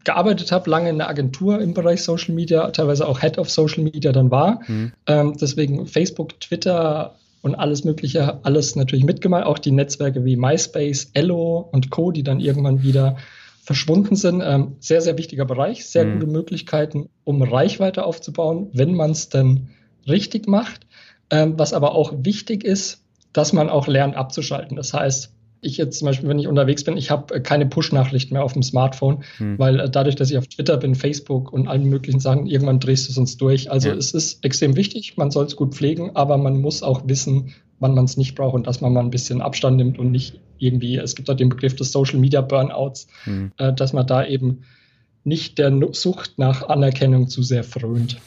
gearbeitet 0.03 0.51
habe, 0.51 0.69
lange 0.69 0.89
in 0.89 0.97
der 0.97 1.09
Agentur 1.09 1.61
im 1.61 1.73
Bereich 1.73 2.03
Social 2.03 2.33
Media, 2.33 2.69
teilweise 2.71 3.07
auch 3.07 3.21
Head 3.21 3.37
of 3.37 3.49
Social 3.49 3.83
Media 3.83 4.11
dann 4.11 4.31
war. 4.31 4.61
Mhm. 4.67 4.93
Ähm, 5.07 5.35
deswegen 5.39 5.87
Facebook, 5.87 6.39
Twitter 6.39 7.15
und 7.41 7.55
alles 7.55 7.83
Mögliche, 7.83 8.39
alles 8.43 8.75
natürlich 8.75 9.05
mitgemacht. 9.05 9.45
Auch 9.45 9.59
die 9.59 9.71
Netzwerke 9.71 10.25
wie 10.25 10.35
MySpace, 10.35 11.11
Ello 11.13 11.69
und 11.71 11.89
Co., 11.89 12.11
die 12.11 12.23
dann 12.23 12.39
irgendwann 12.39 12.83
wieder 12.83 13.17
verschwunden 13.61 14.15
sind. 14.15 14.41
Ähm, 14.43 14.75
sehr, 14.79 15.01
sehr 15.01 15.17
wichtiger 15.17 15.45
Bereich, 15.45 15.85
sehr 15.85 16.05
mhm. 16.05 16.13
gute 16.19 16.27
Möglichkeiten, 16.27 17.09
um 17.23 17.41
Reichweite 17.41 18.05
aufzubauen, 18.05 18.69
wenn 18.73 18.93
man 18.93 19.11
es 19.11 19.29
dann 19.29 19.69
richtig 20.07 20.47
macht. 20.47 20.85
Ähm, 21.29 21.53
was 21.57 21.73
aber 21.73 21.95
auch 21.95 22.13
wichtig 22.17 22.63
ist, 22.63 23.03
dass 23.31 23.53
man 23.53 23.69
auch 23.69 23.87
lernt 23.87 24.15
abzuschalten. 24.15 24.75
Das 24.77 24.93
heißt, 24.93 25.33
ich 25.63 25.77
jetzt 25.77 25.99
zum 25.99 26.07
Beispiel, 26.07 26.29
wenn 26.29 26.39
ich 26.39 26.47
unterwegs 26.47 26.83
bin, 26.83 26.97
ich 26.97 27.11
habe 27.11 27.35
äh, 27.35 27.39
keine 27.39 27.65
Push-Nachrichten 27.65 28.33
mehr 28.33 28.43
auf 28.43 28.53
dem 28.53 28.63
Smartphone, 28.63 29.23
hm. 29.37 29.57
weil 29.59 29.79
äh, 29.79 29.89
dadurch, 29.89 30.15
dass 30.15 30.31
ich 30.31 30.37
auf 30.37 30.47
Twitter 30.47 30.77
bin, 30.77 30.95
Facebook 30.95 31.51
und 31.51 31.67
allen 31.67 31.85
möglichen 31.85 32.19
Sachen, 32.19 32.47
irgendwann 32.47 32.79
drehst 32.79 33.07
du 33.07 33.11
es 33.11 33.17
uns 33.17 33.37
durch. 33.37 33.71
Also 33.71 33.89
ja. 33.89 33.95
es 33.95 34.13
ist 34.13 34.43
extrem 34.43 34.75
wichtig, 34.75 35.17
man 35.17 35.31
soll 35.31 35.45
es 35.45 35.55
gut 35.55 35.73
pflegen, 35.73 36.11
aber 36.15 36.37
man 36.37 36.61
muss 36.61 36.83
auch 36.83 37.07
wissen, 37.07 37.53
wann 37.79 37.95
man 37.95 38.05
es 38.05 38.17
nicht 38.17 38.35
braucht 38.35 38.55
und 38.55 38.67
dass 38.67 38.81
man 38.81 38.93
mal 38.93 39.01
ein 39.01 39.11
bisschen 39.11 39.41
Abstand 39.41 39.77
nimmt 39.77 39.99
und 39.99 40.11
nicht 40.11 40.39
irgendwie, 40.57 40.97
es 40.97 41.15
gibt 41.15 41.29
auch 41.29 41.35
den 41.35 41.49
Begriff 41.49 41.75
des 41.75 41.91
Social 41.91 42.19
Media 42.19 42.41
Burnouts, 42.41 43.07
hm. 43.23 43.51
äh, 43.57 43.73
dass 43.73 43.93
man 43.93 44.07
da 44.07 44.25
eben 44.25 44.63
nicht 45.23 45.57
der 45.57 45.73
Sucht 45.93 46.37
nach 46.37 46.67
Anerkennung 46.67 47.27
zu 47.27 47.43
sehr 47.43 47.63
frönt. 47.63 48.19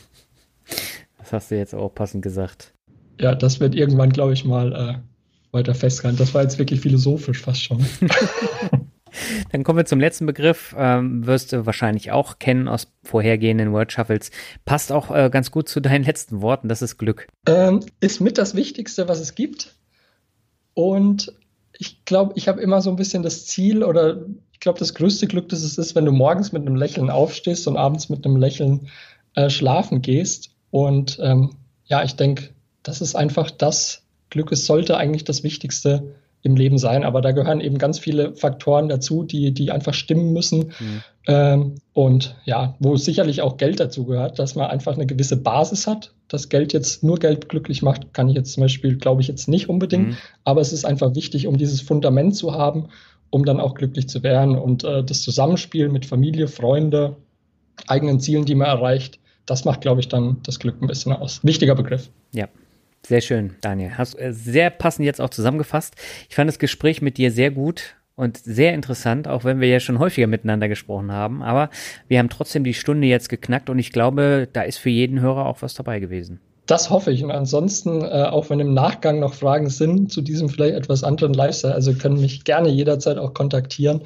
Das 1.18 1.32
hast 1.32 1.50
du 1.50 1.56
jetzt 1.56 1.74
auch 1.74 1.94
passend 1.94 2.22
gesagt. 2.22 2.72
Ja, 3.20 3.34
das 3.34 3.60
wird 3.60 3.74
irgendwann, 3.74 4.10
glaube 4.10 4.32
ich, 4.32 4.44
mal 4.44 4.72
äh, 4.72 5.15
weiter 5.52 5.74
festgehalten. 5.74 6.18
Das 6.18 6.34
war 6.34 6.42
jetzt 6.42 6.58
wirklich 6.58 6.80
philosophisch 6.80 7.40
fast 7.40 7.62
schon. 7.62 7.84
Dann 9.52 9.64
kommen 9.64 9.78
wir 9.78 9.86
zum 9.86 10.00
letzten 10.00 10.26
Begriff. 10.26 10.74
Ähm, 10.78 11.26
wirst 11.26 11.52
du 11.52 11.66
wahrscheinlich 11.66 12.10
auch 12.10 12.38
kennen 12.38 12.68
aus 12.68 12.92
vorhergehenden 13.02 13.72
Word 13.72 13.92
Shuffles. 13.92 14.30
Passt 14.64 14.92
auch 14.92 15.10
äh, 15.10 15.30
ganz 15.30 15.50
gut 15.50 15.68
zu 15.68 15.80
deinen 15.80 16.04
letzten 16.04 16.42
Worten. 16.42 16.68
Das 16.68 16.82
ist 16.82 16.98
Glück. 16.98 17.26
Ähm, 17.46 17.80
ist 18.00 18.20
mit 18.20 18.38
das 18.38 18.54
Wichtigste, 18.54 19.08
was 19.08 19.20
es 19.20 19.34
gibt. 19.34 19.74
Und 20.74 21.32
ich 21.78 22.04
glaube, 22.04 22.34
ich 22.36 22.48
habe 22.48 22.60
immer 22.60 22.80
so 22.82 22.90
ein 22.90 22.96
bisschen 22.96 23.22
das 23.22 23.46
Ziel 23.46 23.82
oder 23.82 24.22
ich 24.52 24.60
glaube, 24.60 24.78
das 24.78 24.94
größte 24.94 25.26
Glück, 25.26 25.48
das 25.48 25.62
es 25.62 25.78
ist, 25.78 25.94
wenn 25.94 26.06
du 26.06 26.12
morgens 26.12 26.52
mit 26.52 26.62
einem 26.62 26.76
Lächeln 26.76 27.10
aufstehst 27.10 27.68
und 27.68 27.76
abends 27.76 28.08
mit 28.08 28.24
einem 28.24 28.36
Lächeln 28.36 28.88
äh, 29.34 29.50
schlafen 29.50 30.02
gehst. 30.02 30.50
Und 30.70 31.18
ähm, 31.22 31.50
ja, 31.84 32.02
ich 32.02 32.16
denke, 32.16 32.50
das 32.82 33.00
ist 33.00 33.14
einfach 33.14 33.50
das, 33.50 34.05
Glück 34.36 34.52
ist, 34.52 34.66
sollte 34.66 34.96
eigentlich 34.98 35.24
das 35.24 35.42
Wichtigste 35.42 36.14
im 36.42 36.56
Leben 36.56 36.78
sein, 36.78 37.02
aber 37.02 37.22
da 37.22 37.32
gehören 37.32 37.60
eben 37.60 37.78
ganz 37.78 37.98
viele 37.98 38.34
Faktoren 38.34 38.88
dazu, 38.88 39.24
die, 39.24 39.52
die 39.52 39.72
einfach 39.72 39.94
stimmen 39.94 40.32
müssen. 40.32 40.72
Mhm. 40.78 41.02
Ähm, 41.26 41.74
und 41.92 42.36
ja, 42.44 42.76
wo 42.78 42.96
sicherlich 42.96 43.42
auch 43.42 43.56
Geld 43.56 43.80
dazu 43.80 44.04
gehört, 44.04 44.38
dass 44.38 44.54
man 44.54 44.68
einfach 44.70 44.94
eine 44.94 45.06
gewisse 45.06 45.36
Basis 45.36 45.86
hat. 45.86 46.12
Dass 46.28 46.48
Geld 46.48 46.72
jetzt 46.72 47.02
nur 47.02 47.18
Geld 47.18 47.48
glücklich 47.48 47.82
macht, 47.82 48.12
kann 48.14 48.28
ich 48.28 48.36
jetzt 48.36 48.52
zum 48.52 48.60
Beispiel, 48.60 48.96
glaube 48.96 49.22
ich, 49.22 49.28
jetzt 49.28 49.48
nicht 49.48 49.68
unbedingt. 49.68 50.08
Mhm. 50.08 50.16
Aber 50.44 50.60
es 50.60 50.72
ist 50.72 50.84
einfach 50.84 51.14
wichtig, 51.14 51.46
um 51.46 51.56
dieses 51.56 51.80
Fundament 51.80 52.36
zu 52.36 52.52
haben, 52.52 52.88
um 53.30 53.44
dann 53.44 53.58
auch 53.58 53.74
glücklich 53.74 54.08
zu 54.08 54.22
werden. 54.22 54.56
Und 54.56 54.84
äh, 54.84 55.02
das 55.02 55.22
Zusammenspiel 55.22 55.88
mit 55.88 56.06
Familie, 56.06 56.46
Freunde, 56.46 57.16
eigenen 57.88 58.20
Zielen, 58.20 58.44
die 58.44 58.54
man 58.54 58.68
erreicht, 58.68 59.18
das 59.46 59.64
macht, 59.64 59.80
glaube 59.80 60.00
ich, 60.00 60.08
dann 60.08 60.38
das 60.44 60.60
Glück 60.60 60.80
ein 60.80 60.86
bisschen 60.86 61.12
aus. 61.12 61.40
Wichtiger 61.42 61.74
Begriff. 61.74 62.10
Ja, 62.32 62.48
sehr 63.06 63.20
schön, 63.20 63.56
Daniel. 63.60 63.96
Hast 63.96 64.18
äh, 64.18 64.32
sehr 64.32 64.70
passend 64.70 65.06
jetzt 65.06 65.20
auch 65.20 65.30
zusammengefasst. 65.30 65.94
Ich 66.28 66.34
fand 66.34 66.48
das 66.48 66.58
Gespräch 66.58 67.02
mit 67.02 67.18
dir 67.18 67.30
sehr 67.30 67.50
gut 67.50 67.96
und 68.16 68.38
sehr 68.38 68.74
interessant, 68.74 69.28
auch 69.28 69.44
wenn 69.44 69.60
wir 69.60 69.68
ja 69.68 69.78
schon 69.78 69.98
häufiger 69.98 70.26
miteinander 70.26 70.68
gesprochen 70.68 71.12
haben. 71.12 71.42
Aber 71.42 71.70
wir 72.08 72.18
haben 72.18 72.30
trotzdem 72.30 72.64
die 72.64 72.74
Stunde 72.74 73.06
jetzt 73.06 73.28
geknackt 73.28 73.70
und 73.70 73.78
ich 73.78 73.92
glaube, 73.92 74.48
da 74.52 74.62
ist 74.62 74.78
für 74.78 74.90
jeden 74.90 75.20
Hörer 75.20 75.46
auch 75.46 75.62
was 75.62 75.74
dabei 75.74 76.00
gewesen. 76.00 76.40
Das 76.66 76.90
hoffe 76.90 77.12
ich. 77.12 77.22
Und 77.22 77.30
ansonsten, 77.30 78.02
äh, 78.02 78.24
auch 78.24 78.50
wenn 78.50 78.58
im 78.58 78.74
Nachgang 78.74 79.20
noch 79.20 79.34
Fragen 79.34 79.70
sind 79.70 80.10
zu 80.10 80.20
diesem 80.20 80.48
vielleicht 80.48 80.74
etwas 80.74 81.04
anderen 81.04 81.32
Lifestyle, 81.32 81.74
also 81.74 81.94
können 81.94 82.20
mich 82.20 82.42
gerne 82.42 82.68
jederzeit 82.70 83.18
auch 83.18 83.34
kontaktieren. 83.34 84.02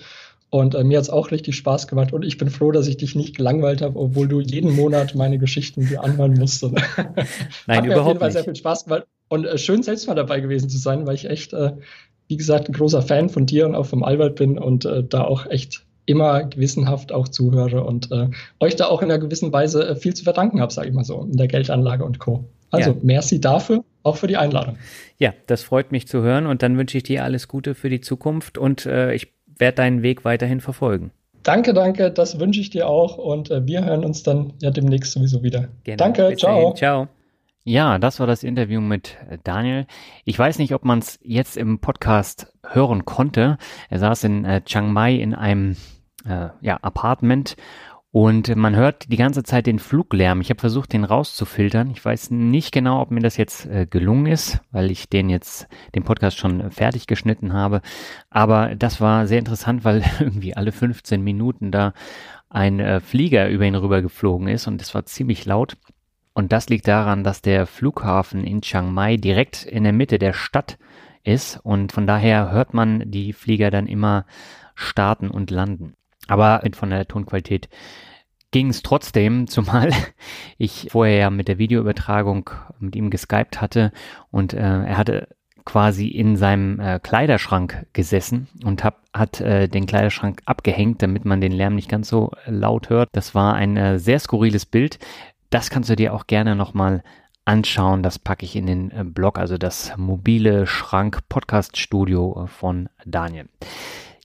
Und 0.51 0.75
äh, 0.75 0.83
mir 0.83 0.99
hat 0.99 1.05
es 1.05 1.11
auch 1.11 1.31
richtig 1.31 1.55
Spaß 1.57 1.87
gemacht 1.87 2.13
und 2.13 2.25
ich 2.25 2.37
bin 2.37 2.51
froh, 2.51 2.73
dass 2.73 2.89
ich 2.89 2.97
dich 2.97 3.15
nicht 3.15 3.37
gelangweilt 3.37 3.83
habe, 3.83 3.99
obwohl 3.99 4.27
du 4.27 4.41
jeden 4.41 4.75
Monat 4.75 5.15
meine 5.15 5.39
Geschichten 5.39 5.87
dir 5.87 6.03
anhören 6.03 6.35
musst. 6.35 6.63
Nein, 6.63 6.75
hat 6.77 7.85
mir 7.85 7.93
überhaupt 7.93 7.99
auf 7.99 8.07
jeden 8.09 8.19
Fall 8.19 8.29
nicht. 8.29 8.33
sehr 8.33 8.45
viel 8.45 8.57
Spaß 8.57 8.85
gemacht 8.85 9.07
und 9.29 9.47
äh, 9.47 9.59
schön 9.59 9.83
selbst 9.85 10.09
mal 10.09 10.15
dabei 10.15 10.41
gewesen 10.41 10.69
zu 10.69 10.77
sein, 10.77 11.07
weil 11.07 11.15
ich 11.15 11.31
echt, 11.31 11.53
äh, 11.53 11.73
wie 12.27 12.37
gesagt, 12.37 12.69
ein 12.69 12.73
großer 12.73 13.01
Fan 13.01 13.29
von 13.29 13.47
dir 13.47 13.65
und 13.65 13.77
auch 13.77 13.87
vom 13.87 14.03
Albert 14.03 14.37
bin 14.37 14.59
und 14.59 14.85
äh, 14.85 15.05
da 15.05 15.23
auch 15.23 15.47
echt 15.47 15.85
immer 16.07 16.43
gewissenhaft 16.45 17.13
auch 17.13 17.29
zuhöre 17.29 17.85
und 17.85 18.11
äh, 18.11 18.29
euch 18.59 18.75
da 18.75 18.87
auch 18.87 19.03
in 19.03 19.11
einer 19.11 19.21
gewissen 19.21 19.53
Weise 19.53 19.87
äh, 19.87 19.95
viel 19.95 20.15
zu 20.15 20.25
verdanken 20.25 20.61
habe, 20.61 20.73
sage 20.73 20.89
ich 20.89 20.95
mal 20.95 21.05
so, 21.05 21.23
in 21.23 21.37
der 21.37 21.47
Geldanlage 21.47 22.05
und 22.05 22.19
Co. 22.19 22.45
Also 22.73 22.91
ja. 22.91 22.97
merci 23.03 23.41
dafür, 23.41 23.85
auch 24.03 24.17
für 24.17 24.27
die 24.27 24.37
Einladung. 24.37 24.77
Ja, 25.19 25.33
das 25.47 25.63
freut 25.63 25.93
mich 25.93 26.09
zu 26.09 26.23
hören 26.23 26.47
und 26.47 26.63
dann 26.63 26.77
wünsche 26.77 26.97
ich 26.97 27.05
dir 27.05 27.23
alles 27.23 27.47
Gute 27.47 27.77
für 27.77 27.89
die 27.89 28.01
Zukunft 28.01 28.59
und 28.59 28.87
äh, 28.87 29.15
ich 29.15 29.33
werde 29.61 29.77
deinen 29.77 30.03
Weg 30.03 30.25
weiterhin 30.25 30.61
verfolgen. 30.61 31.13
Danke, 31.43 31.73
danke, 31.73 32.11
das 32.11 32.39
wünsche 32.39 32.61
ich 32.61 32.71
dir 32.71 32.87
auch 32.87 33.17
und 33.17 33.51
äh, 33.51 33.67
wir 33.67 33.85
hören 33.85 34.05
uns 34.05 34.23
dann 34.23 34.53
ja 34.61 34.71
demnächst 34.71 35.13
sowieso 35.13 35.43
wieder. 35.43 35.69
Genau. 35.85 35.97
Danke, 35.97 36.29
Bis 36.29 36.41
ciao. 36.41 36.61
Dahin. 36.61 36.77
Ciao. 36.77 37.09
Ja, 37.65 37.99
das 37.99 38.21
war 38.21 38.27
das 38.27 38.43
Interview 38.43 38.81
mit 38.81 39.17
äh, 39.31 39.39
Daniel. 39.43 39.87
Ich 40.25 40.39
weiß 40.39 40.59
nicht, 40.59 40.75
ob 40.75 40.85
man 40.85 40.99
es 40.99 41.19
jetzt 41.23 41.57
im 41.57 41.79
Podcast 41.79 42.53
hören 42.67 43.05
konnte. 43.05 43.59
Er 43.89 43.99
saß 43.99 44.25
in 44.25 44.45
äh, 44.45 44.63
Chiang 44.63 44.93
Mai 44.93 45.15
in 45.15 45.35
einem 45.35 45.77
äh, 46.27 46.49
ja, 46.61 46.79
Apartment 46.83 47.57
Und 48.13 48.57
man 48.57 48.75
hört 48.75 49.13
die 49.13 49.17
ganze 49.17 49.45
Zeit 49.45 49.67
den 49.67 49.79
Fluglärm. 49.79 50.41
Ich 50.41 50.51
habe 50.51 50.59
versucht, 50.59 50.93
den 50.93 51.05
rauszufiltern. 51.05 51.91
Ich 51.91 52.05
weiß 52.05 52.33
nicht 52.33 52.73
genau, 52.73 53.01
ob 53.01 53.13
mir 53.13 53.21
das 53.21 53.37
jetzt 53.37 53.67
äh, 53.67 53.87
gelungen 53.87 54.27
ist, 54.27 54.61
weil 54.73 54.91
ich 54.91 55.09
den 55.09 55.31
jetzt, 55.31 55.69
den 55.95 56.03
Podcast 56.03 56.37
schon 56.37 56.73
fertig 56.73 57.07
geschnitten 57.07 57.53
habe. 57.53 57.83
Aber 58.29 58.75
das 58.75 59.01
war 59.01 59.29
sehr 59.29 59.39
interessant, 59.39 59.85
weil 59.85 60.03
irgendwie 60.21 60.57
alle 60.57 60.73
15 60.73 61.23
Minuten 61.23 61.71
da 61.71 61.93
ein 62.49 62.81
äh, 62.81 62.99
Flieger 62.99 63.49
über 63.49 63.65
ihn 63.65 63.77
rüber 63.77 64.03
geflogen 64.03 64.49
ist 64.49 64.67
und 64.67 64.83
es 64.83 64.93
war 64.93 65.07
ziemlich 65.07 65.45
laut. 65.45 65.77
Und 66.33 66.51
das 66.51 66.69
liegt 66.69 66.89
daran, 66.89 67.23
dass 67.23 67.43
der 67.43 67.67
Flughafen 67.67 68.43
in 68.43 68.63
Chiang 68.63 68.93
Mai 68.93 69.19
direkt 69.19 69.65
in 69.65 69.85
der 69.85 69.93
Mitte 69.93 70.19
der 70.19 70.33
Stadt 70.33 70.79
ist 71.23 71.61
und 71.63 71.93
von 71.93 72.09
daher 72.09 72.51
hört 72.51 72.75
man 72.75 73.09
die 73.09 73.33
Flieger 73.33 73.71
dann 73.71 73.87
immer 73.87 74.27
starten 74.75 75.31
und 75.31 75.51
landen. 75.51 75.95
Aber 76.31 76.63
von 76.73 76.91
der 76.91 77.07
Tonqualität 77.07 77.69
ging 78.51 78.71
es 78.71 78.83
trotzdem, 78.83 79.47
zumal 79.49 79.91
ich 80.59 80.89
vorher 80.91 81.17
ja 81.17 81.31
mit 81.31 81.49
der 81.49 81.59
Videoübertragung 81.59 82.51
mit 82.79 82.97
ihm 82.97 83.11
geskypt 83.11 83.61
hatte 83.61 83.93
und 84.31 84.55
äh, 84.55 84.59
er 84.59 84.97
hatte 84.97 85.29
quasi 85.65 86.09
in 86.09 86.37
seinem 86.37 86.81
äh, 86.81 86.99
Kleiderschrank 86.99 87.87
gesessen 87.93 88.49
und 88.65 88.83
hab, 88.83 89.03
hat 89.13 89.41
äh, 89.41 89.69
den 89.69 89.87
Kleiderschrank 89.87 90.41
abgehängt, 90.47 91.03
damit 91.03 91.25
man 91.25 91.41
den 91.41 91.53
Lärm 91.53 91.75
nicht 91.75 91.89
ganz 91.89 92.09
so 92.09 92.33
laut 92.47 92.89
hört. 92.91 93.09
Das 93.13 93.35
war 93.35 93.55
ein 93.55 93.77
äh, 93.77 93.99
sehr 93.99 94.19
skurriles 94.19 94.67
Bild. 94.67 94.99
Das 95.51 95.71
kannst 95.71 95.91
du 95.91 95.97
dir 95.97 96.15
auch 96.15 96.27
gerne 96.27 96.57
nochmal 96.57 97.03
anschauen. 97.45 98.03
Das 98.03 98.19
packe 98.19 98.45
ich 98.45 98.57
in 98.57 98.67
den 98.67 98.91
äh, 98.91 99.05
Blog, 99.05 99.39
also 99.39 99.59
das 99.59 99.93
mobile 99.97 100.67
Schrank 100.67 101.21
Podcast 101.29 101.77
Studio 101.77 102.45
äh, 102.45 102.47
von 102.49 102.89
Daniel. 103.05 103.47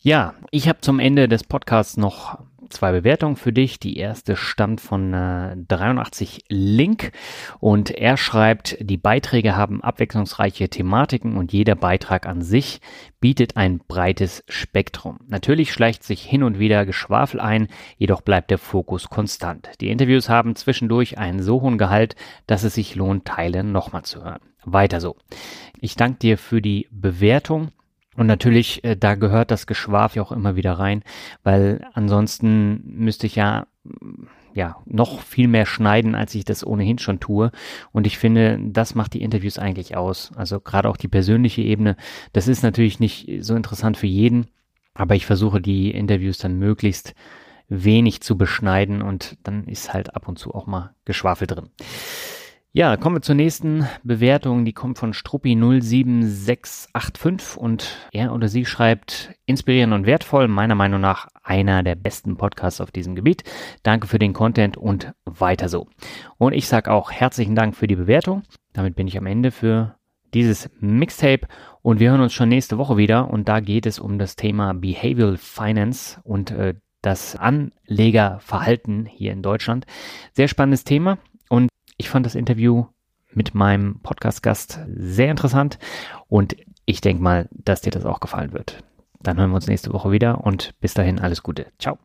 Ja, 0.06 0.36
ich 0.52 0.70
habe 0.70 0.82
zum 0.82 1.00
Ende 1.00 1.28
des 1.28 1.44
Podcasts 1.44 1.98
noch 1.98 2.38
zwei 2.70 2.92
Bewertungen 2.92 3.38
für 3.38 3.52
dich. 3.52 3.80
Die 3.80 3.98
erste 3.98 4.36
stammt 4.36 4.80
von 4.80 5.16
äh, 5.16 5.58
83 5.68 6.44
Link 6.48 7.12
und 7.60 7.90
er 7.90 8.16
schreibt, 8.16 8.78
die 8.80 8.98
Beiträge 8.98 9.56
haben 9.56 9.82
abwechslungsreiche 9.82 10.70
Thematiken 10.70 11.38
und 11.38 11.54
jeder 11.54 11.74
Beitrag 11.74 12.28
an 12.28 12.44
sich 12.44 12.82
bietet 13.20 13.58
ein 13.58 13.80
breites 13.80 14.44
Spektrum. 14.48 15.22
Natürlich 15.28 15.74
schleicht 15.74 16.04
sich 16.04 16.22
hin 16.22 16.44
und 16.44 16.60
wieder 16.60 16.86
Geschwafel 16.86 17.40
ein, 17.40 17.68
jedoch 17.98 18.22
bleibt 18.22 18.52
der 18.52 18.60
Fokus 18.60 19.10
konstant. 19.10 19.70
Die 19.82 19.90
Interviews 19.90 20.30
haben 20.30 20.56
zwischendurch 20.56 21.18
einen 21.18 21.42
so 21.42 21.64
hohen 21.64 21.80
Gehalt, 21.80 22.16
dass 22.46 22.64
es 22.64 22.76
sich 22.76 22.94
lohnt, 22.94 23.26
Teile 23.26 23.64
nochmal 23.64 24.04
zu 24.04 24.24
hören. 24.24 24.42
Weiter 24.66 25.02
so. 25.02 25.16
Ich 25.82 25.96
danke 25.96 26.20
dir 26.20 26.38
für 26.38 26.62
die 26.62 26.88
Bewertung. 26.92 27.72
Und 28.16 28.28
natürlich, 28.28 28.84
äh, 28.84 28.96
da 28.96 29.16
gehört 29.16 29.52
das 29.52 29.68
Geschwafel 29.68 30.22
auch 30.22 30.32
immer 30.32 30.56
wieder 30.56 30.74
rein, 30.74 31.04
weil 31.44 31.86
ansonsten 31.94 32.82
müsste 32.86 33.28
ich 33.28 33.36
ja, 33.36 33.68
ja, 34.54 34.78
noch 34.86 35.20
viel 35.20 35.48
mehr 35.48 35.66
schneiden, 35.66 36.16
als 36.16 36.34
ich 36.34 36.46
das 36.46 36.66
ohnehin 36.66 36.98
schon 36.98 37.20
tue. 37.20 37.52
Und 37.92 38.08
ich 38.08 38.18
finde, 38.18 38.58
das 38.62 38.96
macht 38.96 39.14
die 39.14 39.22
Interviews 39.22 39.60
eigentlich 39.60 39.98
aus. 39.98 40.32
Also 40.36 40.60
gerade 40.62 40.90
auch 40.90 40.98
die 40.98 41.10
persönliche 41.10 41.62
Ebene. 41.62 41.98
Das 42.32 42.48
ist 42.48 42.64
natürlich 42.64 43.00
nicht 43.00 43.30
so 43.42 43.56
interessant 43.56 43.98
für 43.98 44.08
jeden, 44.08 44.48
aber 44.94 45.16
ich 45.16 45.26
versuche 45.26 45.62
die 45.62 45.92
Interviews 45.92 46.38
dann 46.38 46.58
möglichst 46.58 47.14
wenig 47.68 48.22
zu 48.22 48.38
beschneiden 48.38 49.02
und 49.02 49.38
dann 49.44 49.68
ist 49.68 49.94
halt 49.94 50.16
ab 50.16 50.28
und 50.28 50.40
zu 50.40 50.54
auch 50.54 50.68
mal 50.68 50.94
Geschwafel 51.04 51.48
drin. 51.48 51.70
Ja, 52.78 52.98
kommen 52.98 53.16
wir 53.16 53.22
zur 53.22 53.36
nächsten 53.36 53.88
Bewertung. 54.04 54.66
Die 54.66 54.74
kommt 54.74 54.98
von 54.98 55.14
Struppi07685 55.14 57.56
und 57.56 57.96
er 58.12 58.34
oder 58.34 58.50
sie 58.50 58.66
schreibt, 58.66 59.34
inspirierend 59.46 59.94
und 59.94 60.06
wertvoll, 60.06 60.50
meiner 60.50 60.76
Meinung 60.76 61.00
nach 61.00 61.30
einer 61.42 61.84
der 61.84 61.96
besten 61.96 62.36
Podcasts 62.36 62.82
auf 62.82 62.92
diesem 62.92 63.16
Gebiet. 63.16 63.46
Danke 63.84 64.08
für 64.08 64.20
den 64.20 64.34
Content 64.34 64.76
und 64.76 65.14
weiter 65.24 65.70
so. 65.70 65.88
Und 66.38 66.52
ich 66.52 66.68
sage 66.68 66.92
auch 66.92 67.14
herzlichen 67.14 67.56
Dank 67.56 67.78
für 67.78 67.88
die 67.88 67.96
Bewertung. 67.96 68.44
Damit 68.74 68.98
bin 68.98 69.08
ich 69.08 69.18
am 69.18 69.26
Ende 69.26 69.52
für 69.52 69.96
dieses 70.34 70.70
Mixtape 70.82 71.48
und 71.82 72.02
wir 72.02 72.10
hören 72.10 72.20
uns 72.20 72.34
schon 72.34 72.50
nächste 72.50 72.78
Woche 72.78 72.98
wieder 72.98 73.30
und 73.30 73.48
da 73.48 73.62
geht 73.62 73.86
es 73.86 74.00
um 74.00 74.20
das 74.20 74.36
Thema 74.36 74.74
Behavioral 74.74 75.38
Finance 75.38 76.20
und 76.26 76.52
äh, 76.52 76.74
das 77.02 77.38
Anlegerverhalten 77.38 79.06
hier 79.06 79.32
in 79.32 79.44
Deutschland. 79.44 79.86
Sehr 80.34 80.50
spannendes 80.50 80.84
Thema 80.84 81.20
und 81.48 81.70
ich 81.98 82.10
fand 82.10 82.26
das 82.26 82.36
Interview 82.36 82.86
mit 83.34 83.54
meinem 83.54 84.00
Podcast-Gast 84.02 84.80
sehr 84.88 85.32
interessant 85.32 85.80
und 86.28 86.56
ich 86.86 87.02
denke 87.02 87.22
mal, 87.22 87.50
dass 87.52 87.82
dir 87.82 87.92
das 87.92 88.06
auch 88.06 88.20
gefallen 88.20 88.54
wird. 88.54 88.84
Dann 89.20 89.38
hören 89.38 89.50
wir 89.50 89.56
uns 89.56 89.68
nächste 89.68 89.92
Woche 89.92 90.12
wieder 90.12 90.44
und 90.44 90.80
bis 90.80 90.94
dahin 90.94 91.20
alles 91.20 91.44
Gute. 91.44 91.68
Ciao. 91.80 91.98